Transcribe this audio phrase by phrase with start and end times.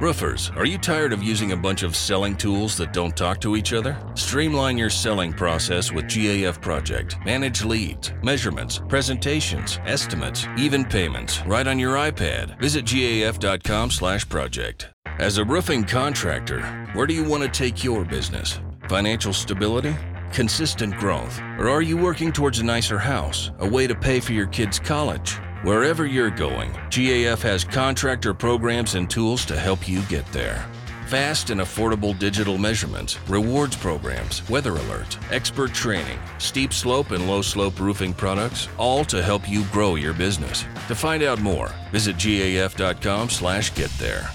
[0.00, 3.54] Roofers, are you tired of using a bunch of selling tools that don't talk to
[3.54, 3.98] each other?
[4.14, 7.18] Streamline your selling process with GAF Project.
[7.26, 12.58] Manage leads, measurements, presentations, estimates, even payments right on your iPad.
[12.58, 14.88] Visit gaf.com/project.
[15.18, 16.62] As a roofing contractor,
[16.94, 18.58] where do you want to take your business?
[18.88, 19.94] Financial stability?
[20.32, 21.38] Consistent growth?
[21.58, 24.78] Or are you working towards a nicer house, a way to pay for your kids'
[24.78, 25.36] college?
[25.62, 30.66] Wherever you're going, GAF has contractor programs and tools to help you get there.
[31.06, 37.42] Fast and affordable digital measurements, rewards programs, weather alerts, expert training, steep slope and low
[37.42, 40.64] slope roofing products, all to help you grow your business.
[40.88, 44.30] To find out more, visit gaf.com/get there.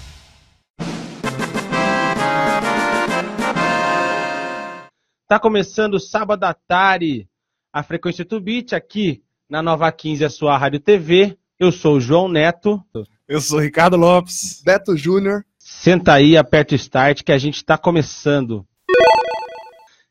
[5.28, 7.28] Tá começando sábado à tarde,
[7.72, 11.38] a frequência Tubit aqui na Nova 15, a sua rádio TV.
[11.58, 12.82] Eu sou o João Neto.
[13.28, 14.62] Eu sou o Ricardo Lopes.
[14.64, 15.44] Beto Júnior.
[15.58, 18.66] Senta aí, aperta o start que a gente tá começando.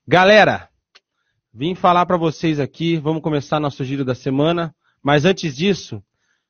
[0.08, 0.70] Galera,
[1.54, 6.04] vim falar para vocês aqui, vamos começar nosso giro da semana, mas antes disso,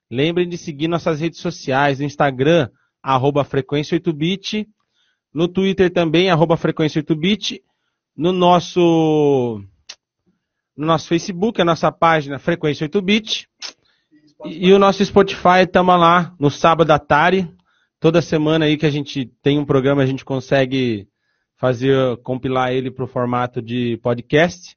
[0.10, 2.70] lembrem de seguir nossas redes sociais, no Instagram,
[3.02, 4.68] arroba frequência 8bit,
[5.34, 7.62] no Twitter também, arroba frequência 8bit,
[8.16, 9.64] no nosso
[10.76, 13.48] no nosso Facebook, a nossa página Frequência 8bit.
[14.46, 17.50] E, e o nosso Spotify, estamos lá no sábado à tarde.
[18.00, 21.08] Toda semana aí que a gente tem um programa, a gente consegue
[21.58, 24.76] fazer, compilar ele para o formato de podcast.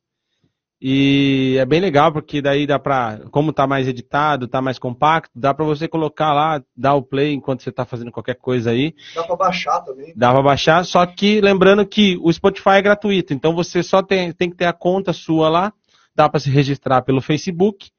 [0.81, 5.33] E é bem legal, porque daí dá para, como tá mais editado, tá mais compacto,
[5.35, 8.95] dá para você colocar lá, dar o play enquanto você tá fazendo qualquer coisa aí.
[9.13, 10.13] Dá para baixar também.
[10.15, 14.33] Dá para baixar, só que lembrando que o Spotify é gratuito, então você só tem,
[14.33, 15.73] tem que ter a conta sua lá,
[16.19, 17.91] dá para se registrar pelo Facebook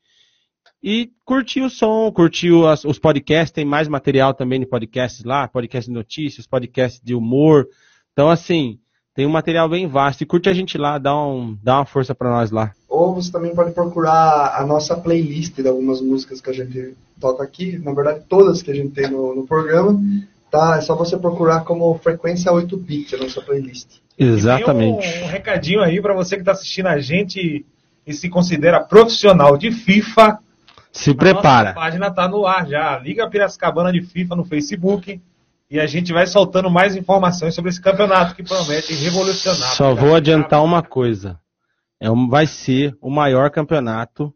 [0.83, 5.47] e curtir o som, curtir as, os podcasts, tem mais material também de podcasts lá,
[5.47, 7.65] podcast de notícias, podcast de humor.
[8.11, 8.77] Então, assim,
[9.15, 10.21] tem um material bem vasto.
[10.21, 12.73] E curte a gente lá, dá, um, dá uma força para nós lá.
[12.89, 17.41] Ou você também pode procurar a nossa playlist de algumas músicas que a gente toca
[17.41, 17.77] aqui.
[17.77, 19.97] Na verdade, todas que a gente tem no, no programa.
[20.51, 20.75] Tá?
[20.77, 23.87] É só você procurar como Frequência 8-Bit, a nossa playlist.
[24.17, 25.07] Exatamente.
[25.07, 27.65] Um, um recadinho aí para você que está assistindo a gente
[28.09, 30.39] e se considera profissional de FIFA.
[30.91, 31.69] Se prepara.
[31.69, 32.97] A página tá no ar já.
[32.97, 35.21] Liga Piracicabana de FIFA no Facebook.
[35.69, 39.75] E a gente vai soltando mais informações sobre esse campeonato que promete revolucionar.
[39.75, 41.39] Só vou adiantar uma coisa.
[41.99, 44.33] É um, vai ser o maior campeonato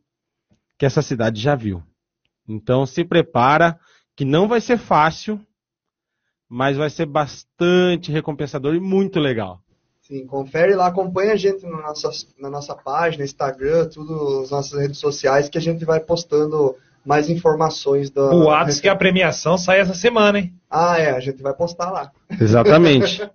[0.77, 1.81] que essa cidade já viu.
[2.47, 3.79] Então se prepara,
[4.15, 5.41] que não vai ser fácil,
[6.47, 9.62] mas vai ser bastante recompensador e muito legal.
[10.13, 14.79] Sim, confere lá, acompanha a gente na nossa, na nossa página, Instagram, tudo, as nossas
[14.79, 18.29] redes sociais, que a gente vai postando mais informações da.
[18.29, 20.53] Boatos que a premiação sai essa semana, hein?
[20.69, 22.11] Ah, é, a gente vai postar lá.
[22.39, 23.27] Exatamente.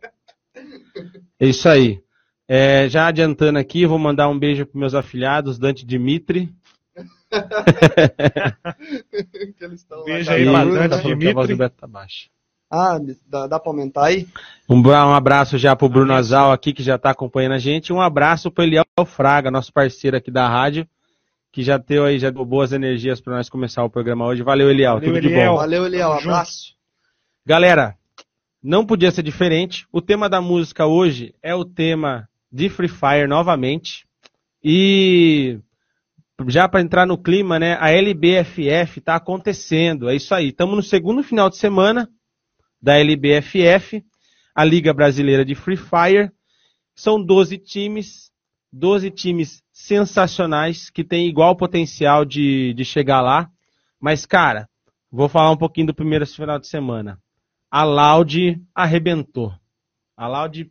[1.40, 2.00] é isso aí.
[2.46, 6.48] É, já adiantando aqui, vou mandar um beijo para meus afilhados, Dante Dimitri.
[10.06, 11.56] beijo aí para Dante Dimitri.
[11.70, 12.28] Tá baixa.
[12.70, 14.28] Ah, dá, dá para aumentar aí?
[14.68, 17.92] Um, um abraço já pro Bruno Azal aqui, que já está acompanhando a gente.
[17.92, 20.86] Um abraço pro Eliel Fraga, nosso parceiro aqui da rádio,
[21.50, 24.42] que já deu aí, já deu boas energias para nós começar o programa hoje.
[24.42, 24.94] Valeu, Eliel.
[24.94, 25.40] Valeu, tudo Eliel.
[25.40, 25.56] de bom.
[25.56, 26.12] Valeu, Eliel.
[26.12, 26.74] Abraço.
[27.46, 27.96] Galera,
[28.62, 29.86] não podia ser diferente.
[29.90, 34.06] O tema da música hoje é o tema de Free Fire novamente.
[34.62, 35.58] E
[36.46, 37.78] já para entrar no clima, né?
[37.80, 40.10] A LBFF está acontecendo.
[40.10, 40.48] É isso aí.
[40.48, 42.10] Estamos no segundo final de semana
[42.80, 44.04] da LBFF,
[44.54, 46.30] a Liga Brasileira de Free Fire.
[46.94, 48.30] São 12 times,
[48.72, 53.48] 12 times sensacionais que têm igual potencial de, de chegar lá.
[54.00, 54.68] Mas, cara,
[55.10, 57.18] vou falar um pouquinho do primeiro final de semana.
[57.70, 59.52] A Loud arrebentou.
[60.16, 60.70] A Loud,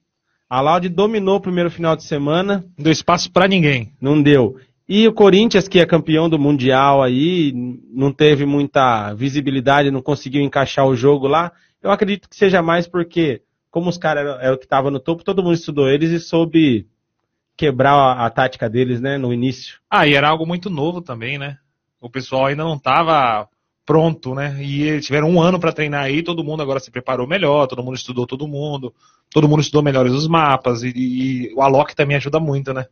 [0.49, 2.65] a Loud dominou o primeiro final de semana.
[2.77, 3.93] Não deu espaço para ninguém.
[4.01, 4.57] Não deu.
[4.89, 7.51] E o Corinthians, que é campeão do Mundial aí,
[7.91, 11.51] não teve muita visibilidade, não conseguiu encaixar o jogo lá.
[11.87, 15.23] Eu acredito que seja mais porque, como os caras eram, eram que estavam no topo,
[15.23, 16.85] todo mundo estudou eles e soube
[17.55, 19.79] quebrar a, a, tática deles, né, no início.
[19.89, 21.57] Ah, e era algo muito novo também, né?
[22.01, 23.47] O pessoal ainda não estava
[23.85, 24.57] pronto, né?
[24.61, 27.81] E eles tiveram um ano para treinar aí, todo mundo agora se preparou melhor, todo
[27.81, 28.93] mundo estudou todo mundo,
[29.31, 32.85] todo mundo estudou melhores os mapas, e, e o Alok também ajuda muito, né?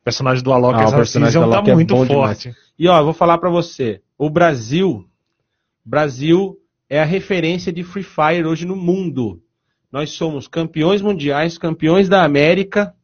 [0.00, 2.08] O personagem do Alok, ah, o personagem do Alok tá é muito forte.
[2.48, 2.56] Demais.
[2.78, 5.06] E ó, eu vou falar para você, o Brasil,
[5.84, 6.56] Brasil
[6.92, 9.42] é a referência de Free Fire hoje no mundo.
[9.90, 12.94] Nós somos campeões mundiais, campeões da América.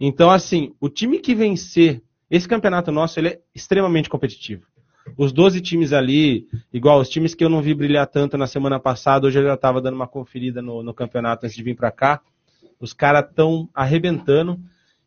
[0.00, 4.64] Então, assim, o time que vencer esse campeonato nosso, ele é extremamente competitivo.
[5.16, 8.80] os 12 times ali, igual os times que eu não vi brilhar tanto na semana
[8.80, 11.92] passada, hoje eu já estava dando uma conferida no, no campeonato antes de vir para
[11.92, 12.20] cá.
[12.80, 14.58] Os caras estão arrebentando.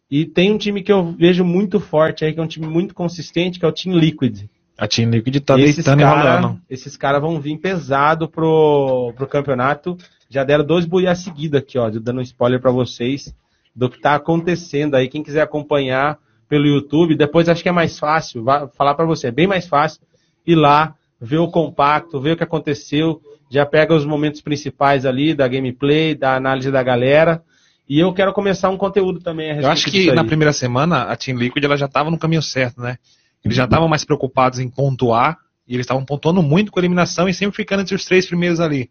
[0.10, 2.94] E tem um time que eu vejo muito forte aí, que é um time muito
[2.94, 4.50] consistente, que é o Team Liquid.
[4.78, 6.62] A Team Liquid tá esses deitando e cara, rolando.
[6.70, 9.98] esses caras vão vir pesado pro, pro campeonato.
[10.30, 13.34] Já deram dois buias seguidos aqui, ó, dando um spoiler para vocês
[13.76, 15.08] do que tá acontecendo aí.
[15.08, 16.18] Quem quiser acompanhar
[16.50, 19.68] pelo YouTube, depois acho que é mais fácil, vai falar para você, é bem mais
[19.68, 20.02] fácil
[20.46, 25.34] ir lá, ver o compacto, ver o que aconteceu, já pega os momentos principais ali
[25.34, 27.42] da gameplay, da análise da galera.
[27.88, 31.04] E eu quero começar um conteúdo também a Eu acho respeito que na primeira semana
[31.04, 32.98] a Team Liquid ela já estava no caminho certo, né?
[33.44, 35.38] Eles já estavam mais preocupados em pontuar
[35.68, 38.60] e eles estavam pontuando muito com a eliminação e sempre ficando entre os três primeiros
[38.60, 38.90] ali.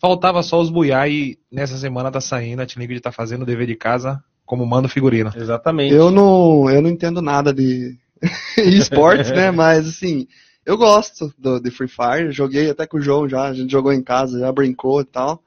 [0.00, 3.46] Faltava só os buiar e nessa semana tá saindo, a Team Liquid tá fazendo o
[3.46, 5.30] dever de casa como manda o figurino.
[5.36, 5.94] Exatamente.
[5.94, 7.98] Eu não, eu não entendo nada de
[8.56, 9.50] esportes, né?
[9.50, 10.26] Mas assim,
[10.64, 12.32] eu gosto do, de Free Fire.
[12.32, 15.42] Joguei até com o João já, a gente jogou em casa, já brincou e tal.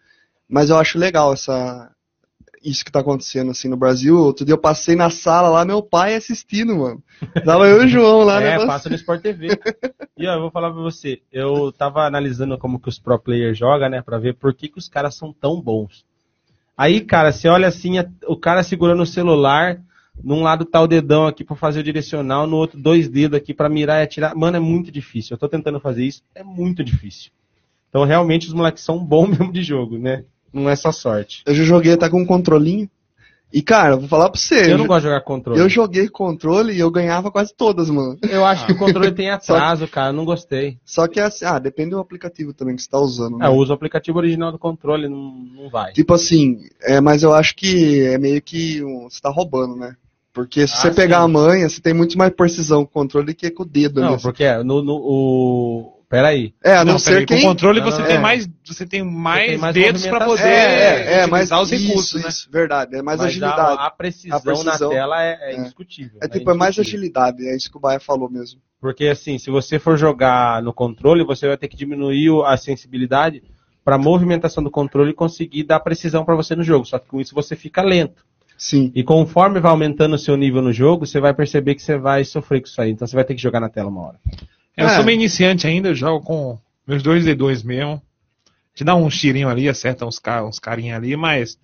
[0.48, 1.92] Mas eu acho legal essa
[2.64, 4.18] isso que tá acontecendo assim no Brasil.
[4.18, 7.04] Outro dia eu passei na sala lá, meu pai assistindo, mano.
[7.44, 8.56] Tava eu e o João lá, né?
[8.56, 9.48] É, passa no Sport TV.
[10.18, 13.58] e ó, eu vou falar pra você, eu tava analisando como que os pro players
[13.58, 16.06] jogam, né, pra ver por que, que os caras são tão bons.
[16.78, 17.96] Aí, cara, você olha assim,
[18.28, 19.80] o cara segurando o celular,
[20.24, 23.54] num lado tá o dedão aqui pra fazer o direcional, no outro dois dedos aqui
[23.54, 24.36] pra mirar e atirar.
[24.36, 25.36] Mano, é muito difícil.
[25.36, 27.32] Eu tô tentando fazer isso, é muito difícil.
[27.90, 30.24] Então, realmente, os moleques são bons mesmo de jogo, né?
[30.54, 31.44] Não é só sorte.
[31.46, 32.90] Eu já joguei até com um controlinho.
[33.54, 34.72] E, cara, vou falar pra você.
[34.72, 35.60] Eu não gosto de jogar controle.
[35.60, 38.18] eu joguei controle e eu ganhava quase todas, mano.
[38.24, 40.08] Eu acho que o controle tem atraso, cara.
[40.10, 40.78] Eu não gostei.
[40.86, 43.38] Só que assim, ah, depende do aplicativo também que você tá usando.
[43.38, 43.46] né?
[43.46, 45.92] É, eu uso o aplicativo original do controle, não, não vai.
[45.92, 49.96] Tipo assim, é, mas eu acho que é meio que um, você tá roubando, né?
[50.34, 51.26] Porque se Ah, você pegar sim.
[51.26, 54.00] a manha, você tem muito mais precisão com o controle que com o dedo.
[54.00, 54.18] Não, né?
[54.22, 56.01] porque no, no o.
[56.12, 56.54] Peraí.
[56.62, 58.20] É, a não, Não, ser peraí, com controle Não, você não, tem é.
[58.20, 61.88] mais, você tem mais, tem mais dedos para poder É, é, é, mas os isso,
[61.88, 62.28] recursos, né?
[62.28, 62.98] isso, verdade.
[62.98, 63.80] É mais mas agilidade.
[63.80, 65.58] A, a, precisão A precisão, na tela é, é é.
[65.58, 66.20] indiscutível.
[66.22, 68.60] É tipo, é mais agilidade, é isso que o Baia falou mesmo.
[68.82, 73.42] Porque assim, se você for jogar no controle, você vai ter que diminuir a sensibilidade
[73.82, 76.86] para a movimentação do controle e conseguir dar precisão para você no jogo.
[76.86, 78.26] Só que com isso você fica lento.
[78.58, 78.92] Sim.
[78.94, 82.26] E conforme vai aumentando o seu nível no jogo, você vai perceber que você vai
[82.26, 82.92] sofrer com isso aí.
[82.92, 84.20] Então você vai ter que jogar na tela uma hora.
[84.78, 84.96] Eu É.
[84.96, 86.58] sou meio iniciante ainda, eu jogo com
[86.88, 88.02] meus dois D2 mesmo.
[88.74, 91.58] Te dá um tirinho ali, acerta uns, ca uns carinha ali, mas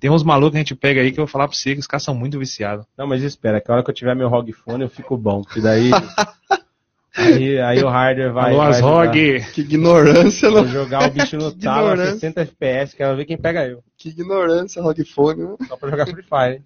[0.00, 1.80] tem uns malucos que a gente pega aí que eu vou falar pra você que
[1.80, 2.86] os caras são muito viciados.
[2.96, 5.42] Não, mas espera, que a hora que eu tiver meu ROG Phone eu fico bom.
[5.42, 5.90] Porque daí.
[7.16, 8.54] aí, aí o hardware vai.
[8.54, 8.70] Alô.
[8.80, 9.12] ROG!
[9.52, 10.68] Que ignorância, Vou não.
[10.68, 12.14] jogar o bicho no talo a Ignorância.
[12.32, 13.82] 60 FPS, quero ver quem pega eu.
[13.96, 15.42] Que ignorância, Rockfone.
[15.44, 15.56] né?
[15.68, 16.54] Só pra jogar Free Fire.
[16.56, 16.64] hein?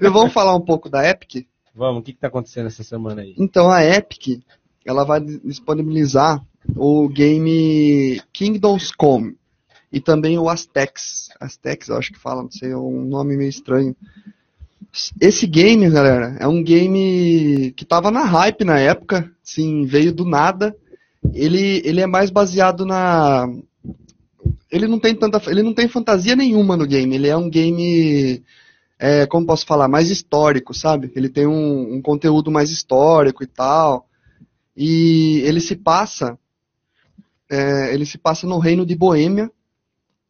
[0.00, 1.46] E vamos falar um pouco da Epic?
[1.74, 3.34] Vamos, o que, que tá acontecendo essa semana aí?
[3.38, 4.40] Então a Epic,
[4.84, 6.42] ela vai disponibilizar
[6.76, 9.36] o game Kingdoms Come
[9.92, 11.28] e também o Aztecs.
[11.40, 13.94] Aztecs, eu acho que fala, não sei, é um nome meio estranho.
[15.20, 20.24] Esse game, galera, é um game que tava na hype na época, sim, veio do
[20.24, 20.76] nada.
[21.32, 23.46] Ele, ele é mais baseado na
[24.70, 28.42] ele não tem tanta ele não tem fantasia nenhuma no game, ele é um game
[28.98, 31.10] é, como posso falar, mais histórico, sabe?
[31.16, 34.06] Ele tem um, um conteúdo mais histórico e tal.
[34.76, 36.38] E ele se passa.
[37.50, 39.50] é, ele se passa no reino de Boêmia.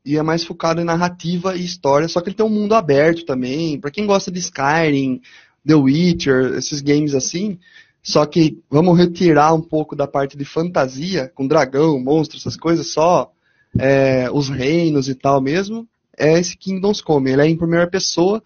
[0.05, 2.09] E é mais focado em narrativa e história.
[2.09, 3.79] Só que ele tem um mundo aberto também.
[3.81, 5.21] Pra quem gosta de Skyrim,
[5.67, 7.59] The Witcher, esses games assim.
[8.03, 12.89] Só que vamos retirar um pouco da parte de fantasia, com dragão, monstro, essas coisas,
[12.89, 13.31] só
[13.79, 15.87] é, os reinos e tal mesmo.
[16.19, 17.31] É esse Kingdoms Come.
[17.31, 18.43] Ele é em primeira pessoa.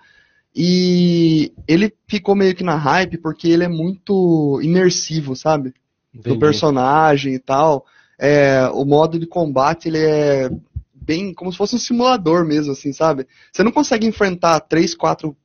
[0.54, 5.74] E ele ficou meio que na hype porque ele é muito imersivo, sabe?
[6.16, 6.38] Do Entendi.
[6.38, 7.84] personagem e tal.
[8.18, 10.50] É, o modo de combate ele é
[10.94, 13.26] bem como se fosse um simulador mesmo, assim, sabe?
[13.52, 15.36] Você não consegue enfrentar três, quatro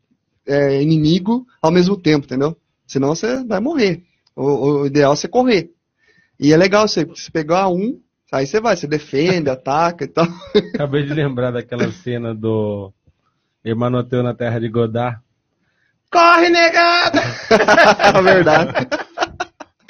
[0.47, 2.57] é, inimigos ao mesmo tempo, entendeu?
[2.87, 4.01] Senão você vai morrer.
[4.35, 5.71] O, o ideal é você correr.
[6.39, 7.99] E é legal você, você pegar um,
[8.31, 10.27] aí você vai, você defende, ataca e tal.
[10.73, 12.91] Acabei de lembrar daquela cena do
[13.63, 15.19] Hermanoteu na Terra de Godard.
[16.11, 17.21] Corre, negada!
[18.17, 18.87] É verdade.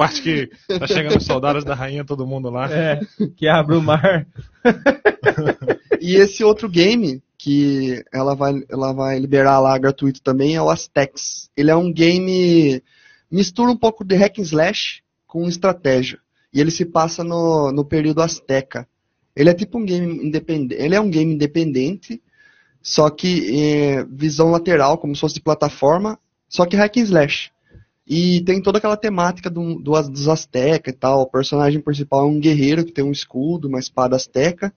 [0.02, 2.68] Parte que tá chegando os soldados da rainha, todo mundo lá.
[2.74, 3.00] É,
[3.36, 4.26] que abre o mar.
[6.04, 10.68] E esse outro game que ela vai, ela vai liberar lá gratuito também é o
[10.68, 11.52] Aztecs.
[11.56, 12.82] Ele é um game
[13.30, 16.18] mistura um pouco de hack and slash com estratégia.
[16.52, 18.88] E ele se passa no, no período Azteca.
[19.36, 20.82] Ele é tipo um game independente.
[20.82, 22.20] Ele é um game independente,
[22.82, 26.18] só que é, visão lateral, como se fosse de plataforma,
[26.50, 27.52] só que hack and slash.
[28.14, 31.22] E tem toda aquela temática do, do, dos Azteca e tal.
[31.22, 34.74] O personagem principal é um guerreiro que tem um escudo, uma espada Azteca.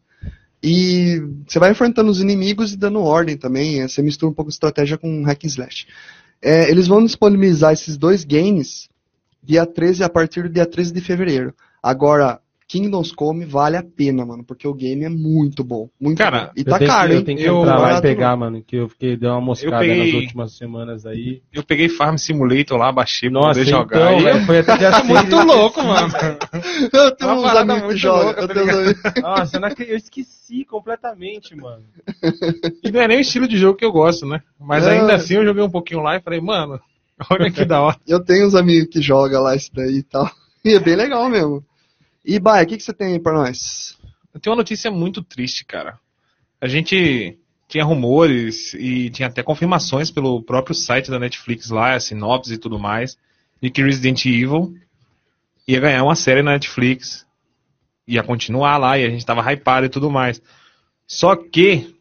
[0.62, 3.82] E você vai enfrentando os inimigos e dando ordem também.
[3.82, 5.84] Você mistura um pouco de estratégia com hack and slash.
[6.40, 8.88] É, eles vão disponibilizar esses dois games
[9.42, 11.52] dia 13 a partir do dia 13 de fevereiro.
[11.82, 15.88] Agora, Kingdoms Come vale a pena, mano, porque o game é muito bom.
[16.00, 16.52] Muito Cara, bom.
[16.56, 17.18] E tá caro, que, hein?
[17.20, 18.36] Eu tenho que Eu- entrar lá e pegar, não.
[18.38, 21.42] mano, que eu fiquei deu uma moscada peguei- nas últimas semanas aí.
[21.52, 24.12] Eu peguei Farm Simulator lá, baixei pra Nossa, poder jogar.
[24.14, 26.12] então, E é velho, foi até dia seis, muito dia louco, mano.
[26.92, 28.30] Eu tenho uns amigos que muito jogam.
[28.30, 31.82] eu tá tenho uns Nossa, eu esqueci completamente, mano.
[32.82, 34.40] E não é nem o estilo de jogo que eu gosto, né?
[34.58, 34.92] Mas É.
[34.98, 36.80] ainda assim eu joguei um pouquinho lá e falei, mano,
[37.30, 37.96] olha que da hora.
[38.06, 40.30] Eu tenho uns amigos que jogam lá isso daí e tal.
[40.64, 41.62] E é bem legal mesmo.
[42.24, 43.98] E, Baia, o que, que você tem aí pra nós?
[44.32, 45.98] Eu tenho uma notícia muito triste, cara.
[46.58, 47.38] A gente
[47.68, 52.58] tinha rumores e tinha até confirmações pelo próprio site da Netflix lá, a sinopse e
[52.58, 53.18] tudo mais,
[53.60, 54.74] de que Resident Evil
[55.68, 57.26] ia ganhar uma série na Netflix,
[58.06, 60.40] ia continuar lá e a gente tava hypado e tudo mais.
[61.06, 61.94] Só que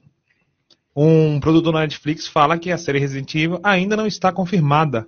[0.96, 5.08] um produtor da Netflix fala que a série Resident Evil ainda não está confirmada,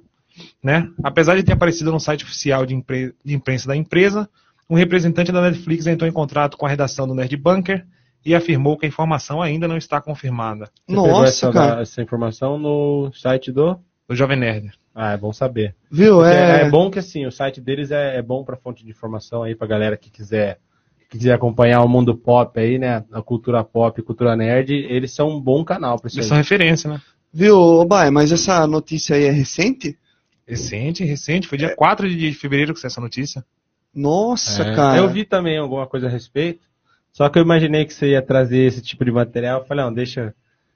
[0.62, 0.90] né?
[1.04, 2.76] Apesar de ter aparecido no site oficial de,
[3.24, 4.30] de imprensa da empresa,
[4.70, 7.86] um representante da Netflix entrou em contrato com a redação do Nerd Bunker
[8.26, 10.66] e afirmou que a informação ainda não está confirmada.
[10.66, 11.82] Você pegou Nossa, essa, cara.
[11.82, 13.78] essa informação no site do.
[14.08, 14.72] Do Jovem Nerd.
[14.94, 15.76] Ah, é bom saber.
[15.92, 16.24] Viu?
[16.24, 16.70] É, É...
[16.70, 19.68] bom que assim, o site deles é, é bom pra fonte de informação aí pra
[19.68, 20.60] galera que quiser,
[21.10, 23.04] que quiser acompanhar o mundo pop aí, né?
[23.12, 26.30] A cultura pop, cultura nerd, eles são um bom canal pra isso Eles aí.
[26.30, 27.02] são referência, né?
[27.34, 29.98] Viu, ô, Baia, mas essa notícia aí é recente?
[30.48, 31.48] Recente, recente.
[31.48, 33.44] Foi dia 4 de fevereiro que saiu essa notícia.
[33.96, 34.98] Nossa, É, cara.
[34.98, 36.66] Eu vi também alguma coisa a respeito.
[37.14, 39.62] Só que eu imaginei que você ia trazer esse tipo de material.
[39.62, 40.34] Eu falei, não, deixa.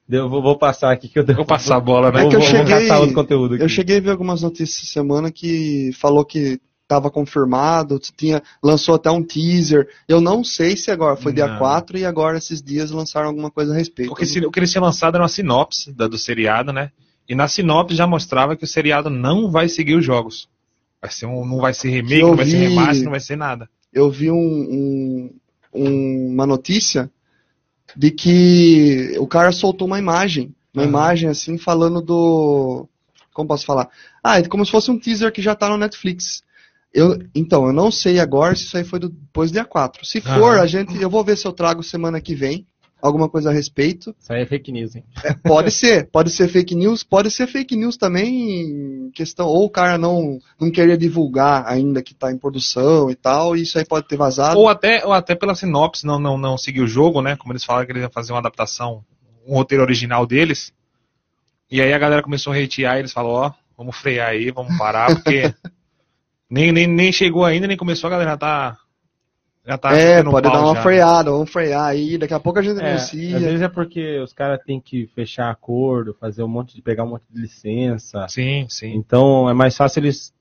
[0.09, 2.19] Eu vou, vou passar aqui que eu Vou passar a bola, né?
[2.19, 3.63] É Vou, que eu vou- vou cheguei- caçar outro conteúdo aqui.
[3.63, 8.95] Eu cheguei a ver algumas notícias essa semana que falou que estava confirmado, tinha, lançou
[8.95, 9.87] até um teaser.
[10.07, 11.57] Eu não sei se agora foi dia Não.
[11.59, 14.11] 4 e agora esses dias lançaram alguma coisa a respeito.
[14.11, 16.89] O que, se- o que eles tinham lançado era uma sinopse da- do seriado, né?
[17.27, 20.47] E na sinopse já mostrava que o seriado não vai seguir os jogos.
[21.01, 23.35] Vai ser um, não vai ser remake, não vai ser vi- remaster, não vai ser
[23.37, 23.69] nada.
[23.93, 25.35] Eu vi um- um-
[25.73, 27.09] um- uma notícia
[27.95, 30.89] de que o cara soltou uma imagem, uma Aham.
[30.89, 32.87] imagem assim falando do,
[33.33, 33.89] como posso falar?
[34.23, 36.43] Ah, é como se fosse um teaser que já tá no Netflix.
[36.93, 40.05] Eu, então, eu não sei agora se isso aí foi do- depois do dia 4.
[40.05, 40.61] Se for, Aham.
[40.61, 42.65] a gente, eu vou ver se eu trago semana que vem
[43.01, 44.15] alguma coisa a respeito.
[44.19, 45.03] Isso aí é fake news, hein?
[45.43, 49.97] Pode ser, pode ser fake news, pode ser fake news também questão, ou o cara
[49.97, 54.07] não, não queria divulgar ainda que tá em produção e tal, e isso aí pode
[54.07, 54.59] ter vazado.
[54.59, 57.35] Ou até, ou até pela sinopse não, não, não seguir o jogo, né?
[57.35, 59.03] Como eles falaram que eles iam fazer uma adaptação,
[59.47, 60.73] um roteiro original deles.
[61.71, 64.75] E aí a galera começou a hatear e eles falaram, ó, vamos frear aí, vamos
[64.77, 65.53] parar, porque
[66.49, 68.77] nem, nem, nem chegou ainda, nem começou, a galera tá.
[69.69, 70.81] Já tá é, pode dar uma já.
[70.81, 73.37] freada, vamos frear aí, daqui a pouco a gente É, anuncia.
[73.37, 77.03] às vezes é porque os caras têm que fechar acordo, fazer um monte de pegar
[77.03, 78.25] um monte de licença.
[78.29, 78.95] Sim, sim.
[78.95, 80.33] Então é mais fácil eles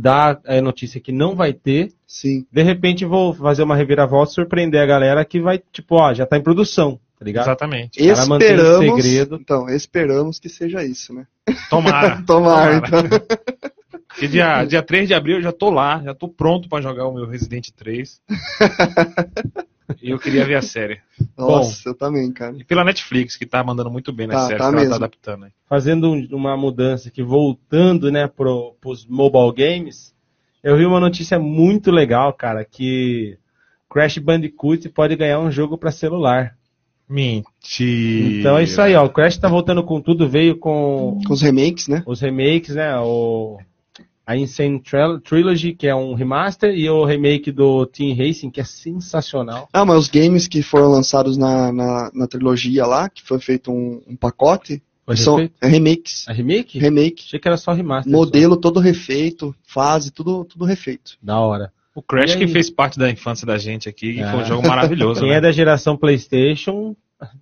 [0.00, 1.92] dar a notícia que não vai ter.
[2.04, 2.44] Sim.
[2.50, 6.26] De repente vou fazer uma reviravolta e surpreender a galera que vai, tipo, ó, já
[6.26, 7.44] tá em produção, tá ligado?
[7.44, 8.00] Exatamente.
[8.02, 9.38] Esperamos, segredo.
[9.40, 11.26] então, esperamos que seja isso, né?
[11.70, 12.22] Tomara.
[12.26, 13.00] Tomara, então.
[14.14, 17.06] Porque dia, dia 3 de abril eu já tô lá, já tô pronto pra jogar
[17.08, 18.20] o meu Resident 3.
[20.00, 21.00] e eu queria ver a série.
[21.36, 22.54] Nossa, eu também, cara.
[22.56, 24.94] E pela Netflix, que tá mandando muito bem na Tá, série, tá que ela tá
[24.96, 25.50] adaptando aí.
[25.68, 30.14] Fazendo um- uma mudança aqui, voltando, né, pro, pros mobile games,
[30.62, 33.36] eu vi uma notícia muito legal, cara, que
[33.90, 36.56] Crash Bandicoot pode ganhar um jogo pra celular.
[37.08, 38.38] Mentira.
[38.40, 39.04] Então é isso aí, ó.
[39.04, 42.02] O Crash tá voltando com tudo, veio com Com os remakes, né?
[42.06, 42.96] os remakes, né?
[42.98, 43.58] O,
[44.26, 48.60] a Insane Tril- Trilogy, que é um remaster, e o remake do Team Racing, que
[48.60, 49.68] é sensacional.
[49.72, 53.70] Ah, mas os games que foram lançados na, na, na trilogia lá, que foi feito
[53.70, 55.54] um, um pacote, Foi são refeito?
[55.60, 56.28] é remakes.
[56.28, 56.78] A remake?
[56.78, 57.24] Remake.
[57.26, 58.10] Achei que era só remaster.
[58.12, 61.10] Modelo todo refeito, fase, tudo, tudo refeito.
[61.10, 61.16] só.
[61.22, 61.72] Da hora.
[61.94, 64.30] O Crash que fez parte da infância da gente aqui, e Ah.
[64.32, 65.20] foi um jogo maravilhoso.
[65.20, 65.36] Quem né?
[65.36, 66.96] é da geração PlayStation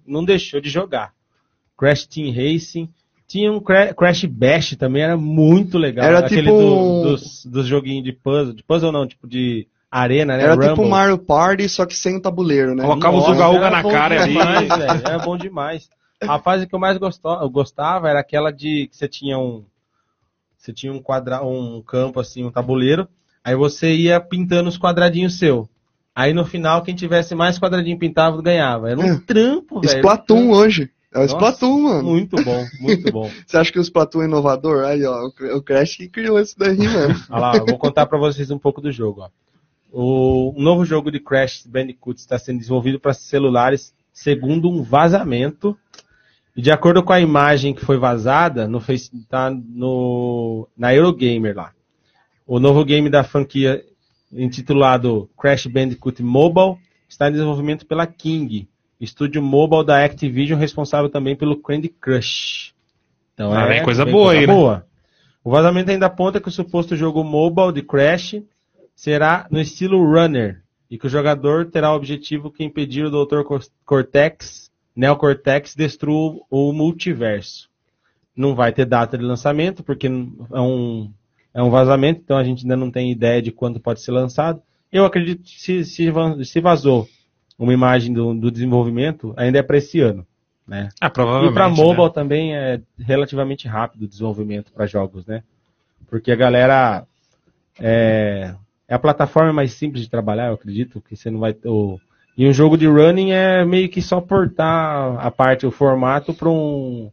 [0.06, 1.12] não deixou de jogar.
[1.78, 2.88] Crash Team Racing.
[3.32, 6.04] Tinha um Cra- Crash Bash também, era muito legal.
[6.04, 8.52] Era Aquele tipo do- um- dos, dos joguinhos de puzzle.
[8.52, 10.42] De puzzle não, tipo de arena, né?
[10.42, 10.68] Era Rumble.
[10.68, 12.82] tipo Mario Party, só que sem o tabuleiro, né?
[12.82, 14.32] Colocava o Nossa, Zuga-Uga era na bom cara ali.
[14.34, 15.88] demais, velho, Era bom demais.
[16.20, 19.64] A fase que eu mais gostó- eu gostava era aquela de que você tinha um.
[20.58, 23.08] Você tinha um quadra, um campo assim, um tabuleiro.
[23.42, 25.68] Aí você ia pintando os quadradinhos seu.
[26.14, 28.90] Aí no final, quem tivesse mais quadradinho pintado ganhava.
[28.90, 29.20] Era um É.
[29.26, 29.96] trampo, velho.
[29.96, 30.90] Splatoon hoje.
[31.14, 32.02] É o Splatoon, mano.
[32.04, 33.30] Muito bom, muito bom.
[33.46, 34.84] Você acha que o Splatoon é inovador?
[34.84, 37.14] Aí, ó, o Crash que criou isso daí, mano.
[37.28, 39.20] Olha lá, vou contar pra vocês um pouco do jogo.
[39.20, 39.28] Ó.
[39.92, 45.76] O novo jogo de Crash Bandicoot está sendo desenvolvido para celulares segundo um vazamento.
[46.56, 51.56] E de acordo com a imagem que foi vazada, no Face, tá no, na Eurogamer
[51.56, 51.72] lá.
[52.46, 53.84] O novo game da franquia
[54.32, 56.76] intitulado Crash Bandicoot Mobile
[57.08, 58.66] está em desenvolvimento pela King,
[59.04, 62.72] estúdio mobile da Activision responsável também pelo Candy Crush.
[63.34, 64.52] Então Ah, é vem coisa boa aí, né?
[64.52, 64.86] boa.
[65.44, 68.36] O vazamento ainda aponta que o suposto jogo mobile de Crash
[68.94, 73.42] será no estilo runner e que o jogador terá o objetivo que impedir o Dr.
[73.42, 77.68] Cor- Cortex, Neo Cortex, destrua o multiverso.
[78.36, 81.10] Não vai ter data de lançamento, porque é um,
[81.52, 84.62] é um vazamento, então a gente ainda não tem ideia de quando pode ser lançado.
[84.92, 86.12] Eu acredito que se, se,
[86.44, 87.08] se vazou
[87.64, 90.26] uma imagem do, do desenvolvimento, ainda é para esse ano.
[90.66, 90.88] Né?
[91.00, 91.52] Ah, provavelmente.
[91.52, 91.76] E para né?
[91.76, 95.42] mobile também é relativamente rápido o desenvolvimento para jogos, né?
[96.08, 97.04] Porque a galera
[97.80, 98.54] é,
[98.86, 101.98] é a plataforma mais simples de trabalhar, eu acredito, que você não vai ter o
[102.36, 106.48] e um jogo de running é meio que só portar a parte, o formato para
[106.48, 107.10] um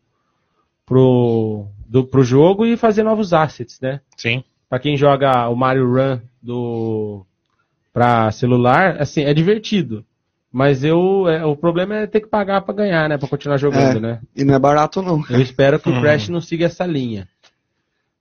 [0.86, 4.00] pro, do, pro jogo e fazer novos assets, né?
[4.15, 4.44] Sim.
[4.70, 7.25] Pra quem joga o Mario Run do
[7.91, 10.06] para celular, assim, é divertido.
[10.51, 13.18] Mas eu, é, o problema é ter que pagar pra ganhar, né?
[13.18, 14.00] Pra continuar jogando, É.
[14.00, 14.22] né?
[14.36, 15.24] E não é barato, não.
[15.29, 16.01] Eu espero que o Hum.
[16.01, 17.27] Crash não siga essa linha.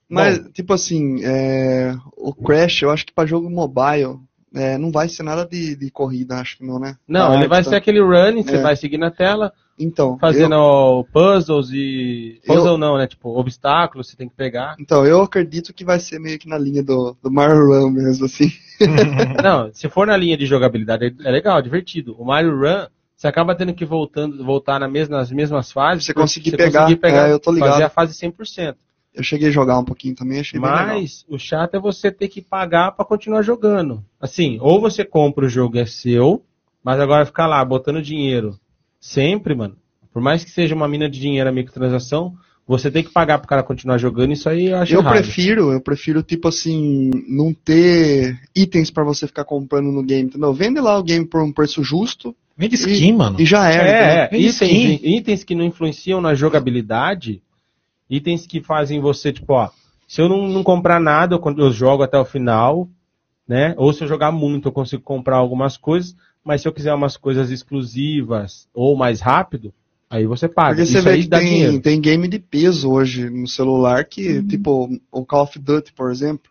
[0.09, 4.19] Mas, tipo assim, é, o Crash, eu acho que pra jogo mobile,
[4.55, 6.97] é, não vai ser nada de, de corrida, acho que não, né?
[7.07, 8.63] Não, ele vai tá- ser aquele running, você É.
[8.63, 12.41] vai seguir na tela, Então, fazendo eu, puzzles e.
[12.45, 13.07] Eu- Puzzle não, né?
[13.07, 14.75] Tipo, obstáculos, você tem que pegar.
[14.79, 18.27] então, eu acredito que vai ser meio que na linha do, do Mario Run mesmo,
[18.27, 18.51] assim.
[19.43, 22.15] Não, se for na linha de jogabilidade, é é legal, é divertido.
[22.19, 26.05] O Mario Run, você acaba tendo que voltando, voltar na mesma, nas mesmas fases.
[26.05, 26.89] Você pra conseguir pegar,
[27.29, 27.71] é, eu tô ligado.
[27.73, 28.77] Fazer a fase 100%.
[29.15, 30.87] Eu cheguei a jogar um pouquinho também, achei bem legal.
[30.87, 34.05] Mas o chato é você ter que pagar pra continuar jogando.
[34.21, 36.45] Assim, ou você compra o jogo é seu,
[36.85, 38.57] mas agora ficar lá botando dinheiro
[39.01, 39.77] sempre, mano.
[40.13, 42.35] Por mais que seja uma mina de dinheiro a microtransação,
[42.67, 45.15] você tem que pagar pro cara continuar jogando, isso aí eu acho Eu errado.
[45.15, 50.53] prefiro, eu prefiro, tipo assim, não ter itens pra você ficar comprando no game, entendeu?
[50.53, 53.41] Vende lá o game por um preço justo Vende skin, mano.
[53.41, 53.89] e já era.
[53.89, 55.01] É, é, itens, skin.
[55.03, 57.41] itens que não influenciam na jogabilidade,
[58.11, 59.71] itens que fazem você, tipo, ó,
[60.07, 62.89] se eu não, não comprar nada, eu, eu jogo até o final,
[63.47, 63.75] né?
[63.79, 66.15] Ou se eu jogar muito, eu consigo comprar algumas coisas,
[66.49, 69.71] mas se eu quiser umas coisas exclusivas ou mais rápido,
[70.09, 70.77] aí você paga.
[70.77, 74.03] Porque você Isso vê aí que dá tem, tem game de peso hoje no celular
[74.07, 76.51] que, tipo, o Call of Duty, por exemplo,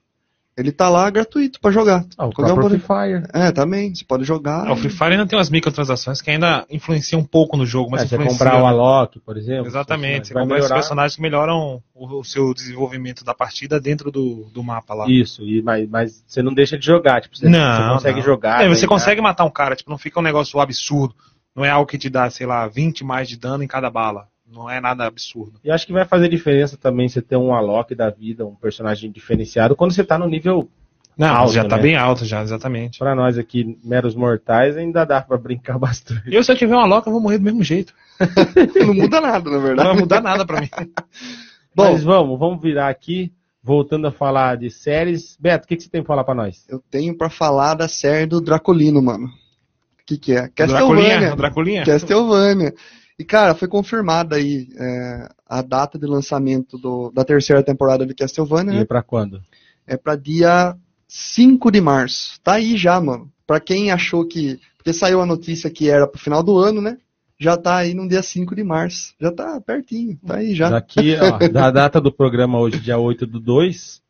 [0.57, 2.03] ele tá lá gratuito pra jogar.
[2.17, 3.29] Ah, o Qualquer um próprio pode- Free Fire.
[3.33, 4.67] É, também, você pode jogar.
[4.67, 7.91] Ah, o Free Fire ainda tem umas microtransações que ainda influenciam um pouco no jogo,
[7.91, 8.65] mas É, você comprar o?
[8.65, 9.67] Alok, por exemplo.
[9.67, 10.81] Exatamente, você vai compra esses melhorar.
[10.81, 15.05] personagens que melhoram o, o seu desenvolvimento da partida dentro do, do mapa lá.
[15.07, 18.25] Isso, e, mas, mas você não deixa de jogar, tipo, você, Não, você consegue não.
[18.25, 18.63] jogar.
[18.63, 18.87] É, você ganhar.
[18.87, 21.13] consegue matar um cara, tipo, não fica um negócio absurdo.
[21.55, 24.27] Não é algo que te dá, sei lá, 20 mais de dano em cada bala.
[24.51, 25.59] Não é nada absurdo.
[25.63, 29.11] E acho que vai fazer diferença também você ter um Alok da vida, um personagem
[29.11, 30.69] diferenciado, quando você tá no nível.
[31.17, 31.81] Não, Alto, já tá né?
[31.81, 32.99] bem alto já, exatamente.
[32.99, 36.29] Pra nós aqui, meros mortais, ainda dá pra brincar bastante.
[36.29, 37.91] E eu, se eu tiver uma loca, eu vou morrer do mesmo jeito.
[38.85, 39.89] Não muda nada, na Não verdade.
[39.89, 40.69] vai mudar nada pra mim.
[41.75, 43.31] Bom, Mas vamos, vamos virar aqui,
[43.63, 45.35] voltando a falar de séries.
[45.39, 46.65] Beto, o que, que você tem pra falar pra nós?
[46.69, 49.25] eu tenho pra falar da série do Dracolino, mano.
[49.25, 50.47] O que que é?
[50.49, 51.35] Castlevania.
[51.35, 51.83] Draculinha.
[51.83, 52.73] Castlevania.
[53.19, 58.13] E, cara, foi confirmada aí é, a data de lançamento do- da terceira temporada de
[58.13, 58.85] Castlevania, E né?
[58.85, 59.41] pra quando?
[59.87, 60.75] É pra dia
[61.07, 62.39] 5 de março.
[62.43, 63.31] Tá aí já, mano.
[63.45, 64.59] Pra quem achou que.
[64.77, 66.97] Porque saiu a notícia que era pro final do ano, né?
[67.39, 69.13] Já tá aí no dia 5 de março.
[69.19, 70.17] Já tá pertinho.
[70.25, 70.69] Tá aí já.
[70.69, 74.01] Daqui, ó, da data do programa hoje, dia 8 do 2,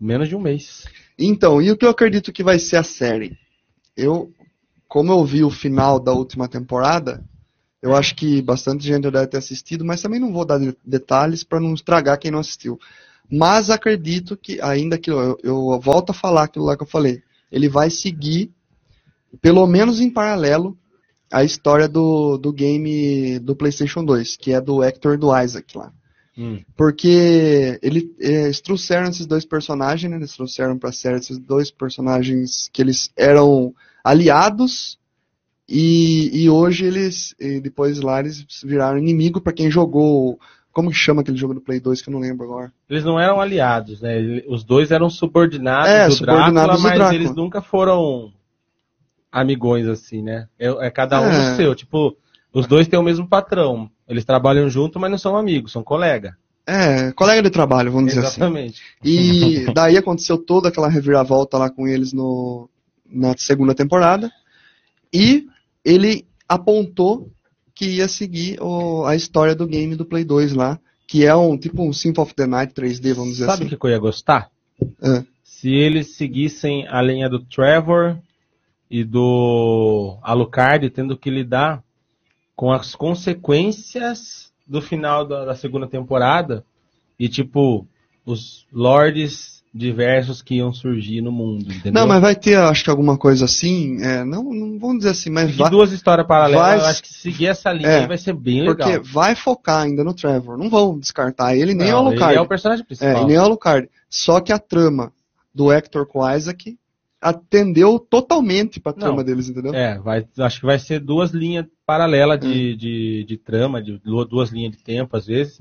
[0.00, 0.84] menos de um mês.
[1.18, 3.36] Então, e o que eu acredito que vai ser a série?
[3.96, 4.30] Eu,
[4.86, 7.24] como eu vi o final da última temporada,
[7.82, 11.44] eu acho que bastante gente deve ter assistido, mas também não vou dar de- detalhes
[11.44, 12.78] para não estragar quem não assistiu.
[13.30, 17.22] Mas acredito que, ainda que eu, eu volto a falar aquilo lá que eu falei,
[17.52, 18.50] ele vai seguir,
[19.40, 20.76] pelo menos em paralelo,
[21.30, 25.92] a história do, do game do PlayStation 2, que é do Hector do Isaac lá.
[26.36, 26.60] Hum.
[26.76, 30.16] Porque ele, eles trouxeram esses dois personagens, né?
[30.16, 34.98] Eles trouxeram pra série esses dois personagens que eles eram aliados
[35.68, 40.38] e, e hoje eles, e depois lá eles viraram inimigo pra quem jogou,
[40.72, 42.72] como que chama aquele jogo do Play 2 que eu não lembro agora.
[42.88, 44.16] Eles não eram aliados, né?
[44.48, 47.14] Os dois eram subordinados É, do subordinados Drácula, do mas Drácula.
[47.14, 48.32] eles nunca foram
[49.30, 50.48] amigões assim, né?
[50.58, 51.50] É, é cada um É.
[51.50, 51.74] no seu.
[51.74, 52.16] Tipo,
[52.52, 56.34] os dois têm o mesmo patrão, Eles trabalham junto, mas não são amigos, são colega.
[56.66, 58.40] É, colega de trabalho, vamos dizer assim.
[58.40, 58.82] Exatamente.
[59.04, 62.68] E daí aconteceu toda aquela reviravolta lá com eles no,
[63.06, 64.30] na segunda temporada.
[65.12, 65.46] E
[65.92, 67.30] ele apontou
[67.74, 71.56] que ia seguir o- a história do game do Play 2 lá, que é um
[71.56, 73.76] tipo um Symphony of the Night 3D, vamos dizer Sabe o assim.
[73.76, 74.50] que eu ia gostar?
[75.02, 75.24] Ah.
[75.42, 78.18] Se eles seguissem a linha do Trevor
[78.90, 81.82] e do Alucard, tendo que lidar
[82.54, 86.64] com as consequências do final da, da segunda temporada
[87.18, 87.86] e, tipo,
[88.26, 91.92] os lords diversos que iam surgir no mundo, entendeu?
[91.92, 95.30] Não, mas vai ter, acho que alguma coisa assim, é, não, não vamos dizer assim,
[95.30, 98.18] mas E vai, duas histórias paralelas, vai- eu acho que seguir essa linha É, vai
[98.18, 99.02] ser bem porque legal.
[99.04, 102.32] vai focar ainda no Trevor, não vão descartar ele nem o Não, Alucard.
[102.32, 103.22] Ele é o personagem É, principal.
[103.22, 103.88] e nem o Alucard.
[104.10, 105.12] Só que a trama
[105.54, 106.76] do Hector com o Isaac
[107.20, 109.24] atendeu totalmente pra trama Não.
[109.24, 109.74] deles, entendeu?
[109.74, 114.24] É, vai, acho que vai ser duas linhas paralelas de, de, de trama, de du-
[114.24, 115.58] duas linhas de tempo, às vezes.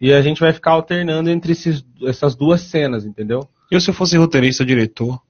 [0.00, 3.48] E a gente vai ficar alternando entre esses, essas duas cenas, entendeu?
[3.70, 5.20] Eu, se eu fosse roteirista ou diretor,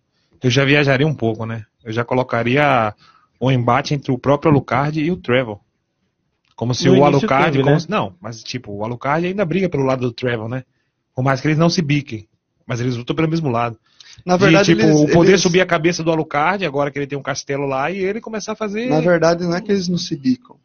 [0.42, 1.64] eu já viajaria um pouco, né?
[1.84, 2.94] Eu já colocaria
[3.38, 5.60] o embate entre o próprio Alucard e o Trevor.
[6.56, 7.46] Como se No o Alucard.
[7.52, 7.80] teve, como né?
[7.80, 10.64] se- não, mas tipo, o Alucard ainda briga pelo lado do Trevor, né?
[11.14, 12.28] Por mais que eles não se biquem.
[12.66, 13.78] Mas eles lutam pelo mesmo lado.
[14.24, 16.98] Na De, verdade, tipo, eles, o poder eles- subir a cabeça do Alucard, agora que
[16.98, 18.88] ele tem um castelo lá, e ele começar a fazer.
[18.88, 20.56] na verdade, não é que eles não se bicam.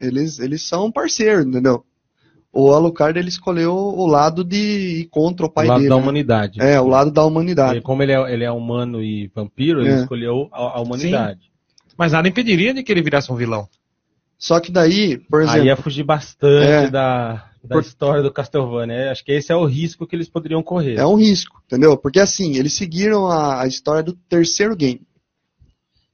[0.00, 1.84] Eles, eles são parceiros, entendeu?
[2.52, 4.56] O Alucard ele escolheu o lado de
[5.02, 5.88] ir contra o O pai lado dele.
[5.90, 6.02] da né?
[6.02, 6.60] humanidade.
[6.60, 7.80] É, o lado da humanidade.
[7.80, 10.00] como ele é, ele é humano e vampiro, ele É.
[10.00, 11.40] escolheu a, a humanidade.
[11.96, 13.68] Mas nada impediria de que ele virasse um vilão.
[14.36, 16.90] Só que daí, por exemplo, Aí ia fugir bastante É.
[16.90, 19.12] da, da Por- história do Castlevania.
[19.12, 20.96] Acho que esse é o risco que eles poderiam correr.
[20.96, 21.96] é um risco, entendeu?
[21.96, 25.02] Porque assim, eles seguiram a, a história do terceiro game.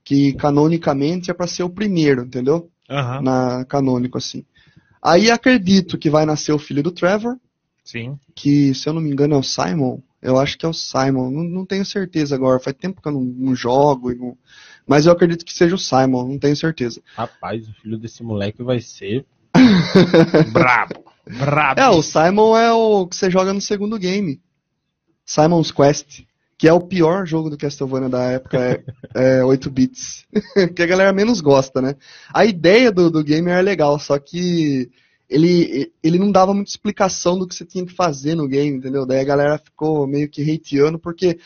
[0.05, 2.69] Que canonicamente é pra ser o primeiro, entendeu?
[2.89, 3.21] Aham.
[3.23, 4.45] na canônico assim.
[5.07, 7.37] Aí acredito que vai nascer o filho do Trevor,
[7.85, 8.19] Sim.
[8.35, 10.01] que se eu não me engano é o Simon.
[10.21, 12.59] Eu acho que é o Simon, não, não tenho certeza agora.
[12.59, 14.37] Faz tempo que eu não, não jogo, não-
[14.87, 17.01] mas eu acredito que seja o Simon, não tenho certeza.
[17.15, 19.25] Rapaz, o filho desse moleque vai ser.
[20.53, 21.05] Brabo.
[21.39, 21.81] Brabo.
[21.81, 24.41] É, o Simon é o que você joga no segundo game.
[25.25, 26.23] Simon's Quest,
[26.59, 28.83] que é o pior jogo do Castlevania da época, é,
[29.41, 30.25] é 8 bits.
[30.75, 31.95] que a galera menos gosta, né?
[32.33, 34.91] A ideia do, do game era legal, só que
[35.29, 39.05] ele, ele não dava muita explicação do que você tinha que fazer no game, entendeu?
[39.05, 41.39] Daí a galera ficou meio que hateando, porque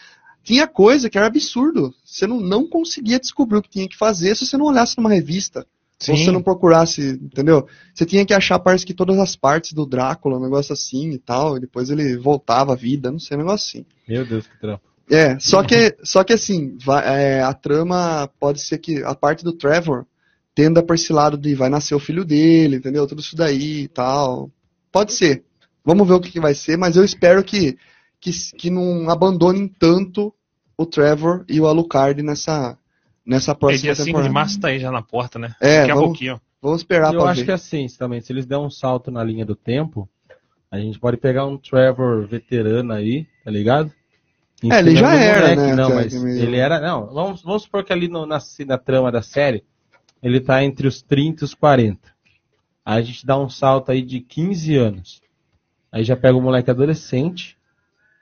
[0.44, 1.94] tinha coisa que era absurdo.
[2.04, 5.10] Você não, não conseguia descobrir o que tinha que fazer se você não olhasse numa
[5.10, 5.66] revista.
[5.98, 6.12] Sim.
[6.12, 7.66] Ou se você não procurasse, entendeu?
[7.94, 11.18] Você tinha que achar, parece que todas as partes do Drácula, um negócio assim e
[11.18, 13.86] tal, e depois ele voltava à vida, não sei, um negócio assim.
[14.08, 14.89] Meu Deus, que trampo.
[15.10, 19.42] É, só que, só que assim, vai- é, a trama pode ser que a parte
[19.42, 20.06] do Trevor
[20.54, 23.06] tenda pra esse lado de vai nascer o filho dele, entendeu?
[23.06, 24.50] Tudo isso daí e tal.
[24.92, 25.44] Pode ser.
[25.84, 27.76] Vamos ver o que, que vai ser, mas eu espero que,
[28.20, 30.32] que, que não abandonem tanto
[30.76, 32.76] o Trevor e o Alucard nessa,
[33.26, 34.28] nessa É próxima dia 5 temporada.
[34.28, 35.54] de março tá aí já na porta, né?
[35.60, 36.40] É, Daqui a vamos- pouquinho.
[36.62, 37.46] Vamos esperar eu acho ver.
[37.46, 40.06] que assim, também, se eles der um salto na linha do tempo,
[40.70, 43.90] a gente pode pegar um Trevor veterano aí, tá ligado?
[44.64, 46.80] É, ele já era, né, Não, mas meio- ele era.
[46.80, 49.64] Não, vamos, vamos supor que ali no- na, na trama da série,
[50.22, 52.10] ele tá entre os 30 e os 40.
[52.84, 55.22] Aí a gente dá um salto aí de 15 anos.
[55.92, 57.56] Aí já pega o moleque adolescente,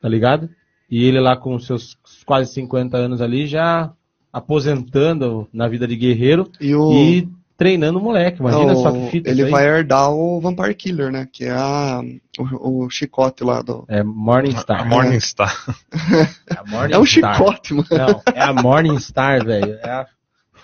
[0.01, 0.49] tá ligado?
[0.91, 3.93] E ele lá com seus quase 50 anos ali, já
[4.33, 8.41] aposentando na vida de guerreiro E o, e treinando o moleque.
[8.41, 11.29] Imagina o- só que fita ele vai herdar o Vampire Killer, né?
[11.31, 12.01] Que é a,
[12.39, 13.85] o, o chicote lá do.
[13.89, 14.81] É Morningstar.
[14.81, 15.55] A Morningstar.
[16.49, 16.93] É, a Morningstar.
[16.93, 17.87] É um chicote, mano.
[17.91, 19.75] Não, é a Morningstar, velho.
[19.83, 20.07] É a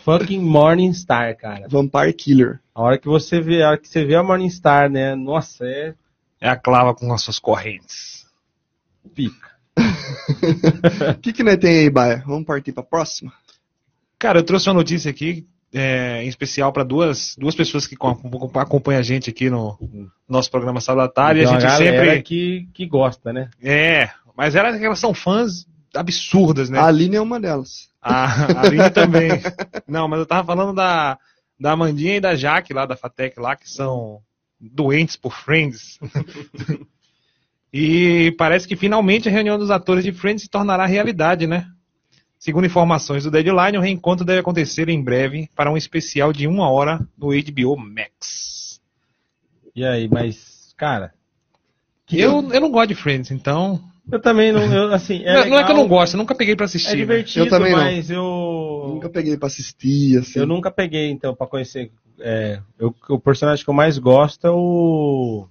[0.05, 1.67] fucking Morningstar, cara.
[1.69, 2.61] Vampire Killer.
[2.75, 5.15] A hora que você vê, a hora que você vê a Morningstar, né?
[5.15, 5.95] Nossa, é
[6.41, 8.25] É a clava com as suas correntes.
[9.15, 9.53] pica.
[9.77, 12.23] O que, que nós tem aí, Baia?
[12.27, 13.33] Vamos partir pra próxima?
[14.19, 18.17] Cara, eu trouxe uma notícia aqui, é, em especial para duas, duas pessoas que com-
[18.55, 19.77] acompanham a gente aqui no
[20.29, 21.41] nosso programa Sábado à Tarde.
[21.41, 22.23] Tem a gente galera sempre.
[22.23, 23.51] que, que gosta, né?
[23.61, 26.79] É, mas elas, elas são fãs absurdas, né?
[26.79, 27.89] A Aline é uma delas.
[28.01, 29.31] A, a Aline também.
[29.87, 31.19] Não, mas eu tava falando da,
[31.59, 34.21] da Amandinha e da Jaque lá da Fatec lá, que são
[34.61, 35.99] doentes por Friends.
[37.73, 41.67] e parece que finalmente a reunião dos atores de Friends se tornará realidade, né?
[42.45, 46.69] Segundo informações do Deadline, o reencontro deve acontecer em breve para um especial de uma
[46.69, 48.83] hora no HBO Max.
[49.75, 51.15] E aí, mas, cara,
[52.07, 53.81] que- Eu, eu não gosto de Friends, então
[54.13, 56.35] Eu também não, eu, assim, é não, não é que eu não gosto, eu nunca
[56.35, 56.91] peguei pra É assistir.
[56.91, 56.97] né?
[56.97, 57.79] divertido, Eu também não.
[57.79, 60.39] mas eu Nunca peguei pra assistir, assim.
[60.39, 61.91] eu nunca peguei então pra conhecer.
[62.21, 65.49] É, eu- o personagem que eu mais gosto é o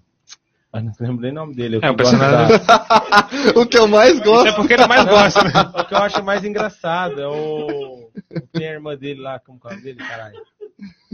[0.74, 1.80] ah, não lembro nem o nome dele.
[1.82, 4.48] É, o personagem- da- o que eu mais gosto.
[4.48, 5.52] É porque ele mais gosta, né?
[5.80, 8.10] O que eu acho mais engraçado é o.
[8.52, 10.42] Tem a irmã dele lá, como é o nome dele, caralho?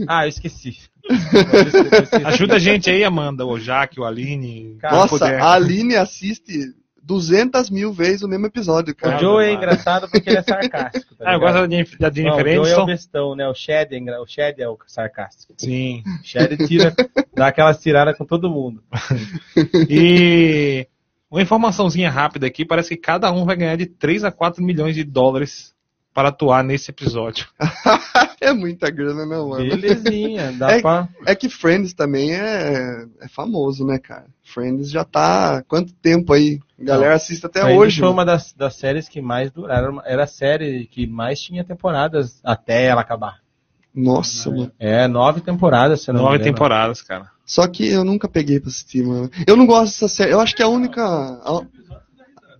[0.08, 0.78] Ah, eu esqueci.
[1.08, 2.24] Eu esqueci.
[2.24, 4.76] Ajuda a gente aí, Amanda, o Jaque, o Aline.
[4.80, 5.40] Cara, Nossa, puder.
[5.40, 9.18] a Aline assiste 200 mil vezes o mesmo episódio, O cara.
[9.18, 11.14] Joe é engraçado porque ele é sarcástico.
[11.16, 13.48] Tá Ah, eu gosto da Jennifer- Jennifer o Joe é o bestão, né?
[13.48, 15.54] O Shed é, o Shed é o sarcástico.
[15.56, 16.02] Sim.
[16.22, 16.94] O Shed tira,
[17.34, 18.82] dá aquela tirada com todo mundo.
[19.88, 20.86] E
[21.30, 24.94] uma informaçãozinha rápida aqui, parece que cada um vai ganhar de 3 a 4 milhões
[24.94, 25.72] de dólares
[26.12, 27.46] para atuar nesse episódio.
[28.42, 29.56] É muita grana, né, mano?
[29.56, 31.06] Belezinha, dá É- pra.
[31.26, 34.24] É que Friends também é, é famoso, né, cara?
[34.42, 36.58] Friends já tá quanto tempo aí?
[36.80, 37.96] A galera assiste até Friends hoje.
[37.98, 38.14] foi mano.
[38.16, 40.00] uma das, das séries que mais duraram.
[40.06, 43.40] Era a série que mais tinha temporadas até ela acabar.
[43.94, 44.72] Nossa, mano.
[44.78, 47.26] É, nove temporadas, se não Nove temporadas, cara.
[47.44, 49.30] Só que eu nunca peguei pra assistir, mano.
[49.46, 50.32] Eu não gosto dessa série.
[50.32, 51.02] Eu acho que é a única.
[51.04, 51.60] A,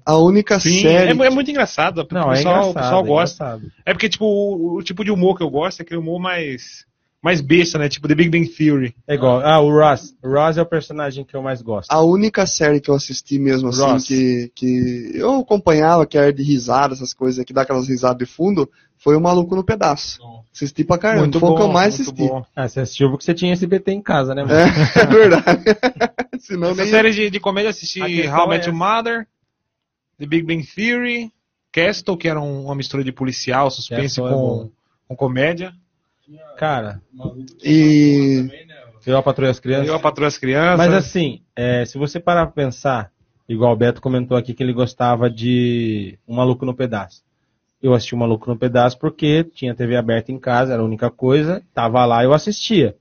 [0.04, 1.08] a única Sim, série.
[1.22, 1.98] é, é muito engraçado.
[2.02, 2.70] O Não, é pessoal, engraçado.
[2.70, 3.44] o pessoal é gosta.
[3.44, 3.72] engraçado.
[3.86, 6.84] É porque, tipo, o, o tipo de humor que eu gosto é aquele humor mais,
[7.22, 7.88] mais besta, né?
[7.88, 8.94] Tipo The Big Bang Theory.
[9.06, 9.40] É igual.
[9.44, 10.14] Ah, o Ross.
[10.22, 11.90] O Ross é o personagem que eu mais gosto.
[11.90, 14.04] A única série que eu assisti mesmo, assim, Ross.
[14.06, 18.26] que, que eu acompanhava, que era de risada, essas coisas, que dá aquelas risadas de
[18.26, 20.18] fundo, foi o Maluco no Pedaço.
[20.54, 22.28] Assisti pra caramba, foi o que eu mais muito assisti.
[22.28, 22.44] bom.
[22.54, 24.54] Ah, você assistiu porque você tinha SBT em casa, né, mano?
[24.54, 24.64] É,
[25.00, 25.62] é verdade.
[26.40, 26.90] Senão Essa nem.
[26.90, 28.94] série de, de comédia eu assisti How I é Met Your essa.
[28.96, 29.26] Mother,
[30.20, 31.33] The Big Bang Theory,
[31.72, 34.70] Castle, que era um- uma mistura de policial, suspense Castle é com,
[35.09, 35.72] com comédia.
[36.56, 37.00] Cara,
[37.64, 38.48] E.
[39.06, 39.88] eu a patrulha as crianças.
[39.88, 40.78] Eu, a Patrulha das Crianças.
[40.78, 43.11] Mas assim, é, se você parar pra pensar,
[43.48, 47.22] igual o Beto comentou aqui que ele gostava de Um Maluco no Pedaço.
[47.83, 51.11] Eu assisti Um Maluco no Pedaço porque tinha TV aberta em casa, era a única
[51.11, 52.94] coisa, tava lá eu assistia.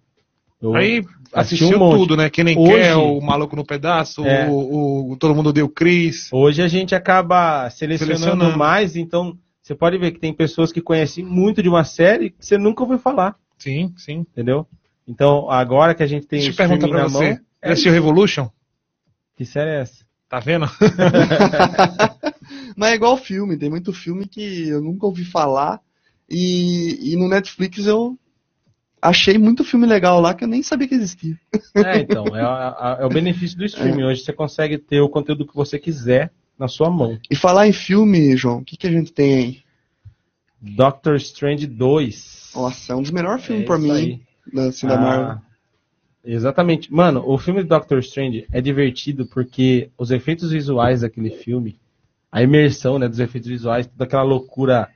[0.62, 2.30] Eu Aí assistiu um tudo, né?
[2.30, 4.48] Quem nem Hoje- quer, o Maluco no Pedaço, É.
[4.50, 6.30] o, o- Todo Mundo Deu Cris.
[6.32, 8.58] Hoje a gente acaba selecionando, Selecionando.
[8.58, 12.46] mais, então você pode ver que tem pessoas que conhecem muito de uma série que
[12.46, 14.20] você nunca ouviu falar, Sim, sim.
[14.32, 14.66] entendeu?
[15.08, 17.30] Então, agora que a gente tem Deixa eu perguntar pra na você.
[17.30, 18.50] mão, Já assistiu Revolution?
[19.36, 20.04] que série é essa?
[20.28, 20.68] Tá vendo?
[22.76, 25.80] Mas é igual filme, tem muito filme que eu nunca ouvi falar.
[26.30, 28.18] E, e no Netflix eu
[29.02, 31.36] achei muito filme legal lá que eu nem sabia que existia.
[31.76, 34.04] É, então, é, a- a- é o benefício do streaming.
[34.04, 37.18] Hoje você consegue ter o conteúdo que você quiser na sua mão.
[37.30, 39.58] E falar em filme, João, o que, que a gente tem aí?
[40.62, 42.52] Doctor Strange 2.
[42.56, 44.22] Nossa, é um dos melhores filmes É pra mim, aí.
[44.54, 45.42] da, da Ah.
[46.24, 46.92] Exatamente.
[46.94, 51.80] Mano, o filme do Doctor Strange é divertido porque os efeitos visuais daquele filme,
[52.32, 54.90] a imersão né, dos efeitos visuais, toda aquela loucura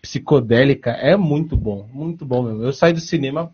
[0.00, 1.88] psicodélica é muito bom.
[1.92, 2.62] Muito bom mesmo.
[2.62, 3.52] Eu saí do cinema,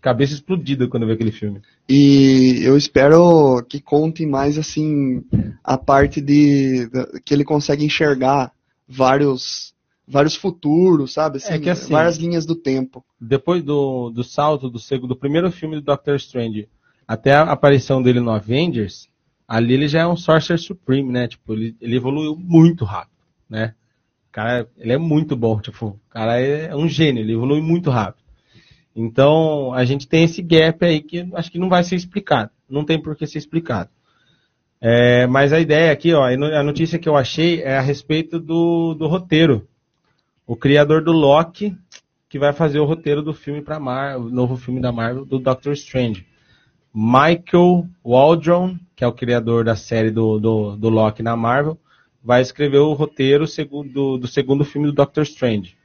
[0.00, 1.60] cabeça explodida quando eu vi aquele filme.
[1.88, 5.22] E eu espero que conte mais assim
[5.62, 8.52] a parte de da- que ele consegue enxergar
[8.88, 9.72] vários
[10.06, 11.38] vários futuros, sabe?
[11.46, 13.02] É que assim- várias linhas do tempo.
[13.18, 16.68] Depois do, do salto do, segundo, do primeiro filme do Doctor Strange
[17.08, 19.08] até a aparição dele no Avengers,
[19.48, 21.26] ali ele já é um Sorcerer Supreme, né?
[21.26, 23.16] Tipo, ele, ele evoluiu muito rápido,
[23.48, 23.74] né?
[24.34, 28.24] Cara, ele é muito bom, tipo, o cara é um gênio, ele evolui muito rápido.
[28.94, 32.50] Então, a gente tem esse gap aí que acho que não vai ser explicado.
[32.68, 33.90] Não tem por que ser explicado.
[34.80, 38.94] É, mas a ideia aqui, ó, a notícia que eu achei é a respeito do,
[38.94, 39.68] do roteiro.
[40.44, 41.76] O criador do Loki,
[42.28, 45.38] que vai fazer o roteiro do filme para Marvel, o novo filme da Marvel, do
[45.38, 46.26] Doctor Strange.
[46.92, 51.78] Michael Waldron, que é o criador da série do, do, do Loki na Marvel,
[52.24, 53.44] vai escrever o roteiro
[53.92, 55.76] do, do segundo filme do Doctor Strange.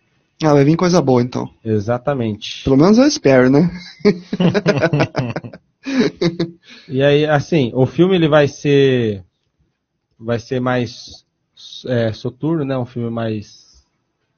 [0.42, 1.50] Ah, vai vir coisa boa então.
[1.64, 2.64] Exatamente.
[2.64, 3.70] Pelo menos eu espero, né?
[6.88, 9.24] E aí, assim, o filme ele vai ser
[10.20, 11.26] vai ser mais
[11.88, 12.78] é, soturno, né?
[12.78, 13.68] Um filme mais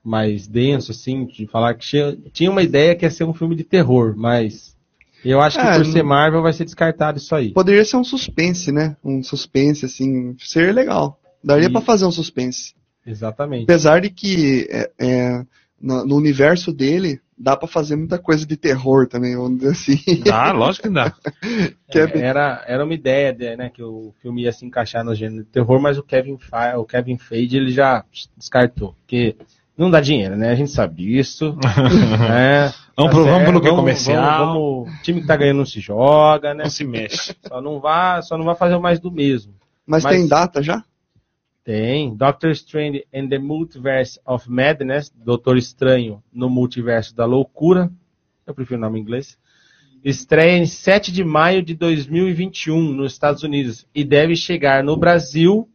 [0.04, 3.56] mais denso, assim, de falar que tinha, tinha uma ideia que ia ser um filme
[3.56, 4.76] de terror, mas
[5.24, 7.52] eu acho que É, por ser Marvel vai ser descartado isso aí.
[7.52, 8.98] Poderia ser um suspense, né?
[9.04, 11.20] Um suspense assim, seria legal.
[11.44, 12.74] Daria E- pra fazer um suspense.
[13.06, 13.64] Exatamente.
[13.64, 15.44] Apesar de que é, é,
[15.82, 20.22] no, no universo dele dá pra fazer muita coisa de terror também, vamos dizer assim.
[20.24, 21.12] Dá, lógico que dá.
[21.90, 25.04] Que é É, era, era uma ideia, de, né, que o filme ia se encaixar
[25.04, 28.06] no gênero de terror, mas o Kevin, Fe- o Kevin Feige ele já
[28.38, 29.36] descartou, porque
[29.76, 30.50] não dá dinheiro, né?
[30.52, 31.58] A gente sabe disso.
[32.30, 32.72] né?
[32.96, 34.22] Vamos Tá pro- vamos pelo que é comercial.
[34.46, 34.54] vamos-
[34.88, 36.64] vamos- o time que tá ganhando não se joga, né?
[36.66, 37.36] Não se mexe.
[37.48, 39.54] Só não vá, só não vai fazer mais do mesmo.
[39.88, 40.84] Mas, Mas- tem data já?
[41.64, 42.16] Tem.
[42.16, 47.92] Doctor Strange and the Multiverse of Madness, Doutor Estranho no Multiverso da Loucura.
[48.46, 49.38] Eu prefiro o nome em inglês.
[50.04, 55.70] Estreia em 7 de maio de 2021 nos Estados Unidos e deve chegar no Brasil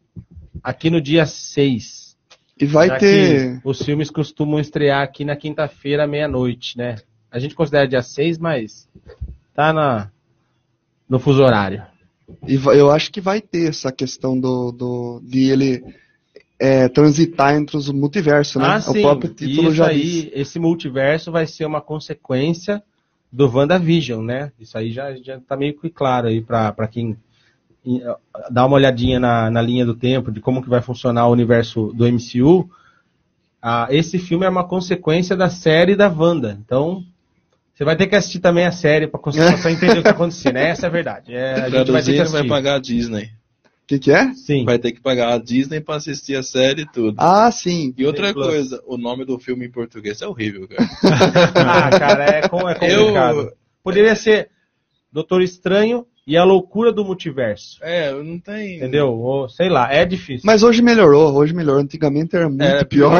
[0.62, 2.16] aqui no dia 6.
[2.58, 3.60] E vai Já ter.
[3.62, 6.96] os filmes costumam estrear aqui na quinta-feira, meia-noite, né?
[7.30, 8.88] A gente considera dia 6, mas
[9.54, 10.10] tá na,
[11.08, 11.84] no fuso horário.
[12.46, 15.84] E eu acho que vai ter essa questão do, do de ele
[16.58, 18.68] é, transitar entre os multiversos, né?
[18.68, 19.02] Ah, o sim.
[19.02, 20.30] próprio título Isso já aí, diz.
[20.32, 22.82] esse multiverso vai ser uma consequência
[23.30, 24.52] do WandaVision, né?
[24.58, 27.16] Isso aí já, já tá meio que claro aí pra, pra quem
[27.84, 28.00] em-
[28.50, 31.92] dá uma olhadinha na, na linha do tempo de como que vai funcionar o universo
[31.92, 32.68] do MCU.
[33.60, 36.58] Ah, esse filme é uma consequência da série da Wanda.
[36.64, 37.04] Então,
[37.76, 40.10] você vai ter que assistir também a série pra conseguir pra entender o que tá
[40.10, 40.56] acontecendo.
[40.56, 41.34] Essa é a verdade.
[41.34, 42.48] É, a gente vai ter que Traduzindo, vai assistir.
[42.48, 43.24] pagar a Disney.
[43.24, 44.32] O que, que é?
[44.34, 44.64] Sim.
[44.64, 47.16] Vai ter que pagar a Disney pra assistir a série e tudo.
[47.20, 47.94] Ah, sim.
[47.96, 48.46] E outra Plus.
[48.46, 50.88] coisa, o nome do filme em português é horrível, cara.
[51.54, 53.38] Ah, cara, é, com- é complicado.
[53.42, 53.52] Eu-
[53.84, 54.48] Poderia ser
[55.12, 57.78] Doutor Estranho e a loucura do multiverso.
[57.82, 58.76] É, não tem.
[58.78, 59.12] Entendeu?
[59.12, 60.42] Ou, sei lá, é difícil.
[60.44, 61.80] Mas hoje melhorou, hoje melhorou.
[61.80, 63.12] Antigamente era muito Era pior.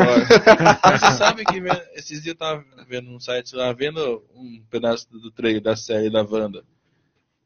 [0.83, 1.63] Mas você sabe que
[1.95, 6.11] esses dias eu tava vendo num site lá, vendo um pedaço do trailer da série
[6.11, 6.65] da Wanda.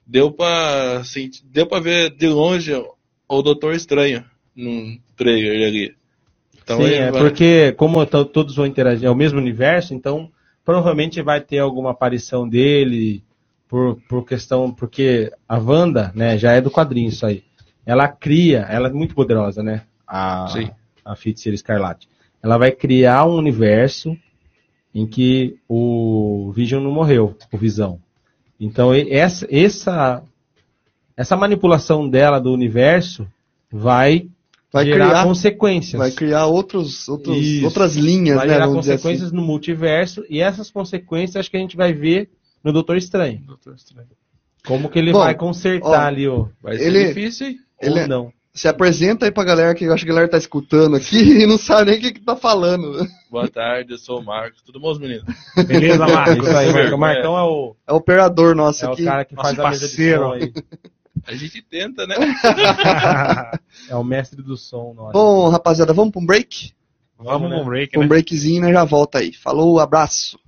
[0.06, 2.72] Deu pra, sentir, deu pra ver de longe
[3.28, 4.24] o Doutor Estranho
[4.56, 5.94] num trailer ali.
[6.62, 10.30] Então Sim, é vai- porque como to- todos vão interagir, é o mesmo universo, então
[10.64, 13.22] provavelmente vai ter alguma aparição dele
[13.70, 17.44] por, por questão, porque a Wanda, né, já é do quadrinho isso aí.
[17.86, 19.82] Ela cria, ela é muito poderosa, né?
[20.06, 20.70] A, Sim.
[21.04, 22.08] a Feiticeira Escarlate.
[22.42, 24.16] Ela vai criar um universo
[24.92, 28.00] em que o Vision não morreu, o Visão.
[28.58, 30.22] Então essa, essa,
[31.16, 33.24] essa manipulação dela do universo
[33.70, 34.26] vai,
[34.72, 35.98] Vai gerar criar, consequências.
[35.98, 38.54] vai criar outros, outros, outras linhas, vai né?
[38.54, 39.02] gerar Vamos dizer assim.
[39.04, 42.28] consequências no multiverso e essas consequências acho que a gente vai ver
[42.64, 43.40] no Doutor Estranho.
[43.46, 44.08] Doutor Estranho.
[44.66, 47.58] Como que ele Bom, vai consertar ó, ali o Vai ser Ele- difícil, hein?
[47.80, 48.32] Ele ou é- não.
[48.52, 51.46] Se apresenta aí pra galera que eu acho que a galera tá escutando aqui e
[51.46, 53.06] não sabe nem o que, que tá falando.
[53.30, 54.60] Boa tarde, eu sou o Marcos.
[54.62, 55.24] Tudo bom, os meninos?
[55.66, 56.46] Beleza, Marcos?
[56.48, 56.72] Isso aí, é.
[56.72, 56.96] Marcão.
[56.96, 59.04] O Marcão é o, É o operador nosso é o aqui.
[59.04, 60.22] cara que faz a mesa de parceiro.
[60.24, 60.52] som aí.
[61.26, 62.16] A gente tenta, né?
[63.88, 65.12] É o mestre do som nosso.
[65.12, 66.72] Bom, rapaziada, vamos pra um break?
[67.18, 67.56] Vamos né?
[67.56, 68.06] pro break, Um né?
[68.08, 68.72] breakzinho, né?
[68.72, 69.32] Já volta aí.
[69.32, 70.38] Falou, abraço.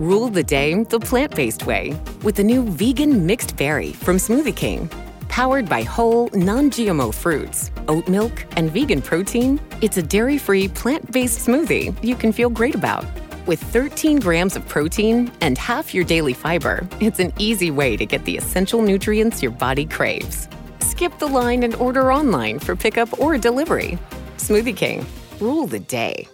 [0.00, 4.56] Rule the day the plant based way with the new vegan mixed berry from Smoothie
[4.56, 4.90] King.
[5.28, 10.66] Powered by whole, non GMO fruits, oat milk, and vegan protein, it's a dairy free,
[10.66, 13.04] plant based smoothie you can feel great about.
[13.46, 18.04] With 13 grams of protein and half your daily fiber, it's an easy way to
[18.04, 20.48] get the essential nutrients your body craves.
[20.80, 23.96] Skip the line and order online for pickup or delivery.
[24.38, 25.06] Smoothie King,
[25.38, 26.26] rule the day.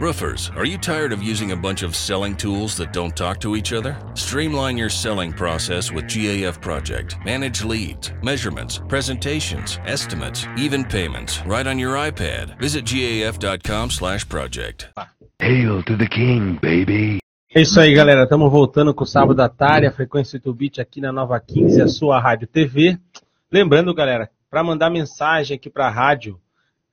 [0.00, 3.54] Roofers, are you tired of using a bunch of selling tools that don't talk to
[3.54, 3.98] each other?
[4.14, 7.18] Streamline your selling process with GAF Project.
[7.22, 12.58] Manage leads, measurements, presentations, estimates, even payments right on your iPad.
[12.58, 14.88] Visit gaf.com/project.
[15.38, 17.18] Hail to the king, baby.
[17.54, 18.22] É isso aí, galera.
[18.22, 21.82] Estamos voltando com o Sábado da Tarde, a frequência 8 bit aqui na Nova 15,
[21.82, 22.96] a sua rádio TV.
[23.52, 26.40] Lembrando, galera, para mandar mensagem aqui para a rádio,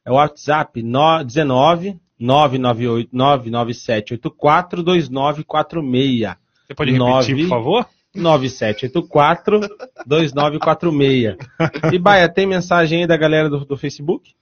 [0.04, 6.36] é o WhatsApp no- 19 998 99784 2946.
[6.68, 7.42] Você pode repetir, Nove.
[7.44, 7.88] por favor?
[8.16, 9.60] 9784
[10.06, 11.38] 2946.
[11.94, 14.34] E Baia, tem mensagem aí da galera do, do Facebook?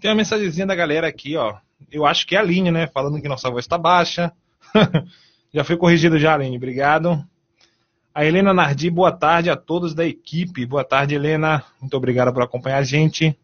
[0.00, 1.56] Tem uma mensagenzinha da galera aqui, ó.
[1.90, 2.86] Eu acho que é a Aline, né?
[2.86, 4.32] Falando que nossa voz tá baixa.
[5.52, 6.56] já foi corrigido já, Aline.
[6.56, 7.24] Obrigado.
[8.14, 10.66] A Helena Nardi, boa tarde a todos da equipe.
[10.66, 11.64] Boa tarde, Helena.
[11.80, 13.36] Muito obrigado por acompanhar a gente.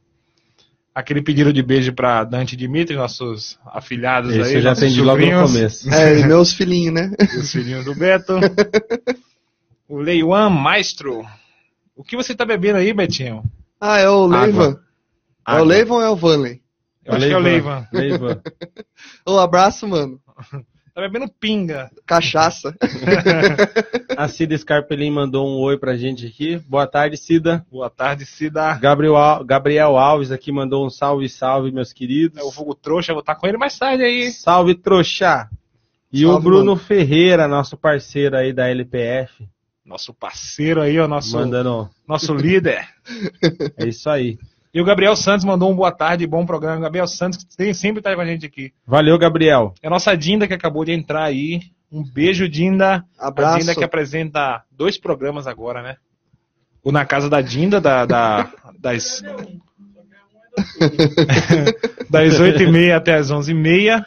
[0.96, 4.54] Aquele pedido de beijo para Dante e Dimitri, nossos afilhados Esse aí.
[4.54, 5.86] eu já atendi logo no começo.
[5.92, 7.12] É, e meus filhinhos, né?
[7.38, 8.32] Os filhinhos do Beto.
[9.86, 11.22] o Leiwan Maestro.
[11.94, 13.44] O que você tá bebendo aí, Betinho?
[13.78, 14.26] Ah, é o.
[14.26, 14.80] Leivan.
[15.46, 15.64] É o.
[15.64, 16.62] Leivan ou é o Vanley?
[17.04, 17.86] Eu acho que é o Leivan.
[17.92, 18.40] Leivan.
[19.26, 20.18] Ô, abraço, mano.
[20.96, 21.90] Tá bebendo pinga.
[22.06, 22.74] Cachaça.
[24.16, 26.56] A Cida Scarpelin mandou um oi pra gente aqui.
[26.66, 27.66] Boa tarde, Cida.
[27.70, 28.78] Boa tarde, Cida.
[28.78, 32.38] Gabriel, Al- Gabriel Alves aqui mandou um salve, salve, meus queridos.
[32.38, 34.30] É o Fogo Trouxa, vou estar com ele mais tarde aí.
[34.32, 35.50] Salve, trouxa.
[36.10, 36.76] E Salve, o Bruno mano.
[36.78, 39.46] Ferreira, nosso parceiro aí da LPF,
[39.84, 41.90] Nosso parceiro aí, ó, nosso, mandando.
[42.08, 42.88] nosso líder.
[43.76, 44.38] É isso aí.
[44.76, 46.82] E o Gabriel Santos mandou um boa tarde, bom programa.
[46.82, 48.74] Gabriel Santos que tem, sempre tá com a gente aqui.
[48.86, 49.72] Valeu, Gabriel.
[49.82, 51.62] É a nossa Dinda que acabou de entrar aí.
[51.90, 53.02] Um beijo, Dinda.
[53.18, 53.60] A Abraço.
[53.60, 55.96] Dinda que apresenta dois programas agora, né?
[56.84, 59.22] o Na Casa da Dinda, da, da- das,
[62.10, 64.04] das 8h30 até as 11h30.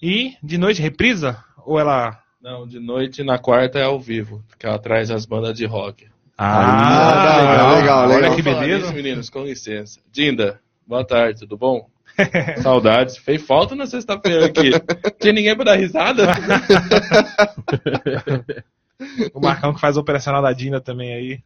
[0.00, 1.42] E de noite, reprisa?
[1.66, 2.20] Ou ela.
[2.40, 6.06] Não, de noite na quarta é ao vivo, que ela traz as bandas de rock.
[6.36, 8.36] Ah, legal, legal, Olha legal.
[8.36, 8.78] que Vamos falar beleza.
[8.86, 10.00] nisso, meninos, com licença.
[10.12, 11.88] Dinda, boa tarde, tudo bom?
[12.62, 13.16] Saudades.
[13.18, 14.70] Fez falta na sexta-feira aqui.
[15.20, 16.26] Tinha ninguém pra dar risada?
[19.34, 21.40] O Marcão que faz o operacional da Dinda também aí.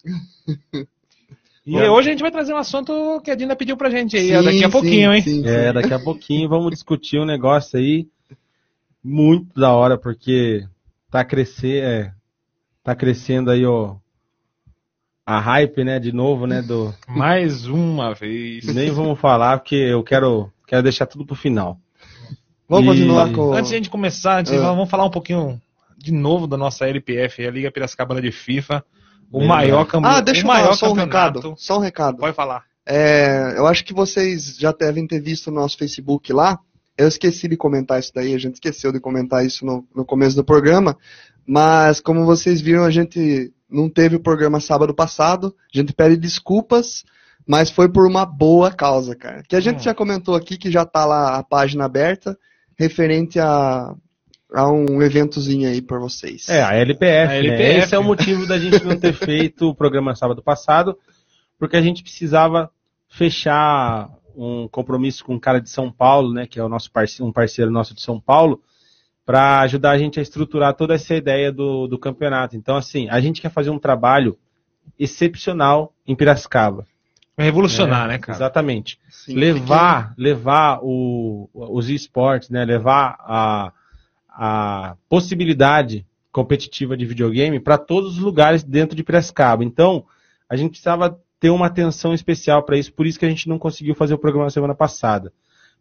[1.66, 1.78] E Bom.
[1.90, 4.44] hoje a gente vai trazer um assunto que a Dinda pediu pra gente aí, Sim,
[4.44, 5.22] daqui a sim, pouquinho, hein?
[5.22, 5.48] sim, sim.
[5.48, 8.06] É, daqui a pouquinho vamos discutir um negócio aí
[9.02, 10.62] muito da hora, porque
[11.10, 12.12] tá crescer, é,
[12.84, 13.96] tá crescendo aí ó,
[15.30, 18.64] a hype, né, de novo, né, do Mais uma vez.
[18.74, 21.76] nem vamos falar porque eu quero quero deixar tudo pro final.
[22.66, 23.52] Vamos E- continuar com.
[23.52, 24.60] Antes de a gente começar, antes, Ah.
[24.62, 25.60] vamos falar um pouquinho
[25.98, 28.82] de novo da nossa LPF, a Liga Piracicabana de FIFA.
[29.30, 29.86] O Bem maior, legal.
[29.86, 30.08] campe...
[30.08, 31.38] Ah, deixa o eu maior falar só um campeonato.
[31.40, 31.54] recado.
[31.58, 32.16] Só um recado.
[32.18, 32.62] Pode falar.
[32.86, 36.58] É, eu acho que vocês já devem ter visto no nosso Facebook lá.
[36.96, 40.34] Eu esqueci de comentar isso daí, a gente esqueceu de comentar isso no, no começo
[40.36, 40.96] do programa.
[41.46, 45.54] Mas como vocês viram, a gente não teve o programa sábado passado.
[45.74, 47.04] A gente pede desculpas,
[47.46, 49.42] mas foi por uma boa causa, cara.
[49.46, 49.82] Que a gente Hum.
[49.82, 52.38] já comentou aqui que já tá lá a página aberta,
[52.78, 53.94] referente a,
[54.54, 56.48] a um eventozinho aí por vocês.
[56.48, 57.38] É, a LPF, A né?
[57.38, 57.78] LPF.
[57.80, 60.96] Esse é o motivo da gente não ter feito o programa sábado passado,
[61.58, 62.70] porque a gente precisava
[63.08, 67.28] fechar um compromisso com um cara de São Paulo, né, que é o nosso parceiro,
[67.28, 68.60] um parceiro nosso de São Paulo,
[69.28, 72.56] para ajudar a gente a estruturar toda essa ideia do, do campeonato.
[72.56, 74.38] Então, assim, a gente quer fazer um trabalho
[74.98, 76.86] excepcional em Piracicaba.
[77.36, 78.38] Vai revolucionar, É, né, cara?
[78.38, 83.72] Exatamente Sim, levar levar o, os esportes, né, levar a,
[84.30, 89.62] a possibilidade competitiva de videogame para todos os lugares dentro de Piracicaba.
[89.62, 90.06] Então,
[90.48, 93.58] a gente precisava ter uma atenção especial para isso, por isso que a gente não
[93.58, 95.30] conseguiu fazer o programa semana passada.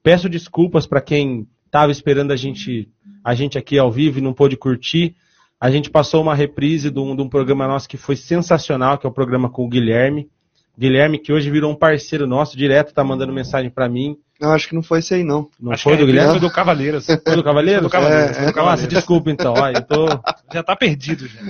[0.03, 2.89] Peço desculpas para quem estava esperando a gente
[3.24, 5.15] a gente aqui ao vivo e não pôde curtir.
[5.59, 9.05] A gente passou uma reprise de um, de um programa nosso que foi sensacional, que
[9.05, 10.30] é o programa com o Guilherme.
[10.78, 14.15] Guilherme, que hoje virou um parceiro nosso, direto tá mandando mensagem para mim.
[14.39, 15.49] Não, acho que não foi esse aí, não.
[15.59, 16.32] Não Acho foi que do reprise Guilherme?
[16.39, 17.05] Foi do Cavaleiros.
[17.07, 17.80] Foi do Cavaleiro?
[17.80, 19.53] Foi do Cavaleiros, É, foi do Nossa, desculpa então.
[19.57, 20.05] Ó, eu tô...
[20.53, 21.39] Já tá perdido, já.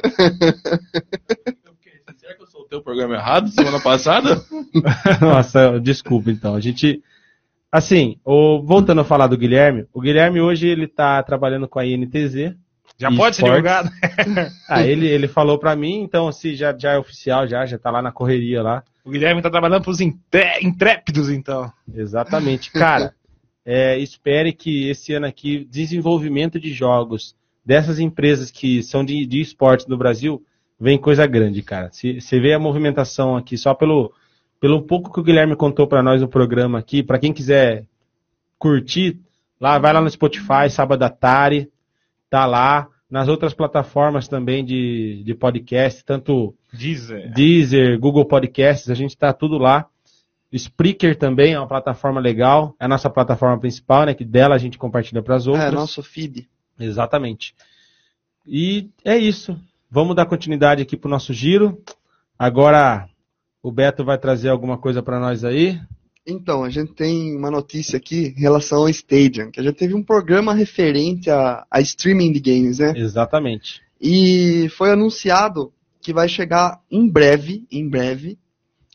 [2.18, 4.44] Será que eu soltei o programa errado semana passada?
[5.22, 6.56] Nossa, desculpa então.
[6.56, 7.02] A gente.
[7.72, 11.86] Assim, o- voltando a falar do Guilherme, o Guilherme hoje ele tá trabalhando com a
[11.86, 12.56] INTZ.
[12.98, 13.90] Já pode ser divulgado.
[14.68, 17.92] Ah, ele, ele falou pra mim, então se já, já é oficial, já, já tá
[17.92, 18.84] lá na correria lá.
[19.06, 21.72] O Guilherme tá trabalhando pros intré- intrépidos, então.
[21.94, 22.72] Exatamente.
[22.72, 23.14] Cara,
[23.66, 29.42] é, espere que esse ano aqui, desenvolvimento de jogos dessas empresas que são de, de
[29.42, 30.42] esportes no Brasil,
[30.80, 31.90] vem coisa grande, cara.
[31.92, 34.12] Se você vê a movimentação aqui, só pelo,
[34.60, 37.86] pelo pouco que o Guilherme contou pra nós no programa aqui, pra quem quiser
[38.58, 39.20] curtir,
[39.60, 41.70] lá, vai lá no Spotify, sábado à tarde,
[42.30, 42.88] tá lá.
[43.10, 47.32] Nas outras plataformas também de, de podcast, tanto Deezer.
[47.32, 49.86] Deezer, Google Podcasts, a gente está tudo lá.
[50.52, 54.14] Spreaker também é uma plataforma legal, é a nossa plataforma principal, né?
[54.14, 55.72] Que dela a gente compartilha para as outras.
[55.72, 56.50] É, nosso feed.
[56.78, 57.56] Exatamente.
[58.46, 59.58] E é isso.
[59.90, 61.82] Vamos dar continuidade aqui pro nosso giro.
[62.38, 63.08] Agora
[63.62, 65.80] o Beto vai trazer alguma coisa para nós aí.
[66.26, 69.94] Então, a gente tem uma notícia aqui em relação ao Stadium, que a gente teve
[69.94, 72.94] um programa referente a, a streaming de games, né?
[72.98, 73.82] Exatamente.
[74.00, 78.38] E foi anunciado que vai chegar em breve, em breve,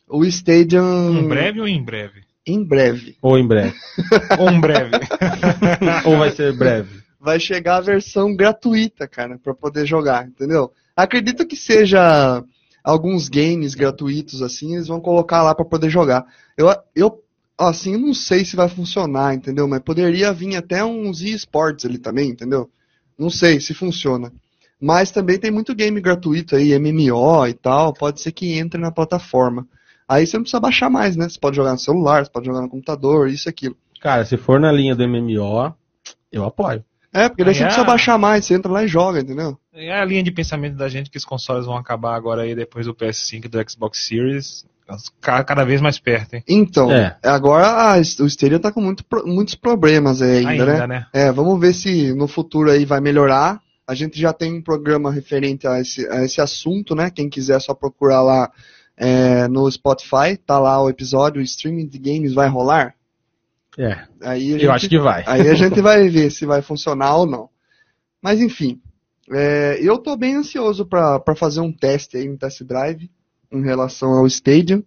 [0.07, 1.17] o Stadium...
[1.17, 2.21] Em breve ou em breve?
[2.45, 3.17] Em breve.
[3.21, 3.73] Ou em breve.
[4.37, 4.91] Ou em breve.
[6.05, 7.01] Ou vai ser breve.
[7.19, 10.71] Vai chegar a versão gratuita, cara, pra poder jogar, entendeu?
[10.95, 12.43] Acredito que seja
[12.83, 16.25] alguns games gratuitos, assim, eles vão colocar lá pra poder jogar.
[16.57, 17.23] Eu, eu
[17.57, 19.67] assim, eu não sei se vai funcionar, entendeu?
[19.67, 22.69] Mas poderia vir até uns eSports ali também, entendeu?
[23.17, 24.31] Não sei se funciona.
[24.81, 28.91] Mas também tem muito game gratuito aí, MMO e tal, pode ser que entre na
[28.91, 29.65] plataforma.
[30.07, 31.29] Aí você não precisa baixar mais, né?
[31.29, 33.77] Você pode jogar no celular, você pode jogar no computador, isso e aquilo.
[34.01, 35.73] Cara, se for na linha do MMO,
[36.29, 36.83] eu apoio.
[37.13, 39.57] É, porque daí Aí você não precisa baixar mais, você entra lá e joga, entendeu?
[39.73, 42.85] É a linha de pensamento da gente que os consoles vão acabar agora aí depois
[42.85, 44.65] do PS5 e do Xbox Series.
[45.19, 46.43] Ca- Cada vez mais perto, hein?
[46.47, 47.17] Então, É.
[47.23, 50.71] agora a- o Stadia tá com muito muitos problemas aí ainda, né?
[50.73, 51.05] Ainda, né?
[51.13, 53.61] É, vamos ver se no futuro aí vai melhorar.
[53.87, 57.09] A gente já tem um programa referente a esse, a esse assunto, né?
[57.09, 58.51] Quem quiser é só procurar lá
[58.95, 62.93] é, no Spotify, tá lá o episódio, o streaming de games vai rolar.
[63.75, 65.23] É, Aí a eu gente- acho que vai.
[65.25, 67.49] Aí a gente vai ver se vai funcionar ou não.
[68.21, 68.79] Mas enfim,
[69.31, 73.09] é, eu tô bem ansioso pra pra fazer um teste aí, um test drive,
[73.51, 74.83] em relação ao Stadium.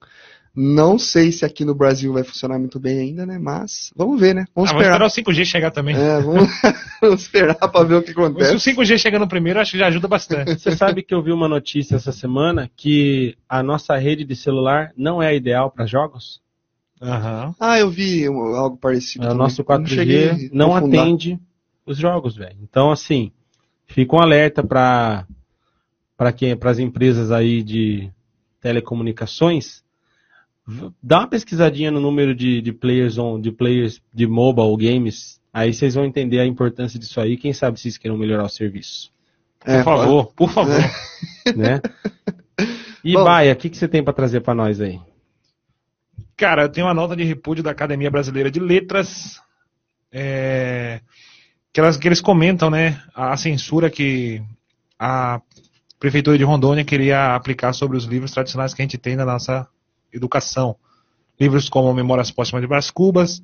[0.59, 3.39] Não sei se aqui no Brasil vai funcionar muito bem ainda, né?
[3.39, 4.47] Mas vamos ver, né?
[4.55, 5.07] Vamos Ah, vamos esperar.
[5.07, 5.95] esperar o 5G chegar também.
[5.95, 6.49] É, vamos,
[7.01, 8.57] vamos esperar pra ver o que Se o acontece.
[8.71, 10.59] 5G chegando primeiro, acho que já ajuda bastante.
[10.59, 14.93] Você sabe que eu vi uma notícia essa semana que a nossa rede de celular
[14.97, 16.41] não é a ideal para jogos?
[17.03, 17.55] Aham.
[17.61, 19.27] Ah, eu vi algo parecido.
[19.27, 21.01] É, o nosso Não cheguei 4G a não aprofundar.
[21.03, 21.39] atende
[21.85, 22.57] os jogos, velho.
[22.63, 23.31] Então, assim,
[23.87, 25.27] fica um alerta para
[26.17, 28.11] para quem, para as empresas aí de
[28.61, 29.85] telecomunicações,
[31.03, 35.41] dá uma pesquisadinha no número de, de players on, de players de mobile games.
[35.53, 37.37] Aí vocês vão entender a importância disso aí.
[37.37, 39.13] Quem sabe vocês queiram melhorar o serviço,
[39.65, 40.81] É, Por favor, por favor.
[41.55, 41.81] né?
[43.05, 43.25] E Bom.
[43.25, 45.01] Baia, o que, que você tem para trazer para nós aí?
[46.37, 49.41] Cara, eu tenho uma nota de repúdio da Academia Brasileira de Letras,
[50.13, 51.01] é,
[51.77, 54.43] que, elas- que eles comentam, né, a censura que
[54.99, 55.43] a
[56.01, 59.69] Prefeitura de Rondônia queria aplicar sobre os livros tradicionais que a gente tem na nossa
[60.11, 60.75] educação.
[61.39, 63.43] Livros como Memórias Póstumas de Brás Cubas,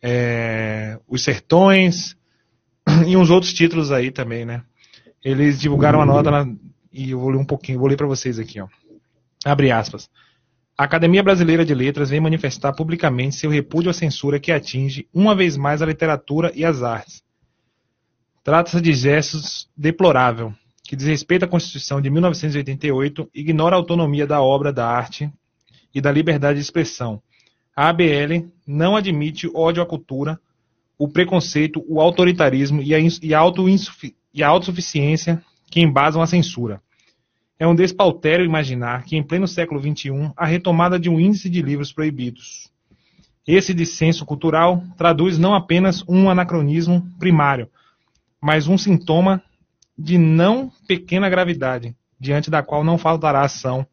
[0.00, 2.16] é, Os Sertões
[3.06, 4.62] e uns outros títulos aí também, né.
[5.22, 6.50] Eles divulgaram a nota na-
[6.90, 8.66] e eu vou ler um pouquinho, vou ler para vocês aqui, ó.
[9.44, 10.08] Abre aspas.
[10.74, 15.34] A Academia Brasileira de Letras vem manifestar publicamente seu repúdio à censura que atinge uma
[15.34, 17.27] vez mais a literatura e as artes.
[18.48, 24.72] Trata-se de gestos deplorável, que desrespeita a Constituição de 1988, ignora a autonomia da obra
[24.72, 25.30] da arte
[25.94, 27.20] e da liberdade de expressão.
[27.76, 30.40] A ABL não admite ódio à cultura,
[30.96, 33.42] o preconceito, o autoritarismo e a, e a
[34.32, 36.80] e a autossuficiência que embasam a censura.
[37.58, 41.60] É um despautério imaginar que, em pleno século XXI, a retomada de um índice de
[41.60, 42.72] livros proibidos.
[43.46, 47.68] Esse dissenso cultural traduz não apenas um anacronismo primário,
[48.40, 49.42] mas um sintoma
[49.96, 53.86] de não pequena gravidade, diante da qual não faltará ação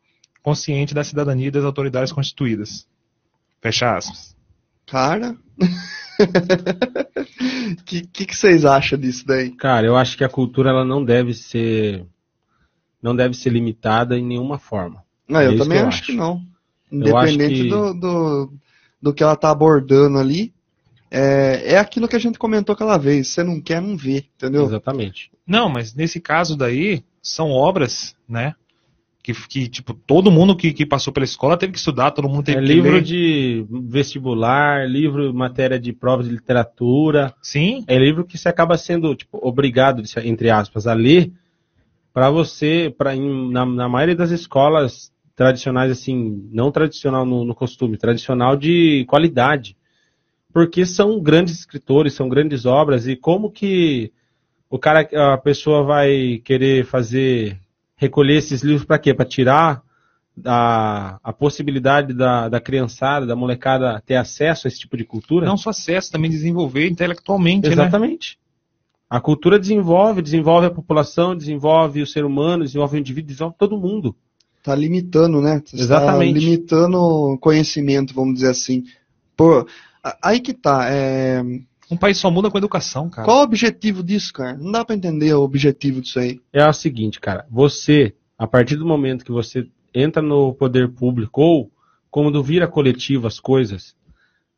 [0.43, 2.87] consciente da cidadania e das autoridades constituídas.
[3.61, 4.35] Fecha aspas.
[4.85, 5.35] Cara.
[7.79, 9.49] O que, que, que vocês acham disso daí?
[9.51, 12.05] Cara, eu acho que a cultura ela não deve ser
[13.01, 15.03] não deve ser limitada em nenhuma forma.
[15.27, 16.05] Não, É eu também que eu acho, acho.
[16.07, 16.33] que não.
[16.37, 16.45] Acho
[16.91, 18.53] Independente que- do, do,
[19.01, 20.53] do que ela tá abordando ali,
[21.15, 23.29] é, é aquilo que a gente comentou aquela vez.
[23.29, 24.65] Você não quer, não vê, entendeu?
[24.65, 25.31] Exatamente.
[25.47, 28.53] Não, mas nesse caso daí, são obras, né?
[29.23, 32.43] Que, que tipo, todo mundo que, que passou pela escola teve que estudar, todo mundo
[32.43, 33.01] teve É que livro ler.
[33.01, 39.15] de vestibular, livro matéria de prova de literatura, Sim, é livro que você acaba sendo
[39.15, 41.31] tipo, obrigado, entre aspas, a ler
[42.13, 47.97] para você, para na, na maioria das escolas tradicionais assim, não tradicional no, no costume,
[47.97, 49.75] tradicional de qualidade,
[50.55, 54.13] porque são grandes escritores, são grandes obras e como que
[54.69, 55.01] o cara,
[55.33, 57.59] a pessoa vai querer fazer
[57.97, 59.13] recolher esses livros para quê?
[59.13, 59.83] Para tirar
[60.45, 65.45] a, a possibilidade da, da criançada, da molecada ter acesso a esse tipo de cultura?
[65.45, 67.73] não só acesso, também desenvolver intelectualmente, né?
[67.73, 68.39] Exatamente.
[69.09, 73.77] A cultura desenvolve, desenvolve a população, desenvolve o ser humano, desenvolve o indivíduo, desenvolve todo
[73.77, 74.15] mundo.
[74.63, 75.61] Tá limitando, né?
[75.65, 76.33] Você Exatamente.
[76.33, 78.85] Tá limitando o conhecimento, vamos dizer assim.
[79.35, 79.67] Pô,
[80.21, 80.87] aí que tá.
[80.89, 81.41] é,
[81.89, 83.25] Um país só muda com a educação, cara.
[83.25, 84.57] Qual o objetivo disso, cara?
[84.57, 86.39] Não dá pra entender o objetivo disso aí.
[86.51, 91.41] É o seguinte, cara, você, a partir do momento que você entra no poder público
[91.41, 91.71] ou
[92.11, 93.95] quando vira coletivo as coisas,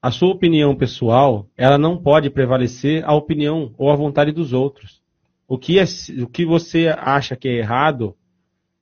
[0.02, 5.02] a sua opinião pessoal, ela não pode prevalecer a opinião ou a vontade dos outros.
[5.48, 5.86] O que, é,
[6.22, 8.16] o que você acha que é errado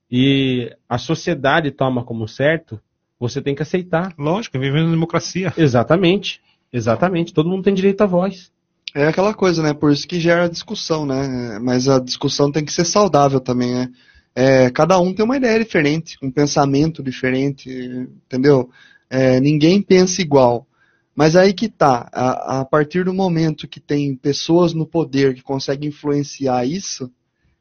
[0.10, 2.80] e a sociedade toma como certo,
[3.20, 4.14] você tem que aceitar.
[4.18, 5.54] Lógico, vivendo na democracia.
[5.58, 6.42] Exatamente.
[6.76, 7.34] Exatamente.
[7.34, 8.52] Todo mundo tem direito à voz.
[8.94, 9.74] É aquela coisa, né?
[9.74, 11.58] Por isso que gera discussão, né?
[11.60, 13.90] Mas a discussão tem que ser saudável também, né?
[14.36, 17.70] É, cada um tem uma ideia diferente, um pensamento diferente,
[18.26, 18.70] entendeu?
[19.10, 20.68] É, ninguém pensa igual.
[21.16, 25.42] Mas aí que tá, a, a partir do momento que tem pessoas no poder que
[25.42, 27.10] conseguem influenciar isso,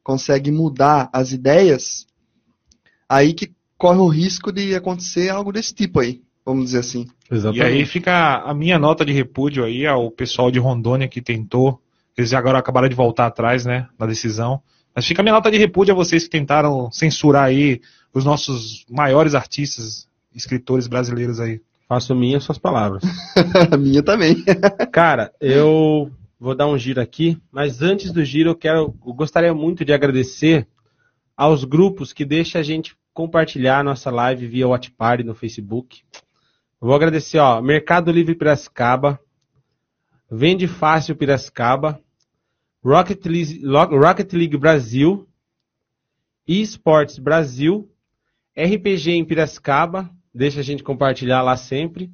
[0.02, 2.04] conseguem mudar as ideias,
[3.08, 7.07] aí que corre o risco de acontecer algo desse tipo aí, vamos dizer assim.
[7.53, 11.80] E aí fica a minha nota de repúdio aí ao pessoal de Rondônia que tentou.
[12.16, 14.61] Eles agora acabaram de voltar atrás, né, na decisão.
[14.95, 17.80] Mas fica a minha nota de repúdio a vocês que tentaram censurar aí
[18.12, 21.61] os nossos maiores artistas, escritores brasileiros aí.
[21.88, 23.03] Faço minhas suas palavras.
[23.70, 24.45] a minha também.
[24.92, 29.53] Cara, eu vou dar um giro aqui, mas antes do giro eu quero, eu gostaria
[29.53, 30.66] muito de agradecer
[31.36, 36.03] aos grupos que deixam a gente compartilhar a nossa live via WhatsApp no Facebook.
[36.81, 39.18] Eu vou agradecer, ó, Mercado Livre Piracicaba,
[40.31, 41.99] Vende Fácil Piracicaba,
[42.83, 45.27] Rocket League, Rocket League Brasil,
[46.47, 47.89] eSports Brasil,
[48.57, 52.11] RPG em Piracicaba, deixa a gente compartilhar lá sempre.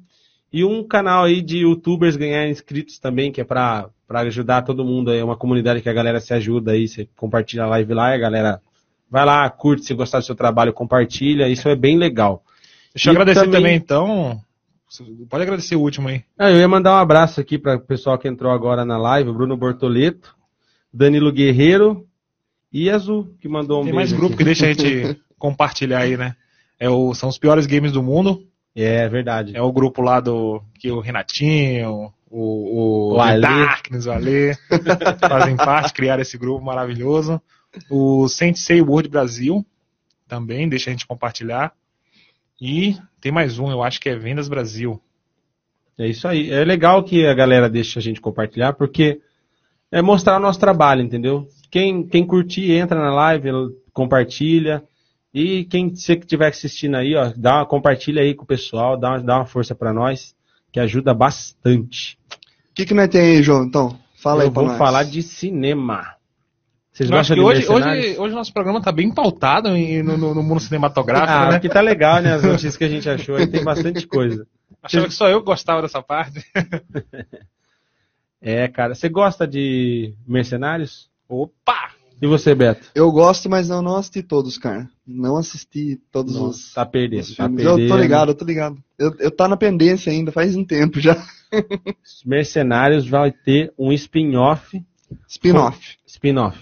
[0.53, 4.83] E um canal aí de youtubers ganhar inscritos também, que é pra, pra ajudar todo
[4.85, 7.93] mundo aí, é uma comunidade que a galera se ajuda aí, você compartilha a live
[7.93, 8.61] lá e a galera
[9.09, 12.43] vai lá, curte, se gostar do seu trabalho, compartilha, isso é bem legal.
[12.93, 14.41] Deixa eu E agradecer também, também- então.
[15.29, 16.23] Pode agradecer o último aí.
[16.37, 19.31] Ah, eu ia mandar um abraço aqui para o pessoal que entrou agora na live,
[19.31, 20.35] Bruno Bortoleto,
[20.93, 22.05] Danilo Guerreiro
[22.71, 24.37] e Azul, que mandou um Tem mais grupo aqui.
[24.37, 26.35] que deixa a gente compartilhar aí, né?
[26.77, 28.45] É o, são os piores games do mundo.
[28.75, 29.55] É verdade.
[29.55, 33.41] É o grupo lá do que o Renatinho, o, o, O Ale.
[33.41, 34.55] Darkness, o Ale,
[35.27, 37.41] fazem parte, criaram esse grupo maravilhoso.
[37.89, 39.65] O Sensei World Brasil
[40.27, 41.73] também, deixa a gente compartilhar.
[42.61, 45.01] E tem mais um, eu acho que é Vendas Brasil.
[45.97, 46.51] É isso aí.
[46.51, 49.19] É legal que a galera deixe a gente compartilhar, porque
[49.91, 51.47] é mostrar o nosso trabalho, entendeu?
[51.71, 53.49] Quem, quem curtir, entra na live,
[53.91, 54.83] compartilha.
[55.33, 58.95] E quem você que estiver assistindo aí, ó, dá uma, compartilha aí com o pessoal,
[58.97, 60.35] dá uma, dá uma força para nós,
[60.71, 62.17] que ajuda bastante.
[62.69, 63.63] O que, que nós tem aí, João?
[63.63, 64.77] Então, fala Eu aí pra vou nós.
[64.77, 66.15] falar de cinema.
[67.01, 70.03] Vocês Eu acho gostam que de hoje, hoje, hoje nosso programa tá bem pautado em-
[70.03, 71.55] no, no- no mundo cinematográfico, Ah, né?
[71.55, 72.33] aqui tá legal, né?
[72.33, 74.45] As notícias que a gente achou aí, tem bastante coisa.
[74.83, 76.43] Achava que só eu gostava dessa parte.
[78.43, 81.07] É, cara, você gosta de Mercenários?
[81.29, 81.91] Opa!
[82.19, 82.87] E você, Beto?
[82.95, 84.89] Eu gosto, mas eu não assisti todos, cara.
[85.05, 87.79] Não assisti todos Nossa, os, tá perdendo, os tá perdendo.
[87.79, 88.77] eu tô ligado, eu tô ligado.
[88.97, 91.23] Eu, eu tá na pendência ainda, faz um tempo já.
[92.25, 94.83] Mercenários vai ter um spin-off.
[95.27, 95.97] Spin-off.
[96.07, 96.59] Spin-off.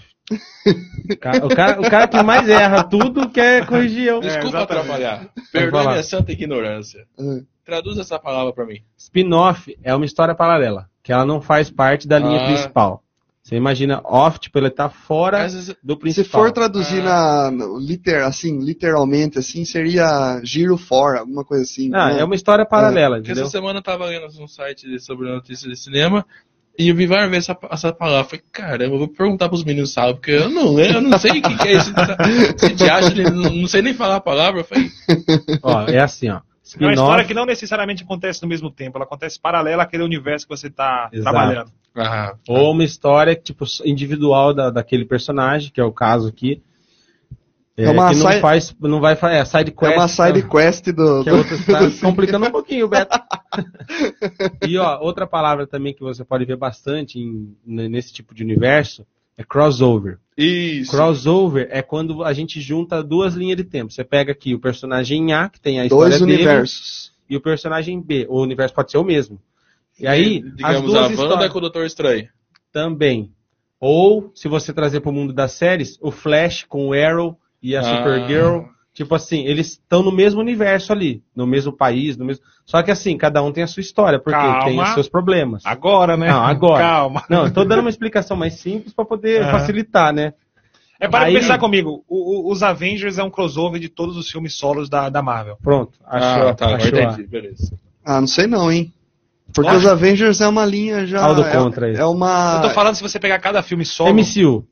[1.10, 4.20] O cara, o, cara, o cara que mais erra tudo quer corrigir eu.
[4.20, 4.80] Desculpa exatamente.
[4.80, 5.28] atrapalhar.
[5.52, 7.04] Perdoe minha santa ignorância.
[7.18, 8.80] Ah, Traduz essa palavra pra mim.
[8.96, 12.46] Spin-off é uma história paralela, que ela não faz parte da linha Ah.
[12.46, 13.02] principal.
[13.42, 16.42] Você imagina off, tipo, ele tá fora vezes- do Se principal.
[16.42, 21.90] for traduzir na, no liter, assim, literalmente, assim, seria giro fora, alguma coisa assim.
[21.94, 22.20] Ah, né?
[22.20, 23.44] é uma história paralela, Porque entendeu?
[23.44, 26.24] essa semana eu tava lendo um site sobre notícias de cinema
[26.78, 28.24] e eu vi várias vezes essa, essa palavra.
[28.24, 30.14] Falei, caramba, eu vou perguntar pros meninos, sabe?
[30.14, 31.92] Porque eu não lembro, eu não sei o que, que é isso.
[32.56, 34.60] Esse diacho, de- não, não sei nem falar a palavra.
[34.60, 34.88] Eu falei,
[35.62, 36.36] Ó, é assim, ó.
[36.36, 40.46] É uma história que não necessariamente acontece no mesmo tempo, ela acontece paralela àquele universo
[40.46, 41.70] que você está trabalhando.
[41.96, 46.62] ah, Ou uma história tipo individual da, daquele personagem, que é o caso aqui.
[47.80, 49.96] É, É uma que não side- faz, não vai é side É quest.
[49.96, 51.22] uma side quest do.
[51.24, 53.18] que é outra, tá complicando um pouquinho, Beto.
[54.68, 59.06] e ó, outra palavra também que você pode ver bastante em- nesse tipo de universo
[59.36, 60.18] é crossover.
[60.36, 60.90] isso.
[60.90, 63.90] Crossover é quando a gente junta duas linhas de tempo.
[63.92, 67.12] Você pega aqui o personagem A, que tem a história Dois dele, universos.
[67.28, 68.26] e o personagem B.
[68.28, 69.40] O universo pode ser o mesmo.
[69.98, 72.28] E aí, as digamos, a duas Wanda histórias com o Doutor Estranho.
[72.72, 73.32] também.
[73.78, 77.76] Ou, se você trazer para o mundo das séries, o Flash com o Arrow e
[77.76, 77.96] a Ah.
[77.96, 78.62] Supergirl.
[78.92, 82.42] Tipo assim, eles estão no mesmo universo ali, no mesmo país, no mesmo.
[82.66, 84.64] Só que assim, cada um tem a sua história, porque Calma.
[84.64, 85.64] tem os seus problemas.
[85.64, 86.28] Agora, né?
[86.28, 86.82] Não, agora.
[86.82, 87.24] Calma.
[87.30, 89.52] Não, eu tô dando uma explicação mais simples para poder Aham.
[89.52, 90.34] facilitar, né?
[90.98, 94.28] É para Aí- pensar comigo, o- o- os Avengers é um crossover de todos os
[94.28, 95.56] filmes solos da, da Marvel.
[95.62, 97.72] Pronto, achou, ah, tá, achou entendi, beleza.
[98.04, 98.92] Ah, não sei não, hein?
[99.54, 99.76] Porque Ah.
[99.76, 101.22] os Avengers é uma linha já.
[101.24, 102.56] Aldo é, contra é uma.
[102.56, 104.66] Eu tô falando se você pegar cada filme solo, MCU.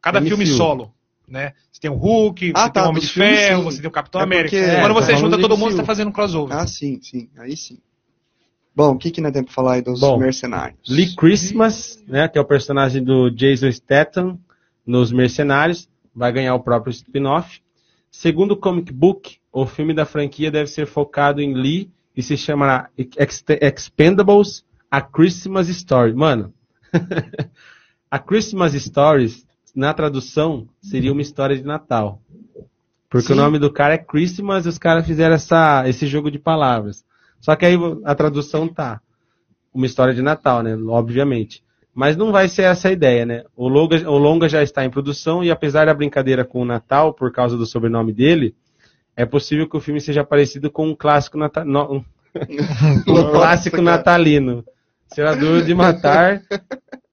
[0.00, 0.28] cada MCU.
[0.28, 0.90] filme solo,
[1.28, 1.52] né?
[1.70, 3.70] Você tem o Hulk, Ah, você tá, tem o Homem de filmes, Ferro, sim.
[3.70, 4.56] você tem o Capitão É América.
[4.56, 6.56] porque- Quando É, você tá junta todo mundo, você tá fazendo crossover.
[6.56, 7.28] Ah, sim, sim.
[7.38, 7.78] Aí sim.
[8.76, 10.78] Bom, o que, que nós temos pra falar aí dos Bom, mercenários?
[10.88, 14.38] Lee Christmas, né, que é o personagem do Jason Statham
[14.84, 17.60] nos Mercenários, vai ganhar o próprio spin-off.
[18.10, 22.36] Segundo o comic book, o filme da franquia deve ser focado em Lee e se
[22.36, 26.12] chamará Ex- Expendables A Christmas Story.
[26.14, 26.52] Mano,
[28.10, 29.43] a Christmas Stories,
[29.74, 32.20] na tradução, seria uma história de Natal.
[33.08, 33.34] Porque Sim.
[33.34, 37.04] o nome do cara é Christmas e os caras fizeram essa, esse jogo de palavras.
[37.40, 39.00] Só que aí a tradução tá
[39.72, 40.76] uma história de Natal, né?
[40.88, 41.62] Obviamente.
[41.94, 43.44] Mas não vai ser essa a ideia, né?
[43.54, 47.14] O longa, o longa já está em produção e apesar da brincadeira com o Natal,
[47.14, 48.54] por causa do sobrenome dele,
[49.16, 52.04] é possível que o filme seja parecido com um clássico, nata, no- um
[53.30, 54.64] clássico natalino.
[55.06, 56.42] Será duro de matar.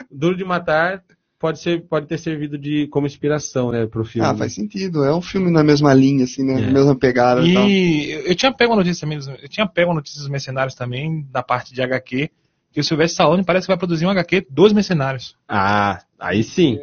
[0.10, 1.04] Duro de matar
[1.42, 4.28] pode, ser, pode ter servido de, como inspiração, né, pro filme.
[4.28, 5.04] Ah, faz sentido.
[5.04, 6.54] É um filme na mesma linha, assim, né?
[6.62, 6.66] É.
[6.68, 7.52] Na mesma pegada e.
[7.54, 10.76] E eu tinha pego a notícia também, dos- eu tinha pego a notícia dos mercenários
[10.76, 12.30] também, da parte de HQ,
[12.72, 15.36] que o Silvestre Stallone parece que vai produzir um HQ dos mercenários.
[15.50, 16.80] Ah, aí sim.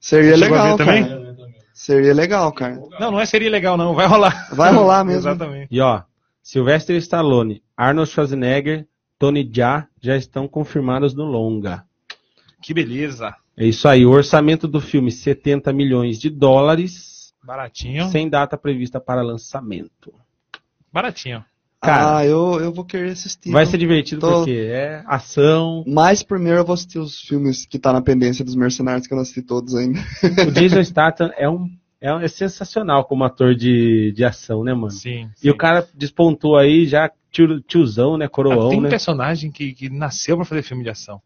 [0.00, 1.04] Seria legal, também?
[1.04, 1.36] cara.
[1.72, 2.80] Seria legal, cara.
[2.98, 4.48] Não, não é seria legal não, vai rolar.
[4.54, 5.20] Vai rolar mesmo.
[5.20, 5.68] Exatamente.
[5.70, 6.02] E ó,
[6.42, 8.86] Sylvester Stallone, Arnold Schwarzenegger,
[9.18, 11.84] Tony Jaa já estão confirmados no longa.
[12.62, 13.34] Que beleza.
[13.56, 14.04] É isso aí.
[14.04, 17.16] O orçamento do filme, 70 milhões de dólares.
[17.42, 18.10] Baratinho.
[18.10, 20.12] sem data prevista para lançamento.
[20.92, 21.44] Baratinho.
[21.80, 23.50] Cara, ah, eu, eu vou querer assistir.
[23.52, 25.84] Vai ser divertido tô- porque é ação.
[25.86, 29.16] Mas primeiro eu vou assistir os filmes que tá na pendência dos mercenários, que eu
[29.16, 30.00] não assisti todos ainda.
[30.48, 34.74] O Jason Statham é um é, um- é sensacional como ator de, de ação, né,
[34.74, 34.90] mano?
[34.90, 35.30] Sim.
[35.42, 38.88] E o cara despontou aí já tio, tiozão, né, coroão, tem né?
[38.88, 41.20] personagem que, que nasceu pra fazer filme de ação.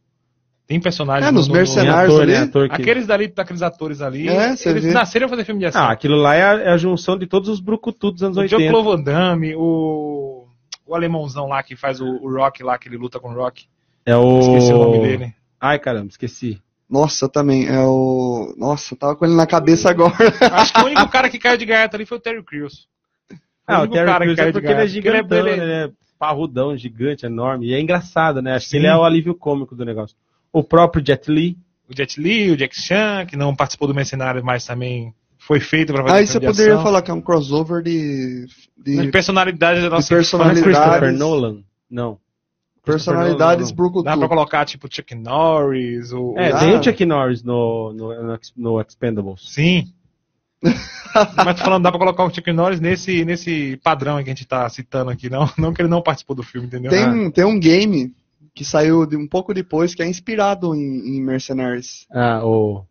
[0.71, 1.29] Tem personagem.
[1.29, 2.33] É, nos Tem mercenários ator, ali.
[2.33, 2.75] né, ator que...
[2.81, 4.93] Aqueles dali, daqueles atores ali, É, eles vê.
[4.93, 5.83] nasceram pra fazer filme de ação.
[5.83, 8.41] Ah, aquilo lá é a, é a junção de todos os brucutus dos anos o
[8.41, 8.63] 80.
[8.63, 10.47] Jean-Claude Van Damme, o,
[10.87, 13.65] o alemãozão lá que faz o, o Rock lá, que ele luta com o Rock.
[14.07, 14.39] É o...
[14.39, 15.35] Esqueci o nome dele.
[15.61, 16.63] Ai, caramba, esqueci.
[16.89, 17.67] Nossa, também.
[17.69, 18.55] É o.
[18.57, 20.15] Nossa, eu tava com ele na cabeça agora.
[20.55, 22.87] Acho que o único cara que caiu de gaiata ali foi o Terry Crews.
[23.67, 25.51] Ah, o único Terry cara que Crews caiu é de porque ele é gigantão, Ele
[25.51, 25.63] é- né?
[25.65, 27.67] Ele é parrudão, gigante, enorme.
[27.69, 28.55] E é engraçado, né?
[28.55, 28.77] Acho que Sim.
[28.79, 30.17] ele é o alívio cômico do negócio.
[30.53, 31.57] O próprio Jet Li.
[31.89, 35.93] O Jet Li, o Jack Chan, que não participou do Mercenário, mas também foi feito
[35.93, 36.85] pra fazer Aí você filme de poderia ação.
[36.85, 38.47] falar que é um crossover de.
[38.79, 40.61] de De personalidade da nossa de personalidade.
[40.61, 40.83] infância.
[40.83, 41.63] Christopher Nolan.
[41.91, 42.19] Não.
[42.85, 44.05] personalidades brucutu.
[44.05, 46.35] Dá pra colocar, tipo, Chuck Norris, o...
[46.39, 46.59] É, Ah.
[46.59, 49.43] tem o Chuck Norris no, no, no, no Expendables.
[49.53, 49.93] Sim.
[50.63, 54.35] Mas tô falando, dá pra colocar o Chuck Norris nesse, nesse padrão aí que a
[54.35, 56.91] gente tá citando aqui, não, não que ele não participou do filme, entendeu?
[56.91, 58.13] Tem, tem um game
[58.55, 62.07] que saiu de um pouco depois que é inspirado em, em Mercenaries.
[62.11, 62.85] Ah, o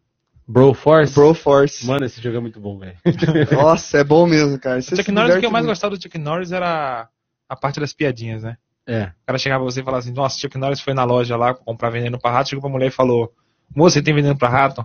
[0.48, 1.14] Broforce.
[1.14, 1.86] Broforce.
[1.86, 2.96] Mano, esse jogo é muito bom, velho.
[3.54, 4.80] Nossa, é bom mesmo, cara.
[4.80, 5.76] O Você Chuck se Norris, o que eu mais muito.
[5.76, 7.08] gostava do Chuck Norris era
[7.48, 8.58] a parte das piadinhas, né?
[8.88, 9.04] É.
[9.04, 11.54] O cara chegava pra você e falava assim, nossa, Chuck Norris foi na loja lá
[11.54, 13.32] comprar veneno pra rato, chegou pra mulher e falou,
[13.76, 14.84] moça, você tem veneno pra rato?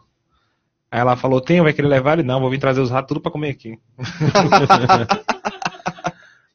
[0.90, 2.22] Aí ela falou, tem, vai querer levar ele?
[2.22, 3.78] Não, vou vir trazer os ratos tudo pra comer aqui.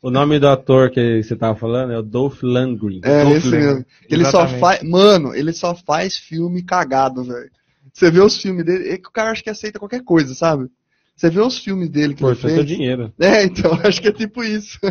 [0.01, 3.01] O nome do ator que você tava falando é o Dolph Lundgren.
[3.03, 3.67] É, Dolph esse Lundgren.
[3.67, 3.85] mesmo.
[4.09, 4.81] Ele só faz.
[4.83, 7.51] Mano, ele só faz filme cagado, velho.
[7.93, 8.89] Você vê os filmes dele.
[8.89, 10.69] É que o cara acha que aceita qualquer coisa, sabe?
[11.15, 12.67] Você vê os filmes dele que Pô, ele foi seu fez.
[12.69, 13.13] dinheiro.
[13.19, 14.79] É, então, acho que é tipo isso.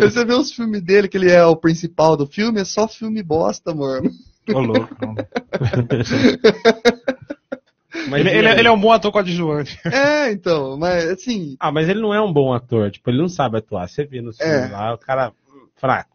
[0.00, 3.22] Você vê os filmes dele, que ele é o principal do filme, é só filme
[3.22, 4.10] bosta, mano.
[4.52, 4.96] Ô, louco.
[8.08, 8.58] Mas ele, ele, aí?
[8.58, 9.78] ele é um bom ator coadjuvante.
[9.86, 12.90] É, então, mas assim, Ah, mas ele não é um bom ator.
[12.90, 13.88] Tipo, ele não sabe atuar.
[13.88, 14.72] Você vê nos filmes É.
[14.72, 15.32] lá, o cara
[15.76, 16.10] fraco.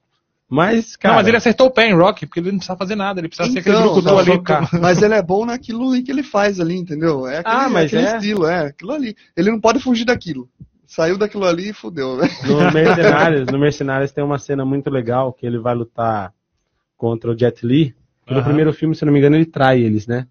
[0.49, 1.13] Mas, cara...
[1.15, 3.27] não, mas ele acertou o pé em Rock, porque ele não precisava fazer nada, ele
[3.27, 4.31] precisava ser aquele Então, brucutu ali.
[4.31, 4.69] socar.
[4.79, 7.27] mas ele é bom naquilo ali que ele faz ali, entendeu?
[7.27, 8.15] É aquele, Ah, mas aquele é?
[8.15, 9.13] estilo, é, aquilo ali.
[9.35, 10.47] Ele não pode fugir daquilo.
[10.85, 12.29] Saiu daquilo ali e fudeu, né?
[12.45, 16.31] No Mercenários, no Mercenários tem uma cena muito legal que ele vai lutar
[16.95, 17.93] contra o Jet Li.
[18.29, 20.27] No primeiro filme, se eu não me engano, ele trai eles, né?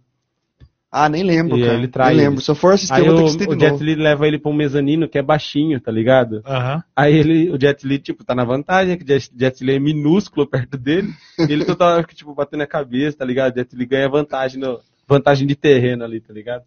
[0.98, 1.74] Ah, nem lembro, E cara.
[1.74, 2.34] ele trai nem lembro.
[2.34, 2.44] eles.
[2.44, 3.84] Se eu for assistir, Aí eu vou ter o, que assistir o de Jet novo.
[3.84, 6.42] Li leva ele pra um mezanino que é baixinho, tá ligado?
[6.46, 6.82] Aham.
[6.96, 9.78] Aí ele, o Jet Li, tipo, tá na vantagem, que o Jet, Jet Li é
[9.78, 11.12] minúsculo perto dele.
[11.38, 13.52] e ele toda hora tipo, batendo a cabeça, tá ligado?
[13.52, 16.64] O Jet Li ganha vantagem, no, vantagem de terreno ali, tá ligado?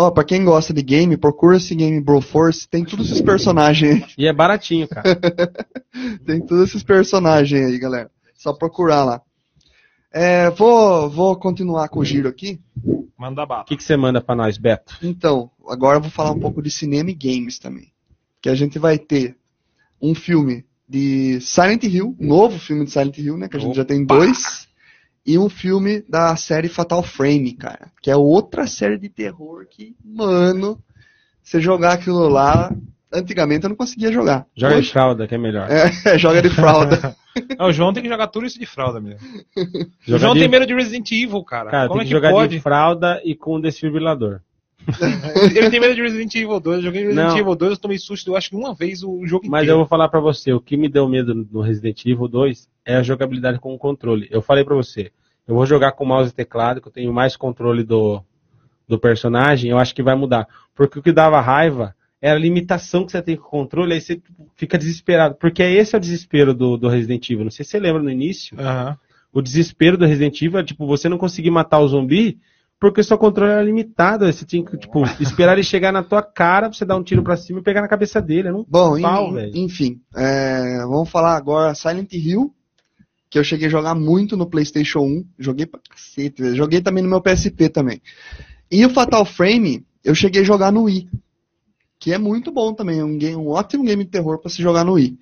[0.00, 4.04] Ó, pra quem gosta de game, procura esse game Broforce, tem todos esses personagens aí.
[4.16, 5.02] E é baratinho, cara.
[6.24, 8.08] Tem todos esses personagens aí, galera.
[8.36, 9.20] Só procurar lá.
[10.12, 12.60] É, vou, vou continuar com o giro aqui.
[13.16, 13.62] Manda bala.
[13.62, 14.96] O que, que você manda pra nós, Beto?
[15.02, 17.92] Então, agora eu vou falar um pouco de cinema e games também.
[18.40, 19.36] Que a gente vai ter
[20.00, 23.48] um filme de Silent Hill, um novo filme de Silent Hill, né?
[23.48, 24.66] Que a gente já tem dois.
[25.26, 27.92] E um filme da série Fatal Frame, cara.
[28.00, 30.82] Que é outra série de terror que, mano,
[31.42, 32.74] você jogar aquilo lá.
[33.12, 34.46] Antigamente eu não conseguia jogar.
[34.54, 35.66] Joga de Hoje, fralda, que é melhor.
[35.70, 35.88] é,
[36.18, 37.16] joga de fralda.
[37.56, 39.20] Não, o João tem que jogar tudo isso de fralda mesmo.
[40.08, 41.70] O João de- tem medo de Resident Evil, cara.
[41.70, 42.56] Cara, Como tem é que que jogar pode?
[42.56, 44.40] de fralda e com desfibrilador.
[45.54, 46.76] Ele tem medo de Resident Evil 2.
[46.78, 47.38] Eu joguei Resident Não.
[47.38, 49.76] Evil 2, eu tomei susto, eu acho que uma vez o jogo Mas eu inteiro.
[49.78, 53.02] vou falar pra você, o que me deu medo no Resident Evil 2 é a
[53.02, 54.26] jogabilidade com o controle.
[54.30, 55.12] Eu falei pra você,
[55.46, 58.20] eu vou jogar com mouse e teclado, que eu tenho mais controle do,
[58.88, 60.48] do personagem, eu acho que vai mudar.
[60.74, 64.00] Porque o que dava raiva era a limitação que você tem com o controle, aí
[64.00, 64.20] você
[64.56, 65.36] fica desesperado.
[65.36, 67.44] Porque esse é o desespero do, do Resident Evil.
[67.44, 68.98] Não sei se você lembra no início, Aham.
[69.32, 72.38] o desespero do Resident Evil é tipo, você não conseguir matar o zumbi
[72.80, 74.26] porque o seu controle era limitado.
[74.26, 77.22] Você tinha que, tipo, esperar ele chegar na tua cara, pra você dar um tiro
[77.22, 78.48] pra cima e pegar na cabeça dele.
[78.48, 79.52] Era um Bom, pau, velho.
[79.56, 82.52] enfim, é, vamos falar agora Silent Hill,
[83.30, 87.10] que eu cheguei a jogar muito no PlayStation 1, joguei pra cacete, joguei também no
[87.10, 88.00] meu PSP também.
[88.70, 91.08] E o Fatal Frame, eu cheguei a jogar no Wii,
[91.98, 94.62] que é muito bom também, é um, game, um ótimo game de terror pra se
[94.62, 95.18] jogar no Wii.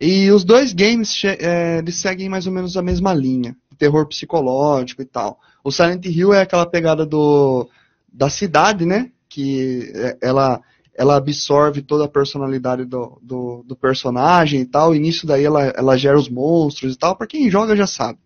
[0.00, 5.02] E os dois games é, eles seguem mais ou menos a mesma linha, terror psicológico
[5.02, 5.38] e tal.
[5.64, 7.68] O Silent Hill é aquela pegada do
[8.12, 9.10] da cidade, né?
[9.28, 10.60] Que é, ela
[10.96, 15.62] ela absorve toda a personalidade do, do, do personagem e tal, e nisso daí ela,
[15.68, 18.18] ela gera os monstros e tal, pra quem joga já sabe.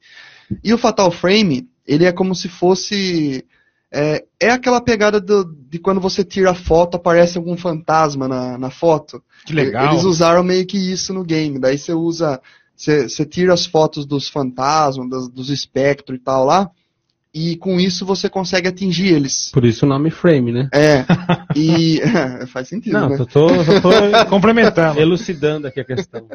[0.62, 3.44] E o Fatal Frame, ele é como se fosse
[3.96, 8.58] É, é aquela pegada do- de quando você tira a foto, aparece algum fantasma na,
[8.58, 9.22] na foto.
[9.46, 9.92] Que legal.
[9.92, 11.58] Eles usaram meio que isso no game.
[11.60, 12.40] Daí você usa.
[12.76, 16.68] Você, você tira as fotos dos fantasmas, dos, dos espectros e tal lá.
[17.36, 19.50] E com isso você consegue atingir eles.
[19.50, 20.68] Por isso o nome frame, né?
[20.72, 21.04] É.
[21.56, 22.00] E.
[22.48, 23.16] faz sentido, Não, né?
[23.16, 23.90] tô, tô, tô
[24.30, 25.00] Complementando.
[25.00, 26.28] elucidando aqui a questão.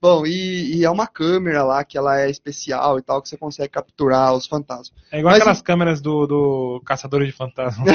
[0.00, 3.36] Bom, e, e é uma câmera lá que ela é especial e tal, que você
[3.36, 4.92] consegue capturar os fantasmas.
[5.10, 7.86] É igual Mas- aquelas câmeras do, do Caçadores de Fantasmas.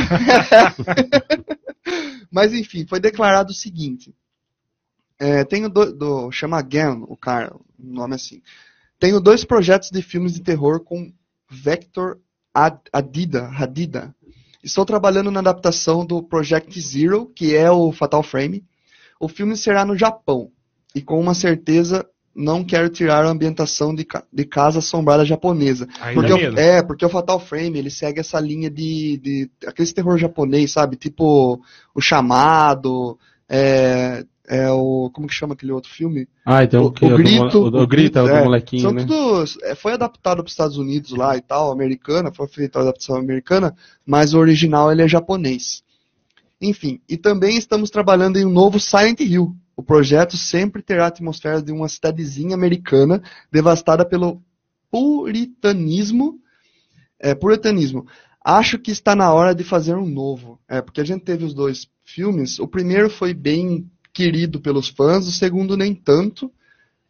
[2.31, 4.13] Mas enfim, foi declarado o seguinte.
[5.19, 8.41] É, tenho do, do- chama Gan, o cara, o nome assim.
[8.99, 11.11] Tenho dois projetos de filmes de terror com
[11.49, 12.17] Vector
[12.53, 14.13] Adida, Hadida.
[14.63, 18.63] Estou trabalhando na adaptação do Project Zero, que é o Fatal Frame.
[19.19, 20.49] O filme será no Japão.
[20.93, 25.87] E com uma certeza não quero tirar a ambientação de, ca- de casa assombrada japonesa.
[26.13, 30.17] Porque o- é, porque o Fatal Frame, ele segue essa linha de, de aquele terror
[30.17, 30.95] japonês, sabe?
[30.95, 31.61] Tipo
[31.95, 33.17] o chamado,
[33.49, 36.27] é, é o como que chama aquele outro filme?
[36.45, 38.43] Ah, então O- o, que- o grito, o, o o grito é o do é.
[38.43, 39.05] molequinho, São né?
[39.05, 42.81] tudo, é, foi adaptado para os Estados Unidos lá e tal, americana, foi feita a
[42.83, 43.75] adaptação americana,
[44.05, 45.83] mas o original ele é japonês.
[46.59, 49.55] Enfim, e também estamos trabalhando em um novo Silent Hill.
[49.75, 53.21] O projeto sempre terá a atmosfera de uma cidadezinha americana
[53.51, 54.39] devastada pelo
[54.91, 56.39] puritanismo.
[57.19, 58.05] É, puritanismo.
[58.43, 60.59] Acho que está na hora de fazer um novo.
[60.67, 62.59] É, porque a gente teve os dois filmes.
[62.59, 66.51] O primeiro foi bem querido pelos fãs, o segundo nem tanto.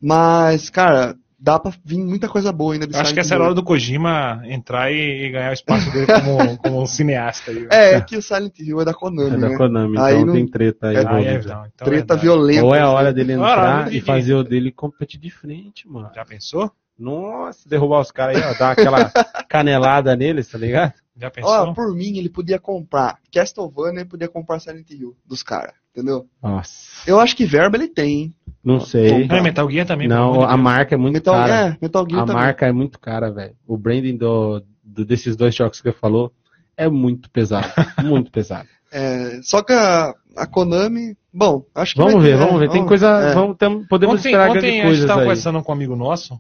[0.01, 3.43] Mas, cara, dá pra vir muita coisa boa ainda de acho Silent que essa era
[3.43, 7.51] a hora do Kojima entrar e, e ganhar o espaço dele como, como cineasta.
[7.51, 7.67] Aí.
[7.71, 9.57] É, é que o Silent Hill é da Konami, É da né?
[9.57, 10.95] Konami, Aí então não- tem treta aí.
[10.95, 11.39] é- Ah, é, envolvida.
[11.39, 12.21] então, então é Treta verdade.
[12.21, 12.63] violenta.
[12.65, 12.93] Ou é a assim.
[12.95, 16.09] hora dele entrar não e fazer o dele competir de frente, mano.
[16.15, 16.71] Já pensou?
[16.97, 19.09] Nossa, derrubar os caras aí, ó, dar aquela
[19.49, 20.93] canelada neles, tá ligado?
[21.17, 21.51] Já pensou?
[21.51, 26.27] Ó, por mim, ele podia comprar Castlevania e podia comprar Silent Hill dos caras, entendeu?
[26.41, 28.35] Nossa, Eu acho que verba ele tem, hein?
[28.63, 29.23] não sei.
[29.29, 30.07] É, Metal Gear também.
[30.07, 31.55] Não, a marca é muito Metal, cara.
[31.69, 32.41] é, Metal Gear A também.
[32.43, 33.55] marca é muito cara, velho.
[33.67, 36.31] O branding do, do- desses dois jogos que você falou
[36.77, 37.67] é muito pesado.
[38.03, 38.67] muito pesado.
[38.91, 42.67] É, só que a, a Konami, bom, acho que Vamos ver, ter, vamos ver.
[42.67, 42.73] né?
[42.73, 43.07] Tem coisa.
[43.07, 43.33] é.
[43.33, 45.95] Vamos, tem- podemos Ontem, esperar ontem grandes a gente coisas estava conversando com um amigo
[45.95, 46.39] nosso,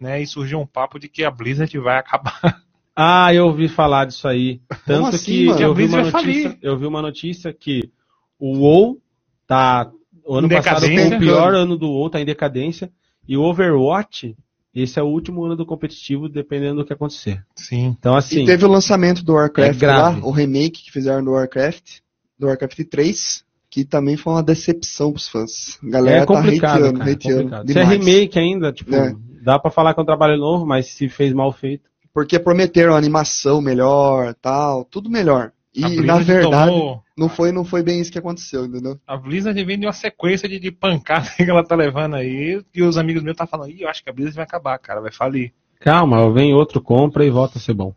[0.00, 0.20] né?
[0.20, 2.40] E surgiu um papo de que a Blizzard vai acabar.
[2.94, 4.60] Ah, eu ouvi falar disso aí.
[4.86, 5.60] Tanto assim, que mano?
[5.62, 7.90] eu vi, uma notícia, eu vi uma notícia que
[8.38, 9.00] o WoW
[9.46, 9.90] tá.
[10.24, 11.16] O ano Em passado foi decadência.
[11.16, 12.92] o pior ano do WoW, tá em decadência.
[13.26, 14.36] E o Overwatch,
[14.74, 17.42] esse é o último ano do competitivo, dependendo do que acontecer.
[17.56, 17.86] Sim.
[17.98, 18.44] Então, E assim.
[18.44, 22.00] teve o lançamento do Warcraft É lá, o remake que fizeram do Warcraft,
[22.38, 25.78] do Warcraft 3, que também foi uma decepção pros fãs.
[25.82, 27.72] A galera É complicado, tá hateando, cara, hateando complicado.
[27.72, 29.14] Se é remake ainda, tipo, É.
[29.42, 31.90] dá pra falar que é um trabalho novo, mas se fez mal feito.
[32.12, 35.52] Porque prometeram animação melhor, tal, tudo melhor.
[35.74, 38.98] E na verdade, tomou- não foi, não foi bem isso que aconteceu, entendeu?
[39.06, 42.62] A Blizzard vem de uma sequência de, de pancada que ela tá levando aí.
[42.74, 45.00] E os amigos meus tá falando, Ih, eu acho que a Blizzard vai acabar, cara,
[45.00, 45.52] vai falir.
[45.80, 47.94] Calma, vem outro, compra e volta a ser bom.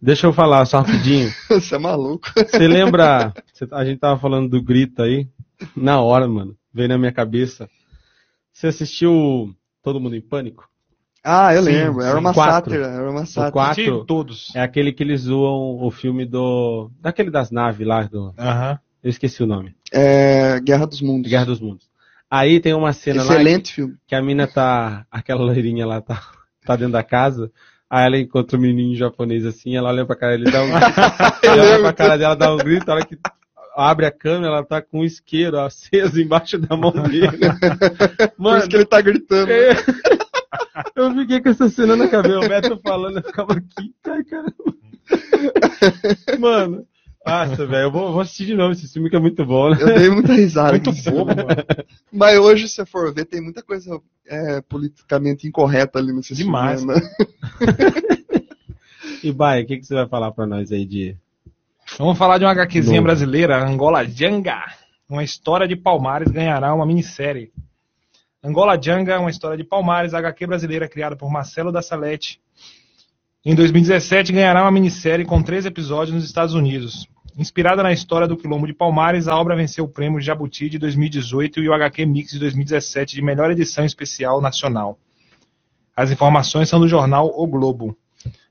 [0.00, 1.30] Deixa eu falar só rapidinho.
[1.50, 2.26] Você é maluco.
[2.34, 3.34] Você lembra?
[3.72, 5.28] A gente tava falando do grito aí.
[5.76, 6.56] Na hora, mano.
[6.72, 7.68] Veio na minha cabeça.
[8.50, 10.66] Você assistiu Todo Mundo em Pânico?
[11.22, 12.02] Ah, eu Sim, lembro.
[12.02, 12.18] Era sim.
[12.18, 12.70] uma Quatro.
[12.70, 12.86] sátira.
[12.86, 13.52] Era uma O sátira.
[13.52, 14.52] 4 De todos.
[14.54, 16.90] é aquele que eles zoam o filme do.
[17.00, 18.02] Daquele das naves lá.
[18.04, 18.34] Do...
[18.38, 18.78] Aham.
[19.02, 19.74] Eu esqueci o nome.
[19.92, 21.30] É, Guerra dos Mundos.
[21.30, 21.88] Guerra dos Mundos.
[22.30, 23.94] Aí tem uma cena lá Excelente filme.
[24.06, 25.04] que a mina tá.
[25.10, 26.22] Aquela loirinha lá tá,
[26.64, 27.50] tá dentro da casa.
[27.88, 30.68] Aí ela encontra o menino japonês assim, ela olha pra cara dele, dá um
[31.42, 33.18] ela olha pra cara dela, dá um grito, a hora que
[33.76, 37.36] abre a câmera, ela tá com um isqueiro aceso embaixo da mão dele.
[38.36, 39.50] Por Mano, isso que ele tá gritando.
[39.50, 39.74] é-
[40.96, 44.74] eu fiquei com essa cena na cabeça, o Beto falando, eu ficava aqui, ai caramba.
[46.38, 46.86] Mano,
[47.26, 49.76] nossa, velho, eu vou, vou assistir de novo esse filme que é muito bom, né?
[49.80, 50.70] Eu dei muita risada.
[50.72, 51.34] Muito bobo, filme.
[51.34, 51.64] mano.
[52.10, 56.80] Mas hoje, se você for ver, tem muita coisa é, politicamente incorreta ali nesse Demais.
[56.80, 56.94] filme.
[56.94, 57.00] Né?
[59.22, 61.14] E Baia, o que, que você vai falar pra nós aí de.
[61.98, 64.64] Vamos falar de uma HQzinha brasileira, Angola Janga.
[65.08, 67.52] Uma história de Palmares ganhará uma minissérie.
[68.42, 72.40] Angola Janga, uma história de Palmares, HQ brasileira criada por Marcelo da Salete.
[73.44, 77.06] Em 2017 ganhará uma minissérie com três episódios nos Estados Unidos.
[77.36, 81.60] Inspirada na história do Quilombo de Palmares, a obra venceu o prêmio Jabuti de 2018
[81.60, 84.98] e o HQ Mix de 2017 de melhor edição especial nacional.
[85.94, 87.94] As informações são do jornal O Globo.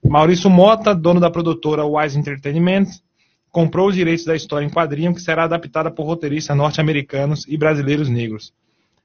[0.04, 2.86] Maurício Mota, dono da produtora Wise Entertainment,
[3.52, 8.08] comprou os direitos da história em quadrinho que será adaptada por roteiristas norte-americanos e brasileiros
[8.08, 8.54] negros.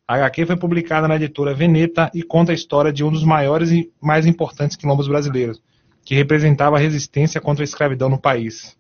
[0.07, 3.71] A HQ foi publicada na editora Veneta e conta a história de um dos maiores
[3.71, 5.63] e mais importantes quilombos brasileiros,
[6.05, 8.77] que representava a resistência contra a escravidão no país.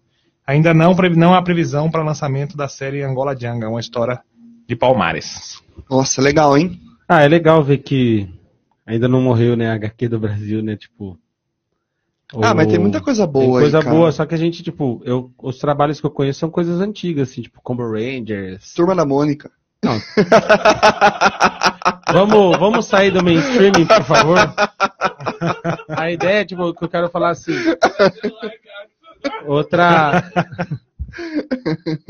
[0.46, 4.20] Ainda não, não há previsão para lançamento da série Angola Jungle, uma história
[4.68, 5.62] de Palmares.
[5.90, 6.78] Nossa, legal, hein?
[7.08, 8.28] Ah, é legal ver que
[8.84, 11.18] ainda não morreu, né, a HQ do Brasil, né, tipo...
[12.42, 14.62] Ah, o- mas tem muita coisa Tem boa coisa aí, boa, só que a gente,
[14.62, 18.74] tipo, eu, os trabalhos que eu conheço são coisas antigas, assim, tipo Combo Rangers.
[18.74, 19.50] Turma da Mônica.
[22.12, 24.38] Vamos, vamos sair do mainstreaming, por favor?
[25.88, 27.54] A ideia, tipo, que eu quero falar assim.
[29.46, 30.30] Outra.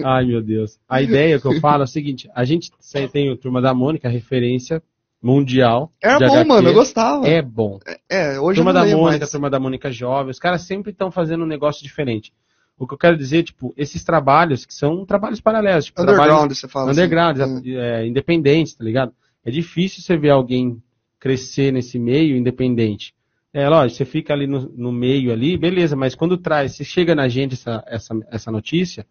[0.04, 0.78] Ai, meu Deus.
[0.88, 2.70] A ideia que eu falo é o seguinte: a gente
[3.12, 4.82] tem o Turma da Mônica, referência
[5.22, 5.90] mundial.
[6.02, 6.48] Era de bom, HQ.
[6.48, 7.26] mano, eu gostava.
[7.26, 7.78] É bom.
[8.10, 9.30] É, hoje Turma não da Mônica, mais.
[9.30, 12.30] Turma da Mônica Jovem, os caras sempre estão fazendo um negócio diferente.
[12.76, 16.52] O que eu quero dizer, tipo, esses trabalhos que são trabalhos paralelos, tipo, trabalhos Underground,
[16.52, 17.76] você fala underground, assim.
[17.76, 19.12] é, independentes, tá ligado?
[19.44, 20.82] É difícil você ver alguém
[21.20, 23.14] crescer nesse meio independente.
[23.52, 27.14] É lógico, você fica ali no, no meio ali, beleza, mas quando traz, se chega
[27.14, 29.06] na gente essa, essa, essa notícia,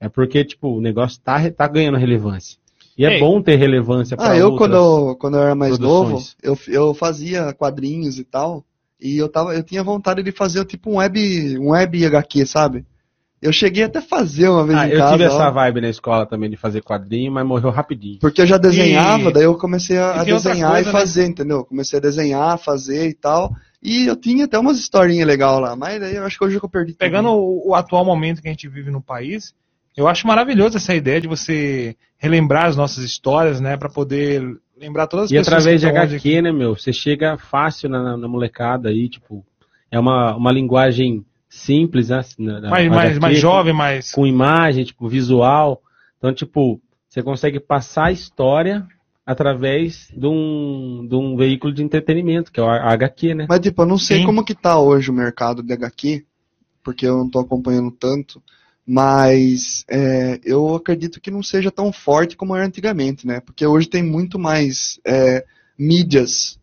[0.00, 2.58] é porque, tipo, o negócio tá, tá ganhando relevância.
[2.96, 3.20] E é Ei.
[3.20, 6.36] bom ter relevância para Ah, eu quando, eu quando eu era mais produções.
[6.42, 8.64] novo, eu, eu fazia quadrinhos e tal,
[9.00, 12.84] e eu tava, eu tinha vontade de fazer tipo um web, um web HQ, sabe?
[13.42, 15.80] Eu cheguei até a fazer uma vez Ah, em eu casa, tive ó, essa vibe
[15.80, 18.18] na escola também de fazer quadrinho, mas morreu rapidinho.
[18.20, 20.98] porque eu já desenhava, E- daí eu comecei a, e a desenhar coisa, e né?
[21.00, 21.64] fazer, entendeu?
[21.64, 23.50] Comecei a desenhar, fazer e tal,
[23.82, 26.68] e eu tinha até umas historinhas legais lá, mas daí eu acho que hoje eu
[26.68, 26.98] perdi tudo.
[27.00, 29.52] Pegando o, o atual momento que a gente vive no país,
[29.96, 34.40] eu acho maravilhoso essa ideia de você relembrar as nossas histórias, né, para poder
[34.78, 36.76] lembrar todas as E pessoas através de HQ, né, meu?
[36.76, 39.44] Você chega fácil na, na molecada aí, tipo,
[39.90, 42.22] é uma, uma linguagem simples, né?
[42.38, 44.10] na- na- mais, mais, mais jovem, mais.
[44.10, 45.82] Com imagem, tipo, visual.
[46.16, 48.86] Então, tipo, você consegue passar a história
[49.24, 53.46] através de um, de um veículo de entretenimento, que é o HQ, né?
[53.48, 54.24] Mas, tipo, eu não sei Sim.
[54.26, 56.24] como que tá hoje o mercado de HQ,
[56.82, 58.42] porque eu não tô acompanhando tanto,
[58.86, 63.40] mas é, eu acredito que não seja tão forte como era antigamente, né?
[63.40, 65.44] Porque hoje tem muito mais é,
[65.78, 66.58] mídias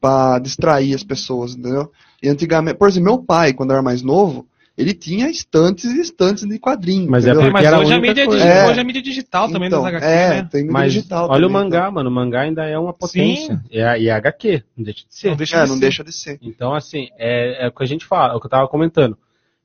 [0.00, 1.90] para distrair as pessoas, entendeu?
[2.22, 4.46] E antigamente, por exemplo, meu pai, quando era mais novo,
[4.76, 8.26] ele tinha estantes e estantes de quadrinhos, Mas é porque Mas hoje a, mídia é
[8.26, 8.44] coisa.
[8.44, 8.68] É.
[8.70, 10.48] hoje a mídia digital também Então, das HQ, é, né?
[10.50, 12.08] tem mídia Mas digital olha o também, mangá, mano.
[12.10, 13.60] O mangá ainda é uma potência.
[13.70, 15.28] É, a- e é HQ, não deixa de ser.
[15.30, 15.60] Não deixa Então.
[15.60, 15.80] É, de não ser.
[15.80, 16.38] deixa de ser.
[16.42, 19.16] Então, assim, é, é o que a gente fala, é o que eu tava comentando.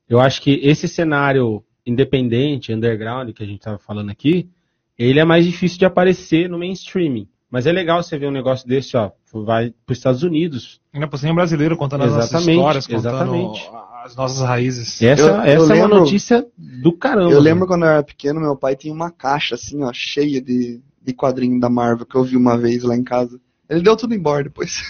[0.10, 4.50] Eu acho que esse cenário independente, underground, que a gente tava falando aqui,
[4.98, 7.28] ele é mais difícil de aparecer no mainstream.
[7.54, 10.82] Mas é legal você ver um negócio desse, ó, vai para os Estados Unidos.
[10.92, 13.70] Ainda por cima brasileiro contando as nossas Exatamente, histórias, contando exatamente.
[14.04, 15.00] as nossas raízes.
[15.04, 17.32] Essa, Eu- eu essa é uma lembro- notícia do caramba.
[17.32, 20.82] Eu lembro quando eu era pequeno, meu pai tinha uma caixa assim, ó, cheia de,
[21.00, 23.40] de quadrinho da Marvel que eu vi uma vez lá em casa.
[23.70, 24.82] Ele deu tudo embora depois.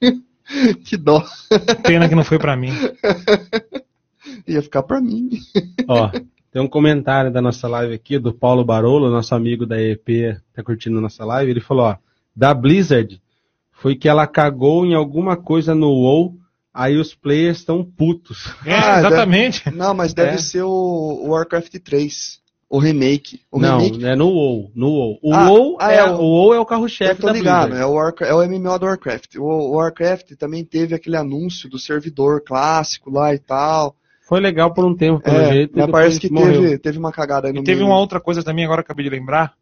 [0.84, 1.20] que dó.
[1.82, 2.70] Pena que não foi pra mim.
[4.46, 5.30] Ia ficar pra mim.
[5.88, 6.10] Ó,
[6.52, 10.62] tem um comentário da nossa live aqui, do Paulo Barolo, nosso amigo da EP, tá
[10.62, 11.50] curtindo nossa live.
[11.50, 11.96] Ele falou, ó,
[12.34, 13.20] da Blizzard
[13.72, 16.34] foi que ela cagou em alguma coisa no WoW,
[16.72, 18.54] aí os players estão putos.
[18.64, 19.70] É, Ah, exatamente.
[19.70, 20.38] Não, mas deve É.
[20.38, 22.42] ser o, o Warcraft 3.
[22.68, 23.40] O remake.
[23.52, 24.04] O não, remake.
[24.04, 25.18] é no WoW, no WoW.
[25.22, 27.82] O Ah, WoW ah, é, é o o- WoW é o carro-chefe da ligado, Blizzard.
[27.82, 29.36] é o, é o MMO do Warcraft.
[29.36, 33.94] O, o Warcraft também teve aquele anúncio do servidor clássico lá e tal.
[34.26, 36.62] Foi legal por um tempo, pelo É, jeito, mas parece que morreu.
[36.62, 37.90] teve, teve uma cagada aí no E teve meio.
[37.90, 39.52] uma outra coisa também, agora acabei de lembrar.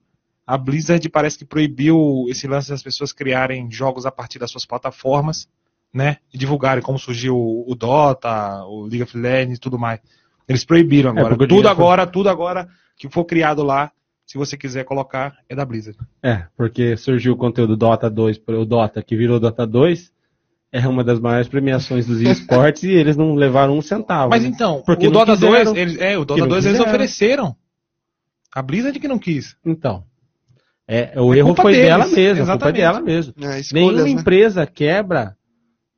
[0.53, 4.67] A Blizzard parece que proibiu esse lance das pessoas criarem jogos a partir das suas
[4.67, 5.49] plataformas,
[5.91, 6.19] né?
[6.31, 10.01] E divulgarem como surgiu o Dota, o League of Legends e tudo mais.
[10.47, 11.25] Eles proibiram agora.
[11.25, 13.93] É, porque o tudo dinheiro foi- agora, tudo agora que for criado lá,
[14.27, 15.99] se você quiser colocar, é da Blizzard.
[16.23, 20.13] É, porque surgiu o conteúdo Dota 2, o Dota, que virou Dota 2,
[20.71, 24.29] é uma das maiores premiações dos esportes e eles não levaram um centavo.
[24.29, 24.51] Mas né?
[24.51, 25.73] então, Porque o Dota quiseram.
[25.73, 27.57] 2, eles, é, o Dota não 2 eles ofereceram.
[28.55, 29.57] A Blizzard que não quis.
[29.65, 30.05] Então,
[30.95, 33.35] é, o É erro foi deles, dela mesma, a culpa é dela mesmo.
[33.41, 34.11] É, escolhas, Nenhuma né?
[34.11, 35.37] empresa quebra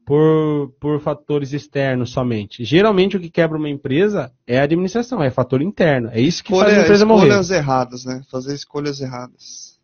[0.07, 2.65] por, por fatores externos somente.
[2.65, 6.11] Geralmente o que quebra uma empresa é a administração, é fator interno.
[6.13, 7.27] É isso que faz a Escolha- empresa morrer.
[7.29, 8.21] escolhas erradas, né?
[8.31, 9.79] Fazer escolhas erradas.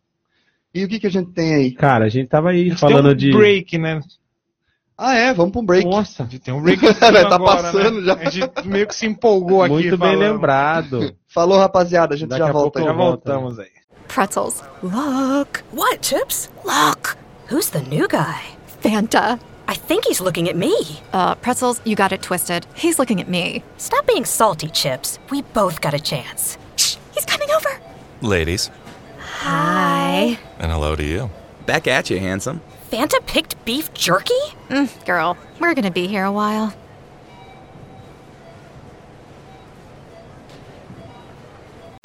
[0.73, 1.71] E o que, que a gente tem aí?
[1.73, 3.31] Cara, a gente tava A aí gente falando tem um de.
[3.37, 3.99] break, né?
[4.97, 5.85] Ah, é, vamos pra um break.
[5.89, 8.05] Nossa, tem um break Tá agora, passando né?
[8.05, 8.13] já.
[8.13, 9.73] A gente meio que se empolgou aqui.
[9.73, 10.19] muito bem falando.
[10.19, 11.15] lembrado.
[11.27, 12.79] Falou, rapaziada, a gente Daqui já a volta.
[12.81, 13.25] Já volto.
[13.25, 13.80] voltamos aí.
[14.15, 14.61] Pretzels.
[14.81, 15.63] Look.
[15.71, 16.49] What, Chips?
[16.65, 17.15] Look.
[17.47, 18.43] Who's the new guy?
[18.83, 19.39] Fanta.
[19.69, 20.99] I think he's looking at me.
[21.13, 22.65] Uh, Pretzels, you got it twisted.
[22.75, 23.63] He's looking at me.
[23.77, 25.17] Stop being salty, Chips.
[25.29, 26.57] We both got a chance.
[26.75, 27.69] Shh, he's coming over.
[28.21, 28.69] Ladies,
[29.39, 30.37] Hi.
[30.59, 31.29] and hello to you.
[31.65, 32.59] Back at you, handsome.
[32.91, 34.33] Fanta picked beef jerky?
[34.67, 36.73] Mm, girl, we're gonna be here a while.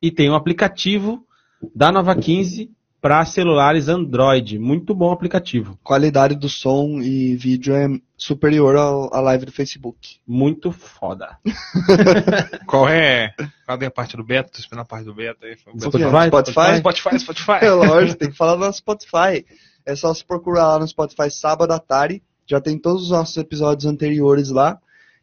[0.00, 1.26] E tem o aplicativo
[1.74, 4.60] da Nova 15 para celulares Android.
[4.60, 5.76] Muito bom aplicativo.
[5.82, 10.18] Qualidade do som e vídeo é superior ao- à live do Facebook.
[10.24, 11.36] Muito foda.
[12.64, 13.34] Qual é?
[13.66, 14.50] Cadê a parte do beta?
[14.52, 15.56] Tô esperando a parte do beta aí.
[15.56, 16.26] Spotify?
[16.28, 16.76] Spotify?
[16.78, 17.58] Spotify, Spotify.
[17.66, 19.44] É lógico, tem que falar do nosso Spotify.
[19.84, 22.22] É só se procurar lá no Spotify Sábado Atari.
[22.46, 24.78] Já tem todos os nossos episódios anteriores lá.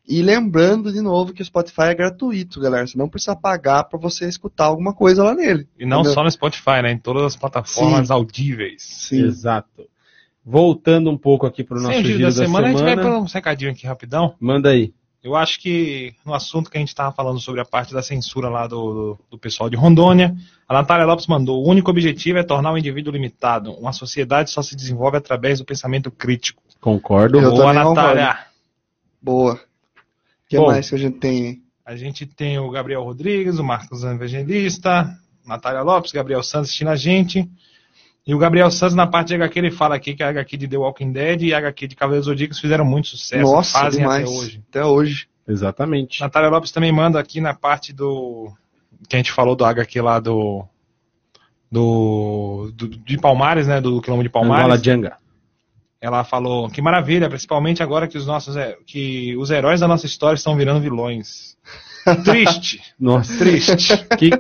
[0.08, 2.88] E lembrando de novo que o Spotify é gratuito, galera.
[2.88, 5.68] Você não precisa pagar para você escutar alguma coisa lá nele.
[5.78, 6.14] E não Entendeu?
[6.14, 6.94] só no Spotify, né?
[6.94, 8.14] Em todas as plataformas Sim.
[8.14, 8.84] audíveis.
[8.84, 9.26] Sim.
[9.26, 9.84] Exato.
[10.46, 12.70] Voltando um pouco aqui para o nosso Sem o giro giro da, da semana, a
[12.70, 13.10] gente vai semana.
[13.10, 14.34] para um secadinho aqui rapidão.
[14.40, 14.94] Manda aí.
[15.24, 18.50] Eu acho que no assunto que a gente estava falando sobre a parte da censura
[18.50, 20.36] lá do, do, do pessoal de Rondônia,
[20.68, 23.72] a Natália Lopes mandou: o único objetivo é tornar o indivíduo limitado.
[23.74, 26.62] Uma sociedade só se desenvolve através do pensamento crítico.
[26.80, 27.40] Concordo.
[27.40, 28.40] Eu Boa, Natália.
[29.22, 29.54] Boa.
[29.54, 29.60] O
[30.50, 30.68] que Bom.
[30.68, 31.62] mais que a gente tem aí?
[31.86, 36.96] A gente tem o Gabriel Rodrigues, o Marcos Evangelista, Natália Lopes, Gabriel Santos assistindo a
[36.98, 37.50] gente.
[38.28, 40.68] E o Gabriel Santos, na parte de HQ, ele fala aqui que a HQ de
[40.68, 43.42] The Walking Dead e a HQ de Cavaleiros do Zodíaco fizeram muito sucesso.
[43.50, 44.24] Nossa, fazem demais.
[44.26, 44.64] até hoje.
[44.70, 45.28] Até hoje.
[45.48, 46.20] Exatamente.
[46.20, 48.52] Natália Lopes também manda aqui na parte do.
[49.08, 50.66] Que a gente falou do HQ lá do.
[51.72, 52.72] Do.
[52.76, 53.80] do- de Palmares, né?
[53.80, 54.82] Do quilômetro de Angola Palmares.
[54.82, 55.16] Djanga.
[56.02, 58.56] Ela falou: que maravilha, principalmente agora que os nossos.
[58.58, 61.56] he- que os heróis da nossa história estão virando vilões.
[62.26, 62.82] Triste.
[63.00, 63.76] Nossa, Triste.
[64.18, 64.32] que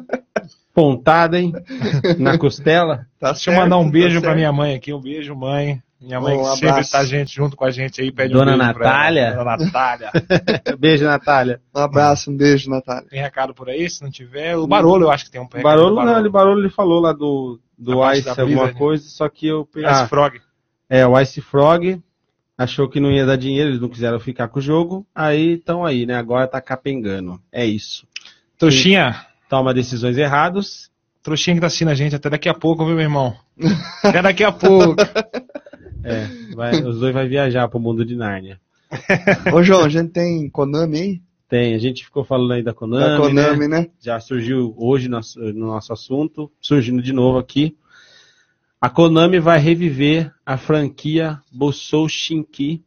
[0.78, 1.51] pontada, hein?
[2.19, 3.07] Na costela.
[3.19, 4.36] Tá Deixa eu mandar um certo, beijo tá pra certo.
[4.38, 4.93] minha mãe aqui.
[4.93, 5.82] Um beijo, mãe.
[5.99, 6.91] Minha mãe Um que sempre abraço.
[6.91, 8.11] tá gente, junto com a gente aí.
[8.11, 8.93] Pede Dona um beijo pra ela.
[8.95, 9.32] Natália?
[9.36, 10.11] Dona Natália.
[10.78, 11.61] Beijo, Natália.
[11.75, 13.09] Um abraço, um beijo, Natália.
[13.09, 13.89] Tem recado por aí?
[13.89, 14.55] Se não tiver.
[14.55, 15.63] O Barolo, eu acho que tem um recado.
[15.63, 19.03] Barolo, do não, ele, Barolo ele falou lá do, do A Ice da alguma coisa,
[19.09, 19.67] só que eu.
[19.75, 20.39] Ice Ah, Frog.
[20.88, 21.99] é, o Ice Frog
[22.55, 25.03] achou que não ia dar dinheiro, eles não quiseram ficar com o jogo.
[25.15, 26.15] Aí estão aí, né?
[26.15, 27.41] Agora tá capengando.
[27.51, 28.05] É isso.
[28.59, 29.15] Trouxinha.
[29.49, 30.89] Toma decisões erradas.
[31.23, 33.35] Trouxinha que tá assistindo a gente até daqui a pouco, viu, meu irmão?
[34.03, 34.95] Até daqui a pouco.
[36.03, 36.25] É,
[36.55, 38.61] vai- os dois vai viajar pro mundo de Nárnia.
[39.53, 41.21] Ô, João, a gente tem Konami aí?
[41.49, 43.79] Tem, a gente ficou falando aí da Konami, da Konami, né?
[43.81, 43.87] né?
[43.99, 45.19] Já surgiu hoje no,
[45.53, 47.75] no nosso assunto, surgindo de novo aqui.
[48.79, 52.81] A Konami vai reviver a franquia Busou Shinki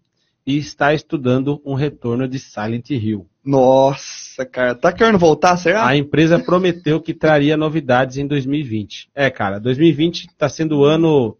[0.46, 3.26] e está estudando um retorno de Silent Hill.
[3.44, 4.74] Nossa, cara.
[4.74, 5.86] Tá querendo voltar, será?
[5.86, 9.10] A empresa prometeu que traria novidades em 2020.
[9.14, 11.36] É, cara, 2020 está sendo o ano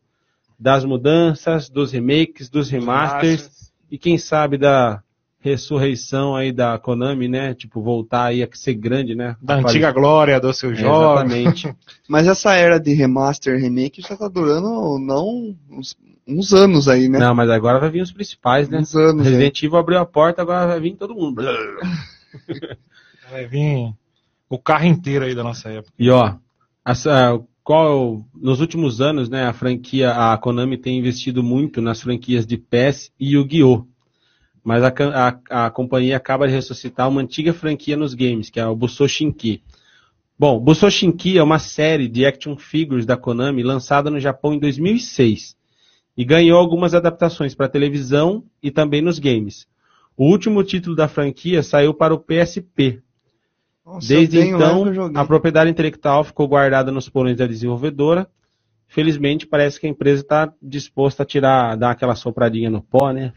[0.59, 5.03] das mudanças, dos remakes, dos remasters e quem sabe da
[5.40, 7.55] ressurreição aí da Konami, né?
[7.55, 9.36] Tipo, voltar aí a ser grande, né?
[9.40, 11.32] Da antiga glória dos seus jogos.
[11.32, 11.74] Exatamente.
[12.07, 15.96] Mas essa era de remaster e remake já tá durando não uns,
[16.31, 17.18] uns anos aí, né?
[17.18, 18.78] Não, mas agora vai vir os principais, né?
[18.78, 19.26] Uns anos.
[19.26, 21.43] Resident Evil abriu a porta, agora vai vir todo mundo.
[23.31, 23.95] Vai vir
[24.49, 25.93] o carro inteiro aí da nossa época.
[25.97, 26.35] E ó,
[26.85, 32.45] essa, qual, nos últimos anos, né, a franquia, a Konami tem investido muito nas franquias
[32.45, 33.87] de PES e Yu-Gi-Oh!
[34.64, 34.93] Mas a,
[35.49, 39.07] a, a companhia acaba de ressuscitar uma antiga franquia nos games, que é o Busou
[39.07, 39.62] Shinki.
[40.36, 44.59] Bom, Busou Shinki é uma série de action figures da Konami lançada no Japão em
[44.59, 45.60] 2006
[46.20, 49.66] e ganhou algumas adaptações para televisão e também nos games.
[50.14, 53.01] O último título da franquia saiu para o PSP,
[53.86, 54.84] Nossa, Desde então,
[55.14, 58.28] a propriedade intelectual ficou guardada nos porões da desenvolvedora.
[58.86, 63.32] Felizmente, parece que a empresa está disposta a tirar, dar aquela sopradinha no pó, né?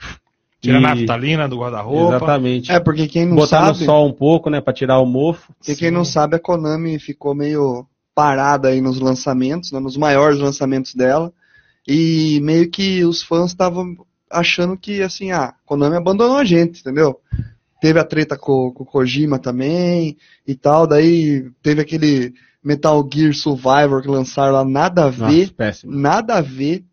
[0.59, 2.17] Tira a E- naftalina do guarda-roupa.
[2.17, 2.69] Exatamente.
[2.69, 5.53] É, porque quem não Botar sabe, no sol um pouco, né, para tirar o mofo.
[5.57, 10.37] porque quem não sabe, a Konami ficou meio parada aí nos lançamentos, né, nos maiores
[10.37, 11.31] lançamentos dela.
[11.87, 13.95] E meio que os fãs estavam
[14.31, 17.19] achando que, assim, ah, a Konami abandonou a gente, entendeu?
[17.81, 22.33] Teve a treta com, com o Kojima também e tal, daí teve aquele
[22.63, 25.41] Metal Gear Survivor que lançaram lá, nada a ver.
[25.41, 25.91] Nossa, péssimo.
[25.91, 26.83] Nada a ver.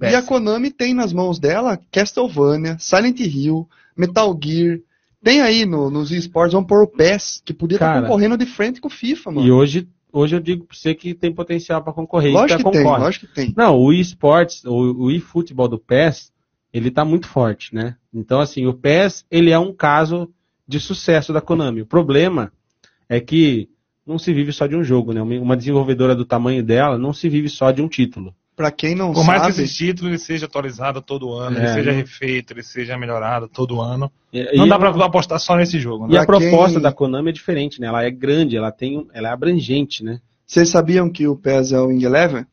[0.00, 0.28] E a Péssimo.
[0.28, 4.78] Konami tem nas mãos dela Castlevania, Silent Hill, Metal Gear.
[5.22, 8.02] Tem aí no, nos esportes, vão pôr o PES, que podia estar Cara.
[8.02, 9.46] concorrendo de frente com o FIFA, mano.
[9.46, 12.32] E hoje hoje eu digo pra você que tem potencial para concorrer.
[12.32, 13.54] Lógico que tem, lógico que tem.
[13.56, 16.32] Não, o eSports, o, o eFootball do PES,
[16.72, 17.96] ele tá muito forte, né?
[18.12, 20.32] Então, assim, o PES, ele é um caso
[20.66, 21.82] de sucesso da Konami.
[21.82, 22.52] O problema
[23.08, 23.68] é que
[24.06, 25.20] não se vive só de um jogo, né?
[25.22, 28.34] Uma desenvolvedora do tamanho dela não se vive só de um título.
[28.60, 31.62] Pra quem não Por mais que sabe, esse título ele seja atualizado todo ano, É,
[31.62, 34.12] ele seja refeito, ele seja melhorado todo ano.
[34.30, 36.18] E, Não e dá a- pra apostar só nesse jogo, E né?
[36.18, 37.86] a Pra proposta quem- da Konami é diferente, né?
[37.86, 40.20] Ela é grande, ela tem, ela é abrangente, né?
[40.46, 42.44] vocês sabiam que o PES é o Wing Eleven?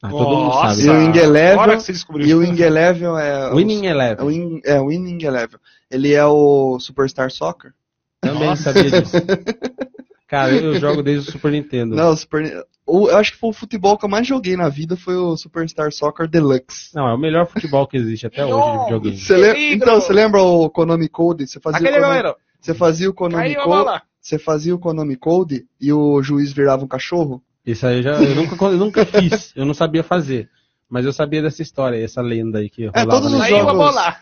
[0.00, 0.86] Ah, todo mundo Nossa, sabe.
[0.86, 2.38] E o Wing Eleven- agora que você descobriu E o.
[2.38, 3.50] Wing Eleven é...
[3.52, 4.24] Winning É Eleven.
[4.24, 5.58] o Wing, é o Winning Eleven.
[5.90, 7.72] Ele é o Superstar Soccer?
[8.20, 8.72] Também Nossa.
[8.72, 9.16] sabia disso.
[10.26, 11.94] Cara, eu jogo desde o Super Nintendo.
[11.94, 12.64] Não, o Super...
[12.86, 15.36] o- eu acho que foi o futebol que eu mais joguei na vida foi o
[15.36, 16.94] Superstar Soccer Deluxe.
[16.94, 19.16] Não, é o melhor futebol que existe até hoje de videogame.
[19.18, 19.74] Você Peligro!
[19.84, 21.46] Então, você lembra o Konami Code?
[21.46, 22.18] Você fazia, Aquele o Konami...
[22.18, 24.02] goleiro, você fazia o Konami caiu Code.
[24.20, 27.40] Você fazia o Konami Code e o juiz virava um cachorro?
[27.64, 30.48] Isso aí eu, já, eu, nunca, eu nunca fiz, eu não sabia fazer.
[30.88, 33.00] Mas eu sabia dessa história, essa lenda aí que rolava.
[33.00, 34.16] É, todos os jogos- bola.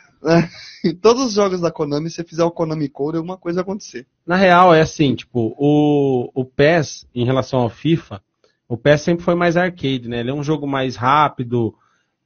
[0.84, 3.62] Em todos os jogos da Konami, se você fizer o Konami Code, alguma coisa vai
[3.62, 4.06] acontecer.
[4.26, 8.22] Na real, é assim, tipo, o, o PES, em relação ao FIFA,
[8.68, 10.20] o PES sempre foi mais arcade, né?
[10.20, 11.74] Ele é um jogo mais rápido,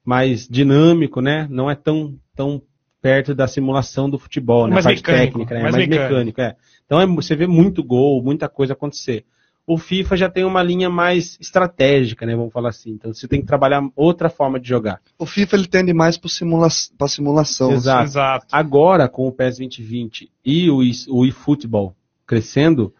[0.04, 1.46] mais dinâmico, né?
[1.50, 2.62] Não é tão, tão
[3.00, 4.74] perto da simulação do futebol, né?
[4.74, 5.62] Mais parte mecânico, técnica, né?
[5.62, 6.14] mais mais mecânico.
[6.14, 6.56] mecânico, é.
[6.84, 9.24] Então é, você vê muito gol, muita coisa acontecer.
[9.70, 12.34] O FIFA já tem uma linha mais estratégica, né?
[12.34, 12.92] Vamos falar assim.
[12.92, 14.98] Então você tem que trabalhar outra forma de jogar.
[15.18, 17.72] O FIFA ele tende mais para simula pra simulação.
[17.72, 18.04] Exato.
[18.04, 18.46] Exato.
[18.50, 20.78] Agora, com o PES 2020 e o,
[21.10, 21.94] o eFootball
[22.26, 22.94] crescendo,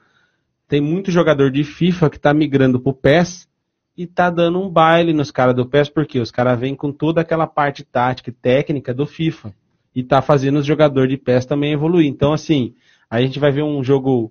[0.68, 3.48] tem muito jogador de FIFA que tá migrando pro PES
[3.96, 7.22] e tá dando um baile nos caras do PES, porque os caras vêm com toda
[7.22, 9.54] aquela parte tática e técnica do FIFA.
[9.94, 12.06] E tá fazendo os jogadores de PES também evoluir.
[12.06, 12.74] Então, assim,
[13.08, 14.30] a gente vai ver um jogo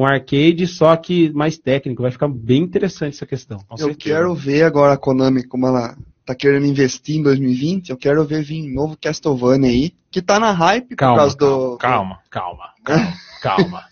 [0.00, 2.00] com arcade, só que mais técnico.
[2.00, 3.58] Vai ficar bem interessante essa questão.
[3.58, 3.98] Com Eu certeza.
[3.98, 5.94] quero ver agora a Konami, como ela
[6.24, 10.52] tá querendo investir em 2020, eu quero ver vir novo Castlevania aí, que tá na
[10.52, 11.76] hype Calma, por causa do...
[11.76, 13.10] Calma, calma, calma,
[13.42, 13.82] calma.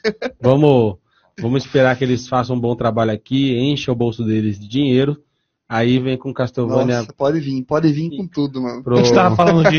[0.41, 0.97] Vamos,
[1.39, 5.23] vamos esperar que eles façam um bom trabalho aqui, encha o bolso deles de dinheiro.
[5.69, 8.83] Aí vem com Castlevania Nossa, pode vir, pode vir com tudo, mano.
[8.83, 8.95] pro...
[8.95, 9.79] A gente tava falando de.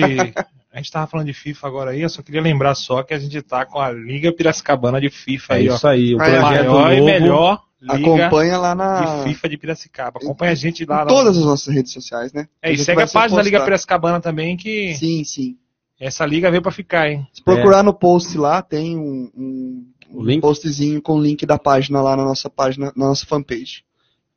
[0.72, 3.20] A gente tava falando de FIFA agora aí, eu só queria lembrar só que a
[3.20, 5.76] gente tá com a Liga Piracicabana de FIFA É aí, ó.
[5.76, 6.26] isso aí, o é.
[6.40, 7.06] projeto Maior e novo.
[7.06, 9.02] melhor Liga Acompanha lá na...
[9.02, 10.20] de FIFA de Piracicaba.
[10.22, 11.04] Acompanha a gente lá.
[11.04, 12.48] em todas as nossas redes sociais, né?
[12.62, 13.66] É, e segue a página da sempre Liga postar.
[13.66, 15.58] Piracicabana também, que Sim, sim.
[16.00, 17.26] essa liga veio pra ficar, hein?
[17.34, 21.58] Se procurar no post lá, tem um, um, O um postzinho com o link da
[21.58, 23.84] página lá na nossa página, na nossa fanpage.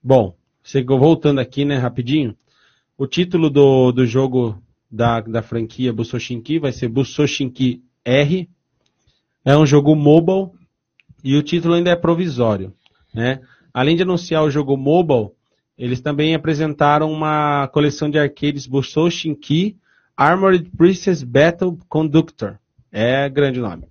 [0.00, 0.34] Bom,
[0.98, 2.36] voltando aqui, né, rapidinho.
[2.96, 4.62] O título do, do jogo
[4.92, 8.48] da, da franquia Busoshinki vai ser Busoshinki R.
[9.42, 10.50] É um jogo mobile
[11.24, 12.74] e o título ainda é provisório,
[13.14, 13.40] né?
[13.72, 15.30] Além de anunciar o jogo mobile,
[15.78, 19.78] eles também apresentaram uma coleção de arcades Busoshinki
[20.14, 22.58] Armored Princess Battle Conductor.
[22.92, 23.84] É grande nome.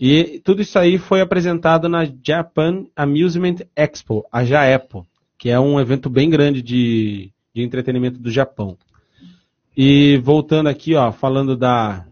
[0.00, 5.04] E tudo isso aí foi apresentado na Japan Amusement Expo, a JAEPO,
[5.36, 8.78] que é um evento bem grande de, de entretenimento do Japão.
[9.80, 12.04] E voltando aqui, ó, falando da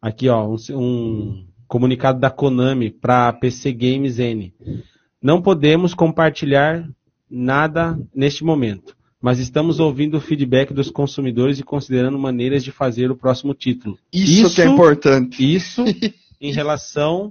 [0.00, 4.54] aqui, ó, um, um comunicado da Konami para PC Games N.
[5.20, 6.88] Não podemos compartilhar
[7.30, 13.10] nada neste momento, mas estamos ouvindo o feedback dos consumidores e considerando maneiras de fazer
[13.10, 13.98] o próximo título.
[14.10, 15.54] Isso, que é importante.
[15.54, 15.84] Isso
[16.40, 17.30] em relação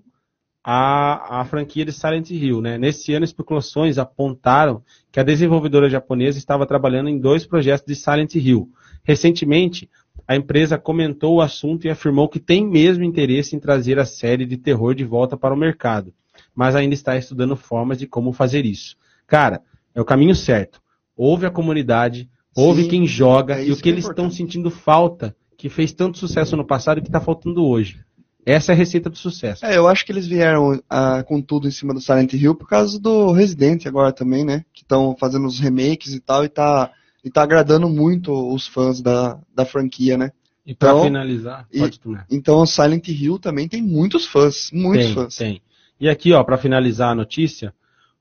[0.64, 2.62] à, à franquia de Silent Hill.
[2.62, 2.78] Né?
[2.78, 8.36] Nesse ano, especulações apontaram que a desenvolvedora japonesa estava trabalhando em dois projetos de Silent
[8.36, 8.70] Hill.
[9.04, 9.90] Recentemente,
[10.28, 14.46] a empresa comentou o assunto e afirmou que tem mesmo interesse em trazer a série
[14.46, 16.14] de terror de volta para o mercado,
[16.56, 18.96] mas ainda está estudando formas de como fazer isso.
[19.28, 19.62] Cara,
[19.94, 20.82] é o caminho certo.
[21.16, 24.26] Ouve a comunidade, ouve Sim, quem joga é e o que que é eles estão
[24.26, 24.36] importante.
[24.36, 28.00] sentindo falta, que fez tanto sucesso no passado e que está faltando hoje.
[28.46, 29.66] Essa é a receita do sucesso.
[29.66, 32.68] É, eu acho que eles vieram ah, com tudo em cima do Silent Hill por
[32.68, 34.66] causa do Resident agora também, né?
[34.74, 36.92] Que estão fazendo os remakes e tal, e tá,
[37.24, 40.32] e tá agradando muito os fãs da, da franquia, né?
[40.66, 42.00] E para Então, finalizar, e- pode.
[42.30, 45.36] Então o Silent Hill também tem muitos fãs, muitos Tem, fãs.
[45.36, 45.62] tem.
[46.00, 47.74] E aqui, ó, para finalizar a notícia,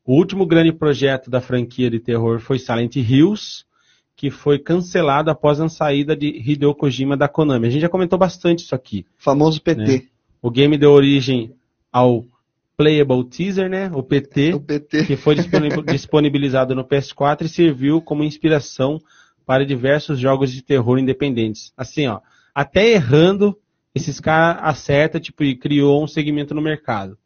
[0.04, 3.64] o último grande projeto da franquia de terror foi Silent Hills,
[4.16, 7.66] que foi cancelado após a saída de Hideo Kojima da Konami.
[7.66, 9.06] A gente já comentou bastante isso aqui.
[9.16, 9.80] Famoso PT.
[9.82, 10.02] Né?
[10.40, 11.54] O game deu origem
[11.92, 12.24] ao
[12.82, 13.90] Playable Teaser, né?
[13.94, 15.04] O PT, O PT.
[15.04, 19.00] que foi disponib- disponibilizado no PS4 e serviu como inspiração
[19.46, 21.72] para diversos jogos de terror independentes.
[21.76, 22.20] Assim, ó,
[22.54, 23.56] até errando,
[23.94, 27.16] esses caras acertam, tipo, e criou um segmento no mercado.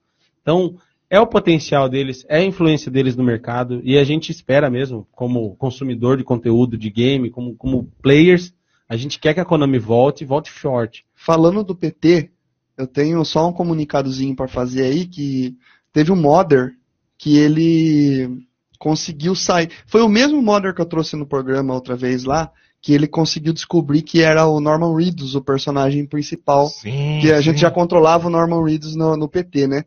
[0.42, 0.76] Então,
[1.08, 5.06] é o potencial deles, é a influência deles no mercado, e a gente espera mesmo,
[5.12, 8.52] como consumidor de conteúdo de game, como, como players,
[8.88, 11.04] a gente quer que a Konami volte e volte forte.
[11.14, 12.30] Falando do PT,
[12.76, 15.56] eu tenho só um comunicadozinho para fazer aí que
[15.92, 16.74] teve um modder
[17.18, 18.46] que ele
[18.78, 19.70] conseguiu sair.
[19.86, 22.50] Foi o mesmo modder que eu trouxe no programa outra vez lá,
[22.80, 26.68] que ele conseguiu descobrir que era o Norman Reedus, o personagem principal.
[26.68, 27.62] Sim, que a gente sim.
[27.62, 29.84] já controlava o Norman Reedus no, no PT, né?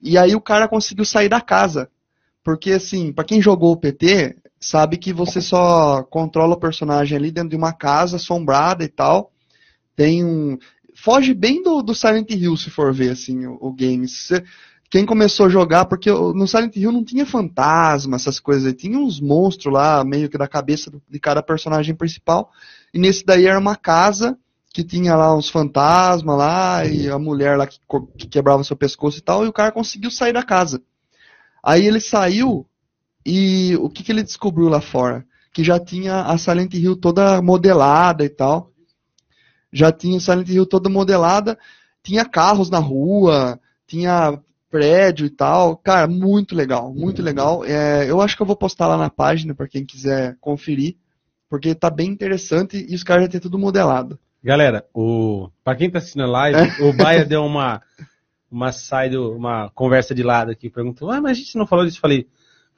[0.00, 1.88] E aí o cara conseguiu sair da casa.
[2.44, 7.32] Porque, assim, pra quem jogou o PT, sabe que você só controla o personagem ali
[7.32, 9.32] dentro de uma casa assombrada e tal.
[9.96, 10.56] Tem um.
[10.96, 14.06] Foge bem do, do Silent Hill, se for ver, assim, o, o game.
[14.90, 19.20] Quem começou a jogar, porque no Silent Hill não tinha fantasma, essas coisas, tinha uns
[19.20, 22.50] monstros lá, meio que da cabeça de cada personagem principal.
[22.94, 24.38] E nesse daí era uma casa
[24.72, 27.78] que tinha lá uns fantasmas lá, e a mulher lá que,
[28.18, 30.82] que quebrava seu pescoço e tal, e o cara conseguiu sair da casa.
[31.62, 32.66] Aí ele saiu,
[33.24, 35.26] e o que, que ele descobriu lá fora?
[35.52, 38.70] Que já tinha a Silent Hill toda modelada e tal.
[39.76, 41.58] Já tinha Silent Hill toda modelada,
[42.02, 44.38] tinha carros na rua, tinha
[44.70, 45.76] prédio e tal.
[45.76, 47.62] Cara, muito legal, muito legal.
[47.62, 50.96] É, eu acho que eu vou postar lá na página para quem quiser conferir,
[51.48, 54.18] porque tá bem interessante e os caras já têm tudo modelado.
[54.42, 57.82] Galera, o para quem tá assistindo a live, o Baia deu uma
[58.50, 61.98] uma side, uma conversa de lado aqui, perguntou: "Ah, mas a gente não falou disso?"
[61.98, 62.26] Eu Falei: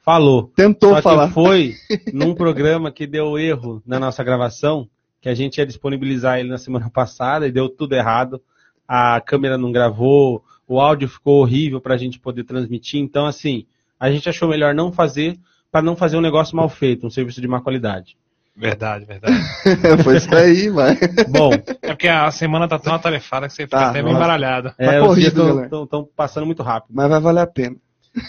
[0.03, 0.51] "Falou".
[0.55, 1.29] Tentou Só falar.
[1.29, 1.75] foi
[2.11, 4.89] num programa que deu erro na nossa gravação,
[5.21, 8.41] que a gente ia disponibilizar ele na semana passada e deu tudo errado.
[8.87, 12.99] A câmera não gravou, o áudio ficou horrível pra gente poder transmitir.
[13.01, 13.65] Então, assim,
[13.99, 15.37] a gente achou melhor não fazer
[15.71, 18.17] para não fazer um negócio mal feito, um serviço de má qualidade.
[18.55, 19.35] Verdade, verdade.
[20.03, 20.97] Foi isso daí, vai.
[21.29, 21.51] Bom,
[21.81, 24.17] É porque a semana tá tão atarefada que você fica Tá, até meio nossa.
[24.17, 24.73] embaralhado.
[24.77, 26.91] é, Tá corrido, estão passando muito rápido.
[26.93, 27.77] Mas vai valer a pena.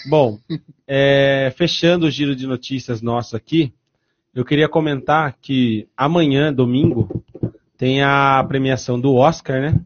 [0.08, 0.38] Bom,
[0.86, 3.72] é, fechando o giro de notícias nosso aqui,
[4.34, 7.24] eu queria comentar que amanhã, domingo,
[7.76, 9.80] tem a premiação do Oscar, né?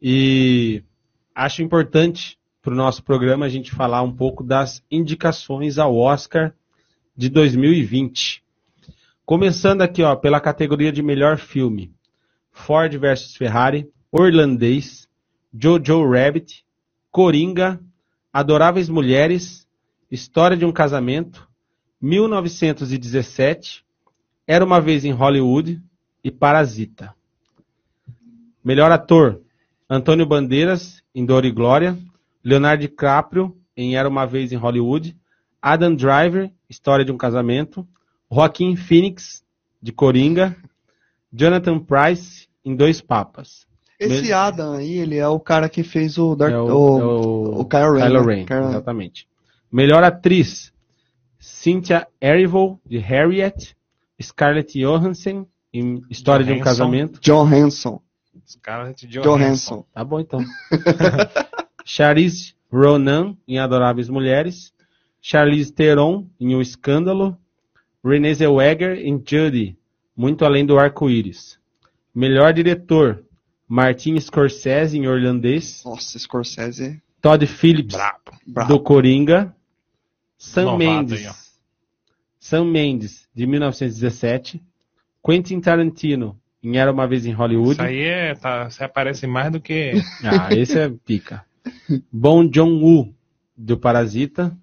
[0.00, 0.82] E
[1.34, 6.54] acho importante para o nosso programa a gente falar um pouco das indicações ao Oscar
[7.16, 8.44] de 2020.
[9.24, 11.92] Começando aqui, ó, pela categoria de melhor filme:
[12.52, 15.08] Ford vs Ferrari, Orlandês,
[15.52, 16.64] Jojo Rabbit,
[17.10, 17.80] Coringa,
[18.32, 19.66] Adoráveis Mulheres,
[20.10, 21.47] História de um Casamento,
[22.00, 23.84] 1917,
[24.46, 25.82] Era uma vez em Hollywood
[26.24, 27.14] e Parasita.
[28.64, 29.40] Melhor ator:
[29.88, 31.98] Antônio Bandeiras em Dor e Glória,
[32.42, 35.16] Leonardo DiCaprio em Era uma vez em Hollywood,
[35.60, 37.86] Adam Driver, História de um Casamento,
[38.30, 39.44] Joaquim Phoenix
[39.82, 40.56] de Coringa,
[41.32, 43.66] Jonathan Price em Dois Papas.
[43.98, 47.04] Esse Adam aí, ele é o cara que fez o Dark, É o, o, é
[47.04, 48.34] o, o Kylo Ren, Kylo né?
[48.34, 48.68] Ren, Kylo Ren.
[48.70, 49.28] exatamente.
[49.72, 50.72] Melhor atriz:
[51.68, 53.76] Cynthia Erivo, de Harriet,
[54.18, 56.64] Scarlett Johansson, em História de um Johansson.
[56.64, 57.20] Casamento.
[57.20, 58.00] John Hanson.
[58.96, 59.84] De Johansson.
[59.92, 60.42] Tá bom, então.
[61.84, 64.72] Charlize Ronan, em Adoráveis Mulheres.
[65.20, 67.36] Charlize Theron, em O Escândalo.
[68.02, 69.76] Renée Zellweger, em Judy,
[70.16, 71.58] Muito Além do Arco-Íris.
[72.14, 73.22] Melhor diretor:
[73.68, 75.82] Martin Scorsese, em Orlandês.
[75.84, 77.02] Nossa, Scorsese.
[77.20, 78.32] Todd Phillips, Brabo.
[78.46, 78.72] Brabo.
[78.72, 79.54] do Coringa.
[80.38, 81.47] Sam Novato Mendes.
[82.38, 84.62] Sam Mendes, de 1917.
[85.24, 87.72] Quentin Tarantino, em Era Uma Vez em Hollywood.
[87.72, 89.92] Isso aí é, tá, você aparece mais do que.
[90.24, 91.44] Ah, esse é pica.
[92.10, 93.14] Bom Joon-woo,
[93.56, 94.56] do Parasita.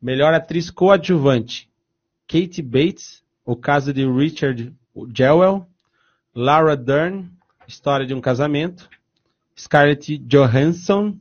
[0.00, 1.68] Melhor atriz coadjuvante.
[2.26, 4.72] Kate Bates, O Caso de Richard
[5.14, 5.66] Jewell.
[6.34, 7.28] Laura Dern,
[7.66, 8.88] História de um Casamento.
[9.58, 11.18] Scarlett Johansson,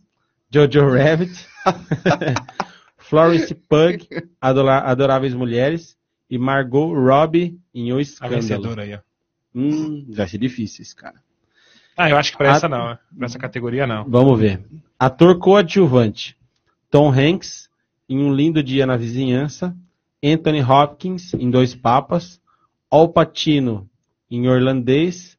[0.52, 1.48] Jojo Rabbit.
[3.10, 4.00] Florence Pugh,
[4.42, 5.96] Adora- Adoráveis Mulheres.
[6.30, 8.42] E Margot Robbie, em O A Escândalo.
[8.42, 9.00] vencedora aí, ó.
[9.56, 11.16] Hum, vai ser difícil esse cara.
[11.96, 14.04] Ah, eu acho que pra Ah, essa não, pra essa categoria não.
[14.10, 14.60] Vamos ver.
[15.00, 16.36] Ator coadjuvante:
[16.92, 17.70] Tom Hanks,
[18.10, 19.74] em Um Lindo Dia na Vizinhança.
[20.24, 22.42] Anthony Hopkins, em Dois Papas.
[22.92, 23.90] Al Pacino,
[24.30, 25.38] em Orlandês.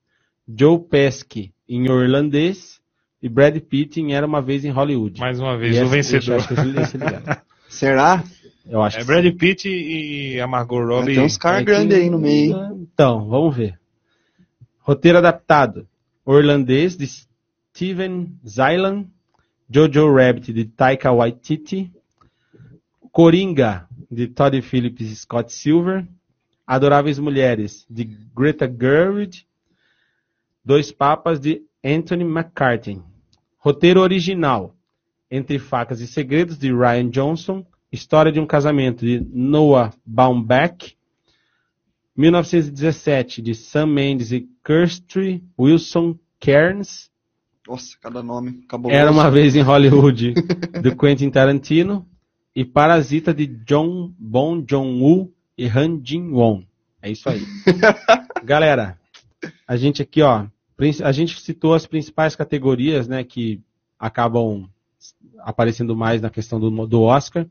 [0.49, 2.81] Joe Pesci, em Orlandês.
[3.23, 5.21] E Brad Pitt, em Era Uma Vez em Hollywood.
[5.21, 6.39] Mais uma E vez, o esse- vencedor.
[6.39, 6.99] esse- esse- esse.
[7.69, 8.25] Será?
[8.67, 9.37] Eu acho É que Brad sim.
[9.37, 11.15] Pitt e a Margot Robbie.
[11.15, 12.89] Tem uns caras É grandes que- aí no meio, hein?
[12.93, 13.79] Então, vamos ver.
[14.81, 15.87] Roteiro adaptado:
[16.25, 19.07] Orlandês, de Steven Zylan.
[19.71, 21.93] Jojo Rabbit, de Taika Waititi.
[23.13, 26.07] Coringa, de Todd Phillips e Scott Silver.
[26.67, 29.45] Adoráveis Mulheres, de Greta Gerwig.
[30.65, 33.01] Dois Papas, de Anthony McCarthy.
[33.59, 34.75] Roteiro original:
[35.31, 37.67] Entre Facas e Segredos, de Ryan Johnson.
[37.91, 40.97] História de um Casamento, de Noah Baumbach.
[42.17, 47.11] 1917, de Sam Mendes e Kirsty Wilson Cairns.
[47.67, 48.63] Nossa, cada nome.
[48.69, 48.97] Cabuloso.
[48.97, 50.35] Era uma vez em Hollywood,
[50.83, 52.07] do Quentin Tarantino.
[52.57, 56.65] E Parasita, de John Bon Joon-woo e Han Jin-won.
[57.01, 57.43] É isso aí.
[58.43, 58.99] Galera,
[59.67, 60.47] a gente aqui, ó,
[61.05, 63.61] a gente citou as principais categorias, né, que
[63.99, 64.69] acabam
[65.41, 67.47] aparecendo mais na questão do, do Oscar.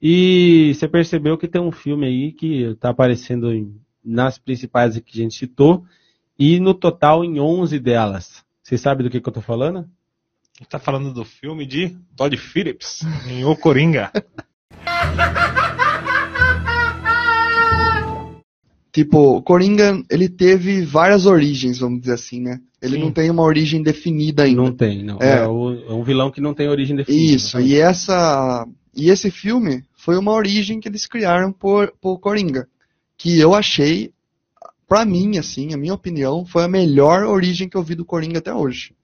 [0.00, 3.74] E você percebeu que tem um filme aí que está aparecendo em-
[4.04, 5.84] nas principais que a gente citou,
[6.38, 8.44] e no total em 11 delas.
[8.62, 9.78] Você sabe do que, que eu tô falando?
[9.78, 14.10] A gente tá falando do filme de Todd Phillips, em O Coringa.
[18.92, 22.60] Tipo, o Coringa, ele teve várias origens, vamos dizer assim, né?
[22.84, 23.00] Ele Sim.
[23.00, 24.60] não tem uma origem definida ainda.
[24.62, 25.18] Não tem, não.
[25.20, 25.38] É.
[25.38, 27.34] É, o- é um vilão que não tem origem definida.
[27.34, 32.68] Isso, e essa e esse filme foi uma origem que eles criaram por, por Coringa,
[33.16, 34.12] que eu achei,
[34.86, 38.38] pra mim, assim, a minha opinião, foi a melhor origem que eu vi do Coringa
[38.38, 38.94] até hoje.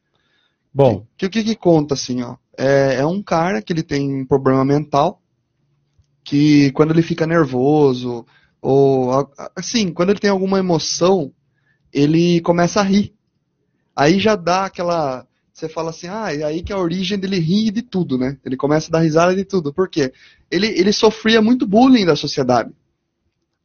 [0.73, 2.37] Bom, Que o que, que conta, assim, ó?
[2.57, 5.21] É, é um cara que ele tem um problema mental,
[6.23, 8.25] que quando ele fica nervoso,
[8.61, 11.33] ou assim, quando ele tem alguma emoção,
[11.93, 13.15] ele começa a rir.
[13.95, 15.27] Aí já dá aquela.
[15.53, 18.39] Você fala assim, ah, é aí que é a origem dele rir de tudo, né?
[18.45, 19.75] Ele começa a dar risada de tudo.
[19.75, 20.13] Por quê?
[20.51, 22.71] Ele, ele sofria muito bullying da sociedade.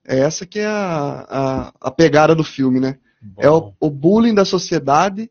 [0.06, 2.98] É essa que é a, a, a pegada do filme, né?
[3.38, 5.30] É o, o bullying da sociedade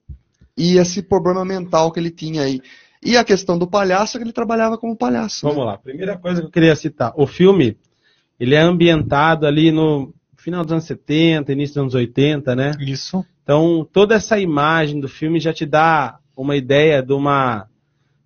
[0.57, 2.61] e esse problema mental que ele tinha aí.
[3.03, 5.47] E a questão do palhaço é que ele trabalhava como palhaço.
[5.47, 5.65] vamos né?
[5.65, 5.79] lá.
[5.79, 7.13] Primeira coisa que eu queria citar.
[7.17, 7.77] O filme,
[8.41, 12.73] ele é ambientado ali no final dos anos 70, início dos anos 80, né?
[12.81, 13.25] Isso.
[13.45, 17.69] Então, toda essa imagem do filme já te dá uma ideia de uma,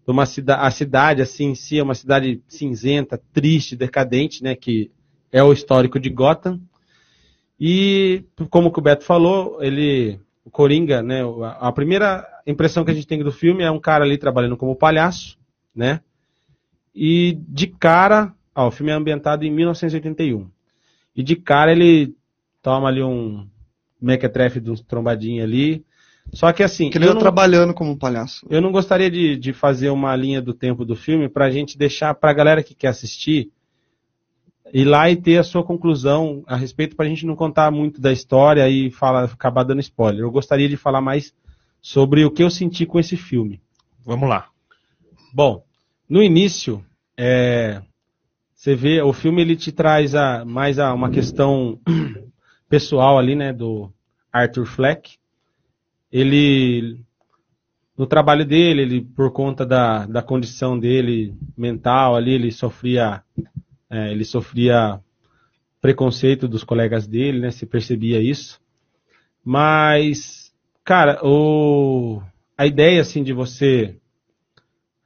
[0.07, 4.55] de uma cidade, a cidade assim em si é uma cidade cinzenta, triste, decadente, né,
[4.55, 4.93] que
[5.33, 6.61] é o histórico de Gotham.
[7.59, 12.95] E como o Beto falou, ele o Coringa, né, a a primeira impressão que a
[12.95, 15.37] gente tem do filme é um cara ali trabalhando como palhaço,
[15.75, 16.01] né?
[16.95, 20.49] E de cara, ó, o filme é ambientado em 1981.
[21.15, 22.15] E de cara ele
[22.63, 23.47] toma ali um
[24.01, 25.85] mequetrefe de uns trombadinhos ali.
[26.33, 28.47] Só que assim, Que ele eu tá não, trabalhando como palhaço.
[28.51, 32.15] eu não gostaria de, de fazer uma linha do tempo do filme pra gente deixar
[32.15, 33.51] pra galera que quer assistir
[34.73, 38.13] ir lá e ter a sua conclusão a respeito pra gente não contar muito da
[38.13, 40.23] história e falar, acabar dando spoiler.
[40.23, 41.33] Eu gostaria de falar mais
[41.81, 43.61] sobre o que eu senti com esse filme.
[44.05, 44.49] Vamos lá.
[45.33, 45.65] Bom,
[46.09, 46.85] no início,
[47.17, 47.83] é,
[48.55, 51.79] você vê, o filme ele te traz a, mais a, uma questão
[52.69, 53.93] pessoal ali, né, do
[54.33, 55.17] Arthur Fleck.
[56.11, 57.01] Ele,
[57.97, 63.23] no trabalho dele, ele, por conta da, da condição dele mental ali, ele sofria,
[63.91, 65.01] é, ele sofria
[65.81, 68.61] preconceito dos colegas dele, né, se percebia isso.
[69.45, 70.53] Mas,
[70.85, 72.21] cara, o,
[72.57, 73.97] a ideia, assim, de você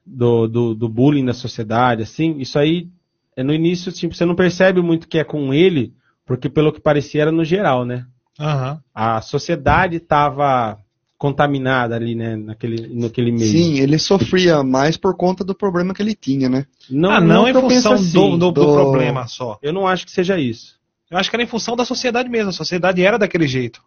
[0.05, 2.89] do, do, do bullying na sociedade, assim, isso aí,
[3.35, 5.93] é no início, tipo, você não percebe muito que é com ele,
[6.25, 8.05] porque pelo que parecia era no geral, né?
[8.39, 8.79] Aham.
[8.93, 10.77] A sociedade estava
[11.17, 13.49] contaminada ali, né, naquele, naquele meio.
[13.49, 16.65] Sim, ele sofria mais por conta do problema que ele tinha, né?
[16.89, 18.11] Não, ah, não, que em função assim.
[18.11, 19.57] do, do- do problema só.
[19.61, 20.77] Eu não acho que seja isso.
[21.09, 22.49] Eu acho que era em função da sociedade mesmo.
[22.49, 23.81] A sociedade era daquele jeito.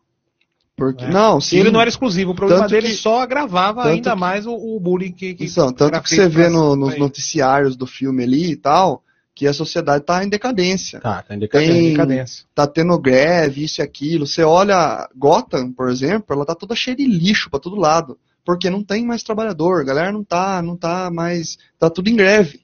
[0.76, 1.10] Porque, É.
[1.10, 1.58] Não, E sim.
[1.58, 2.30] ele não era exclusivo.
[2.30, 5.44] O problema Tanto dele que- só agravava ainda que- mais o, o bullying que, que
[5.44, 9.02] Então, tanto que você vê no- nos noticiários do filme ali e tal,
[9.36, 10.98] que a sociedade tá em decadência.
[10.98, 11.90] Tá, tá em Tem- decadência.
[11.90, 12.44] decadência.
[12.54, 14.26] Tá tendo greve, isso e aquilo.
[14.26, 18.18] Você olha Gotham, por exemplo, ela tá toda cheia de lixo pra todo lado.
[18.46, 21.58] Porque não tem mais trabalhador, a galera não tá, não tá mais.
[21.78, 22.60] Tá tudo em greve.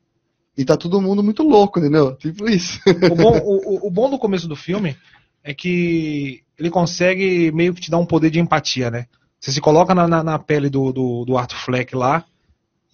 [0.56, 2.14] E tá todo mundo muito louco, entendeu?
[2.16, 2.80] Tipo isso.
[3.10, 4.96] O bom, o- o bom do começo do filme
[5.44, 9.06] é que ele consegue meio que te dar um poder de empatia, né?
[9.40, 12.24] Você se coloca na, na, na pele do, do, do Arthur Fleck lá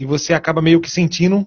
[0.01, 1.47] e você acaba meio que sentindo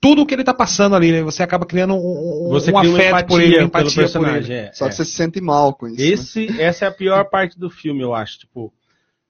[0.00, 1.22] tudo o que ele tá passando ali, né?
[1.22, 4.28] Você acaba criando um, Você um cria afeto por empatia ele, uma pelo empatia por
[4.36, 4.52] ele.
[4.52, 4.88] é, Só é.
[4.88, 5.98] que você se sente mal com isso.
[5.98, 6.06] né?
[6.46, 8.38] Esse, essa é a pior parte do filme, eu acho.
[8.38, 8.72] Tipo,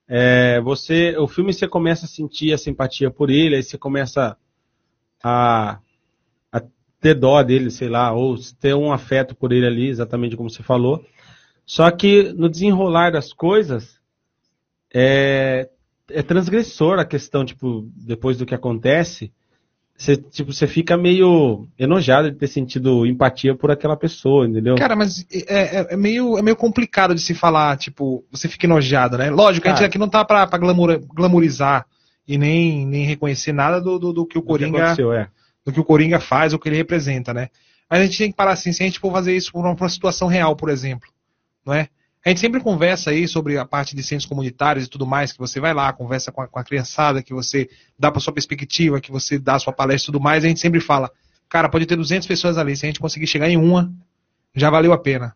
[0.07, 4.37] é, você, o filme você começa a sentir a simpatia por ele, aí você começa
[5.23, 5.81] a,
[6.53, 6.63] a
[7.01, 10.63] ter dó dele, sei lá, ou ter um afeto por ele ali, exatamente como você
[10.63, 11.05] falou.
[11.67, 14.01] Só que no desenrolar das coisas
[14.95, 15.69] é,
[16.09, 19.33] é transgressor a questão, tipo, depois do que acontece.
[20.01, 24.75] Você, tipo, você fica meio enojado de ter sentido empatia por aquela pessoa, entendeu?
[24.77, 28.65] Cara, mas é, é- é meio, é meio complicado de se falar, tipo, você fica
[28.65, 29.29] enojado, né?
[29.29, 29.89] Lógico, a gente Cara.
[29.89, 31.85] aqui não tá pra, pra glamour- glamourizar
[32.27, 35.29] e nem, nem reconhecer nada do, do, do que o que Coringa aconteceu, é.
[35.67, 37.49] do que o Coringa faz, o que ele representa, né?
[37.91, 39.77] Mas a gente tem que parar assim, se a gente for fazer isso por uma,
[39.77, 41.11] por uma situação real, por exemplo,
[41.67, 41.89] não é?
[42.25, 45.39] A gente sempre conversa aí sobre a parte de centros comunitários e tudo mais, que
[45.39, 47.69] você vai lá, conversa com a, com a criançada, que você
[47.99, 50.61] dá para sua perspectiva, que você dá a sua palestra e tudo mais, a gente
[50.61, 51.11] sempre fala,
[51.49, 53.91] cara, pode ter 200 pessoas ali, se a gente conseguir chegar em uma,
[54.55, 55.35] já valeu a pena.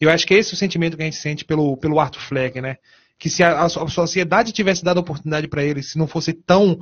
[0.00, 2.60] Eu acho que esse é o sentimento que a gente sente pelo, pelo Arthur Fleck,
[2.60, 2.76] né?
[3.18, 6.78] Que se a, a sociedade tivesse dado a oportunidade para ele, se não fosse tão.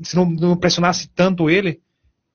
[0.00, 1.80] se não, não pressionasse tanto ele,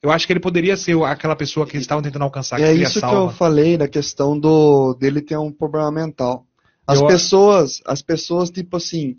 [0.01, 2.59] eu acho que ele poderia ser aquela pessoa que eles estavam tentando alcançar.
[2.59, 3.33] é seria isso que eu salva.
[3.33, 6.45] falei da questão do dele ter um problema mental.
[6.87, 9.17] As Eu- pessoas, as pessoas tipo assim,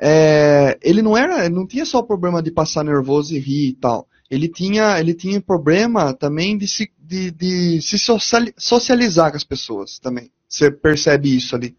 [0.00, 3.74] é, ele não era, não tinha só o problema de passar nervoso e rir e
[3.74, 4.08] tal.
[4.30, 9.44] Ele tinha, ele tinha problema também de se, de, de se sociali- socializar com as
[9.44, 10.30] pessoas também.
[10.48, 11.76] Você percebe isso ali.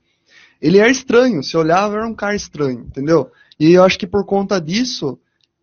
[0.61, 3.29] Ele era estranho, você olhava, era um cara estranho, entendeu?
[3.59, 5.17] E eu acho que por conta disso,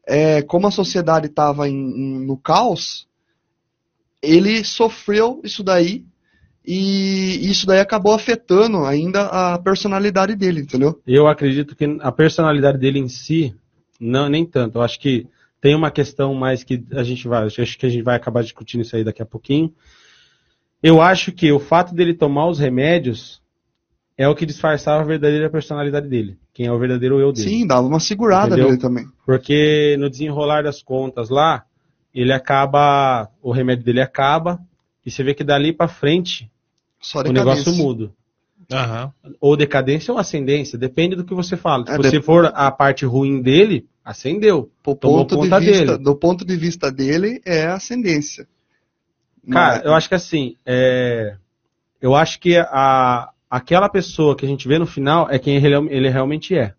[0.07, 3.07] é, como a sociedade estava no caos,
[4.21, 6.05] ele sofreu isso daí
[6.65, 11.01] e isso daí acabou afetando ainda a personalidade dele, entendeu?
[11.07, 13.55] Eu acredito que a personalidade dele em si,
[13.99, 14.79] não, nem tanto.
[14.79, 15.27] Eu acho que
[15.61, 18.83] tem uma questão mais que a gente vai, acho que a gente vai acabar discutindo
[18.83, 19.75] isso aí daqui a pouquinho.
[20.83, 23.41] Eu acho que o fato dele tomar os remédios
[24.17, 26.39] é o que disfarçava a verdadeira personalidade dele.
[26.55, 27.49] Quem é o verdadeiro eu dele.
[27.49, 28.67] Sim, dava uma segurada Entendeu?
[28.67, 29.07] nele também.
[29.25, 31.65] Porque no desenrolar das contas lá,
[32.15, 34.61] ele acaba, o remédio dele acaba,
[35.05, 36.51] e você vê que dali pra frente
[37.01, 38.11] Só o negócio muda.
[38.71, 39.13] Aham.
[39.41, 41.85] Ou decadência ou ascendência, depende do que você fala.
[41.87, 44.71] Se É, você for a parte ruim dele, acendeu.
[44.85, 45.99] Do Tomou ponto, de conta vista, dele.
[45.99, 48.47] do ponto de vista dele, é ascendência.
[49.51, 51.37] Cara, Mas- eu acho que assim, é,
[52.01, 55.75] eu acho que a, aquela pessoa que a gente vê no final é quem ele,
[55.95, 56.75] ele realmente é.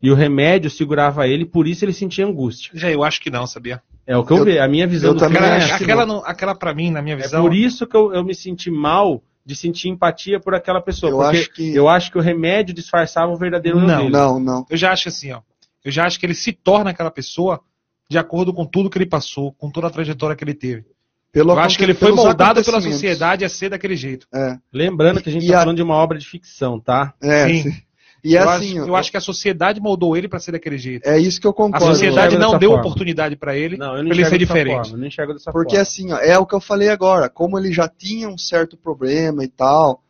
[0.00, 2.70] E o remédio segurava ele, por isso ele sentia angústia.
[2.74, 3.82] Já eu acho que não, sabia?
[4.06, 4.60] É o que eu, Eu- vejo.
[4.62, 6.24] A minha visão eu do também é acho que aquela, não.
[6.24, 7.42] aquela pra mim, na minha É visão.
[7.42, 11.10] por isso que eu, eu me senti mal de sentir empatia por aquela pessoa.
[11.12, 14.10] Eu porque acho que- eu acho que o remédio disfarçava o verdadeiro Não, dele.
[14.10, 14.66] Não, não.
[14.70, 15.40] Eu já acho assim, ó.
[15.84, 17.60] Eu já acho que ele se torna aquela pessoa
[18.08, 20.84] de acordo com tudo que ele passou, com toda a trajetória que ele teve.
[21.32, 24.26] Pelo Eu acho que ele foi moldado pela sociedade a ser daquele jeito.
[24.34, 27.14] É, Lembrando que a gente está a- falando de uma obra de ficção, tá?
[27.22, 27.48] é.
[27.48, 27.62] Sim.
[27.62, 27.82] sim.
[28.24, 30.78] E eu, assim, acho, ó, eu acho que a sociedade moldou ele pra ser daquele
[30.78, 31.04] jeito.
[31.08, 31.86] é isso que eu A concordo.
[31.86, 32.84] sociedade enxergo não deu forma.
[32.84, 34.74] oportunidade pra ele Não, eu pra não ele ser dessa diferente.
[34.76, 34.92] forma.
[34.94, 35.82] Eu não enxergo dessa Porque forma.
[35.82, 39.42] assim, ó, é o que eu falei agora, como ele já tinha um certo problema
[39.42, 40.04] e tal,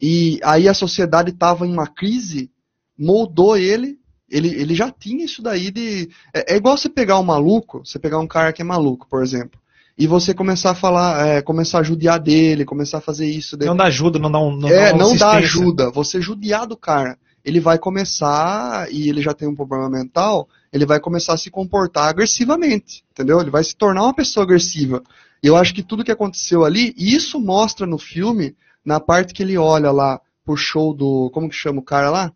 [0.00, 2.48] e aí a sociedade estava em uma crise,
[2.96, 3.98] moldou ele,
[4.30, 6.08] ele, ele já tinha isso daí de.
[6.32, 9.20] É, é igual você pegar um maluco, você pegar um cara que é maluco, por
[9.20, 9.58] exemplo,
[9.98, 13.70] e você começar a falar, é, começar a judiar dele, começar a fazer isso dele.
[13.70, 14.56] Não dá ajuda, não dá um.
[14.56, 17.18] Não é, dá não dá ajuda, você judiar do cara.
[17.44, 21.50] Ele vai começar, e ele já tem um problema mental, ele vai começar a se
[21.50, 23.40] comportar agressivamente, entendeu?
[23.40, 25.02] Ele vai se tornar uma pessoa agressiva.
[25.42, 28.54] E eu acho que tudo que aconteceu ali, e isso mostra no filme,
[28.84, 31.28] na parte que ele olha lá pro show do.
[31.32, 32.32] Como que chama o cara lá?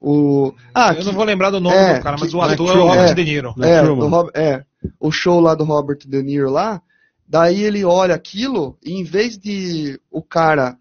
[0.00, 0.52] O.
[0.74, 2.68] Ah, eu que- não vou lembrar do nome é, do cara, mas que- o ator
[2.68, 3.14] é, é o Robert é.
[3.14, 3.54] De Niro.
[3.62, 4.64] É, do Rob- é,
[5.00, 6.80] o show lá do Robert De Niro lá,
[7.26, 10.76] daí ele olha aquilo e em vez de o cara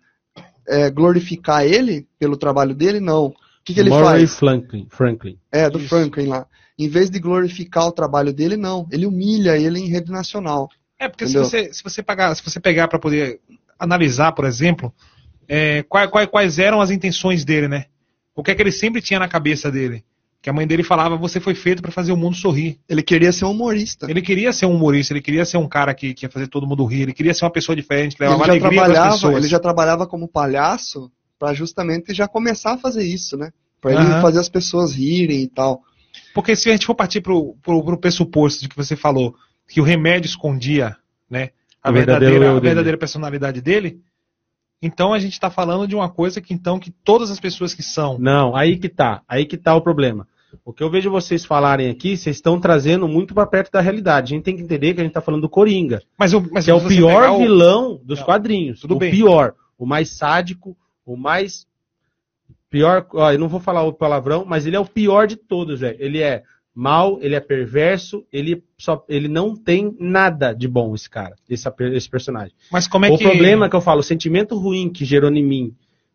[0.68, 3.28] é, glorificar ele pelo trabalho dele, não.
[3.28, 3.34] O
[3.64, 4.36] que, que ele Murray faz?
[4.36, 4.88] Franklin.
[4.90, 5.38] Franklin.
[5.52, 6.46] É, do Franklin lá.
[6.78, 8.86] Em vez de glorificar o trabalho dele, não.
[8.92, 10.70] Ele humilha ele em rede nacional.
[11.00, 13.40] É, porque se você, se você pagar, se você pegar para poder
[13.80, 14.94] analisar, por exemplo,
[15.48, 17.86] é, quais, quais, quais eram as intenções dele, né?
[18.36, 20.04] O que é que ele sempre tinha na cabeça dele?
[20.42, 22.78] Que a mãe dele falava, você foi feito para fazer o mundo sorrir.
[22.88, 24.06] Ele queria ser um humorista.
[24.10, 26.68] Ele queria ser um humorista, ele queria ser um cara que, que ia fazer todo
[26.68, 29.38] mundo rir, ele queria ser uma pessoa diferente, que Ele levava já, alegria para pessoas.
[29.38, 33.52] ele já trabalhava como palhaço para justamente já começar a fazer isso, né?
[33.82, 34.22] Pra ele Aham.
[34.22, 35.82] fazer as pessoas rirem e tal.
[36.34, 39.36] Porque se a gente for partir pro, pro, pro pressuposto de que você falou
[39.68, 40.96] que o remédio escondia,
[41.30, 41.50] né,
[41.82, 44.00] a verdadeira, a verdadeira personalidade dele,
[44.86, 47.82] então a gente está falando de uma coisa que então que todas as pessoas que
[47.84, 49.22] são Não, aí que tá.
[49.28, 50.28] Aí que tá o problema.
[50.64, 54.34] O que eu vejo vocês falarem aqui, vocês estão trazendo muito para perto da realidade.
[54.34, 56.64] A gente tem que entender que a gente tá falando do Coringa, Mas, o, mas
[56.66, 58.80] que é o pior o- vilão dos Não, quadrinhos.
[58.80, 59.12] tudo o bem.
[59.12, 61.68] pior, o mais sádico, o mais
[62.70, 65.82] pior, ó, eu não vou falar o palavrão, mas ele é o pior de todos,
[65.82, 65.98] velho.
[66.00, 66.44] Ele é
[66.76, 71.68] mal, ele é perverso, ele só ele não tem nada de bom esse cara, esse,
[71.94, 72.54] esse personagem.
[72.70, 73.24] Mas como é o que.
[73.24, 75.74] problema que eu falo, o sentimento ruim que gerou em mim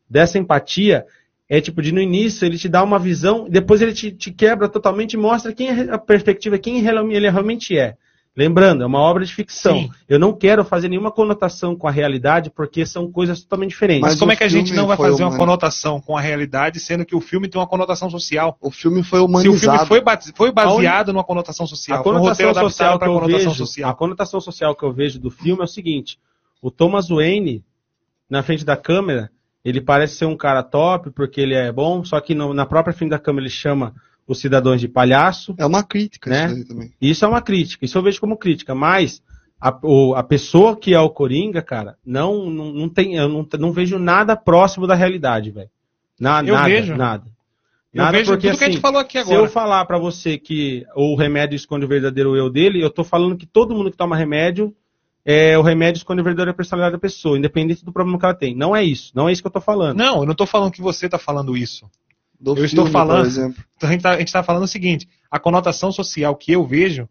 [0.09, 1.07] dessa empatia
[1.49, 4.69] é tipo de no início ele te dá uma visão, depois ele te, te quebra
[4.69, 7.97] totalmente e mostra quem é a perspectiva, quem ele realmente é.
[8.37, 9.75] Lembrando, é uma obra de ficção.
[9.75, 9.91] Sim.
[10.09, 14.03] Eu não quero fazer nenhuma conotação com a realidade, porque são coisas totalmente diferentes.
[14.03, 16.79] Mas, Mas como é que a gente não vai fazer uma conotação com a realidade,
[16.79, 18.57] sendo que o filme tem uma conotação social?
[18.61, 19.61] O filme foi Se o humanizado.
[19.61, 23.15] filme foi, ba- foi baseado numa conotação social, a um conotação social que para eu
[23.15, 23.91] conotação vejo, social.
[23.91, 26.17] a conotação social que eu vejo do filme é o seguinte:
[26.63, 27.65] o Thomas Wayne
[28.29, 29.29] na frente da câmera,
[29.65, 32.95] ele parece ser um cara top porque ele é bom, só que no- na própria
[32.95, 33.93] frente da câmera ele chama
[34.33, 35.55] os cidadãos de palhaço.
[35.59, 36.47] É uma crítica Né?
[36.53, 36.93] isso também.
[37.01, 39.23] Isso é uma crítica, isso eu vejo como crítica, mas
[39.61, 43.47] a, o- a pessoa que é o Coringa, cara, não, não, não tem, eu não,
[43.59, 45.71] não vejo nada próximo da realidade, velho.
[46.19, 46.95] Na, Eu nada, vejo.
[46.97, 47.25] nada.
[47.93, 49.47] Eu Nada vejo porque tudo que a gente assim, falou aqui se agora.
[49.47, 53.37] eu falar pra você que o remédio esconde o verdadeiro eu dele, eu tô falando
[53.37, 54.73] que todo mundo que toma remédio,
[55.25, 58.55] é, o remédio esconde a verdadeira personalidade da pessoa, independente do problema que ela tem.
[58.55, 59.97] Não é isso, não é isso que eu tô falando.
[59.99, 61.91] Não, eu não estou falando que você está falando isso.
[62.41, 63.65] Do Eu estou filme, falando- Por exemplo.
[63.77, 67.09] Então, a gente está tá falando o seguinte: a conotação social que eu vejo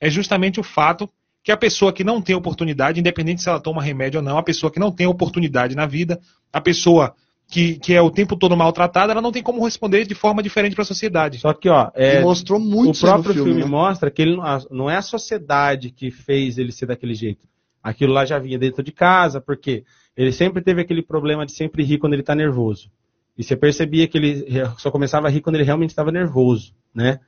[0.00, 1.08] é justamente o fato
[1.42, 4.42] que a pessoa que não tem oportunidade, independente se ela toma remédio ou não, a
[4.42, 6.18] pessoa que não tem oportunidade na vida,
[6.52, 7.14] a pessoa
[7.46, 10.74] que, que é o tempo todo maltratada, ela não tem como responder de forma diferente
[10.74, 11.38] para a sociedade.
[11.38, 13.66] Só que, ó, é, mostrou muito o próprio filme, né?
[13.66, 14.36] mostra que ele,
[14.70, 17.46] não é a sociedade que fez ele ser daquele jeito.
[17.82, 19.84] Aquilo lá já vinha dentro de casa, porque
[20.16, 22.88] ele sempre teve aquele problema de sempre rir quando ele está nervoso.
[23.36, 24.44] E você percebia que ele
[24.78, 27.18] só começava a rir quando ele realmente estava nervoso, né?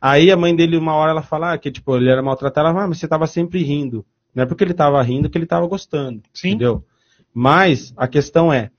[0.00, 2.74] Aí a mãe dele, uma hora, ela fala ah, que tipo, ele era maltratado, ela
[2.74, 4.04] fala, ah, mas você estava sempre rindo.
[4.34, 6.20] Não é porque ele estava rindo que ele estava gostando.
[6.34, 6.48] Sim.
[6.48, 6.84] Entendeu?
[7.32, 8.70] Mas a questão é,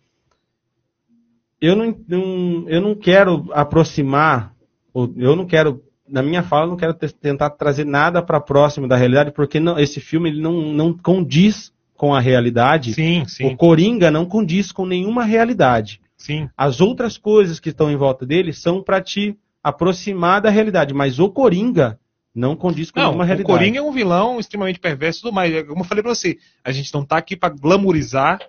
[1.60, 4.53] eu não, não- eu não quero aproximar,
[4.94, 8.88] eu não quero, na minha fala, eu não quero te- tentar trazer nada para próximo
[8.88, 12.94] da realidade, porque não- esse filme ele não, não condiz com a realidade.
[12.94, 15.99] Sim, O sim, Coringa não condiz com nenhuma realidade.
[16.18, 16.49] Sim.
[16.57, 21.19] As outras coisas que estão em volta dele são para te aproximar da realidade, mas
[21.19, 21.99] o Coringa
[22.34, 23.52] não condiz com Não, nenhuma o realidade.
[23.52, 25.68] Coringa é um vilão extremamente perverso e tudo mais.
[25.68, 28.39] Como eu falei pra você, a gente não tá aqui pra glamourizar,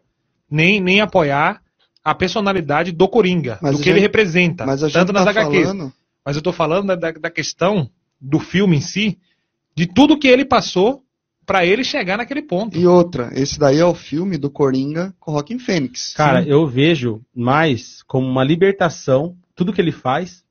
[0.50, 1.60] nem, nem apoiar
[2.04, 5.24] a personalidade do Coringa, Mas do que ele gente- representa, Mas a gente tanto nas
[5.24, 5.62] tá HQs.
[5.66, 5.92] falando...
[6.24, 7.88] Mas eu tô falando da, da, da questão
[8.20, 9.18] do filme em si,
[9.74, 11.02] de tudo que ele passou
[11.48, 12.76] pra ele chegar naquele ponto.
[12.76, 16.12] E outra, esse daí é o filme do Coringa com Rockin' Fênix.
[16.12, 20.44] Cara, eu vejo mais como uma libertação, tudo que ele faz,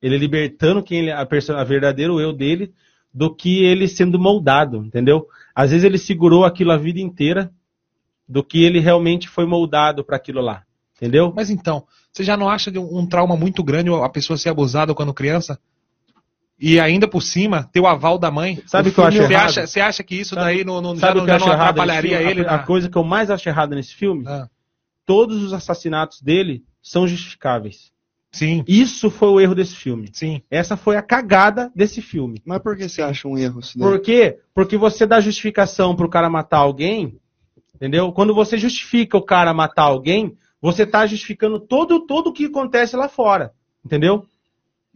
[0.00, 2.72] ele libertando quem ele, a, perso- a verdadeiro eu dele,
[3.12, 5.26] do que ele sendo moldado, entendeu?
[5.52, 7.50] Às vezes ele segurou aquilo a vida inteira,
[8.28, 10.62] do que ele realmente foi moldado para aquilo lá,
[10.96, 11.32] entendeu?
[11.34, 14.50] Mas então, você já não acha de um, um trauma muito grande a pessoa ser
[14.50, 15.58] abusada quando criança?
[16.58, 18.62] E ainda por cima, ter o aval da mãe?
[18.66, 19.44] Sabe o que eu acho Você errado?
[19.48, 22.40] acha, você acha que isso Sabe- daí não, não, já, não, já não atrapalharia ele?
[22.46, 24.48] A, a na- coisa que eu mais acho errada nesse filme, Ah,
[25.04, 27.92] todos os assassinatos dele são justificáveis.
[28.32, 30.08] sim, Isso foi o erro desse filme.
[30.12, 30.40] sim.
[30.50, 32.40] Essa foi a cagada desse filme.
[32.44, 33.86] Mas por que você acha um erro isso daí?
[33.88, 34.38] Por quê?
[34.54, 37.18] Porque você dá justificação pro cara matar alguém,
[37.74, 38.10] entendeu?
[38.12, 42.96] Quando você justifica o cara matar alguém, você tá justificando todo todo o que acontece
[42.96, 43.52] lá fora,
[43.84, 44.24] entendeu?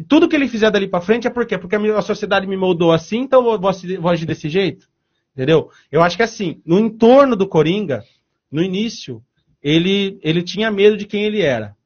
[0.00, 1.58] E tudo que ele fizer dali pra frente é por quê?
[1.58, 4.88] Porque a sociedade me moldou assim, então eu vou agir desse jeito,
[5.34, 5.70] entendeu?
[5.92, 8.02] Eu acho que assim, no entorno do Coringa,
[8.50, 9.22] no início,
[9.62, 11.76] ele ele tinha medo de quem ele era,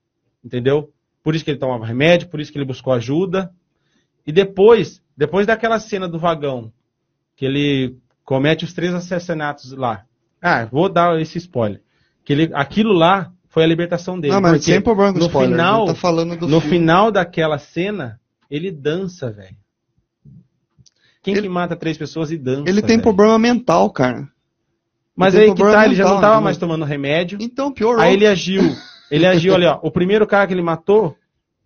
[0.44, 0.92] entendeu?
[1.24, 3.52] Por isso que ele tomava remédio, por isso que ele buscou ajuda.
[4.24, 6.72] E depois, depois daquela cena do vagão,
[7.34, 10.06] que ele comete os três assassinatos lá.
[10.40, 11.82] Ah, vou dar esse spoiler.
[12.24, 14.34] Que ele, aquilo lá foi a libertação dele.
[14.34, 15.50] Não, mas sem problema com no spoiler.
[15.52, 16.76] final, tá falando do no filme.
[16.78, 18.20] final daquela cena,
[18.50, 19.56] ele dança, velho.
[21.22, 22.68] Quem Ele- que mata três pessoas e dança?
[22.68, 23.02] Ele tem velho?
[23.02, 24.28] problema mental, cara.
[25.16, 27.38] Mas ele aí que tá, ele já não mental, tava mais tomando remédio.
[27.40, 28.02] Então, piorou.
[28.02, 28.62] Aí ele agiu.
[29.10, 29.78] Ele agiu ali, ó.
[29.82, 31.16] O primeiro cara que ele matou,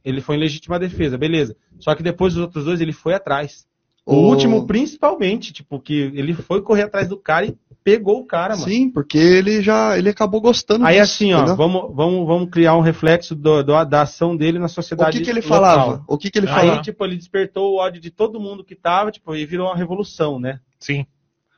[0.05, 1.57] ele foi em legítima defesa, beleza.
[1.81, 3.67] Só que depois dos outros dois, ele foi atrás.
[4.05, 7.57] O O- último, principalmente, tipo, que ele foi correr atrás do cara e
[7.91, 8.69] pegou o cara, mano.
[8.69, 11.57] Sim, porque ele já ele acabou gostando Aí disso, assim, ó, entendeu?
[11.57, 15.25] vamos, vamos, vamos criar um reflexo do- do- da ação dele na O sociedade que,
[15.25, 15.59] que ele local.
[15.59, 16.05] falava?
[16.07, 16.83] O que, que ele Aí, falava?
[16.83, 20.39] tipo, ele despertou o ódio de todo mundo que tava, tipo, e virou uma revolução,
[20.39, 20.61] né?
[20.79, 21.07] Sim.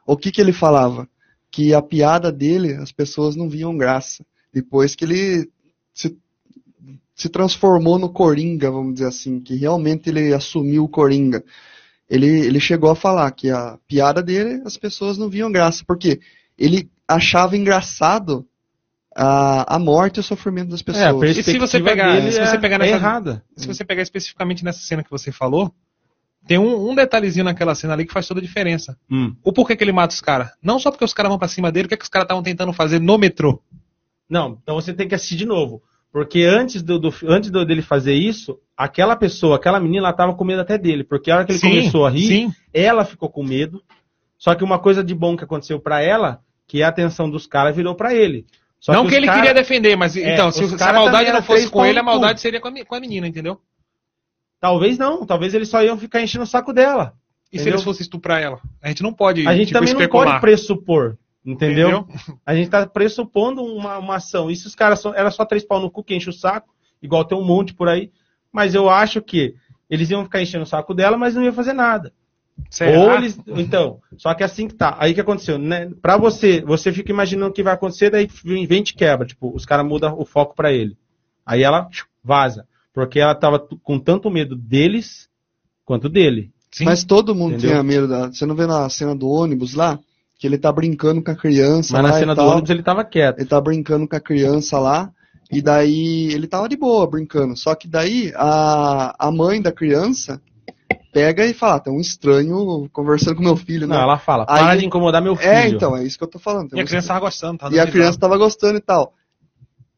[0.06, 1.08] O que, que ele falava?
[1.50, 4.24] Que a piada dele, as pessoas não viam graça.
[4.52, 5.48] Depois que ele
[5.92, 6.16] se,
[7.14, 11.42] se transformou no Coringa, vamos dizer assim, que realmente ele assumiu o Coringa.
[12.10, 15.84] Ele, ele chegou a falar que a piada dele, as pessoas não viam graça.
[15.86, 16.20] Porque
[16.58, 18.44] ele achava engraçado
[19.16, 21.04] a, a morte e o sofrimento das pessoas.
[21.04, 23.44] É, a E se você pegar- dele se você é- pegar é nessa- errada.
[23.56, 25.72] Se você pegar especificamente nessa cena que você falou,
[26.46, 28.96] tem um, um detalhezinho naquela cena ali que faz toda a diferença.
[29.10, 29.34] Hum.
[29.44, 30.50] O porquê que ele mata os caras?
[30.62, 32.24] Não só porque os caras vão pra cima dele, o que, é que os caras
[32.24, 33.62] estavam tentando fazer no metrô?
[34.28, 35.82] Não, então você tem que assistir de novo.
[36.12, 40.34] Porque antes, do, do- antes do- dele fazer isso, aquela pessoa, aquela menina, ela tava
[40.34, 41.04] com medo até dele.
[41.04, 43.82] Porque a hora que ele começou a rir, Sim, ela ficou com medo.
[44.38, 47.76] Só que uma coisa de bom que aconteceu pra ela, que a atenção dos caras
[47.76, 48.46] virou pra ele.
[48.80, 51.30] Só não os que ele cara- queria defender, mas É, então, se, se a maldade
[51.30, 53.60] não fosse com ele, a maldade seria com a, mi- com a menina, entendeu?
[54.60, 57.14] Talvez não, talvez eles só iam ficar enchendo o saco dela.
[57.52, 57.74] E se Entendeu?
[57.74, 58.60] eles fossem estuprar ela?
[58.80, 60.26] A gente não pode A gente tipo, também não especular.
[60.28, 62.06] pode pressupor, entendeu?
[62.46, 64.50] A gente tá pressupondo uma, uma ação.
[64.50, 66.68] E se os caras são, era só três pau no cu que enche o saco,
[67.02, 68.10] igual tem um monte por aí.
[68.52, 69.54] Mas eu acho que
[69.88, 72.12] eles iam ficar enchendo o saco dela, mas não iam fazer nada.
[72.68, 72.98] Será?
[72.98, 73.38] Ou eles.
[73.46, 74.96] Então, só que assim que tá.
[74.98, 75.58] Aí o que aconteceu?
[75.58, 75.90] Né?
[76.02, 79.26] Pra você, você fica imaginando o que vai acontecer, daí vem e te quebra.
[79.26, 80.96] Tipo, os caras mudam o foco pra ele.
[81.44, 81.88] Aí ela
[82.22, 82.66] vaza.
[82.92, 85.28] Porque ela tava com tanto medo deles
[85.84, 86.50] quanto dele.
[86.70, 86.84] Sim.
[86.84, 87.70] Mas todo mundo Entendeu?
[87.70, 88.28] tinha medo da.
[88.28, 89.98] Você não vê na cena do ônibus lá?
[90.38, 91.92] Que ele tá brincando com a criança.
[91.92, 92.50] Mas lá na cena do tal.
[92.50, 93.38] ônibus ele tava quieto.
[93.38, 95.10] Ele tá brincando com a criança lá.
[95.50, 97.56] E daí ele tava de boa brincando.
[97.56, 100.40] Só que daí a, a mãe da criança
[101.12, 103.96] pega e fala: "Ah, tem um estranho conversando com meu filho, né?
[103.96, 105.50] Não, ela fala, Aí- para de incomodar meu filho.
[105.50, 106.70] É, então, é isso que eu tô falando.
[106.70, 107.58] Tem E a criança tava gostando.
[107.58, 109.12] Tava e a criança tava gostando e tal.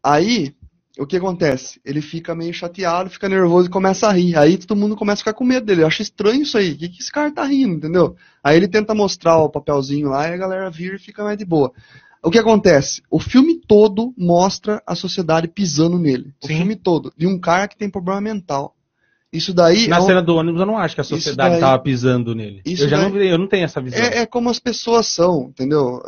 [0.03, 0.55] Aí,
[0.99, 1.81] o que acontece?
[1.85, 4.37] Ele fica meio chateado, fica nervoso e começa a rir.
[4.37, 5.83] Aí todo mundo começa a ficar com medo dele.
[5.83, 6.73] Eu acho estranho isso aí.
[6.73, 8.17] O que, que esse cara tá rindo, entendeu?
[8.43, 11.45] Aí ele tenta mostrar o papelzinho lá e a galera vira e fica mais de
[11.45, 11.73] boa.
[12.25, 13.03] O que acontece?
[13.11, 16.33] O filme todo mostra a sociedade pisando nele.
[16.43, 16.57] O Sim.
[16.59, 17.13] filme todo.
[17.17, 18.77] De um cara que tem problema mental.
[19.33, 21.61] Isso daí Na é, um- cena do ônibus eu não acho que a sociedade daí-
[21.61, 22.61] tava pisando nele.
[22.67, 23.99] Isso eu já daí- não, eu não tenho essa visão.
[23.99, 26.03] é, é como as pessoas são, entendeu?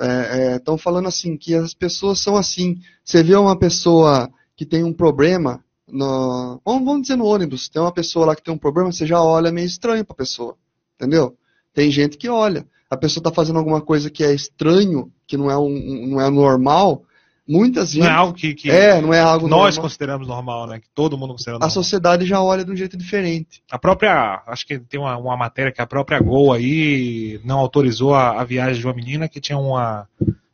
[0.56, 2.78] Estão falando assim, que as pessoas são assim.
[3.02, 7.80] Você vê uma pessoa que tem um problema, no, vamos, vamos dizer no ônibus, tem
[7.80, 10.54] uma pessoa lá que tem um problema, você já olha meio estranho pra pessoa,
[10.94, 11.34] entendeu?
[11.72, 12.66] Tem gente que olha.
[12.90, 16.30] A pessoa tá fazendo alguma coisa que é estranho, que não é, um, não é
[16.30, 17.02] normal,
[17.46, 18.16] muitas Não é gente...
[18.18, 19.82] algo que, que É, não é algo nós normal.
[19.82, 20.78] consideramos normal, né?
[20.80, 21.70] Que todo mundo considera A normal.
[21.70, 23.62] sociedade já olha de um jeito diferente.
[23.70, 28.14] A própria, acho que tem uma, uma matéria que a própria Gol aí não autorizou
[28.14, 30.06] a, a viagem de uma menina que tinha uma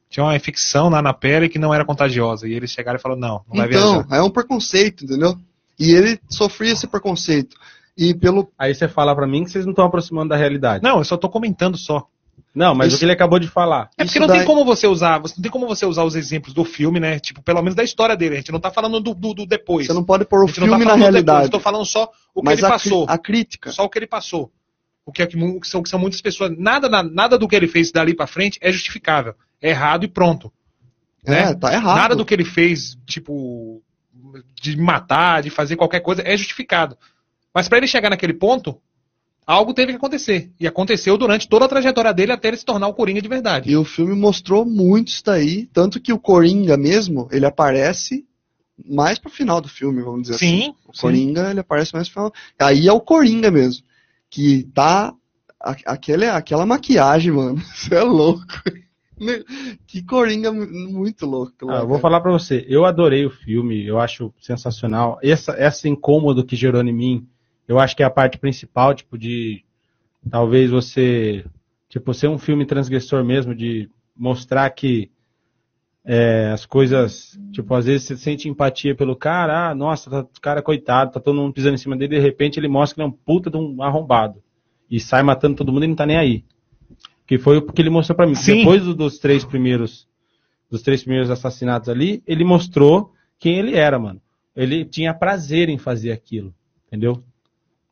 [0.09, 2.49] tinha uma infecção lá na pele que não era contagiosa.
[2.49, 4.17] E eles chegaram e falaram, não, não vai Então, viajar.
[4.17, 5.39] é um preconceito, entendeu?
[5.79, 7.57] E ele sofria esse preconceito.
[7.97, 10.83] E pelo Aí você fala pra mim que vocês não estão aproximando da realidade.
[10.83, 12.09] Não, eu só tô comentando só.
[12.55, 13.91] Não, mas Isso- o que ele acabou de falar.
[13.99, 16.05] É Isso porque não daí- tem como você usar, você não tem como você usar
[16.05, 17.19] os exemplos do filme, né?
[17.19, 18.35] Tipo, pelo menos da história dele.
[18.35, 19.87] A gente não tá falando do, do, do depois.
[19.87, 21.45] Você não pode pôr a o gente não tá filme na falando do depois, realidade.
[21.47, 23.07] eu tô falando só o que mas ele a, passou.
[23.07, 23.73] cri- a crítica.
[23.73, 24.51] Só o que ele passou.
[25.07, 26.53] O que, é que, são, que são muitas pessoas.
[26.57, 29.35] Nada, na- nada do que ele fez dali pra frente é justificável.
[29.61, 30.53] É errado e pronto.
[31.27, 31.55] É, né?
[31.55, 31.97] tá errado.
[31.97, 33.83] Nada do que ele fez, tipo,
[34.61, 36.97] de matar, de fazer qualquer coisa, é justificado.
[37.53, 38.81] Mas pra ele chegar naquele ponto,
[39.51, 40.51] algo teve que acontecer.
[40.61, 43.71] E aconteceu durante toda a trajetória dele até ele se tornar o Coringa de verdade.
[43.71, 45.67] E o filme mostrou muito isso daí.
[45.73, 48.25] Tanto que o Coringa mesmo, ele aparece
[48.89, 50.47] mais pro final do filme, vamos dizer assim.
[50.63, 51.01] Sim, O sim.
[51.03, 52.33] Coringa, ele aparece mais pro final.
[52.59, 53.85] Aí é o Coringa mesmo.
[54.31, 55.13] Que tá.
[55.61, 57.59] a- Aquele, aquela maquiagem, mano.
[57.75, 58.47] Você é louco.
[59.87, 61.53] Que Coringa mu- muito louco.
[61.71, 62.65] Ah, eu vou falar pra você.
[62.67, 65.19] Eu adorei o filme, eu acho sensacional.
[65.23, 67.29] Essa, essa incômodo que gerou em mim,
[67.71, 69.63] eu acho que é a parte principal, tipo, de
[70.29, 71.45] talvez você,
[71.89, 75.09] tipo, ser um filme transgressor mesmo, de mostrar que
[76.05, 80.41] é, as coisas, tipo, às vezes você sente empatia pelo cara, ah, nossa, tá, o
[80.41, 83.07] cara coitado, tá todo mundo pisando em cima dele, de repente ele mostra que ele
[83.07, 84.43] é um puta de um arrombado.
[84.91, 86.45] E sai matando todo mundo e não tá nem aí.
[87.25, 88.35] Que foi o que ele mostrou pra mim.
[88.35, 88.59] Sim.
[88.59, 90.09] Depois do- dos três primeiros
[90.69, 94.21] dos três primeiros assassinatos ali, ele mostrou quem ele era, mano.
[94.57, 96.53] Ele tinha prazer em fazer aquilo,
[96.89, 97.23] entendeu?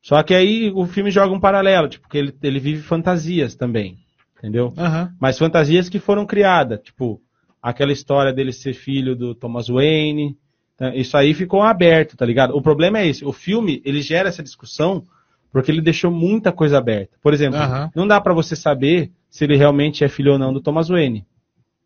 [0.02, 3.98] Só que aí o filme joga um paralelo, tipo, que ele, ele vive fantasias também,
[4.38, 4.72] entendeu?
[4.78, 5.12] Aham.
[5.20, 7.20] Mas fantasias que foram criadas, tipo,
[7.62, 10.36] aquela história dele ser filho do Thomas Wayne,
[10.76, 10.94] tá?
[10.94, 12.56] isso aí ficou aberto, tá ligado?
[12.56, 15.04] O problema é esse, o filme, ele gera essa discussão
[15.52, 17.16] porque ele deixou muita coisa aberta.
[17.22, 17.90] Por exemplo, Aham.
[17.94, 21.26] não dá pra você saber se ele realmente é filho ou não do Thomas Wayne.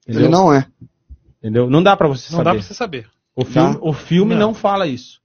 [0.03, 0.23] Entendeu?
[0.23, 0.67] Ele não é.
[1.39, 1.71] Entendeu?
[1.71, 2.59] Não dá pra você Não dá saber.
[2.59, 3.09] pra você saber.
[3.35, 4.49] O filme, o filme Não.
[4.49, 4.55] não.
[4.55, 5.21] fala isso.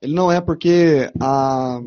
[0.00, 1.80] Ele não é porque a,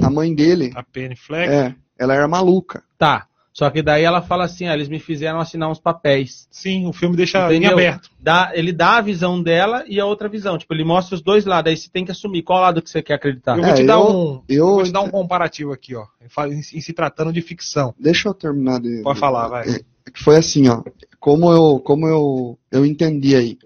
[0.00, 1.52] a mãe dele, A Penny Fleck.
[1.52, 2.82] é, ela era maluca.
[2.98, 3.26] Tá.
[3.52, 6.48] Só que daí ela fala assim, ah, eles me fizeram assinar uns papéis.
[6.50, 8.10] Sim, o filme deixa em aberto.
[8.18, 10.58] Dá, ele dá a visão dela e a outra visão.
[10.58, 11.70] Tipo, ele mostra os dois lados.
[11.70, 13.56] Aí você tem que assumir qual lado que você quer acreditar.
[13.56, 14.42] Eu vou É, te dar eu- um.
[14.48, 16.04] eu- vou te dar um comparativo aqui, ó.
[16.20, 17.94] Em, em- em se tratando de ficção.
[17.96, 19.02] Deixa eu terminar de.
[19.04, 19.68] Pode falar, vai.
[19.68, 19.78] É,
[20.10, 20.82] que foi assim, ó.
[21.20, 23.56] Como eu, como eu, eu entendi aí.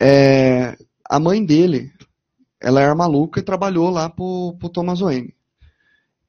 [0.00, 0.76] É,
[1.08, 1.92] a mãe dele,
[2.60, 5.34] ela era maluca e trabalhou lá pro, pro Thomas Wayne.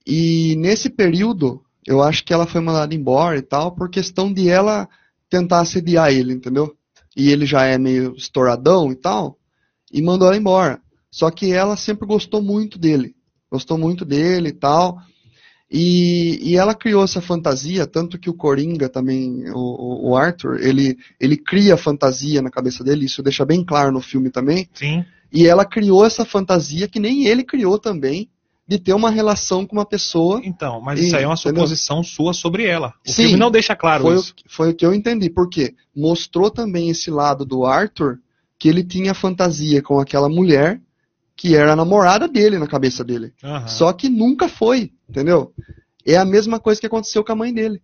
[0.05, 4.49] E nesse período, eu acho que ela foi mandada embora e tal, por questão de
[4.49, 4.87] ela
[5.29, 6.75] tentar assediar ele, entendeu?
[7.15, 9.37] E ele já é meio estouradão e tal,
[9.91, 10.81] e mandou ela embora.
[11.11, 13.15] Só que ela sempre gostou muito dele.
[13.51, 14.97] Gostou muito dele e tal.
[15.71, 20.59] E, e ela criou essa fantasia, tanto que o Coringa também, o, o- o Arthur,
[20.61, 24.67] ele, ele cria fantasia na cabeça dele, isso deixa bem claro no filme também.
[24.73, 25.05] Sim.
[25.31, 28.29] E ela criou essa fantasia que nem ele criou também,
[28.67, 30.39] de ter uma relação com uma pessoa.
[30.43, 31.61] Então, mas E- isso aí é uma entendeu?
[31.63, 32.93] suposição sua sobre ela.
[33.07, 34.33] O Sim, filme não deixa claro foi, isso.
[34.45, 38.19] O, foi o que eu entendi, porque mostrou também esse lado do Arthur,
[38.59, 40.79] que ele tinha fantasia com aquela mulher
[41.35, 43.31] que era a namorada dele na cabeça dele.
[43.43, 43.67] Aham.
[43.67, 45.53] Só que nunca foi, entendeu?
[46.05, 47.81] É a mesma coisa que aconteceu com a mãe dele.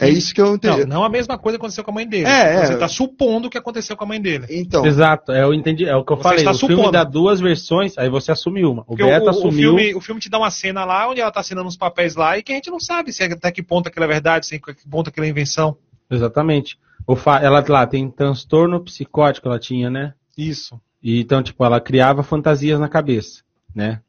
[0.00, 0.12] É Sim.
[0.12, 0.80] isso que eu entendi.
[0.86, 2.26] Não, não a mesma coisa aconteceu com a mãe dele.
[2.26, 2.66] É, é.
[2.66, 4.46] Você está supondo que aconteceu com a mãe dele.
[4.48, 6.38] Então, Exato, é, eu entendi, é o que eu Você falei.
[6.38, 6.92] está O filme supondo.
[6.92, 8.82] dá duas versões, aí você assume uma.
[8.82, 9.76] O Porque Beto o, o assumiu.
[9.76, 12.38] filme, o filme te dá uma cena lá onde ela tá assinando uns papéis lá
[12.38, 14.54] e que a gente não sabe se é- até que ponto aquilo é verdade, se
[14.56, 15.76] até que ponto aquilo é invenção.
[16.10, 16.78] Exatamente.
[17.06, 17.38] O fa...
[17.40, 20.14] Ela lá tem transtorno psicótico, ela tinha, né?
[20.38, 20.80] Isso.
[21.02, 23.42] E, então, tipo, ela criava fantasias na cabeça,
[23.74, 24.00] né?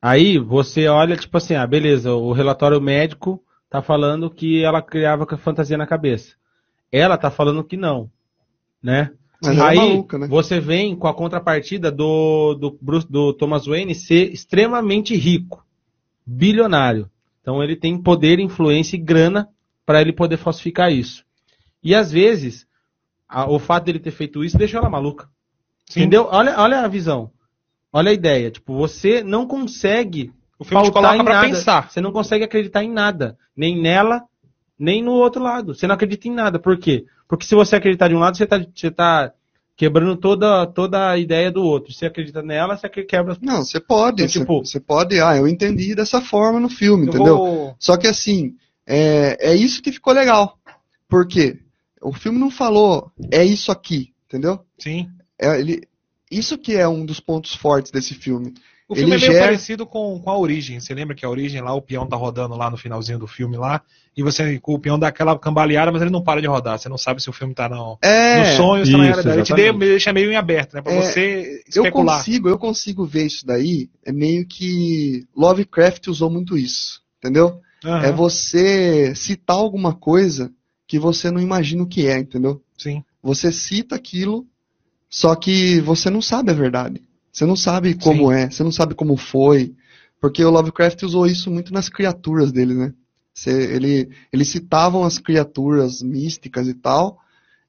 [0.00, 3.42] Aí você olha, tipo assim, ah, beleza, o relatório médico
[3.74, 6.36] tá falando que ela criava fantasia na cabeça.
[6.92, 8.08] Ela tá falando que não,
[8.80, 9.10] né?
[9.42, 10.28] Mas é Aí maluca, né?
[10.28, 15.66] você vem com a contrapartida do, do, Bruce- do Thomas Wayne ser extremamente rico,
[16.24, 17.10] bilionário.
[17.40, 19.48] Então ele tem poder, influência e grana
[19.84, 21.24] para ele poder falsificar isso.
[21.82, 22.68] E às vezes,
[23.28, 25.28] a- o fato dele ter feito isso deixou ela maluca.
[25.86, 26.02] Sim.
[26.02, 26.28] Entendeu?
[26.30, 27.32] Olha, olha a visão.
[27.92, 28.52] Olha a ideia.
[28.52, 30.32] Tipo, você não consegue
[30.64, 31.46] O filme te coloca nada.
[31.48, 31.90] pensar.
[31.90, 33.36] Você não consegue acreditar em nada.
[33.56, 34.22] Nem nela,
[34.78, 35.74] nem no outro lado.
[35.74, 36.58] Você não acredita em nada.
[36.58, 37.04] Por quê?
[37.28, 39.32] Porque se você acreditar de um lado, você tá, você tá
[39.76, 41.92] quebrando toda, toda a ideia do outro.
[41.92, 43.36] Se você acredita nela, você quebra.
[43.40, 47.06] não, você pode, Então, você, tipo- você pode, ah, eu entendi dessa forma no filme,
[47.06, 47.36] Eu entendeu?
[47.36, 48.54] vou- Só que assim,
[48.86, 50.58] é, é isso que ficou legal.
[51.08, 51.58] Por quê?
[52.00, 54.60] O filme não falou, é isso aqui, entendeu?
[54.78, 55.08] Sim.
[55.40, 55.82] É, ele,
[56.30, 58.54] isso que é um dos pontos fortes desse filme.
[58.86, 60.78] O filme Ele é meio gera- parecido com, com a origem.
[60.78, 63.56] Você lembra que a origem lá, o peão tá rodando lá no finalzinho do filme
[63.56, 63.80] lá,
[64.14, 66.78] e você, o peão dá aquela cambaleada, mas ele não para de rodar.
[66.78, 69.04] Você não sabe se o filme tá no, É, no sonho ou se tá na
[69.04, 69.36] realidade.
[69.38, 70.82] Ele te deixa meio em aberto, né?
[70.82, 72.18] Pra É, você eu especular.
[72.18, 73.88] consigo, eu consigo ver isso daí.
[74.04, 77.60] É meio que Lovecraft usou muito isso, entendeu?
[77.82, 80.52] Aham, É você citar alguma coisa
[80.86, 82.60] que você não imagina o que é, entendeu?
[82.76, 83.02] Sim.
[83.22, 84.46] Você cita aquilo,
[85.08, 87.00] só que você não sabe a verdade.
[87.34, 89.74] Você não sabe como é, você não sabe como foi.
[90.20, 92.94] Porque o Lovecraft usou isso muito nas criaturas dele, né?
[93.34, 97.18] Você- ele, eles citavam as criaturas místicas e tal,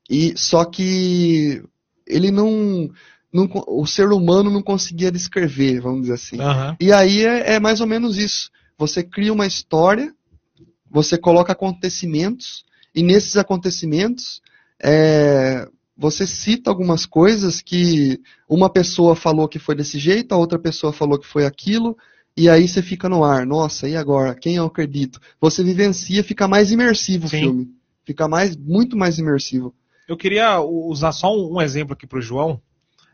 [0.08, 1.64] e só que
[2.08, 2.88] ele não,
[3.34, 6.40] não o ser humano não conseguia descrever, vamos dizer assim.
[6.40, 6.78] Aham.
[6.80, 8.52] E aí é, é mais ou menos isso.
[8.78, 10.14] Você cria uma história,
[10.90, 12.64] você coloca acontecimentos,
[12.94, 14.42] e nesses acontecimentos
[14.82, 15.68] é,
[16.06, 20.94] você cita algumas coisas que uma pessoa falou que foi desse jeito, a outra pessoa
[20.94, 21.98] falou que foi aquilo,
[22.38, 23.46] e aí você fica no ar.
[23.46, 24.36] Nossa, e agora?
[24.36, 25.20] Quem eu acredito?
[25.42, 27.40] Você vivencia, fica mais imersivo o Sim.
[27.40, 27.70] filme.
[28.06, 29.74] Fica mais, muito mais imersivo.
[30.08, 32.62] Eu queria usar só um, exemplo aqui pro João,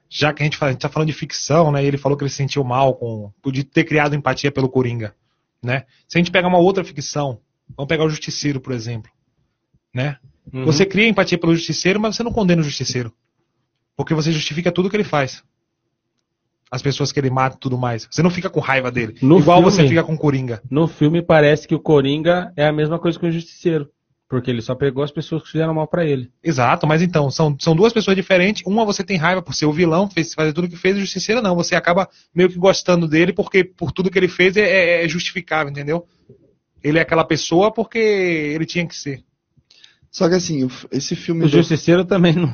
[0.10, 1.82] já que a gente, fala, a gente tá falando de ficção, né?
[1.84, 5.16] E ele falou que ele se sentiu mal com de ter criado empatia pelo Coringa,
[5.64, 5.86] né?
[6.10, 7.40] Se a gente pegar uma outra ficção,
[7.78, 9.10] vamos pegar o Justiceiro, por exemplo,
[9.94, 10.18] né?
[10.54, 10.66] Uhum.
[10.66, 13.14] Você cria empatia pelo Justiceiro, mas você não condena o Justiceiro,
[13.96, 15.44] porque você justifica tudo que ele faz.
[16.70, 18.08] As pessoas que ele mata e tudo mais.
[18.10, 19.18] Você não fica com raiva dele.
[19.22, 20.62] No Igual filme- você fica com o Coringa.
[20.70, 23.90] No filme parece que o Coringa é a mesma coisa que o Justiceiro.
[24.30, 26.32] Porque ele só pegou as pessoas que fizeram mal pra ele.
[26.42, 28.64] Exato, mas então, são, são duas pessoas diferentes.
[28.66, 31.42] Uma você tem raiva por ser o vilão, fez fazer tudo que fez, o justiceiro
[31.42, 31.54] não.
[31.58, 35.08] Você acaba meio que gostando dele porque por tudo que ele fez é, é- é
[35.10, 36.06] justificável, entendeu?
[36.82, 39.22] Ele é aquela pessoa porque ele tinha que ser.
[40.12, 41.42] Só que assim, esse filme.
[41.42, 42.54] O do- Justiceiro também não,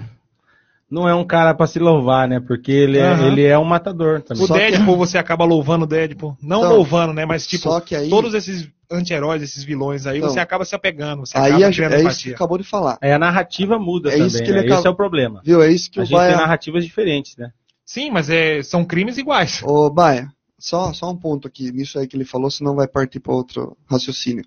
[0.89, 2.39] não é um cara pra se louvar, né?
[2.39, 4.43] Porque ele é, ele é um matador também.
[4.43, 6.38] O Só que- Deadpool você acaba louvando o Deadpool.
[6.41, 7.25] Não Então, louvando, né?
[7.25, 10.73] Mas tipo, só que aí- todos esses anti-heróis, esses vilões aí, Então, você acaba se
[10.75, 12.35] apegando, você Aí acaba é, criando é isso que empatia.
[12.35, 12.97] acabou de falar.
[13.01, 14.27] Aí a narrativa muda É também.
[14.27, 14.59] isso que ele né?
[14.59, 15.41] acaba- Esse é o problema.
[15.43, 15.61] Viu?
[15.61, 16.38] É isso que A o gente tem Baia.
[16.38, 17.49] narrativas diferentes, né?
[17.84, 19.61] Sim, mas é, são crimes iguais.
[19.63, 20.29] Ô, Baia,
[20.59, 23.75] só, só um ponto aqui, nisso aí que ele falou, senão vai partir para outro
[23.89, 24.43] raciocínio.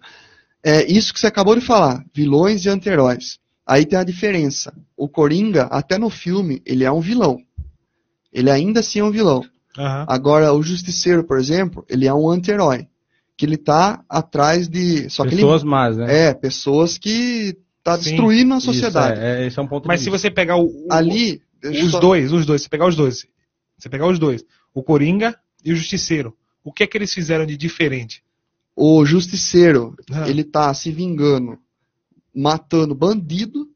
[0.64, 3.38] É isso que você acabou de falar, vilões e anti-heróis.
[3.66, 4.72] Aí tem a diferença.
[4.96, 7.38] O Coringa, até no filme, ele é um vilão.
[8.32, 9.44] Ele ainda assim é um vilão.
[9.78, 10.04] Aham.
[10.08, 12.86] Agora, o Justiceiro, por exemplo, ele é um anti-herói.
[13.36, 15.08] Que ele tá atrás de.
[15.08, 16.04] Só que Pessoas más, né?
[16.04, 16.12] ele.
[16.12, 18.10] É, pessoas que tá Sim.
[18.10, 19.18] destruindo a Isso, sociedade.
[19.18, 21.40] é, é, esse é um ponto Mas se você pegar o, o- Ali.
[21.64, 23.24] os só- dois, os dois, você pegar os dois.
[23.78, 25.34] Você pegar os dois, o Coringa
[25.64, 26.36] e o Justiceiro.
[26.62, 28.22] O que é que eles fizeram de diferente?
[28.82, 30.28] O Justiceiro, Ah.
[30.28, 31.58] ele tá se vingando,
[32.34, 33.66] matando bandido.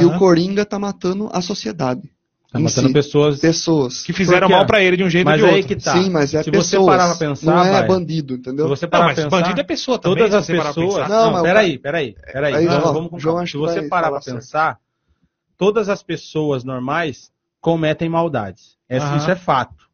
[0.00, 2.02] E o Coringa tá matando a sociedade.
[2.50, 2.92] Tá matando si.
[2.94, 3.40] pessoas.
[3.40, 4.02] Pessoas.
[4.02, 5.76] Que fizeram mal pra ele de um jeito Mas ou de aí outro.
[5.76, 5.92] que tá.
[6.02, 6.66] Sim, mas é Se pessoas.
[6.66, 7.86] você parar pra pensar, não é vai.
[7.86, 8.68] bandido, Se entendeu?
[8.68, 10.16] você Não, parar mas pra pensar, bandido é pessoa também.
[10.18, 11.08] todas se as você pessoas.
[11.08, 12.54] Não, Não, mas peraí, peraí, peraí.
[12.54, 14.78] Aí, Não, vamos com João Se você parar pra pensar,
[15.56, 17.30] todas as pessoas normais
[17.60, 18.76] cometem maldades.
[18.88, 19.16] Esse-.
[19.16, 19.84] Isso é fato,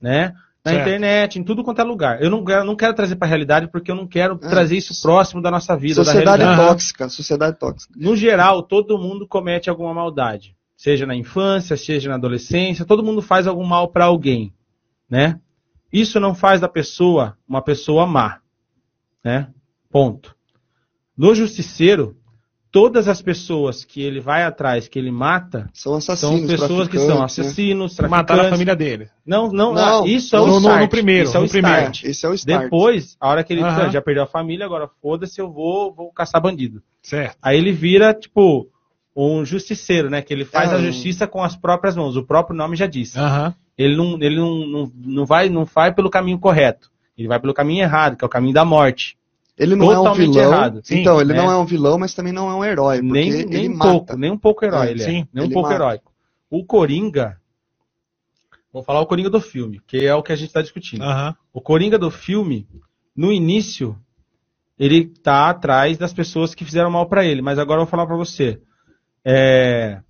[0.00, 0.34] né?
[0.64, 0.82] Na Certo.
[0.88, 2.22] internet, em tudo quanto é lugar.
[2.22, 4.48] Eu não, quero- não quero trazer pra realidade porque eu não quero É.
[4.48, 7.94] trazer isso próximo da nossa vida, da Sociedade tóxica, sociedade tóxica.
[7.96, 10.54] No geral, todo mundo comete alguma maldade.
[10.76, 14.52] Seja na infância, seja na adolescência, todo mundo faz algum mal pra alguém,
[15.08, 15.40] né?
[15.90, 18.38] Isso não faz da pessoa uma pessoa má,
[19.24, 19.48] né?
[19.90, 20.36] Ponto.
[21.16, 22.16] No justiceiro,
[22.72, 26.98] todas as pessoas que ele vai atrás, que ele mata, São são assassinos, pessoas que
[26.98, 27.44] são traficantes, né?
[27.44, 29.08] assassinos, Mataram a família dele.
[29.26, 30.80] Não, não, Não, ah, isso é o no- no- start.
[30.82, 31.78] no primeiro, isso é o primeiro.
[31.78, 32.04] start.
[32.04, 32.62] Esse é o start.
[32.64, 33.90] Depois, a hora que ele Aham.
[33.90, 36.82] já perdeu a família, agora foda-se, eu vou, vou caçar bandido.
[37.02, 37.36] Certo.
[37.42, 38.68] Aí ele vira, tipo,
[39.16, 40.22] um justiceiro, né?
[40.22, 42.16] Que ele faz É, a justiça com as próprias mãos.
[42.16, 43.18] O próprio nome já disse.
[43.76, 46.90] Ele, não, ele não, não, não, vai, não vai pelo caminho correto.
[47.18, 49.16] Ele vai pelo caminho errado, que é o caminho da morte.
[49.60, 50.42] Ele não é um Totalmente vilão.
[50.52, 50.80] errado.
[50.82, 51.38] Sim, então, ele né?
[51.38, 52.96] não é um vilão, mas também não é um herói.
[53.00, 53.90] Porque Nem, ele nem um mata.
[53.90, 55.28] pouco, nem um pouco herói É, ele sim, é.
[55.34, 55.74] Nem um pouco mata.
[55.82, 56.12] heróico.
[56.50, 57.38] O Coringa.
[58.72, 61.04] Vou falar o Coringa do filme, que é o que a gente está discutindo.
[61.52, 62.66] O Coringa do filme,
[63.14, 63.96] no início,
[64.78, 67.42] ele tá atrás das pessoas que fizeram mal pra ele.
[67.42, 68.60] Mas agora eu vou falar pra você.
[69.24, 70.00] É,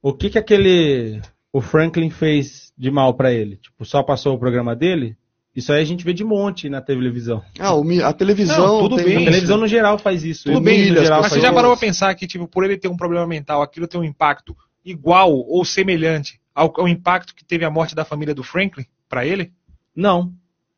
[0.00, 1.20] O que que aquele
[1.52, 3.56] o Franklin fez de mal pra ele?
[3.56, 5.16] Tipo, só passou o programa dele?
[5.56, 7.42] Isso aí a gente vê de monte na televisão.
[7.58, 7.72] Ah,
[8.08, 8.58] a televisão.
[8.58, 9.16] Não, tudo tem bem.
[9.16, 10.44] A televisão no geral faz isso.
[10.44, 12.88] Tudo bem, no geral Mas você já parou pra pensar que, tipo, por ele ter
[12.88, 14.54] um problema mental, aquilo tem um impacto
[14.84, 19.24] igual ou semelhante ao, ao impacto que teve a morte da família do Franklin pra
[19.24, 19.52] ele?
[19.94, 20.32] Não,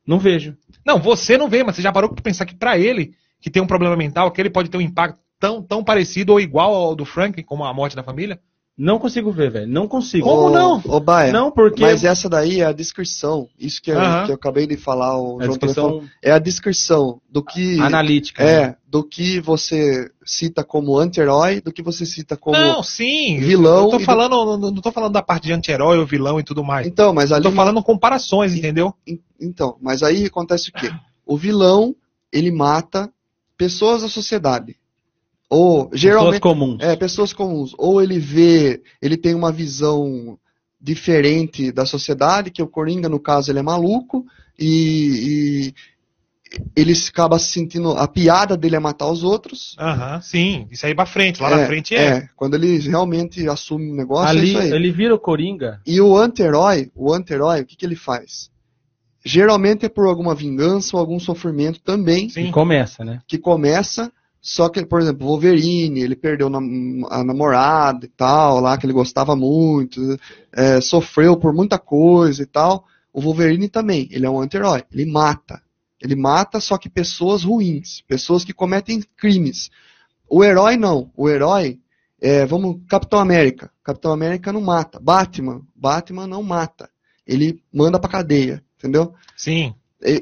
[0.07, 0.57] não vejo.
[0.87, 3.63] Não, você não vê, mas você já parou pra pensar que pra ele, que tem
[3.63, 6.95] um problema mental, que ele pode ter um impacto tão, tão parecido ou igual ao
[6.95, 8.41] do Franklin, como a morte da família?
[8.79, 9.67] Não consigo ver, velho.
[9.67, 10.25] Não consigo.
[10.25, 10.81] Como não?
[10.87, 13.49] Ô, Baia, Não, porque Mas essa daí é a descrição.
[13.59, 14.25] Isso que, eu- Aham.
[14.27, 15.91] que eu acabei de falar, o a João também falou.
[16.01, 17.81] discussão É a descrição do que.
[17.81, 18.45] analítica.
[18.45, 18.53] né?
[18.53, 22.57] É, do que você cita como anti-herói, do que você cita como.
[22.57, 23.39] não, sim.
[23.41, 26.07] vilão Eu tô e do- falando, não, não tô falando da parte de anti-herói ou
[26.07, 26.87] vilão e tudo mais.
[26.87, 27.43] Então, mas Eu ali.
[27.43, 28.95] tô falando comparações, entendeu?
[29.05, 30.91] En- Então, mas aí acontece o quê?
[31.27, 31.97] O vilão,
[32.33, 33.11] ele mata
[33.57, 34.77] pessoas da sociedade.
[35.51, 36.41] Ou, Pessoas geralmente.
[36.41, 36.81] comuns.
[36.81, 37.75] É, pessoas comuns.
[37.79, 40.39] Ou ele vê, ele tem uma visão
[40.81, 44.25] diferente da sociedade, que o Coringa, no caso, ele é maluco,
[44.59, 45.75] e, e
[46.77, 47.93] ele se acaba se sentindo.
[47.93, 49.75] A piada dele é matar os outros.
[49.79, 50.67] Aham, sim.
[50.71, 51.41] Isso aí pra frente.
[51.43, 52.29] Lá na frente é.
[52.37, 54.71] Quando ele realmente assume o negócio, é Ali, isso aí.
[54.73, 55.81] ele vira o Coringa.
[55.87, 58.51] E o anti-herói, o anti-herói, o que, que ele faz?
[59.25, 62.49] Geralmente é por alguma vingança ou algum sofrimento também, Sim.
[62.49, 63.21] E começa, né?
[63.27, 66.47] que começa, só que, por exemplo, Wolverine, ele perdeu
[67.11, 70.01] a namorada e tal, lá que ele gostava muito,
[70.53, 72.85] é, sofreu por muita coisa e tal.
[73.13, 75.61] O Wolverine também, ele é um anti-herói, ele mata.
[76.01, 79.71] Ele mata, só que pessoas ruins, pessoas que cometem crimes.
[80.29, 81.81] O herói não, o herói,
[82.21, 83.71] é, vamos, Capitão América.
[83.83, 85.01] Capitão América não mata.
[85.01, 86.89] Batman, Batman não mata.
[87.27, 89.13] Ele manda pra cadeia, entendeu?
[89.37, 89.75] Sim.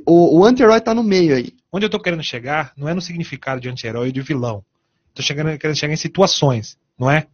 [0.06, 1.52] O, o anti-herói tá no meio aí.
[1.76, 4.64] Onde eu tô querendo chegar não é no significado de anti-herói e de vilão.
[5.12, 7.26] Tô chegando, querendo chegar em situações, não é?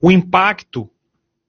[0.00, 0.88] O impacto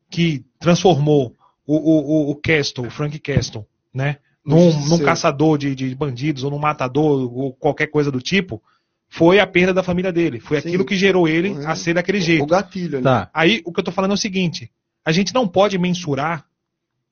[0.09, 1.35] que transformou
[1.67, 4.17] o, o, o, o Castle, o Frank Castle, né?
[4.43, 8.59] Num, num caçador de, de bandidos ou num matador ou qualquer coisa do tipo,
[9.07, 10.39] foi a perda da família dele.
[10.39, 10.69] Foi Sim.
[10.69, 12.47] aquilo que gerou ele a ser daquele O jeito.
[12.47, 13.03] gatilho ali.
[13.03, 13.29] Tá.
[13.35, 14.71] Aí o que eu tô falando é o seguinte:
[15.05, 16.43] a gente não pode mensurar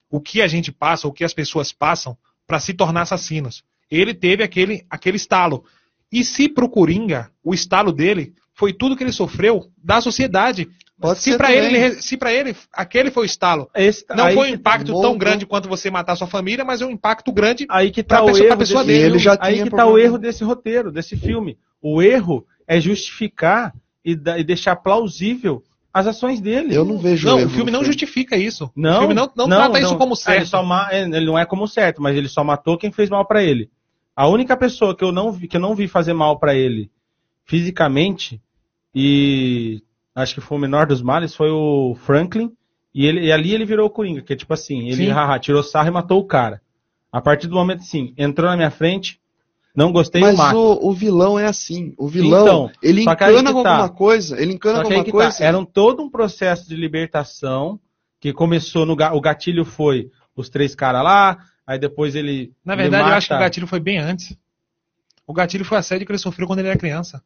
[0.09, 2.17] o que a gente passa, o que as pessoas passam
[2.47, 3.63] para se tornar assassinos.
[3.95, 5.63] Ele teve aquele, aquele estalo.
[6.11, 10.67] E se pro Coringa, o estalo dele foi tudo que ele sofreu da sociedade.
[11.01, 13.67] Pode se ser para ele, se para ele aquele foi o estalo.
[13.75, 15.17] Esse, Não foi um impacto tão moldou.
[15.17, 17.65] grande quanto você matar sua família, mas é um impacto grande.
[17.69, 18.99] Aí que pra tá o pessoa- pra erro pessoa desse dele.
[19.03, 19.15] filme.
[19.17, 20.07] Ele já Aí tinha que tá o problema.
[20.07, 21.57] erro desse roteiro, desse filme.
[21.81, 23.73] O erro é justificar
[24.05, 25.63] e, da- e deixar plausível
[25.93, 26.75] as ações dele.
[26.75, 28.71] Eu não vejo Não, erro o filme não justifica isso.
[28.75, 30.37] Não, o filme não, não, trata isso como Ah, certo.
[30.39, 33.09] Ele, só ma- é, ele não é como certo, mas ele só matou quem fez
[33.09, 33.69] mal pra ele.
[34.15, 36.89] A única pessoa que eu não vi, que eu não vi fazer mal pra ele
[37.45, 38.41] fisicamente
[38.95, 39.81] e
[40.15, 42.51] acho que foi o menor dos males foi o Franklin
[42.93, 45.63] e, ele, e ali ele virou o Coringa, que é tipo assim, ele haha, tirou
[45.63, 46.61] sarro e matou o cara.
[47.11, 49.19] A partir do momento assim, entrou na minha frente,
[49.75, 50.57] não gostei Mas eu mato.
[50.57, 51.93] o, o vilão é assim.
[51.97, 53.71] O vilão, Então, ele encana que com tá.
[53.71, 55.37] alguma coisa, ele encana com alguma que coisa.
[55.39, 57.79] tá, era um, todo um processo de libertação
[58.19, 62.73] que começou no ga- o gatilho foi os três caras lá, aí depois ele Na
[62.73, 64.35] ele verdade, eu mata- acho que o gatilho foi bem antes.
[65.25, 67.23] O gatilho foi a assédio que ele sofreu quando ele era criança.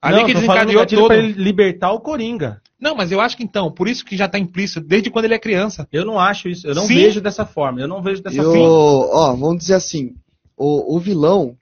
[0.00, 1.08] Ali Não, que desencadeou gatilho todo.
[1.08, 2.60] pra ele libertar o Coringa.
[2.78, 5.34] Não, mas eu acho que então, por isso que já tá implícito, desde quando ele
[5.34, 5.88] é criança.
[5.90, 6.66] Eu não acho isso.
[6.66, 6.94] Eu não Sim.
[6.94, 7.80] vejo dessa forma.
[7.80, 8.68] Eu não vejo dessa Eu, forma.
[9.14, 10.14] ó, vamos dizer assim,
[10.56, 11.56] o, o vilão,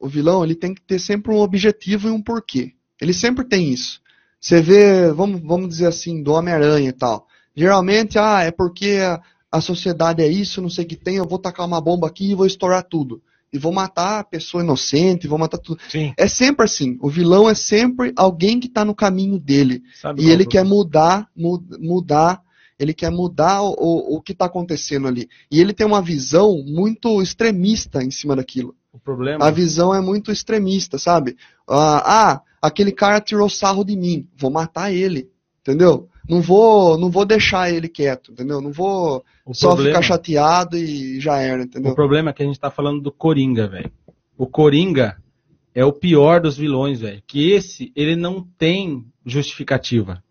[0.00, 2.72] o vilão, ele tem que ter sempre um objetivo e um porquê.
[3.00, 4.00] Ele sempre tem isso.
[4.40, 7.26] Você vê, vamos, vamos dizer assim, do Homem-Aranha e tal.
[7.54, 8.98] Geralmente, ah, é porque
[9.58, 12.30] a, sociedade é isso, não sei o que tem, eu vou tacar uma bomba aqui
[12.30, 13.22] e vou estourar tudo.
[13.52, 15.80] E vou matar a pessoa inocente, vou matar tudo.
[15.88, 16.12] Sim.
[16.18, 16.98] É sempre assim.
[17.00, 19.80] O vilão é sempre alguém que está no caminho dele.
[20.00, 22.42] Sabe E ele quer mudar, mu- mudar,
[22.76, 25.28] ele quer mudar o, o, o que está acontecendo ali.
[25.50, 28.74] E ele tem uma visão muito extremista em cima daquilo.
[28.92, 29.46] o problema?
[29.46, 31.36] A visão é muito extremista, sabe?
[31.68, 36.08] Ah, ah, aquele cara tirou sarro de mim, vou matar ele, entendeu?
[36.28, 38.60] Não vou, não vou deixar ele quieto, entendeu?
[38.60, 41.92] Não vou O só problema- ficar chateado e já era, entendeu?
[41.92, 43.92] O problema é que a gente tá falando do Coringa, velho.
[44.36, 45.16] O Coringa
[45.74, 47.22] é o pior dos vilões, velho.
[47.26, 50.22] Que esse, ele não tem justificativa.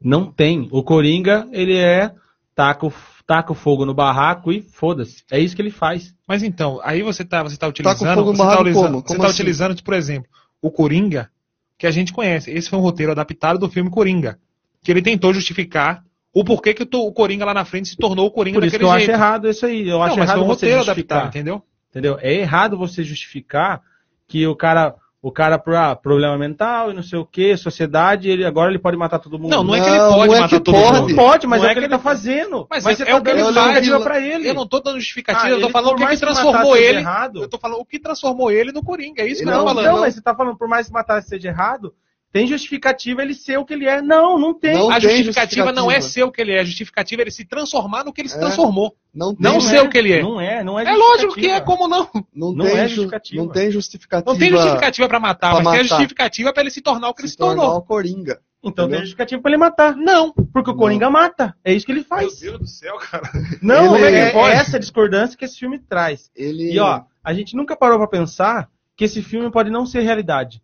[0.00, 0.68] Não tem.
[0.70, 2.12] O Coringa, ele é
[2.54, 2.92] taca o,
[3.26, 5.24] taca o fogo no barraco e foda-se.
[5.30, 6.14] É isso que ele faz.
[6.26, 8.14] Mas então, aí você tá, você tá Tá com utilizando.
[8.16, 9.00] fogo no você tá barraco utilizando, como?
[9.00, 9.34] você Como tá assim?
[9.34, 10.30] utilizando, por exemplo,
[10.60, 11.30] o Coringa,
[11.78, 12.50] que a gente conhece.
[12.50, 14.38] Esse foi um roteiro adaptado do filme Coringa.
[14.82, 16.02] Que ele tentou justificar
[16.34, 18.82] o porquê que o, Coringa lá na frente se tornou o Coringa Por isso que
[18.82, 19.16] daquele eu acho jeito.
[19.18, 19.88] errado isso aí.
[19.88, 21.18] Eu acho não, mas errado um você roteiro justificar.
[21.18, 21.62] adaptado, entendeu?
[21.90, 22.18] Entendeu?
[22.20, 23.82] É errado você justificar
[24.26, 28.30] que o cara, o cara por ah, problema mental e não sei o que, sociedade,
[28.30, 29.50] ele agora ele pode matar todo mundo.
[29.50, 30.92] Não, não é que Não, ele pode não é matar que todo pode.
[30.94, 31.14] Não mundo.
[31.16, 32.66] pode, mas Não é o que ele tá fazendo.
[32.70, 34.02] Mas, Mas é, você é o que ele faz.
[34.02, 34.48] pra ele.
[34.48, 36.98] Eu não tô dando justificativa, Ah, eu tô falando o que, que transformou ele.
[36.98, 39.60] errado- Eu tô falando o que transformou ele no Coringa, é isso que eu Não,
[39.60, 39.84] tô falando.
[39.84, 41.92] Não, mas você tá falando, por mais que matar seja errado,
[42.32, 44.00] tem justificativa ele ser o que ele é.
[44.00, 44.72] Não, não tem.
[44.74, 46.08] Não a tem justificativa, não é justificativa.
[46.12, 48.36] ser o que ele é, a justificativa é ele se transformar no que ele se
[48.36, 48.40] É.
[48.40, 48.96] transformou.
[49.14, 50.22] Não tem, Não Não sei é, o que ele é.
[50.22, 51.56] Não é, não é É lógico que justificativa.
[51.56, 52.08] é, como não?
[52.34, 53.42] não, não tem é ju- justificativa.
[53.44, 54.32] não tem justificativa.
[54.32, 55.96] Não tem justificativa pra matar, pra mas tem a matar.
[55.96, 57.64] justificativa pra ele se tornar o que ele se se tornou.
[57.64, 58.40] tornar o Coringa.
[58.64, 58.90] Então Entendeu?
[58.90, 59.96] tem justificativa pra ele matar.
[59.96, 60.78] Não, porque o Não.
[60.78, 61.54] Coringa mata.
[61.64, 62.38] É isso que ele faz.
[62.40, 63.28] Deus do céu, cara.
[63.60, 66.30] Não, Ele- é, ele é essa discordância que esse filme traz.
[66.34, 70.00] Ele E ó, a gente nunca parou pra pensar que esse filme pode não ser
[70.02, 70.62] realidade.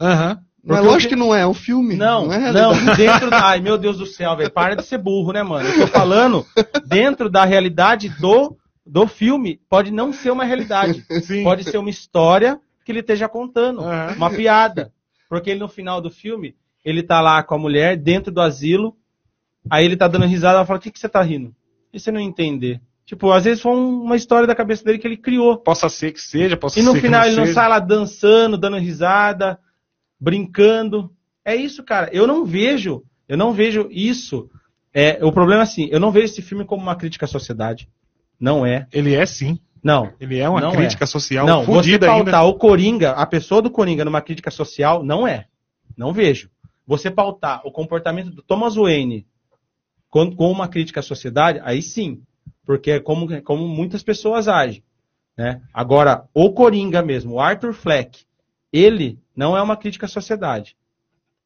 [0.00, 0.34] Aham.
[0.34, 1.96] Mas Porque lógico que não é, é um filme.
[1.96, 2.96] Não, é não, realidade.
[2.96, 3.46] dentro da.
[3.48, 4.50] Ai, meu Deus do céu, velho.
[4.50, 5.68] Para de ser burro, né, mano?
[5.68, 6.46] Eu tô falando
[6.86, 8.56] dentro da realidade do,
[8.86, 9.60] do filme.
[9.68, 11.04] Pode não ser uma realidade.
[11.22, 11.42] Sim.
[11.42, 13.80] Pode ser uma história que ele esteja contando.
[13.80, 14.14] Aham.
[14.16, 14.92] Uma piada.
[15.28, 18.94] Porque ele, no final do filme, ele tá lá com a mulher dentro do asilo.
[19.68, 20.58] Aí ele tá dando risada.
[20.58, 21.52] Ela fala: O que, que você tá rindo?
[21.92, 22.80] E você não entender.
[23.04, 25.58] Tipo, às vezes foi um- uma história da cabeça dele que ele criou.
[25.58, 28.76] Possa ser que seja, possa E no ser final ele não sai lá dançando, dando
[28.78, 29.58] risada,
[30.22, 31.10] brincando.
[31.44, 32.08] É isso, cara.
[32.12, 34.48] Eu não vejo, eu não vejo isso.
[34.94, 37.88] É, o problema é assim, eu não vejo esse filme como uma crítica à sociedade.
[38.38, 38.86] Não é.
[38.92, 39.58] Ele é sim.
[39.82, 40.12] Não.
[40.20, 42.42] Ele é uma Não crítica social não, você pautar ainda.
[42.44, 45.46] o Coringa, a pessoa do Coringa numa crítica social, não é.
[45.96, 46.48] Não vejo.
[46.86, 49.26] Você pautar o comportamento do Thomas Wayne
[50.08, 52.22] com, com uma crítica à sociedade, aí sim.
[52.64, 54.84] Porque é como, como muitas pessoas agem.
[55.36, 55.60] Né?
[55.74, 58.24] Agora, o Coringa mesmo, o Arthur Fleck,
[58.72, 60.76] ele não é uma crítica à sociedade.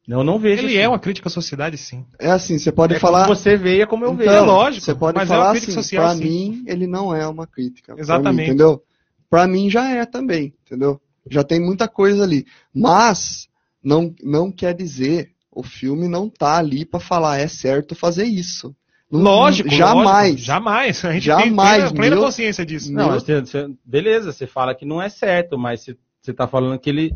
[0.07, 0.61] Eu não vejo.
[0.63, 0.77] Ele assim.
[0.77, 2.05] é uma crítica à sociedade, sim.
[2.17, 3.23] É assim, você pode É falar.
[3.25, 4.31] como você é como eu Então, vejo.
[4.31, 6.23] É lógico, Você pode mas é falar crítica assim, social, pra sim.
[6.23, 7.93] mim, ele não é uma crítica.
[7.93, 8.37] Pra Exatamente.
[8.37, 8.81] Mim, entendeu?
[9.29, 11.01] Pra mim já é também, entendeu?
[11.29, 12.45] Já tem muita coisa ali.
[12.73, 13.49] Mas,
[13.83, 18.73] não, não quer dizer, o filme não tá ali pra falar, é certo fazer isso.
[19.11, 20.05] Não- Lógico, Jamais.
[20.05, 21.03] lógico, jamais.
[21.05, 22.93] A gente Jamais, tem plena, plena meu- consciência disso.
[22.93, 23.41] Não, você-
[23.83, 27.13] beleza, você fala que não é certo, mas você, você tá falando que ele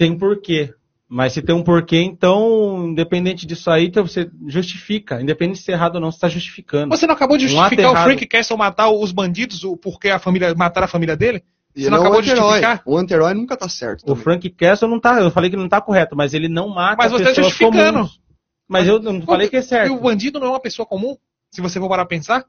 [0.00, 0.72] tem um porquê.
[1.06, 5.20] Mas se tem um porquê, então, independente disso aí, então você justifica.
[5.20, 6.88] Independente de ser errado ou não, você está justificando.
[6.96, 8.02] Você não acabou de Um justificar ato o.
[8.04, 11.42] Frank Castle matar os bandidos, o porquê a família matar a família dele?
[11.74, 12.82] E Você ele não um acabou de justificar?
[12.86, 14.02] O anti-herói nunca tá certo.
[14.02, 14.22] O também.
[14.22, 15.20] Frank Castle não tá.
[15.20, 17.46] Eu falei que ele não tá correto, mas ele não mata Mas você tá pessoas
[17.48, 17.92] justificando.
[17.92, 18.20] comuns.
[18.68, 19.92] Mas eu não falei que é E certo.
[19.92, 21.16] o bandido não é uma pessoa comum?
[21.50, 22.44] Se você for parar a pensar,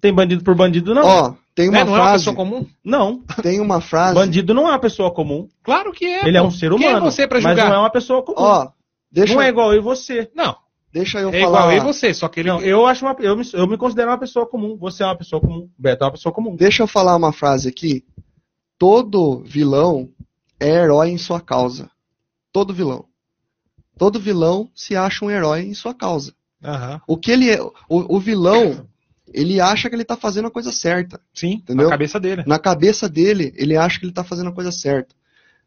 [0.00, 1.04] Tem bandido por bandido, não.
[1.04, 1.84] Ó, tem uma né?
[1.84, 2.66] não é uma frase, pessoa comum?
[2.84, 3.22] Não.
[3.42, 5.48] tem uma frase, Bandido não é uma pessoa comum.
[5.62, 6.26] Claro que é.
[6.26, 7.10] Ele é um ser Quem é humano.
[7.10, 7.68] você pra mas julgar?
[7.68, 8.38] não é uma pessoa comum.
[8.38, 8.70] ó,
[9.10, 10.30] deixa, não é igual eu e você.
[10.34, 10.56] Não,
[10.92, 11.46] deixa eu é falar.
[11.48, 12.48] igual eu e você, só que ele...
[12.48, 14.76] Não, eu acho uma, eu, me, eu me considero uma pessoa comum.
[14.78, 15.68] Você é uma pessoa comum.
[15.78, 16.56] O Beto é uma pessoa comum.
[16.56, 18.04] Deixa eu falar uma frase aqui.
[18.78, 20.08] Todo vilão
[20.58, 21.90] é herói em sua causa.
[22.52, 23.04] Todo vilão.
[23.98, 26.34] Todo vilão se acha um herói em sua causa.
[26.64, 27.00] Aham.
[27.06, 28.88] O que ele é, o, o vilão,
[29.34, 31.20] ele acha que ele tá fazendo a coisa certa.
[31.32, 31.86] Sim, Entendeu?
[31.86, 32.44] na cabeça dele.
[32.46, 35.14] Na cabeça dele, ele acha que ele tá fazendo a coisa certa.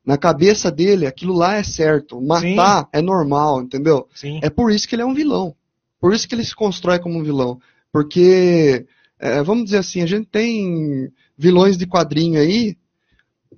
[0.05, 2.21] Na cabeça dele, aquilo lá é certo.
[2.21, 4.07] Matar é normal, entendeu?
[4.13, 4.39] Sim.
[4.43, 5.55] É por isso que ele é um vilão.
[5.99, 7.59] Por isso que ele se constrói como um vilão.
[7.91, 8.85] Porque,
[9.19, 12.77] é, vamos dizer assim, a gente tem vilões de quadrinho aí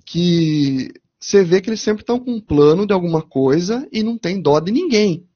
[0.06, 0.90] que
[1.20, 4.40] você vê que eles sempre estão com um plano de alguma coisa e não tem
[4.40, 5.27] dó de ninguém.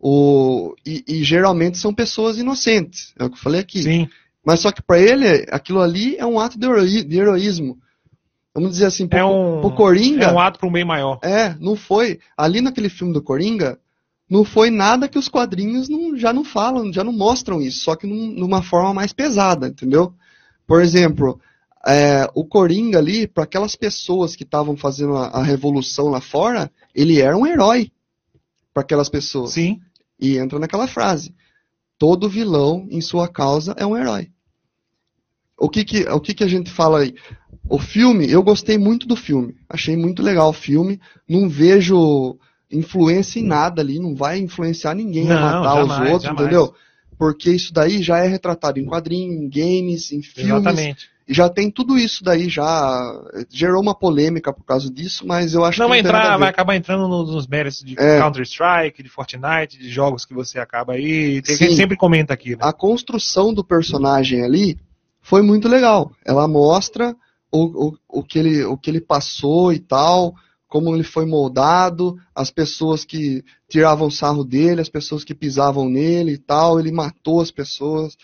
[0.00, 3.82] O, e, e geralmente são pessoas inocentes, é o que eu falei aqui.
[3.82, 4.08] Sim.
[4.44, 7.78] Mas só que pra ele, aquilo ali é um ato de, heroi- de heroísmo.
[8.54, 10.24] Vamos dizer assim, pro, É um, pro Coringa.
[10.26, 11.18] é um ato para um bem maior.
[11.22, 12.18] É, não foi.
[12.36, 13.78] Ali naquele filme do Coringa,
[14.30, 17.96] não foi nada que os quadrinhos não- já não falam, já não mostram isso, só
[17.96, 20.12] que num- numa forma mais pesada, entendeu?
[20.66, 21.40] Por exemplo,
[21.86, 26.70] é, o Coringa ali, para aquelas pessoas que estavam fazendo a, a revolução lá fora,
[26.94, 27.90] ele era um herói
[28.72, 29.52] para aquelas pessoas.
[29.52, 29.80] Sim.
[30.20, 31.34] E entra naquela frase:
[31.98, 34.30] todo vilão em sua causa é um herói.
[35.56, 37.14] O que que, o que que a gente fala aí?
[37.68, 39.56] O filme, eu gostei muito do filme.
[39.68, 41.00] Achei muito legal o filme.
[41.28, 42.38] Não vejo
[42.70, 43.98] influência em nada ali.
[43.98, 46.40] Não vai influenciar ninguém a Não, matar jamais, os outros, jamais.
[46.40, 46.74] entendeu?
[47.18, 50.52] Porque isso daí já é retratado em quadrinhos, em games, em filmes.
[50.52, 51.10] Exatamente.
[51.28, 55.78] Já tem tudo isso daí, já gerou uma polêmica por causa disso, mas eu acho
[55.78, 58.18] Não que vai não entrar, vai acabar entrando nos, méritos de É.
[58.18, 61.42] Counter-Strike, de Fortnite, de jogos que você acaba aí.
[61.42, 61.76] Tem, Sim.
[61.76, 62.58] sempre comenta aqui, né?
[62.60, 64.78] a construção do personagem ali
[65.20, 66.12] foi muito legal.
[66.24, 67.14] Ela mostra
[67.52, 70.34] o, o, o, que, ele, o que ele passou e tal,
[70.66, 76.32] como ele foi moldado, as pessoas que tiravam sarro dele, as pessoas que pisavam nele
[76.32, 78.16] e tal, ele matou as pessoas.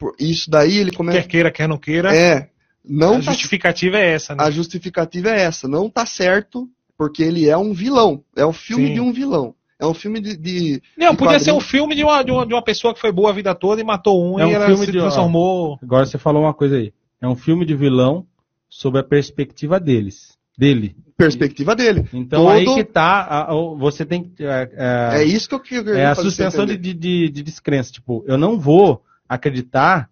[0.00, 1.20] Por isso daí ele começa.
[1.20, 2.12] Quer queira, quer não queira.
[2.16, 2.48] É,
[2.82, 4.42] não a tá- justificativa é essa, né?
[4.42, 5.68] a justificativa é essa.
[5.68, 6.66] Não tá certo,
[6.96, 8.24] porque ele é um vilão.
[8.34, 8.94] É o filme Sim.
[8.94, 9.54] de um vilão.
[9.78, 10.36] É um filme de.
[10.36, 11.70] de- Não, de podia ser um quadrinho.
[11.70, 13.84] filme de uma, de, uma, de uma pessoa que foi boa a vida toda e
[13.84, 15.78] matou um É e um ela filme se de- transformou.
[15.82, 16.92] Agora você falou uma coisa aí.
[17.20, 18.26] É um filme de vilão
[18.70, 20.38] sob a perspectiva deles.
[20.56, 20.94] Dele.
[21.16, 22.06] perspectiva dele.
[22.12, 23.48] Então Todo- aí que tá.
[23.78, 24.42] você tem que.
[24.44, 26.94] É, é- É isso que eu queria é a suspensão de, de,
[27.30, 27.92] de descrença.
[27.92, 29.02] Tipo, eu não vou
[29.34, 30.10] acreditar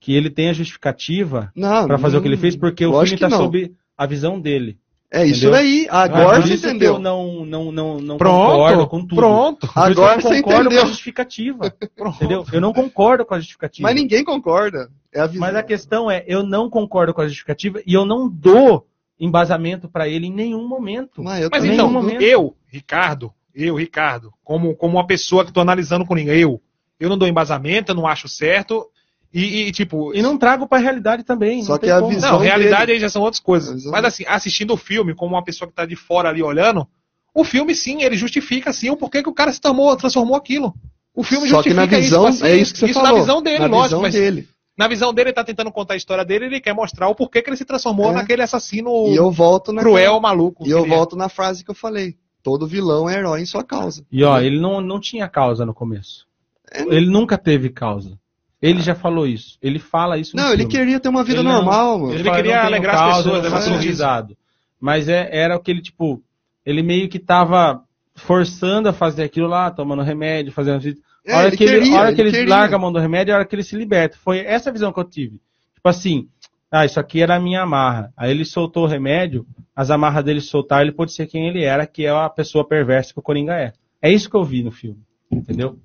[0.00, 3.16] que ele tenha justificativa Não, pra fazer não- o que ele fez, porque o filme
[3.18, 3.38] tá não.
[3.38, 4.78] sob a visão dele.
[5.10, 5.84] É isso entendeu?
[5.84, 6.94] É Agora por você isso que entendeu.
[6.94, 9.14] eu não, não, não, não Pronto, concordo com tudo.
[9.16, 9.60] pronto.
[9.60, 10.82] Por isso Agora que eu você não concordo com entendeu.
[10.82, 11.74] a justificativa.
[12.16, 12.44] Entendeu?
[12.52, 13.88] Eu não concordo com a justificativa.
[13.88, 14.90] Mas ninguém concorda.
[15.14, 15.40] É a visão.
[15.46, 18.86] Mas a questão é, eu não concordo com a justificativa e eu não dou
[19.18, 21.22] embasamento pra ele em nenhum momento.
[21.22, 22.20] Mas, eu Mas então, momento.
[22.20, 26.60] eu, Ricardo, eu, Ricardo, como, como uma pessoa que tô analisando o Coringa, eu,
[26.98, 28.86] eu não dou embasamento, eu não acho certo.
[29.34, 31.62] E, e, tipo, E não trago pra realidade também.
[31.62, 32.12] Só não que tem a como.
[32.14, 32.92] visão Não, realidade dele.
[32.92, 33.84] aí já são outras coisas.
[33.86, 36.86] Mas assim, assistindo o filme, como uma pessoa que tá de fora ali olhando,
[37.34, 40.72] o filme sim, ele justifica sim o porquê que o cara se transformou, transformou aquilo.
[41.14, 42.44] O filme Só que justifica na visão, isso.
[42.44, 43.12] assim, é isso que você isso falou.
[43.14, 43.84] na visão dele, na lógico.
[43.88, 44.48] visão mas dele.
[44.78, 47.42] na visão dele, ele tá tentando contar a história dele, ele quer mostrar o porquê
[47.42, 48.14] que ele se transformou É.
[48.14, 50.66] naquele assassino E eu volto na cruel, maluco.
[50.66, 50.96] E eu que ele é.
[50.96, 52.16] volto na frase que eu falei.
[52.42, 54.06] Todo vilão é herói em sua causa.
[54.10, 56.26] E ó, ele não, não tinha causa no começo.
[56.72, 56.82] É.
[56.82, 58.18] Ele nunca teve causa.
[58.60, 59.58] Ele já falou isso.
[59.62, 60.72] Ele fala isso no Não, ele filme.
[60.72, 62.14] queria ter uma vida Ele não- normal, mano.
[62.14, 63.88] Ele fala, queria não alegrar as pessoas, eu levar não sou sorriso.
[63.88, 64.36] risado.
[64.80, 66.22] Mas é, era aquele tipo,
[66.64, 67.82] ele meio que tava
[68.14, 70.82] forçando a fazer aquilo lá, tomando remédio, fazendo.
[71.24, 72.54] É, a hora ele que ele, a hora que ele ele queria.
[72.54, 74.16] larga a mão do remédio, é a hora que ele se liberta.
[74.22, 75.40] Foi essa visão que eu tive.
[75.74, 76.28] Tipo assim,
[76.70, 78.12] ah, isso aqui era a minha amarra.
[78.16, 81.86] Aí ele soltou o remédio, as amarras dele soltar, ele pode ser quem ele era,
[81.86, 83.72] que é a pessoa perversa que o Coringa é.
[84.00, 84.98] É isso que eu vi no filme.
[85.30, 85.76] Entendeu?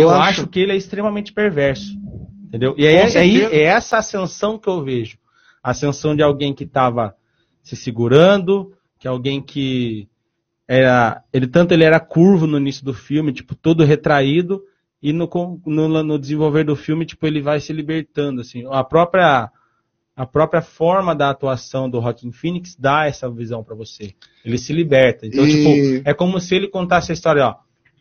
[0.00, 0.46] Eu, acho...
[0.46, 1.96] que ele é extremamente perverso.
[2.52, 2.74] Entendeu?
[2.76, 5.16] E é, é, é essa ascensão que eu vejo.
[5.62, 7.14] A ascensão de alguém que estava
[7.62, 10.08] se segurando, que alguém que
[10.68, 11.22] era.
[11.32, 14.62] Ele, tanto ele era curvo no início do filme, tipo, todo retraído,
[15.02, 15.28] e no,
[15.64, 18.40] no, no desenvolver do filme, tipo, ele vai se libertando.
[18.40, 18.64] Assim.
[18.70, 19.50] A própria.
[20.14, 24.14] A própria forma da atuação do Joaquin Phoenix dá essa visão pra você.
[24.44, 25.26] Ele se liberta.
[25.26, 25.50] Então, E-
[25.96, 27.54] tipo, é como se ele contasse a história, ó.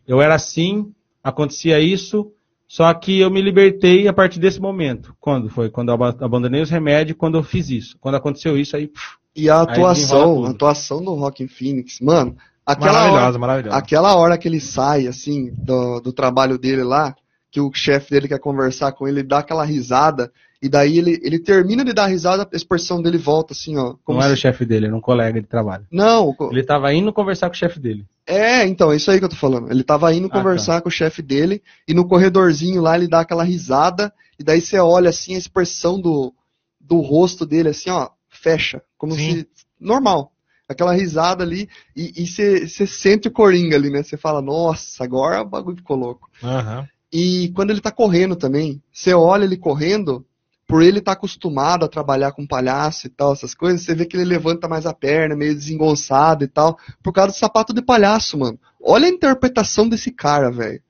[0.05, 0.93] Eu era assim,
[1.23, 2.31] acontecia isso,
[2.67, 5.13] só que eu me libertei a partir desse momento.
[5.19, 5.69] Quando foi?
[5.69, 7.97] Quando eu aba- abandonei os remédios, quando eu fiz isso.
[7.99, 8.87] Quando aconteceu isso, aí.
[8.87, 12.35] pff, E a atuação, a atuação do Rockin' Phoenix, mano,
[12.65, 13.77] aquela Maravilhosa, hora, maravilhosa.
[13.77, 17.15] aquela hora que ele sai, assim, do, do trabalho dele lá,
[17.51, 21.19] que o chefe dele quer conversar com ele, ele dá aquela risada, e daí ele,
[21.23, 23.95] ele termina de dar risada, a expressão dele volta, assim, ó.
[24.07, 25.85] Não era o se- chefe dele, era um colega de trabalho.
[25.91, 28.05] Não, Ele tava indo conversar com o chefe dele.
[28.25, 29.69] é, então, é isso aí que eu tô falando.
[29.69, 33.19] Ele tava indo Ah, conversar com o chefe dele, e no corredorzinho lá ele dá
[33.21, 36.33] aquela risada, e daí você olha, assim, a expressão do,
[36.79, 39.39] do rosto dele, assim, ó, fecha, como Sim.
[39.39, 39.47] se,
[39.79, 40.31] normal.
[40.69, 44.03] Aquela risada ali, e você sente o Coringa ali, né?
[44.03, 46.29] Você fala, nossa, agora o bagulho ficou louco.
[46.41, 46.87] Aham.
[47.11, 50.25] E quando ele tá correndo também, você olha ele correndo,
[50.65, 54.15] por ele estar acostumado a trabalhar com palhaço e tal, essas coisas, você vê que
[54.15, 58.37] ele levanta mais a perna, meio desengonçado e tal, por causa do sapato de palhaço,
[58.37, 58.57] mano.
[58.81, 60.81] Olha a interpretação desse cara, velho.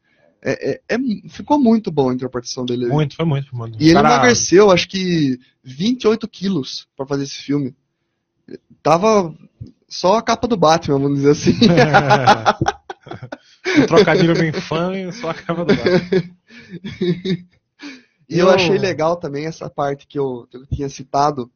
[0.44, 2.86] É, é- é- ficou muito boa a interpretação dele.
[2.88, 3.76] Muito, foi muito, mano.
[3.80, 7.76] E ele Cara, emagreceu, acho que 28 quilos pra fazer esse filme.
[8.84, 9.34] Tava
[9.88, 11.54] só a capa do Batman, vamos dizer assim.
[13.66, 16.36] um trocadilho bem fã e só acaba do Batman.
[18.32, 21.52] E eu achei legal também essa parte que eu, que eu tinha citado,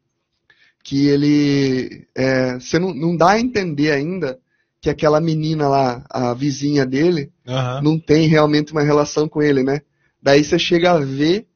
[0.83, 2.05] que ele.
[2.13, 4.37] é, você não, não dá a entender ainda
[4.81, 7.81] que aquela menina lá, a vizinha dele, Aham.
[7.81, 9.81] não tem realmente uma relação com ele, né?
[10.21, 11.47] Daí você chega a ver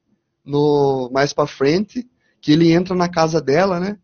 [0.44, 2.08] no mais pra frente
[2.42, 3.98] que ele entra na casa dela, né?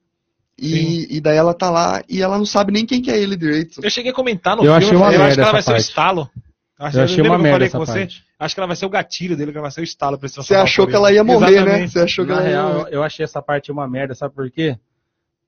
[0.57, 3.35] E, e daí ela tá lá e ela não sabe nem quem que é ele
[3.35, 3.81] direito.
[3.83, 5.65] Eu cheguei a comentar no Eu filme, achei uma eu acho que ela vai essa
[5.65, 5.81] ser o parte.
[5.89, 6.29] estalo.
[6.79, 7.99] Acho, Eu achei uma que eu merda falei essa com você?
[7.99, 8.23] parte.
[8.39, 10.25] Acho que ela vai ser o gatilho dele, que ela vai ser o estalo pra
[10.27, 11.61] ele se Você achou que ela ia morrer, né?
[11.61, 11.91] Exatamente.
[11.91, 12.93] Você achou que Na ela ia real, morrer.
[12.93, 14.77] eu achei essa parte uma merda, sabe por quê?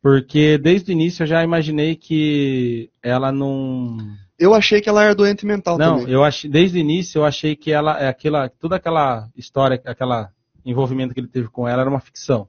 [0.02, 3.98] Porque desde o início eu já imaginei que ela não.
[4.40, 6.14] Eu achei que ela era doente mental Não, também.
[6.14, 10.30] eu achei, desde o início eu achei que ela, é aquela, toda aquela história, aquela
[10.64, 12.48] envolvimento que ele teve com ela era uma ficção,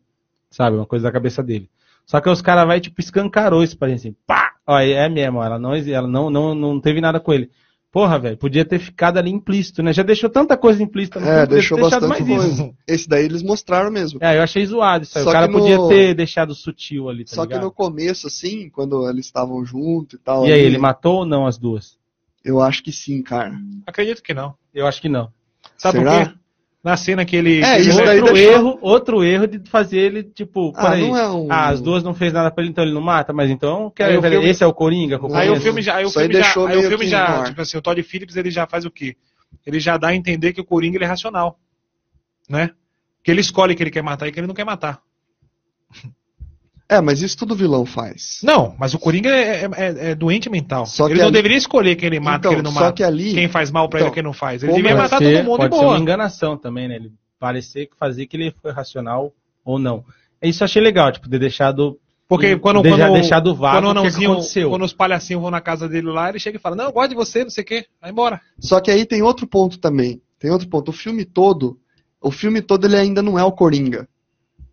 [0.51, 0.76] sabe?
[0.76, 1.68] Uma coisa da cabeça dele.
[2.09, 4.52] Só que os caras vai tipo escancarou isso pra gente assim, pá!
[4.66, 7.51] Ó, é mesmo, ela não, ela não, não, não teve nada com ele.
[7.93, 9.93] Porra, velho, podia ter ficado ali implícito, né?
[9.93, 12.48] Já deixou tanta coisa implícita no É, filme, deixou bastante mais coisa.
[12.48, 12.74] isso.
[12.89, 14.18] Esse daí eles mostraram mesmo.
[14.22, 15.24] É, eu achei zoado isso aí.
[15.24, 17.64] Só O cara que no- podia ter deixado sutil ali, tá Só que ligado?
[17.64, 20.44] no começo, assim, quando eles estavam juntos e tal.
[20.47, 21.98] E aí, ali, ele matou ou não as duas?
[22.44, 23.59] Eu acho que sim, cara.
[23.86, 24.55] Acredito que não.
[24.72, 25.30] Eu acho que não.
[25.76, 26.24] Sabe Será?
[26.26, 26.39] por quê?
[26.82, 27.60] Na cena que ele.
[27.62, 31.28] É, ele isso outro deixou- erro, outro erro de fazer ele, tipo, Ah, não é
[31.30, 33.90] um- ah, as duas não fez nada pra ele, então ele não mata, mas então,
[33.90, 35.18] quer, Aí filme- esse é o Coringa?
[35.34, 37.76] Aí o filme já, aí o aí filme já, aí o filme já, tipo assim,
[37.78, 39.16] o Todd Phillips ele já faz o quê?
[39.66, 41.59] Ele já dá a entender que o Coringa ele é racional,
[42.48, 42.70] né?
[43.24, 45.00] Que ele escolhe que ele quer matar e que ele não quer matar.
[46.89, 48.39] É, mas isso todo vilão faz.
[48.43, 50.86] Não, mas o Coringa é, é- é- é doente mental.
[50.86, 52.73] Só ele que não ali- deveria escolher quem ele mata Então, e quem ele não
[52.73, 52.93] só mata.
[52.94, 54.62] que ali- Quem faz mal pra ele Então, e quem não faz.
[54.62, 55.94] Ele devia vai matar ser- todo mundo pode de ser boa.
[55.94, 56.97] uma enganação também, né?
[56.97, 59.32] Ele parecer que fazer que ele foi racional
[59.65, 60.02] ou não.
[60.43, 61.98] Isso eu achei legal, tipo, ter deixado.
[62.27, 64.69] Porque quando, deixar, quando, deixado vago quando anãozinho, aconteceu.
[64.70, 67.10] quando os palhacinhos vão na casa dele lá, ele chega e fala, não, eu gosto
[67.10, 68.40] de você, não sei o quê, vai embora.
[68.59, 70.20] Só que aí tem outro ponto também.
[70.39, 70.89] Tem outro ponto.
[70.90, 71.78] O filme todo,
[72.20, 74.06] o filme todo ele ainda não é o Coringa.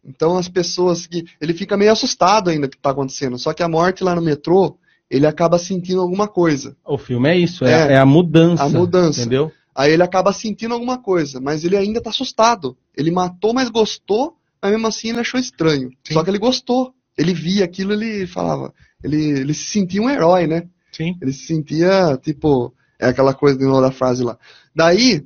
[0.06, 3.38] Então as pessoas que ele fica meio assustado ainda que tá acontecendo.
[3.38, 4.78] Só que a morte lá no metrô,
[5.10, 6.76] ele acaba sentindo alguma coisa.
[6.86, 8.64] O filme é isso, é, É, é a mudança.
[8.64, 9.22] a mudança.
[9.22, 9.52] Entendeu?
[9.76, 12.78] Aí ele acaba sentindo alguma coisa, mas ele ainda tá assustado.
[12.96, 15.90] Ele matou, mas gostou, mas mesmo assim ele achou estranho.
[16.04, 16.14] Sim.
[16.14, 16.94] Só que ele gostou.
[17.18, 18.74] Ele via aquilo, ele falava.
[19.04, 20.68] Ele, ele se sentia um herói, né?
[20.92, 21.18] Sim.
[21.22, 24.38] Ele se sentia, tipo, é aquela coisa de novo da frase lá.
[24.74, 25.26] Daí,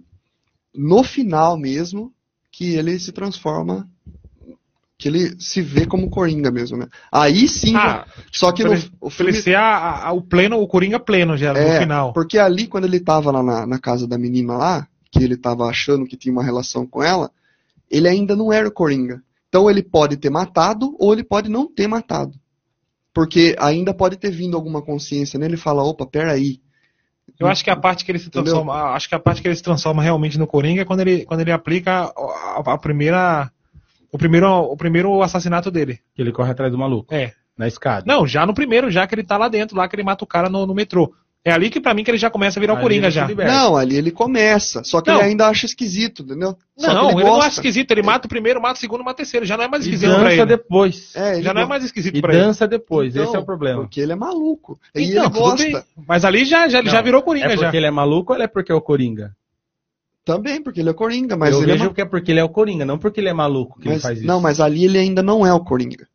[0.73, 2.11] no final mesmo,
[2.51, 3.87] que ele se transforma,
[4.99, 6.85] que ele se vê como Coringa mesmo, né?
[7.09, 9.31] Aí sim, Ah, só que no, o filme...
[9.55, 12.11] a- a- o pleno, o Coringa pleno já, no É, final.
[12.11, 15.65] porque ali, quando ele tava lá na, na casa da menina lá, que ele tava
[15.67, 17.31] achando que tinha uma relação com ela,
[17.89, 19.23] ele ainda não era o Coringa.
[19.47, 22.33] Então ele pode ter matado ou ele pode não ter matado.
[23.13, 26.59] Porque ainda pode ter vindo alguma consciência nele e fala, opa, peraí.
[27.39, 28.51] Eu acho que a parte que ele se Entendeu?
[28.53, 31.25] transforma, acho que a parte que ele se transforma realmente no Coringa é quando ele,
[31.25, 33.49] quando ele aplica a, a primeira,
[34.11, 35.99] o primeiro, o primeiro assassinato dele.
[36.15, 37.13] Que ele corre atrás do maluco.
[37.13, 37.33] É.
[37.57, 38.03] Na escada.
[38.07, 40.27] Não, já no primeiro, já que ele tá lá dentro, lá que ele mata o
[40.27, 41.13] cara no, no metrô.
[41.43, 43.25] É ali que pra mim que ele já começa a virar o Coringa ele já.
[43.27, 44.83] Não, ali ele começa.
[44.83, 45.19] Só que Não.
[45.19, 46.53] ele ainda acha esquisito, entendeu?
[46.77, 47.45] Não, ele, não gosta.
[47.47, 49.67] acha esquisito, ele mata o primeiro, mata o segundo, mata o terceiro, já não é
[49.69, 50.45] mais E esquisito pra dança ele.
[50.45, 51.15] depois.
[51.15, 52.43] É, ele Já não é mais esquisito E pra ele.
[52.43, 53.15] dança depois.
[53.15, 53.81] Então, Esse é o problema.
[53.81, 54.77] Porque ele é maluco.
[54.93, 55.85] E Então, ele gosta.
[56.05, 57.63] Mas ali já, já, ele já Não, virou Coringa É já.
[57.63, 59.33] porque ele é maluco ou é porque é o Coringa?
[60.25, 62.39] Também, porque ele é Coringa, mas eu ele é vejo ma- que é porque ele
[62.39, 64.27] é o Coringa, não porque ele é maluco que ele mas- faz isso.
[64.27, 66.07] Não, mas ali ele ainda não é o Coringa.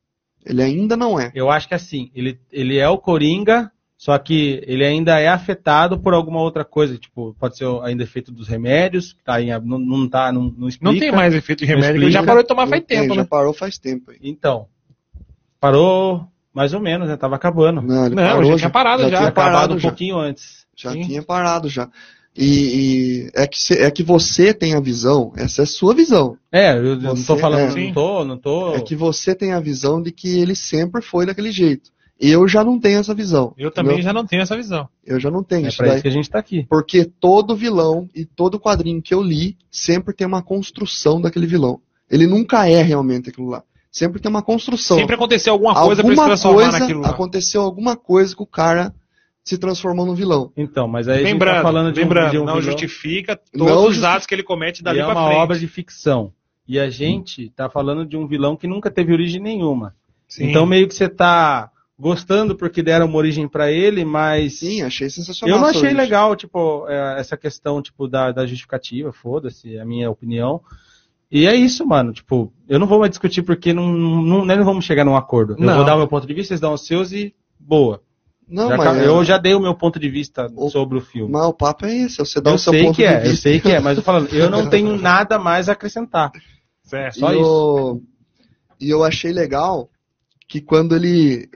[0.47, 1.33] Ele ainda não é.
[1.35, 5.99] Eu acho que assim, ele, ele é o Coringa, só que ele ainda é afetado
[5.99, 6.99] por alguma outra coisa.
[6.99, 10.69] Tipo, pode ser ainda efeito dos remédios, que tá em, não, não tá, não, não
[10.69, 10.93] explica.
[10.93, 13.23] Não tem mais efeito de remédio, ele já parou de tomar faz tem, tempo, já
[13.23, 13.27] né?
[13.29, 14.19] parou faz tempo aí.
[14.23, 14.67] Então,
[15.59, 17.17] parou mais ou menos, né?
[17.17, 17.81] Tava acabando.
[17.83, 19.09] Não, ele Não, parou, já tinha parado já.
[19.09, 19.89] tinha Tinha acabado parado um já.
[19.89, 20.67] pouquinho antes.
[20.77, 21.03] Já Sim.
[21.03, 21.89] tinha parado já.
[22.37, 22.47] E,
[23.27, 26.37] e é, que cê- é que você tem a visão, essa é a sua visão.
[26.51, 27.85] É, eu, eu não tô Você- falando, é.
[27.87, 28.75] não tô, não tô.
[28.75, 31.91] É que você tem a visão de que ele sempre foi daquele jeito.
[32.19, 33.53] Eu já não tenho essa visão.
[33.59, 34.05] Eu também entendeu?
[34.05, 34.89] já não tenho essa visão.
[35.05, 35.95] Eu já não tenho É isso pra daí.
[35.97, 36.65] isso que a gente tá aqui.
[36.69, 41.81] Porque todo vilão e todo quadrinho que eu li sempre tem uma construção daquele vilão.
[42.11, 43.63] Ele nunca é realmente aquilo lá.
[43.91, 44.97] Sempre tem uma construção.
[44.99, 47.11] Sempre aconteceu alguma coisa pra ele se alguma transformar coisa, naquilo lá.
[47.11, 48.93] aconteceu alguma coisa que o cara
[49.45, 50.51] se transformou no vilão.
[50.57, 52.63] Então, mas aí a gente Lembrando, tá falando de um, lembrando de um não vilão-
[52.73, 55.39] justifica Não todos os justi- atos que ele comete dali é pra uma frente.
[55.39, 56.33] obra de ficção.
[56.67, 59.95] E a gente tá falando de um vilão que nunca teve origem nenhuma.
[60.27, 60.49] Sim.
[60.49, 65.11] Então meio que você tá gostando porque deram uma origem pra ele, mas Sim, achei
[65.11, 65.55] sensacional.
[65.57, 65.97] eu não achei origem.
[65.99, 70.61] legal, tipo, é, essa questão tipo da, da justificativa, foda-se, é a minha opinião.
[71.31, 74.65] E é isso, mano, tipo, eu não vou mais discutir porque não, não, nós não
[74.65, 75.53] vamos chegar num acordo.
[75.55, 75.77] Eu Não.
[75.77, 78.03] vou dar o meu ponto de vista, vocês dão os seus e boa.
[78.49, 79.03] Não, Já mas, acabou.
[79.03, 81.33] eu já dei o meu ponto de vista O- sobre o filme.
[81.33, 83.17] mas o papo é esse, você dá Eu o seu sei ponto que de é,
[83.19, 83.37] eu vista.
[83.37, 86.31] sei que é, mas eu falando, eu não tenho nada mais a acrescentar.
[86.83, 87.19] Certo.
[87.19, 87.43] Só e isso.
[87.45, 88.03] Eu,
[88.81, 89.89] e eu achei legal
[90.49, 91.49] que quando ele.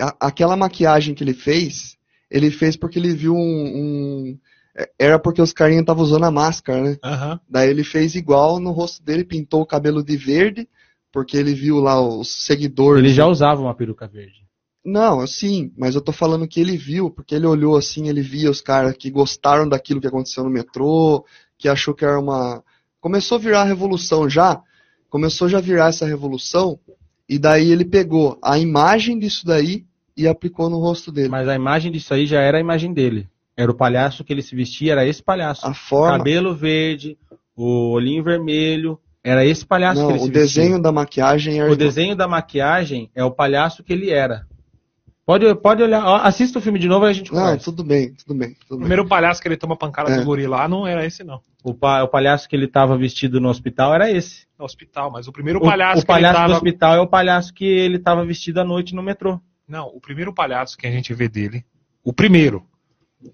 [0.00, 1.96] a- aquela maquiagem que ele fez,
[2.30, 3.38] ele fez porque ele viu um.
[3.38, 4.38] um-
[4.74, 6.96] é- era porque os carinhas estavam usando a máscara, né?
[7.04, 7.40] Aham.
[7.48, 10.66] Daí ele fez igual no rosto dele, pintou o cabelo de verde,
[11.12, 13.04] porque ele viu lá os seguidores.
[13.04, 14.40] Ele já usava uma peruca verde.
[14.84, 18.50] Não, sim, mas eu tô falando que ele viu, porque ele olhou assim, ele via
[18.50, 21.24] os caras que gostaram daquilo que aconteceu no metrô,
[21.58, 22.62] que achou que era uma.
[23.00, 24.60] Começou a virar revolução já,
[25.08, 26.78] começou já a virar essa revolução,
[27.28, 29.84] e daí ele pegou a imagem disso daí
[30.16, 31.28] e aplicou no rosto dele.
[31.28, 33.28] Mas a imagem disso aí já era a imagem dele.
[33.56, 35.66] Era o palhaço que ele se vestia, era esse palhaço.
[35.66, 36.18] A forma.
[36.18, 37.18] Cabelo verde,
[37.54, 40.62] o olhinho vermelho, era esse palhaço Não, que ele o se vestia.
[40.62, 41.70] desenho da maquiagem era.
[41.70, 44.46] O desenho da maquiagem é o palhaço que ele era.
[45.26, 47.64] Pode, pode olhar, assista o filme de novo e a gente Não, conversa.
[47.64, 48.54] tudo bem, tudo bem.
[48.54, 48.78] Tudo O bem.
[48.80, 50.18] primeiro palhaço que ele toma pancada É.
[50.18, 51.40] do gorila lá não era esse, não.
[51.62, 54.46] O, pa- o palhaço que ele estava vestido no hospital era esse.
[54.58, 56.54] No hospital, mas o primeiro O, palhaço o palhaço que ele do tava.
[56.54, 59.38] hospital é o palhaço que ele estava vestido à noite no metrô.
[59.68, 61.64] Não, o primeiro palhaço que a gente vê dele,
[62.02, 62.64] o primeiro,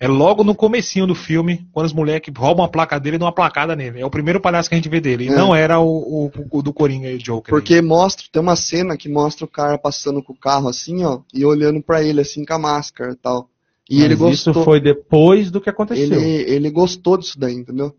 [0.00, 3.26] é logo no comecinho do filme, quando os moleques roubam a placa dele e dão
[3.26, 4.00] uma placada nele.
[4.00, 5.24] É o primeiro palhaço que a gente vê dele.
[5.24, 5.34] E É.
[5.34, 7.54] não era o, o- o do Coringa e o Joker.
[7.54, 11.20] Porque mostra, tem uma cena que mostra o cara passando com o carro assim, ó,
[11.32, 13.48] e olhando pra ele assim com a máscara e tal.
[13.88, 14.52] E Mas ele gostou.
[14.52, 16.04] Isso foi depois do que aconteceu.
[16.20, 17.94] ele, ele gostou disso daí, entendeu?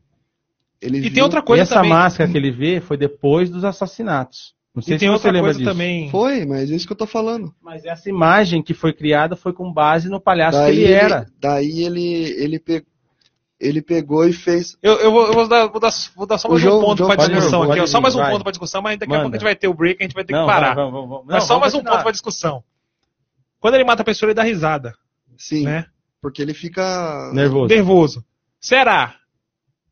[0.81, 1.89] Ele E viu- tem outra coisa Essa também.
[1.91, 4.53] máscara que ele vê foi depois dos assassinatos.
[4.77, 5.71] Não sei E se tem você outra lembra coisa disso.
[5.71, 6.09] também.
[6.11, 7.51] Foi, mas é isso que eu tô falando.
[7.59, 11.27] Mas essa imagem que foi criada foi com base no palhaço daí que ele era.
[11.39, 12.03] Daí ele,
[12.37, 12.85] ele, pe-
[13.59, 14.77] ele pegou e fez.
[14.83, 16.97] Eu, eu, vou, eu vou dar, vou, dar, vou dar só mais João- um ponto
[16.99, 17.87] João para discussão aqui.
[17.87, 18.31] Só mais um vai.
[18.31, 20.13] ponto para discussão, mas daqui a pouco a gente vai ter o break, a gente
[20.13, 20.75] vai ter Não, que parar.
[20.75, 21.25] vamos, vamos, vamos.
[21.25, 21.93] mas Não, só vamos mais um continuar.
[21.95, 22.63] ponto para discussão.
[23.59, 24.93] Quando ele mata a pessoa, ele dá risada,
[25.37, 25.87] Sim, né?
[26.21, 27.31] porque ele fica.
[27.33, 27.67] Nervoso.
[27.73, 28.25] Nervoso.
[28.59, 29.15] Será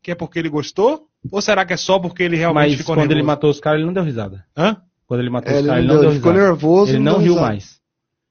[0.00, 1.05] que é porque ele gostou?
[1.30, 3.26] Ou será que é só porque ele realmente Mas ficou quando ele nervoso?
[3.26, 4.44] matou os caras, ele não deu risada.
[4.56, 4.76] Hã?
[5.06, 6.48] Quando ele matou É, os ele, caras, ele não deu- deu ficou risada.
[6.50, 6.90] nervoso.
[6.92, 7.46] Ele não não riu risada.
[7.48, 7.80] mais.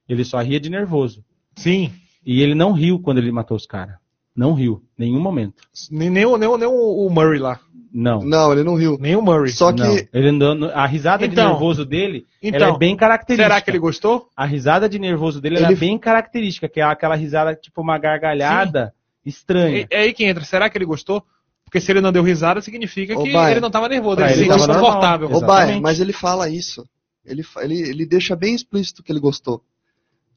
[0.09, 1.23] Ele só ria de nervoso.
[1.55, 1.91] Sim.
[2.25, 3.95] E ele não riu quando ele matou os caras.
[4.35, 4.83] Não riu.
[4.97, 5.63] Nenhum momento.
[5.89, 7.59] Nem, nem, o- nem, o- nem o o Murray lá.
[7.93, 8.19] Não.
[8.19, 8.97] Não, ele não riu.
[8.99, 9.51] Nem o Murray.
[9.51, 9.79] Só que.
[9.81, 9.95] Não.
[10.13, 13.47] Ele não, a risada de Então, nervoso dele ela então, é bem característica.
[13.49, 14.27] Será que ele gostou?
[14.35, 17.79] A risada de nervoso dele ela Ele- é bem característica, que é aquela risada tipo
[17.81, 18.93] uma gargalhada
[19.25, 19.87] estranha.
[19.89, 20.43] É, é aí que entra.
[20.43, 21.23] Será que ele gostou?
[21.65, 23.51] Porque se ele não deu risada, significa Ô, que Baia.
[23.53, 25.29] ele não estava nervoso, ele se ele sentia tava confortável.
[25.29, 25.43] normal.
[25.43, 26.87] Ô, Baia, mas ele fala isso.
[27.25, 29.61] Ele, ele, ele deixa bem explícito que ele gostou.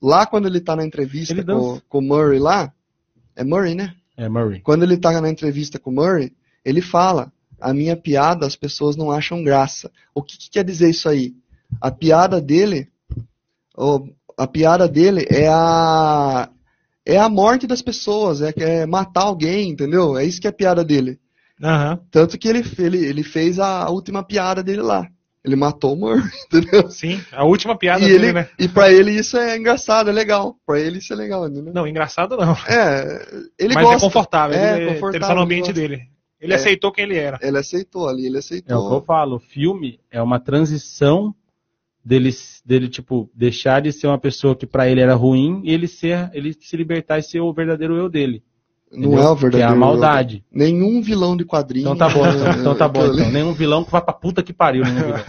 [0.01, 2.73] Lá quando ele tá na entrevista com, com o Murray lá,
[3.37, 3.95] é Murray, né?
[4.17, 4.61] É, Murray.
[4.61, 6.33] Quando ele tá na entrevista com o Murray,
[6.65, 7.31] ele fala:
[7.61, 9.91] a minha piada as pessoas não acham graça.
[10.15, 11.35] O que, que quer dizer isso aí?
[11.81, 12.89] A piada dele,
[13.77, 16.49] o- a piada dele é a
[17.09, 20.17] é a morte das pessoas, é, é matar alguém, entendeu?
[20.17, 21.19] É isso que é a piada dele.
[21.63, 21.99] Aham.
[22.11, 25.07] Tanto que ele, ele, ele fez a última piada dele lá.
[25.45, 26.91] Ele matou o Murray, entendeu?
[26.91, 28.49] Sim, a última piada E, dele, ele, né?
[28.59, 30.57] e pra ele isso é engraçado, é legal.
[30.67, 31.73] Pra ele isso é legal, entendeu?
[31.73, 32.53] Não, engraçado não.
[32.69, 33.27] É,
[33.59, 33.97] ele Mas gosta.
[33.97, 34.59] é confortável.
[34.59, 35.81] É, ele, confortável, ele tá no ele ambiente gosta.
[35.81, 36.03] dele.
[36.41, 36.57] Ele É.
[36.57, 37.39] aceitou quem ele era.
[37.43, 39.03] Ele aceitou ali, ele É o que eu aceitou.
[39.03, 39.37] falo.
[39.37, 41.35] O filme é uma transição
[42.09, 42.31] dele,
[42.65, 46.31] dele tipo, deixar de ser uma pessoa que pra ele era ruim e ele ser,
[46.33, 48.43] ele se libertar e ser o verdadeiro eu dele.
[48.91, 49.19] não entendeu?
[49.23, 49.69] é o verdadeiro.
[49.69, 50.45] Que é a maldade.
[50.51, 51.83] Nenhum vilão de quadrinho.
[51.83, 53.05] Então tá bom, então, então tá bom.
[53.05, 53.31] Então.
[53.31, 55.21] Nenhum vilão que vai pra puta que pariu, nenhum vilão.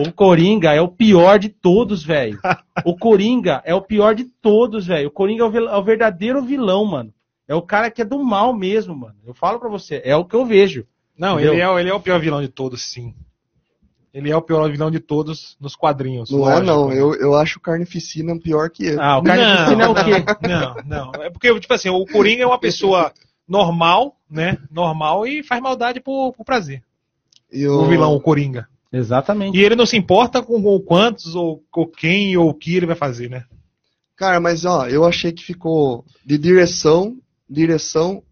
[0.00, 2.38] O Coringa é o pior de todos, velho.
[2.84, 5.08] O Coringa é o pior de todos, velho.
[5.08, 7.12] O Coringa é o, vil- é o verdadeiro vilão, mano.
[7.48, 9.16] É o cara que é do mal mesmo, mano.
[9.26, 10.86] Eu falo pra você, é o que eu vejo.
[11.18, 11.52] Não, Entendeu?
[11.54, 13.14] ele é, ele é o pior vilão de todos, sim.
[14.12, 16.30] Ele é o pior vilão de todos nos quadrinhos.
[16.30, 17.00] Não é lógico, não, né?
[17.00, 19.00] eu, eu acho o Carnificina pior que ele.
[19.00, 20.24] Ah, o Carnificina é o quê?
[20.46, 21.22] Não, não.
[21.22, 23.10] É porque, tipo assim, o Coringa é uma pessoa
[23.48, 24.58] normal, né?
[24.70, 26.82] Normal e faz maldade por, por prazer.
[27.50, 28.68] E O vilão, o Coringa.
[28.92, 29.56] Exatamente.
[29.56, 32.86] E ele não se importa com, com quantos, ou com quem, ou o que ele
[32.86, 33.44] vai fazer, né?
[34.16, 37.16] Cara, mas ó, eu achei que ficou de direção,
[37.48, 38.22] direção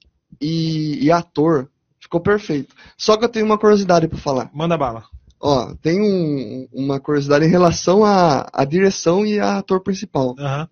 [0.41, 1.71] e, e ator.
[1.99, 2.75] Ficou perfeito.
[2.97, 4.51] Só que eu tenho uma curiosidade pra falar.
[4.53, 5.05] Manda bala.
[5.41, 10.35] Ó, tem um- uma curiosidade em relação à, à direção e a ator principal.
[10.39, 10.69] Aham.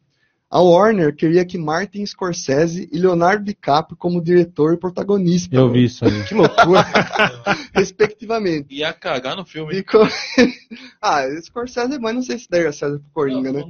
[0.50, 5.54] A Warner queria que Martin Scorsese e Leonardo DiCaprio como diretor e protagonista.
[5.54, 6.24] Eu vi isso aí.
[6.24, 6.86] Que loucura.
[7.74, 8.74] Respectivamente.
[8.74, 9.74] Ia cagar no filme.
[9.74, 10.06] Ficou...
[11.02, 13.62] ah, Scorsese, mas não sei se daria certo pro Coringa, né?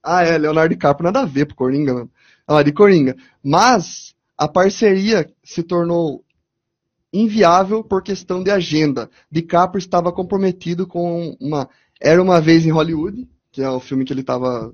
[0.00, 2.10] Ah, é, Leonardo DiCaprio nada a ver pro Coringa, mano.
[2.46, 3.16] Ah, de Coringa.
[3.42, 6.22] Mas a parceria se tornou
[7.12, 9.08] inviável por questão de agenda.
[9.30, 11.68] DiCaprio estava comprometido com uma
[12.00, 14.70] Era uma vez em Hollywood, que é o filme que ele estava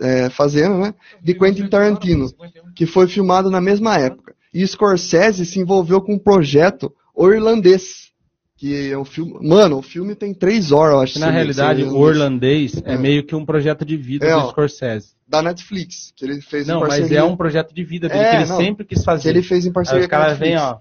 [0.00, 0.94] é, fazendo, né?
[1.22, 2.28] De Quentin Tarantino,
[2.74, 4.34] que foi filmado na mesma época.
[4.52, 8.12] E Scorsese se envolveu com um projeto o irlandês.
[8.56, 9.34] Que é um filme.
[9.46, 11.18] Mano, o filme tem três horas, eu acho.
[11.18, 12.96] Na realidade, o irlandês é É.
[12.96, 14.48] meio que um projeto de vida É, do.
[14.48, 15.08] Scorsese.
[15.28, 17.18] Da Netflix, que ele fez Não, em mas parceria.
[17.18, 18.56] é um projeto de vida dele, É, que ele não.
[18.56, 19.22] sempre quis fazer.
[19.32, 20.78] Que ele fez em Aí parceria os caras com a vêm, ó.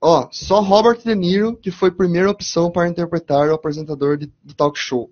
[0.00, 4.30] Ó, só Robert De Niro, que foi a primeira opção para interpretar o apresentador de-
[4.44, 5.10] do talk show.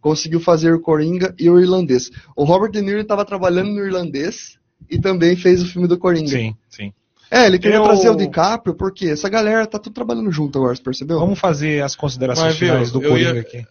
[0.00, 2.10] Conseguiu fazer o Coringa e o irlandês.
[2.36, 4.58] O Robert De Niro estava trabalhando no irlandês
[4.90, 6.28] e também fez o filme do Coringa.
[6.28, 6.92] Sim, sim.
[7.28, 10.76] É, ele queria Eu- trazer o DiCaprio, porque essa galera tá tudo trabalhando junto agora,
[10.76, 11.18] você percebeu?
[11.18, 13.66] Vamos fazer as considerações Mas, viu, finais do eu Coringa ia- aqui.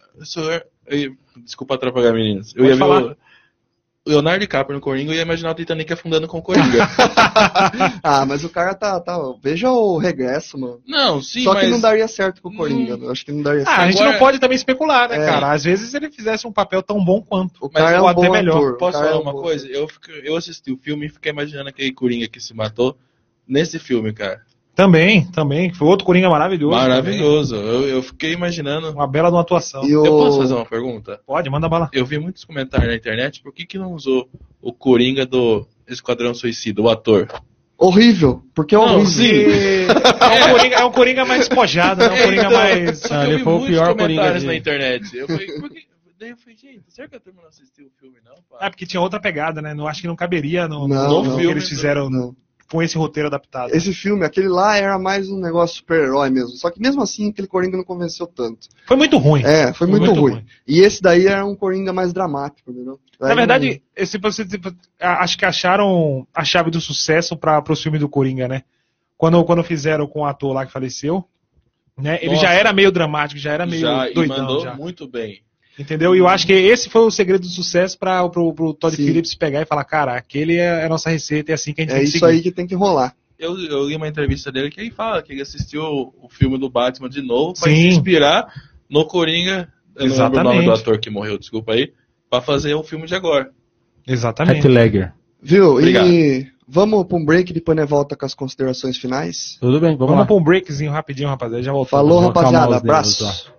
[1.42, 2.48] Desculpa atrapalhar, meninas.
[2.54, 3.00] Eu Pode ia falar.
[3.00, 3.16] ver o
[4.06, 6.88] Leonardo DiCaprio no Coringa e ia imaginar o Titanic afundando com o Coringa.
[8.02, 9.18] ah, mas o cara tá, tá.
[9.42, 10.80] Veja o regresso, mano.
[10.86, 11.64] não, sim, Só mas...
[11.64, 12.94] que não daria certo com o Coringa.
[12.94, 13.80] eu Acho que não daria Ah, certo.
[13.80, 15.26] a gente Agora- não pode também especular, né, É.
[15.26, 15.52] cara?
[15.52, 17.58] Às vezes ele fizesse um papel tão bom quanto.
[17.66, 18.56] O mas cara é ou um até bom melhor.
[18.56, 18.76] ator.
[18.78, 19.66] Posso falar é um uma bom coisa?
[19.66, 22.96] Eu, fiquei- eu assisti o filme e fiquei imaginando aquele Coringa que se matou
[23.46, 24.40] nesse filme, cara.
[24.76, 25.72] Também, também.
[25.72, 26.76] Foi outro Coringa maravilhoso.
[26.76, 27.56] Maravilhoso.
[27.56, 28.90] Eu, eu fiquei imaginando.
[28.90, 29.82] Uma bela de uma atuação.
[29.84, 31.18] E Eu o- posso fazer uma pergunta?
[31.26, 31.88] Pode, manda bala.
[31.94, 34.28] Eu vi muitos comentários na internet, por que, que não usou
[34.60, 37.26] o Coringa do Esquadrão Suicida, o ator?
[37.78, 39.06] Horrível, porque é Não, horrível.
[39.06, 39.86] sim.
[40.26, 42.06] É um, Coringa, é um Coringa mais despojado, né?
[42.10, 43.10] Um Coringa Então, mais.
[43.12, 45.16] Ah, eu ele foi o pior comentários Coringa de- na internet.
[45.16, 45.86] Eu falei, por que...
[46.18, 48.34] Daí eu falei, gente, será que a turma não assistiu o filme, não?
[48.50, 48.66] pá?
[48.66, 49.74] É, porque tinha outra pegada, né?
[49.74, 51.24] Não acho que não caberia no, Não, no não.
[51.24, 52.34] filme que eles fizeram Não.
[52.70, 53.74] Com esse roteiro adaptado.
[53.74, 56.50] Esse filme, aquele lá era mais um negócio super-herói mesmo.
[56.56, 58.68] Só que mesmo assim, aquele Coringa não convenceu tanto.
[58.86, 59.42] Foi muito ruim.
[59.44, 60.32] É, foi muito, Muito ruim.
[60.34, 60.46] ruim.
[60.66, 62.98] E esse daí era um Coringa mais dramático, entendeu?
[63.20, 67.62] Na Daí verdade, esse, você, tipo, a- acho que acharam a chave do sucesso para
[67.68, 68.62] os filmes do Coringa, né?
[69.16, 71.24] Quando, quando fizeram com o ator lá que faleceu,
[71.96, 72.18] né?
[72.20, 72.42] Ele Nossa.
[72.46, 74.38] já era meio dramático, já era meio já, e doidão.
[74.38, 74.74] mandou já.
[74.74, 75.40] muito bem.
[75.78, 76.14] Entendeu?
[76.14, 79.04] E eu acho que esse foi o segredo do sucesso para pro Todd Sim.
[79.04, 81.92] Phillips pegar e falar, cara, aquele é a nossa receita, é assim que a gente
[81.92, 83.14] é tem que isso aí que tem que rolar.
[83.38, 86.70] Eu, eu li uma entrevista dele que ele fala que ele assistiu o filme do
[86.70, 87.76] Batman de novo pra Sim.
[87.76, 88.46] se inspirar
[88.88, 89.68] no Coringa.
[89.94, 90.64] Eu não lembro o nome Exatamente.
[90.64, 91.92] do ator que morreu, desculpa aí.
[92.30, 93.50] Pra fazer o filme de agora.
[94.06, 94.66] Exatamente.
[94.66, 95.12] Heath Ledger.
[95.42, 95.72] Viu?
[95.72, 96.08] Obrigado.
[96.08, 99.58] E vamos pra um break e depois nós volta com as considerações finais.
[99.60, 100.26] Tudo bem, vamos, Vamos, lá.
[100.26, 101.62] para um breakzinho rapidinho, rapaziada.
[101.62, 101.90] Já voltamos.
[101.90, 102.76] Falou, rapaziada.
[102.76, 103.52] Abraço.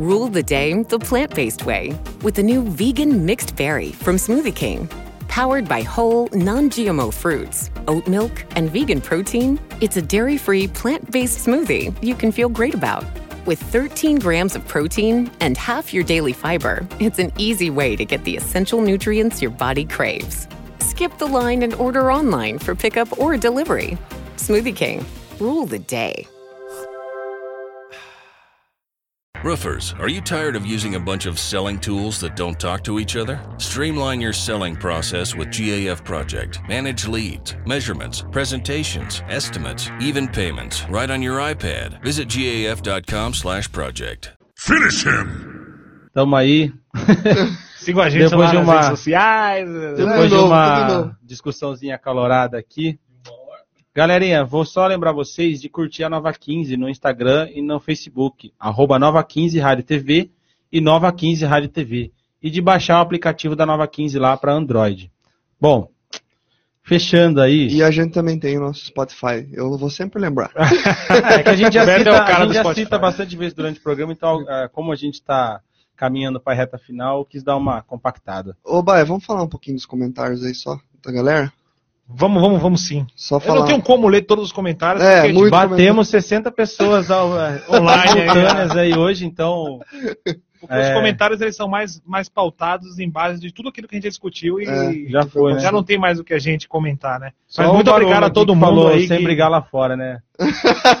[0.00, 4.56] Rule the day the plant based way with the new vegan mixed berry from Smoothie
[4.56, 4.88] King.
[5.28, 10.66] Powered by whole, non GMO fruits, oat milk, and vegan protein, it's a dairy free,
[10.68, 13.04] plant based smoothie you can feel great about.
[13.44, 18.06] With 13 grams of protein and half your daily fiber, it's an easy way to
[18.06, 20.48] get the essential nutrients your body craves.
[20.78, 23.98] Skip the line and order online for pickup or delivery.
[24.36, 25.04] Smoothie King,
[25.38, 26.26] rule the day.
[29.42, 32.98] Roofers, are you tired of using a bunch of selling tools that don't talk to
[32.98, 33.40] each other?
[33.56, 36.60] Streamline your selling process with GAF Project.
[36.68, 42.02] Manage leads, measurements, presentations, estimates, even payments right on your iPad.
[42.02, 44.32] Visit gaf.com/project.
[44.56, 46.10] Finish him!
[46.14, 46.70] Tamo aí.
[47.78, 49.66] Sigam a gente Depois lá de nas uma- redes sociais.
[49.96, 51.16] Depois de novo, tudo uma novo.
[51.22, 52.98] discussãozinha acalorada aqui.
[53.92, 58.52] Galerinha, vou só lembrar vocês de curtir a Nova 15 no Instagram e no Facebook.
[58.56, 60.30] Arroba Nova 15 Rádio TV
[60.70, 62.12] e Nova 15 Rádio TV.
[62.40, 65.10] E de baixar o aplicativo da Nova 15 lá para Android.
[65.60, 65.90] Bom,
[66.84, 67.66] fechando aí.
[67.66, 69.48] E a gente também tem o nosso Spotify.
[69.52, 70.52] Eu vou sempre lembrar.
[71.10, 73.54] É que a gente já, cita, é o cara a gente já cita bastante vezes
[73.54, 75.60] durante o programa, então, ah, como a gente está
[75.96, 78.56] caminhando para a reta final, eu quis dar uma compactada.
[78.64, 81.52] Ô, Baia, vamos falar um pouquinho dos comentários aí só, da galera?
[82.12, 83.06] Vamos, vamos, vamos sim.
[83.16, 83.58] Só Eu falar.
[83.60, 85.02] não tenho como ler todos os comentários.
[85.04, 87.10] É, porque, muito- Batemos 60 pessoas
[87.40, 88.20] eh, Online
[88.76, 89.80] aí hoje, então.
[90.60, 90.94] Porque os É.
[90.94, 94.10] comentários eles são mais, mais pautados em base de tudo aquilo que a gente já
[94.10, 95.60] discutiu e É, Já foi, né?
[95.60, 97.32] já não tem mais o que a gente comentar, né?
[97.48, 99.08] Só Mas o muito obrigado a aqui todo mundo falou aí.
[99.08, 100.20] sem que- brigar lá fora, né?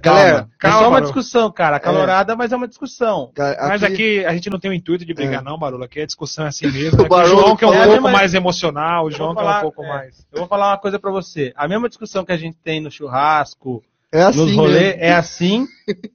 [0.00, 1.02] Galera, é calma, só uma Barolo.
[1.12, 1.80] discussão, cara.
[1.80, 3.30] Calorada, mas é uma discussão.
[3.34, 5.44] Ga- Mas aqui a gente não tem o intuito de brigar, É.
[5.44, 5.84] não, Barulho.
[5.84, 6.98] Aqui a discussão é assim mesmo.
[7.00, 9.12] O Aqui O, Barolo João que é um pouco É, mas- mais emocional, o Eu
[9.12, 10.26] João vou que é falar- um pouco é, mais.
[10.32, 11.52] Eu vou falar uma coisa pra você.
[11.56, 13.82] A mesma discussão que a gente tem no churrasco,
[14.14, 15.66] é assim, nos rolê, é assim.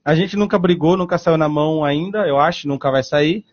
[0.02, 3.44] A gente nunca brigou, nunca saiu na mão ainda, eu acho, nunca vai sair.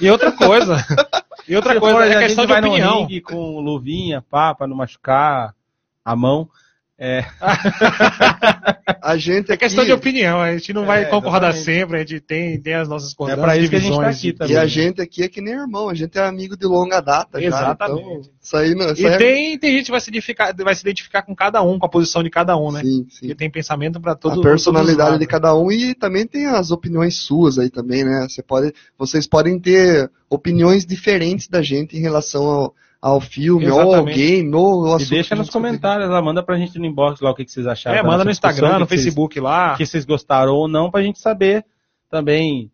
[0.00, 0.76] E outra coisa.
[1.46, 3.00] E outra coisa for, é a questão gente de vai no opinião.
[3.00, 5.54] ringue com luvinha, pá, pra não machucar
[6.02, 6.48] a mão.
[6.96, 7.24] É,
[9.02, 11.64] A gente É questão aqui, de opinião, a gente não vai É, concordar exatamente.
[11.64, 13.96] sempre, a gente tem, tem as nossas é coordenadas, pra isso que a gente tá
[13.96, 14.54] divisões aqui também.
[14.54, 17.40] E a gente aqui é que nem irmão, a gente é amigo de longa data
[17.40, 17.46] já.
[17.48, 18.00] Exatamente.
[18.00, 18.92] Então, isso aí não.
[18.92, 21.34] Isso E aí é- tem, tem gente que vai se, identificar, vai se identificar com
[21.34, 22.80] cada um, com a posição de cada um, né?
[22.82, 23.20] Sim, sim.
[23.20, 27.16] Porque tem pensamento para todo a personalidade de cada um e também tem as opiniões
[27.16, 28.26] suas aí também, né?
[28.28, 32.74] Você pode, vocês podem ter opiniões diferentes da gente em relação ao,
[33.06, 34.16] ao filme, ou ao Exatamente.
[34.16, 37.34] game, ou ao E deixa nos comentários lá, manda pra gente no inbox lá o
[37.34, 37.98] que, que vocês acharam.
[37.98, 39.76] É, da manda no Instagram, no que vocês- Facebook lá.
[39.76, 41.66] que vocês gostaram ou não, pra gente saber
[42.08, 42.70] também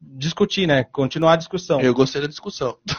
[0.00, 0.84] discutir, né?
[0.84, 1.82] Continuar a discussão.
[1.82, 2.78] Eu gostei da discussão.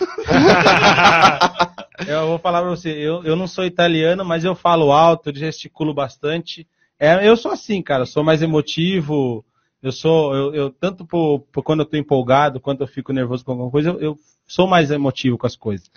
[2.08, 5.94] Eu vou falar pra você, eu, eu não sou italiano, mas eu falo alto, gesticulo
[5.94, 6.68] bastante.
[7.00, 9.46] É, eu sou assim, cara, sou mais emotivo.
[9.86, 13.46] Eu sou, eu, eu tanto por, por quando eu tô empolgado, quanto eu fico nervoso
[13.46, 15.92] com alguma coisa, eu, eu sou mais emotivo com as coisas.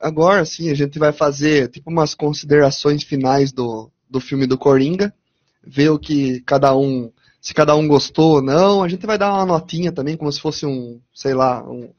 [0.00, 5.12] Agora sim, a gente vai fazer tipo umas considerações finais do, do filme do Coringa,
[5.62, 8.82] ver o que cada um, se cada um gostou ou não.
[8.82, 11.90] A gente vai dar uma notinha também, como se fosse um, sei lá, um,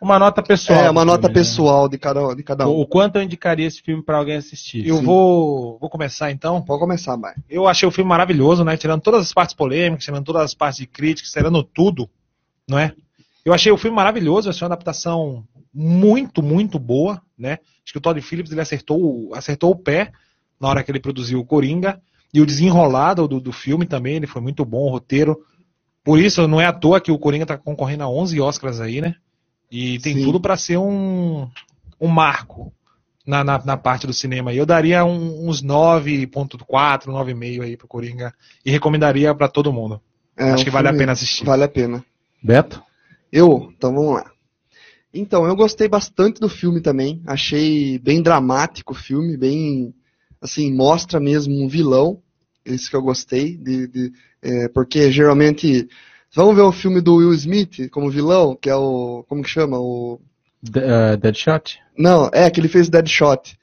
[0.00, 0.78] Uma nota pessoal.
[0.78, 1.40] é, uma nota filme, né?
[1.40, 2.80] pessoal de cada, de cada um.
[2.80, 4.86] o quanto eu indicaria esse filme pra alguém assistir.
[4.86, 5.04] Eu Sim.
[5.04, 6.60] vou, vou começar então.
[6.62, 7.34] Pode começar, vai.
[7.48, 8.76] Eu achei o filme maravilhoso, né?
[8.76, 12.08] Tirando todas as partes polêmicas, tirando todas as partes de críticas, tirando tudo,
[12.68, 12.92] não é?
[13.44, 17.58] Eu achei o filme maravilhoso, achei uma adaptação muito, muito boa, né?
[17.84, 20.12] Acho que o Todd Phillips ele acertou, o- acertou o pé
[20.60, 22.00] na hora que ele produziu o Coringa.
[22.34, 25.38] E o desenrolado do, do filme também, ele foi muito bom, o roteiro.
[26.04, 29.00] Por isso, não é à toa que o Coringa tá concorrendo a 11 Oscars aí,
[29.00, 29.14] né?
[29.70, 30.24] E tem Sim.
[30.24, 31.48] tudo para ser um,
[32.00, 32.72] um marco
[33.26, 34.50] na, na, na parte do cinema.
[34.50, 34.56] aí.
[34.58, 38.32] Eu daria um- uns 9.4, 9,5 aí pro Coringa.
[38.64, 40.00] E recomendaria para todo mundo.
[40.36, 41.44] É, Acho um que vale a pena assistir.
[41.44, 42.04] Vale a pena.
[42.42, 42.82] Beto?
[43.32, 43.72] Eu?
[43.76, 44.30] Então vamos lá.
[45.12, 47.22] Então, eu gostei bastante do filme também.
[47.26, 49.94] Achei bem dramático o filme, bem.
[50.40, 52.20] Assim, mostra mesmo um vilão.
[52.64, 53.56] Isso que eu gostei.
[53.56, 54.12] De, de-
[54.42, 55.88] é, porque geralmente.
[56.36, 59.24] Vamos ver o filme do Will Smith como vilão, que é o.
[59.26, 59.78] Como que chama?
[59.80, 60.20] O.
[60.62, 61.78] De- eh, Deadshot?
[61.96, 63.56] Não, é, que ele fez Deadshot.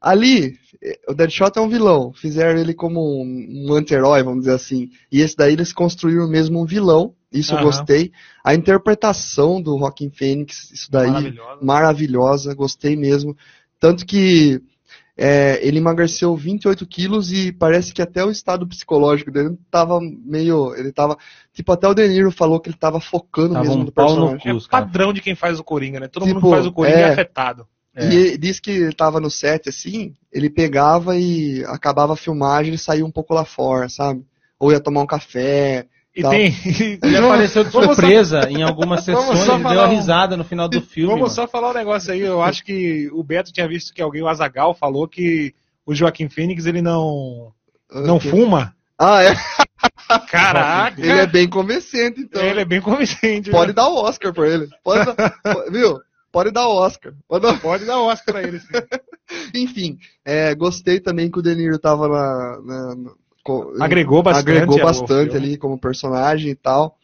[0.00, 2.12] Ali, eh, o Deadshot é um vilão.
[2.12, 4.90] Fizeram ele como um, um anti-herói, vamos dizer assim.
[5.10, 7.14] E esse daí eles construíram mesmo um vilão.
[7.32, 7.64] Isso eu Aham.
[7.66, 8.12] gostei.
[8.44, 11.58] A interpretação do Joaquin Phoenix, isso daí, Maravilhosa.
[11.64, 12.54] maravilhosa.
[12.54, 13.34] Gostei mesmo.
[13.80, 14.60] Tanto que
[15.20, 20.72] é, ele emagreceu 28 quilos e parece que até o estado psicológico dele tava meio.
[20.76, 21.18] Ele tava.
[21.52, 24.14] Tipo, até o De Niro falou que ele tava focando Tava mesmo um no pau
[24.14, 24.64] no personagem.
[24.64, 26.06] É padrão de quem faz o Coringa, né?
[26.06, 27.12] Todo mundo Tipo, que faz o Coringa é, é.
[27.12, 27.66] afetado.
[27.96, 28.08] É.
[28.08, 32.74] E ele disse que ele tava no set assim, ele pegava e acabava a filmagem
[32.74, 34.24] e saía um pouco lá fora, sabe?
[34.56, 35.88] Ou ia tomar um café.
[36.18, 36.30] E Tá.
[36.30, 36.52] tem.
[37.02, 40.36] Ele apareceu de Vamos só- surpresa em algumas sessões, ele deu falar a um- risada
[40.36, 41.06] no final do filme.
[41.12, 41.34] Vamos mano.
[41.34, 42.20] só falar um negócio aí.
[42.20, 45.54] Eu acho que o Beto tinha visto que alguém, o Azagal, falou que
[45.86, 47.52] o Joaquim Phoenix ele não,
[47.92, 48.30] não Ok.
[48.30, 48.74] fuma.
[48.98, 49.36] Ah, é.
[50.28, 51.00] Caraca!
[51.00, 52.42] Ele é bem convincente, então.
[52.42, 53.50] Ele é bem convincente.
[53.50, 53.74] Pode né?
[53.74, 54.68] dar o Oscar pra ele.
[54.82, 55.40] Pode dar,
[55.70, 55.98] viu?
[56.32, 57.12] Pode dar o Oscar.
[57.28, 58.58] Pode dar- Pode dar Oscar pra ele.
[58.58, 58.66] sim.
[59.54, 62.60] Enfim, é, gostei também que o De Niro tava na.
[62.64, 63.12] na-
[63.80, 66.96] Agregou bastante agregou bastante ali como personagem e tal.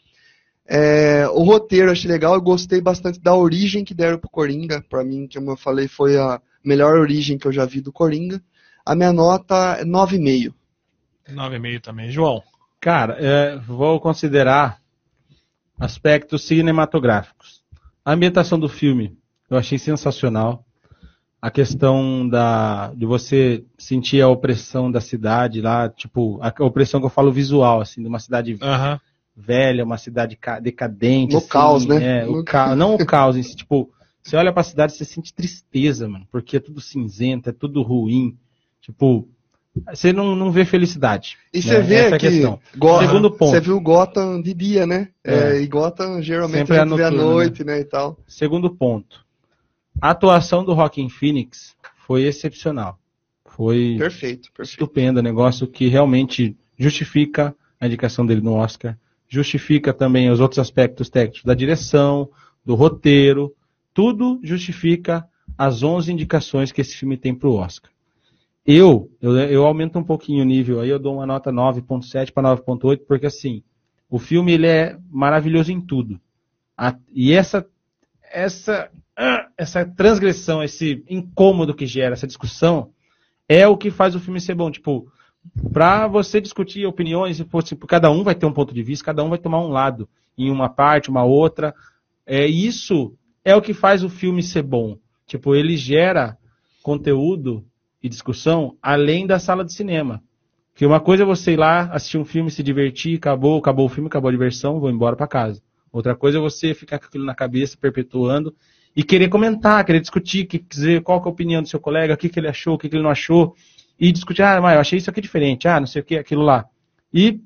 [0.66, 4.82] É, o roteiro eu achei legal, eu gostei bastante da origem que deram pro Coringa.
[4.89, 8.42] Pra mim, como eu falei, foi a melhor origem que eu já vi do Coringa.
[8.84, 10.55] A minha nota é 9,5.
[11.31, 12.10] 9,5 também.
[12.10, 12.42] João.
[12.81, 14.78] Cara, é, vou considerar
[15.78, 17.62] aspectos cinematográficos.
[18.05, 19.16] A ambientação do filme
[19.48, 20.63] eu achei sensacional.
[21.44, 27.06] A questão da, de você sentir a opressão da cidade lá, tipo, a opressão que
[27.06, 28.56] eu falo visual, assim, de uma cidade
[29.36, 31.32] velha, uma cidade ca- decadente.
[31.32, 32.23] No assim, caos, né?
[32.23, 32.74] É, o ca...
[32.74, 33.90] não o caos si, tipo,
[34.23, 37.82] você olha pra cidade e você sente tristeza, mano, porque é tudo cinzento, é tudo
[37.82, 38.39] ruim.
[38.81, 39.28] Tipo,
[39.92, 41.36] você não, não vê felicidade.
[41.52, 41.62] E né?
[41.62, 42.28] você vê Essa é que.
[42.31, 42.58] questão.
[42.76, 43.50] Go- Segundo ponto.
[43.50, 45.08] Você viu Gotham de dia, né?
[45.23, 45.34] É.
[45.34, 47.81] É, e Gotham geralmente Sempre a é gente vê à noturno, noite, né?
[47.81, 48.18] E tal.
[48.26, 49.23] Segundo ponto.
[50.00, 52.98] A atuação do Rockin' Phoenix foi excepcional.
[53.47, 54.70] Foi Perfeito, perfeito.
[54.70, 58.98] estupenda, negócio que realmente justifica a indicação dele no Oscar,
[59.28, 62.28] justifica também os outros aspectos técnicos da direção,
[62.64, 63.55] do roteiro,
[63.92, 67.90] tudo justifica as 11 indicações que esse filme tem para o Oscar.
[68.66, 72.56] Eu, eu, eu aumento um pouquinho o nível aí, eu dou uma nota 9.7 para
[72.56, 73.62] 9.8, porque assim,
[74.08, 76.18] o filme ele é maravilhoso em tudo.
[76.76, 77.66] A- e essa
[78.32, 78.90] essa
[79.56, 82.90] essa transgressão, esse incômodo que gera essa discussão
[83.48, 84.70] é o que faz o filme ser bom.
[84.70, 85.10] Tipo,
[85.72, 89.28] pra você discutir opiniões, fosse- cada um vai ter um ponto de vista, cada um
[89.28, 91.74] vai tomar um lado em uma parte, uma outra.
[92.26, 94.98] É, isso é o que faz o filme ser bom.
[95.26, 96.36] Tipo, ele gera
[96.82, 97.64] conteúdo
[98.02, 100.22] e discussão além da sala de cinema.
[100.72, 103.88] Porque uma coisa é você ir lá, assistir um filme, se divertir, acabou, acabou o
[103.88, 105.62] filme, acabou a diversão, vou embora para casa.
[105.92, 108.52] Outra coisa é você ficar com aquilo na cabeça, perpetuando,
[108.97, 112.14] e querer comentar, querer discutir, que, dizer qual que é a opinião do seu colega,
[112.14, 113.55] o que, que ele achou, o que, que ele não achou,
[113.98, 116.42] e discutir, ah, mas eu achei isso aqui diferente, ah, não sei o que, aquilo
[116.42, 116.64] lá.
[117.12, 117.40] E,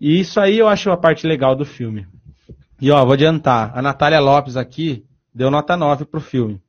[0.00, 2.06] e isso aí eu acho a parte legal do filme.
[2.80, 6.60] E ó, vou adiantar, a Natália Lopes aqui deu nota 9 pro filme.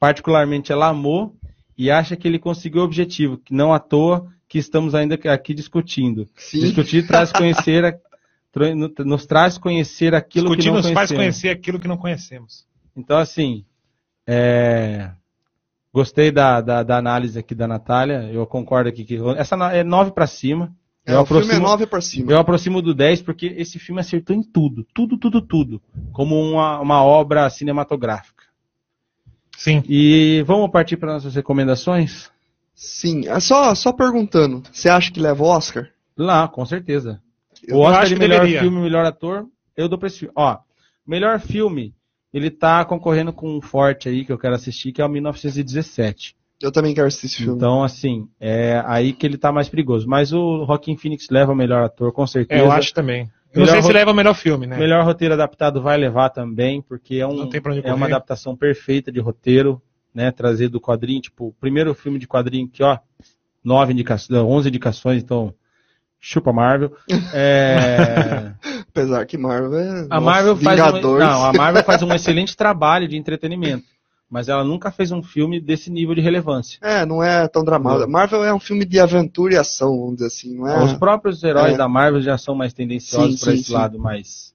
[0.00, 1.36] Particularmente ela amou
[1.76, 5.54] e acha que ele conseguiu o objetivo, que não à toa que estamos ainda aqui
[5.54, 6.26] discutindo.
[6.36, 6.60] Sim.
[6.60, 7.98] Discutir traz conhecer, a-
[9.04, 11.20] nos traz conhecer aquilo Discutir que não nos faz conhecemos.
[11.22, 12.66] conhecer aquilo que não conhecemos.
[12.96, 13.64] Então, assim,
[14.26, 15.10] é,
[15.92, 18.30] gostei da, da, da análise aqui da Natália.
[18.32, 20.74] Eu concordo aqui que essa no- é 9 para cima.
[21.04, 22.32] É, eu, o filme é aproximo, 9 pra cima.
[22.32, 24.86] eu aproximo do 10 porque esse filme acertou em tudo.
[24.94, 25.82] Tudo, tudo, tudo.
[26.12, 28.44] Como uma, uma obra cinematográfica.
[29.56, 29.82] Sim.
[29.88, 32.30] E vamos partir para nossas recomendações?
[32.74, 35.88] Sim, é só, só perguntando, você acha que leva o Oscar?
[36.16, 37.20] Lá, com certeza.
[37.66, 38.60] Eu o Oscar de melhor deveria.
[38.60, 39.46] filme, melhor ator,
[39.76, 40.32] eu dou pra esse filme.
[40.36, 40.58] Ó,
[41.06, 41.94] melhor filme,
[42.32, 46.34] ele tá concorrendo com um forte aí que eu quero assistir, que é o 1917.
[46.60, 47.56] Eu também quero assistir esse filme.
[47.56, 50.08] Então, assim, é aí que ele tá mais perigoso.
[50.08, 52.62] Mas o Joaquin Phoenix leva o melhor ator, com É, certeza.
[52.62, 53.22] eu acho também.
[53.52, 54.78] Eu não Melhor sei se leva o melhor filme, né?
[54.78, 57.50] Melhor roteiro adaptado vai levar também, porque é, um,
[57.84, 59.82] é uma adaptação perfeita de roteiro,
[60.14, 60.30] né?
[60.30, 62.96] Trazer do quadrinho, tipo, o primeiro filme de quadrinho que, ó,
[63.62, 65.52] nove indicações, onze indicações, então,
[66.22, 66.92] chupa Marvel.
[67.34, 68.52] É,
[68.88, 69.88] Apesar que Marvel é.
[69.88, 73.84] a nossa, Marvel faz um, não, a Marvel faz um excelente trabalho de entretenimento,
[74.30, 76.78] mas ela nunca fez um filme desse nível de relevância.
[76.82, 78.10] É, não é tão dramático.
[78.10, 80.84] Marvel é um filme de aventura e ação, vamos dizer assim, não é?
[80.84, 81.76] Os próprios heróis É.
[81.76, 83.72] da Marvel já são mais tendenciosos para esse sim.
[83.72, 84.52] lado mais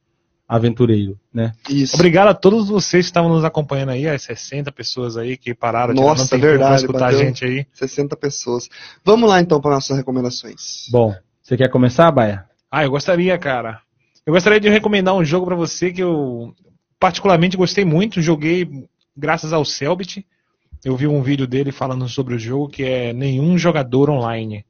[0.48, 1.52] aventureiro, né?
[1.70, 1.96] Isso.
[1.96, 5.94] Obrigado a todos vocês que estavam nos acompanhando aí, as 60 pessoas aí que pararam
[5.94, 7.66] de Nossa, verdade, escutar a gente aí.
[7.74, 8.70] 60 pessoas.
[9.04, 10.88] Vamos lá então para nossas recomendações.
[10.90, 11.14] Bom,
[11.48, 12.44] você quer começar, Baia?
[12.70, 13.80] Ah, eu gostaria, cara.
[14.26, 16.54] Eu gostaria de recomendar um jogo pra você que eu
[17.00, 18.22] particularmente gostei muito.
[18.22, 18.70] Joguei
[19.16, 20.28] graças ao Selbit.
[20.84, 24.66] Eu vi um vídeo dele falando sobre o jogo que é Nenhum Jogador Online.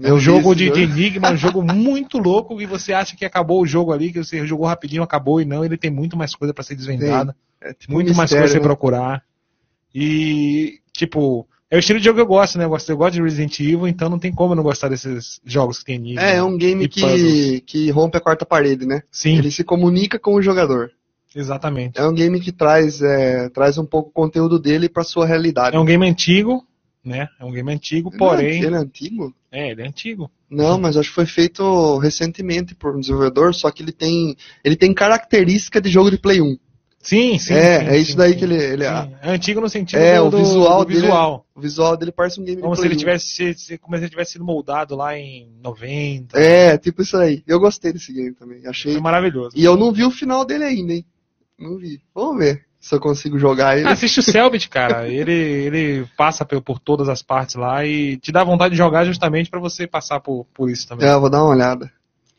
[0.00, 3.60] É um jogo de, de enigma, um jogo muito louco e você acha que acabou
[3.60, 6.54] o jogo ali, que você jogou rapidinho, acabou e não, ele tem muito mais coisa
[6.54, 8.62] pra ser desvendada, É tipo muito um mais mistério, coisa pra você né?
[8.62, 9.24] procurar.
[9.92, 12.64] E, tipo, é o estilo de jogo que eu gosto, né?
[12.64, 15.40] Eu gosto, eu gosto de Resident Evil, então não tem como eu não gostar desses
[15.44, 16.22] jogos que tem enigma.
[16.22, 17.12] É, é um game e puzzles.
[17.12, 19.02] que, que rompe a quarta parede, né?
[19.10, 20.90] Sim, Ele se comunica com o jogador.
[21.34, 22.00] exatamente.
[22.00, 25.76] É um game que traz, é, traz um pouco o conteúdo dele para sua realidade.
[25.76, 26.64] É um game antigo,
[27.04, 27.28] né?
[27.38, 28.62] É um game antigo, porém.
[28.62, 29.34] Ele é antigo?
[29.52, 30.30] É, ele é antigo.
[30.50, 34.76] Não, mas acho que foi feito recentemente por um desenvolvedor, só que ele tem, ele
[34.76, 36.56] tem característica de jogo de Play 1.
[37.08, 37.54] Sim, sim.
[37.54, 38.38] é, sim, é isso sim, daí sim.
[38.38, 40.98] que ele, ele Sim, É antigo no sentido É, do, o do- visual do dele
[40.98, 41.46] é- visual.
[41.54, 42.98] o visual dele parece um game Como se ele 1.
[42.98, 46.38] tivesse, se- como se ele tivesse sido moldado lá em 90.
[46.38, 47.42] É, tipo isso aí.
[47.46, 48.66] Eu gostei desse game também.
[48.66, 48.92] Achei.
[48.92, 49.50] Foi maravilhoso.
[49.56, 51.04] E eu não vi o final dele ainda, hein?
[51.58, 52.00] Não vi.
[52.14, 53.88] Vamos ver se eu consigo jogar ele.
[53.88, 55.08] Ah, assiste o Selbit, cara.
[55.08, 59.04] Ele, ele passa por, por todas as partes lá e te dá vontade de jogar
[59.04, 61.08] justamente pra você passar por, por isso também.
[61.08, 61.90] É, eu vou dar uma olhada.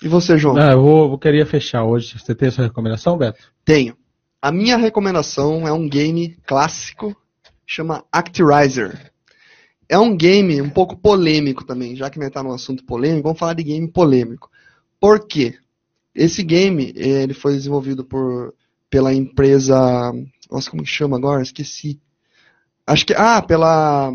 [0.01, 0.55] E você, João?
[0.57, 2.17] Ah, eu, vou, eu queria fechar hoje.
[2.17, 3.39] Você tem a sua recomendação, Beto?
[3.65, 3.97] Tenho.
[4.41, 7.13] A minha recomendação é um game clássico,
[7.67, 9.11] chama Actirizer.
[9.87, 13.23] É um game um pouco polêmico também, já que a gente tá num assunto polêmico,
[13.23, 14.49] vamos falar de game polêmico.
[14.97, 15.57] Por quê?
[16.15, 18.53] Esse game, ele foi desenvolvido por,
[18.89, 20.13] pela empresa,
[20.49, 21.41] nossa, como que chama agora?
[21.41, 21.99] Esqueci.
[22.87, 24.09] Acho que, ah, pela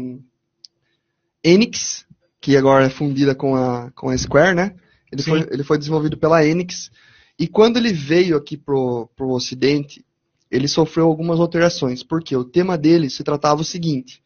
[1.43, 2.07] Enix,
[2.41, 4.75] que agora é fundida com a, com a Square, né?
[5.13, 5.31] Ele Sim.
[5.31, 6.91] foi, ele foi desenvolvido pela Enix.
[7.39, 10.05] E quando ele veio aqui pro, pro Ocidente,
[10.55, 12.03] ele sofreu algumas alterações.
[12.03, 14.23] Porque o tema dele se tratava o seguinte: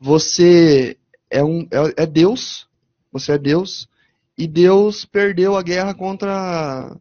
[0.00, 0.96] você
[1.30, 2.66] é, um, é, é Deus,
[3.12, 3.86] você é Deus,
[4.38, 6.96] e Deus perdeu a guerra contra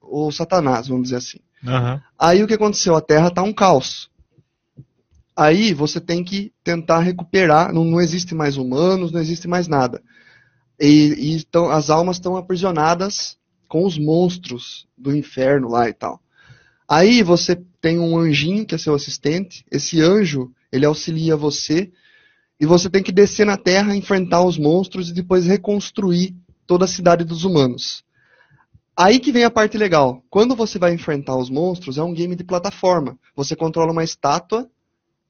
[0.00, 1.38] o Satanás, vamos dizer assim.
[1.64, 2.02] Aham.
[2.18, 2.96] Aí o que aconteceu?
[2.96, 4.10] A Terra está um caos.
[5.34, 7.72] Aí você tem que tentar recuperar.
[7.72, 10.02] Não, não existe mais humanos, não existe mais nada.
[10.78, 16.20] E, e então, as almas estão aprisionadas com os monstros do inferno lá e tal.
[16.88, 19.66] Aí você tem um anjinho que é seu assistente.
[19.70, 21.90] Esse anjo ele auxilia você
[22.58, 26.88] e você tem que descer na Terra, enfrentar os monstros e depois reconstruir toda a
[26.88, 28.04] cidade dos humanos.
[28.96, 30.22] Aí que vem a parte legal.
[30.30, 33.18] Quando você vai enfrentar os monstros, é um game de plataforma.
[33.34, 34.70] Você controla uma estátua,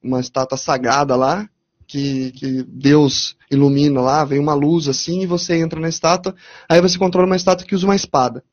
[0.02, 1.48] uma estátua sagrada lá,
[1.86, 6.34] que, que Deus ilumina lá, vem uma luz assim, e você entra na estátua.
[6.68, 8.44] Aí você controla uma estátua que usa uma espada.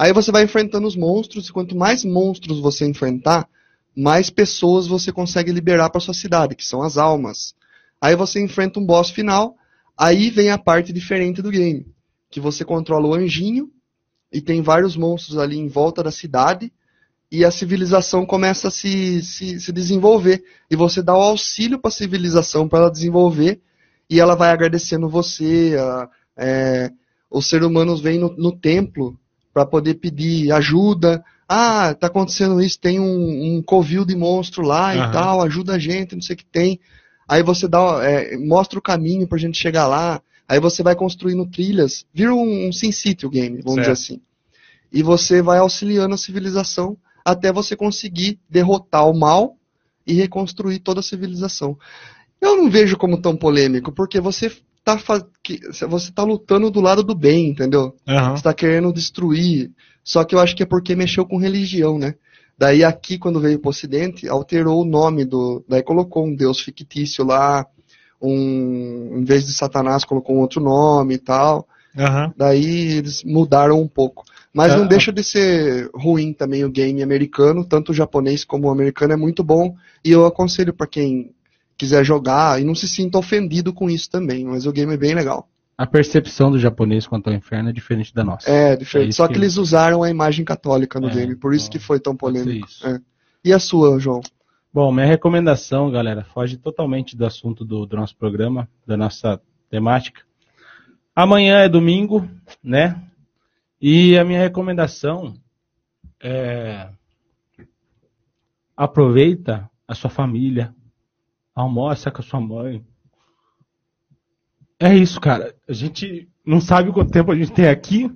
[0.00, 3.46] Aí você vai enfrentando os monstros, e quanto mais monstros você enfrentar,
[3.94, 7.54] mais pessoas você consegue liberar para sua cidade, que são as almas.
[8.00, 9.56] Aí você enfrenta um boss final,
[10.00, 11.86] Aí vem a parte diferente do game,
[12.30, 13.70] que você controla o anjinho
[14.32, 16.72] e tem vários monstros ali em volta da cidade
[17.30, 20.42] e a civilização começa a se, se, se desenvolver.
[20.70, 23.60] E você dá o auxílio para a civilização para ela desenvolver
[24.08, 25.76] e ela vai agradecendo você.
[25.78, 26.90] A, é,
[27.30, 29.20] os seres humanos vêm no, no templo
[29.52, 31.24] para poder pedir ajuda.
[31.48, 35.08] Ah, tá acontecendo isso, tem um, um covil de monstro lá Aham.
[35.08, 36.78] e tal, ajuda a gente, não sei o que tem.
[37.28, 40.20] Aí você dá, é, mostra o caminho pra gente chegar lá.
[40.48, 42.04] Aí você vai construindo trilhas.
[42.12, 44.12] Vira um, um Sin City o game, vamos dizer Certo.
[44.12, 44.20] assim.
[44.92, 49.56] E você vai auxiliando a civilização até você conseguir derrotar o mal
[50.04, 51.78] e reconstruir toda a civilização.
[52.40, 54.50] Eu não vejo como tão polêmico, porque você
[54.84, 54.98] tá,
[55.88, 57.94] você tá lutando do lado do bem, entendeu?
[58.08, 58.36] Aham.
[58.36, 59.70] Você tá querendo destruir.
[60.02, 62.14] Só que eu acho que é porque mexeu com religião, né?
[62.58, 65.64] Daí aqui, quando veio pro ocidente, alterou o nome do.
[65.68, 67.66] Daí colocou um deus fictício lá,
[68.20, 69.18] um.
[69.18, 71.66] Em vez de Satanás, colocou um outro nome e tal.
[71.96, 72.32] Aham.
[72.36, 74.24] Daí eles mudaram um pouco.
[74.52, 74.88] Mas não Ah.
[74.88, 79.16] deixa de ser ruim também o game americano, tanto o japonês como o americano é
[79.16, 79.74] muito bom.
[80.04, 81.32] E eu aconselho para quem
[81.80, 84.44] quiser jogar e não se sinta ofendido com isso também.
[84.44, 85.48] Mas o game é bem legal.
[85.76, 88.48] A percepção do japonês quanto ao inferno é diferente da nossa.
[88.50, 89.08] É, diferente.
[89.10, 91.72] isso Só que, que- eles usaram a imagem católica no É, game, por isso bom,
[91.72, 92.66] que foi tão polêmico.
[92.66, 92.86] isso.
[92.86, 93.00] É.
[93.42, 94.20] E a sua, João?
[94.72, 100.20] Bom, minha recomendação, galera, foge totalmente do assunto do, do nosso programa, da nossa temática.
[101.16, 102.28] Amanhã é domingo,
[102.62, 103.02] né?
[103.80, 105.34] E a minha recomendação
[106.22, 106.88] é
[108.76, 110.74] aproveita a sua família,
[111.54, 112.84] almoça com a sua mãe.
[114.78, 115.54] É isso, cara.
[115.68, 118.10] A gente não sabe quanto tempo a gente tem aqui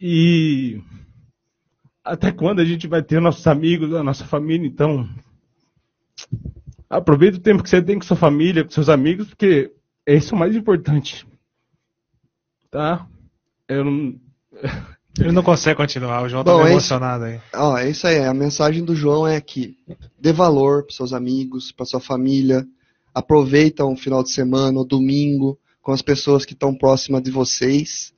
[0.00, 0.82] e
[2.04, 5.08] até quando a gente vai ter nossos amigos, a nossa família, então
[6.90, 9.72] aproveita o tempo que você tem com sua família, com seus amigos, porque
[10.06, 11.26] é o mais importante.
[12.70, 13.08] Tá?
[13.68, 14.20] Eu não.
[15.18, 17.40] Ele não consegue continuar, o João Bom, tá é emocionado aí.
[17.54, 18.24] Ó, é isso aí.
[18.24, 19.76] A mensagem do João é que
[20.18, 22.66] dê valor para seus amigos, para sua família.
[23.14, 28.12] Aproveita um final de semana, domingo, com as pessoas que estão próximas de vocês.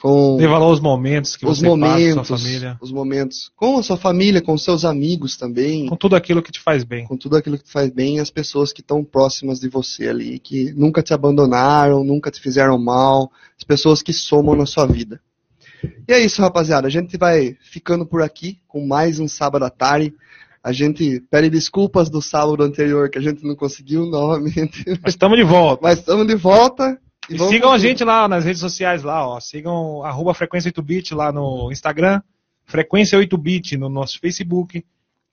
[0.00, 2.78] Com Dê valor aos momentos que os você passa com momentos, sua família.
[2.80, 6.60] os momentos com a sua família, com seus amigos também, Com tudo aquilo que te
[6.60, 7.04] faz bem.
[7.06, 10.06] com tudo aquilo que te faz bem, e as pessoas que estão próximas de você
[10.08, 14.86] ali, que nunca te abandonaram, nunca te fizeram mal, as pessoas que somam na sua
[14.86, 15.20] vida.
[16.08, 16.86] E é isso, rapaziada.
[16.86, 20.14] A gente vai ficando por aqui com mais um sábado à tarde.
[20.62, 25.38] A gente pede desculpas do sábado anterior que a gente não conseguiu novamente, Mas estamos
[25.38, 25.80] de volta.
[25.82, 26.98] mas estamos de volta.
[27.30, 29.38] E vamos sigam a gente lá nas redes sociais lá, ó.
[29.38, 32.22] Sigam arroba frequência 8bit lá no Instagram,
[32.64, 34.84] frequência 8bit no nosso Facebook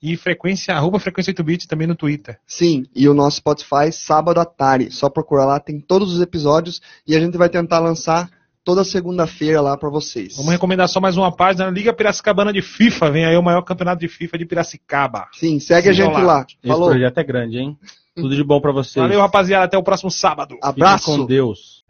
[0.02, 2.38] e frequência arroba frequência 8bit também no Twitter.
[2.46, 4.90] Sim, e o nosso Spotify, sábado à tarde.
[4.90, 8.30] Só procurar lá, tem todos os episódios e a gente vai tentar lançar
[8.66, 10.36] toda segunda-feira lá pra vocês.
[10.36, 14.00] Vamos recomendar só mais uma página, Liga Piracicabana de FIFA, vem aí o maior campeonato
[14.00, 15.28] de FIFA de Piracicaba.
[15.32, 16.38] Sim, segue a Sigam gente lá.
[16.38, 16.46] lá.
[16.48, 16.90] Esse Falou.
[16.90, 17.78] projeto é grande, hein?
[18.16, 19.00] Tudo de bom pra vocês.
[19.00, 20.58] Valeu, rapaziada, até o próximo sábado.
[20.60, 21.04] Abraço.
[21.04, 21.84] com Deus.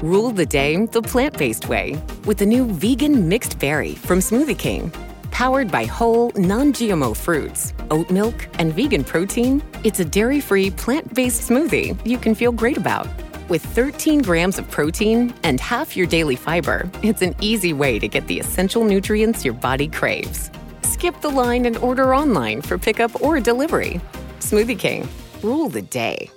[0.00, 4.58] Rule the day the plant based way with the new vegan mixed berry from Smoothie
[4.58, 4.90] King.
[5.32, 10.70] Powered by whole, non GMO fruits, oat milk, and vegan protein, it's a dairy free,
[10.70, 13.08] plant based smoothie you can feel great about.
[13.48, 18.08] With 13 grams of protein and half your daily fiber, it's an easy way to
[18.08, 20.50] get the essential nutrients your body craves.
[20.82, 24.02] Skip the line and order online for pickup or delivery.
[24.38, 25.08] Smoothie King,
[25.42, 26.30] rule the day.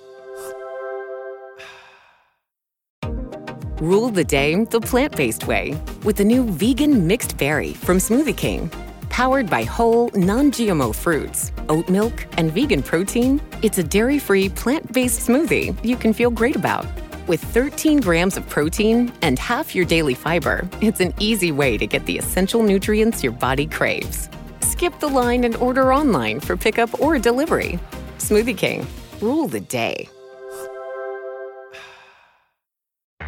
[3.82, 8.34] Rule the day the plant based way with the new vegan mixed berry from Smoothie
[8.34, 8.70] King.
[9.16, 14.50] Powered by whole, non GMO fruits, oat milk, and vegan protein, it's a dairy free,
[14.50, 16.84] plant based smoothie you can feel great about.
[17.26, 21.86] With 13 grams of protein and half your daily fiber, it's an easy way to
[21.86, 24.28] get the essential nutrients your body craves.
[24.60, 27.78] Skip the line and order online for pickup or delivery.
[28.18, 28.86] Smoothie King,
[29.22, 30.10] rule the day.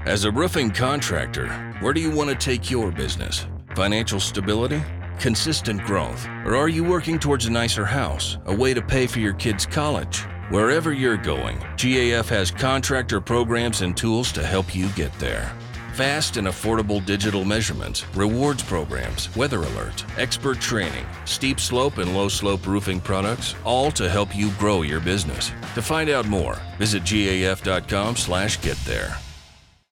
[0.05, 1.49] As a roofing contractor,
[1.81, 3.47] where do you want to take your business?
[3.75, 4.83] Financial stability?
[5.19, 6.27] Consistent growth?
[6.45, 9.67] Or are you working towards a nicer house, a way to pay for your kids'
[9.67, 10.21] college?
[10.51, 15.53] Wherever you're going, GAF has contractor programs and tools to help you get there.
[15.95, 22.29] Fast and affordable digital measurements, rewards programs, weather alerts, expert training, steep slope and low
[22.29, 25.51] slope roofing products, all to help you grow your business.
[25.75, 29.19] To find out more, visit gaf.com/get there.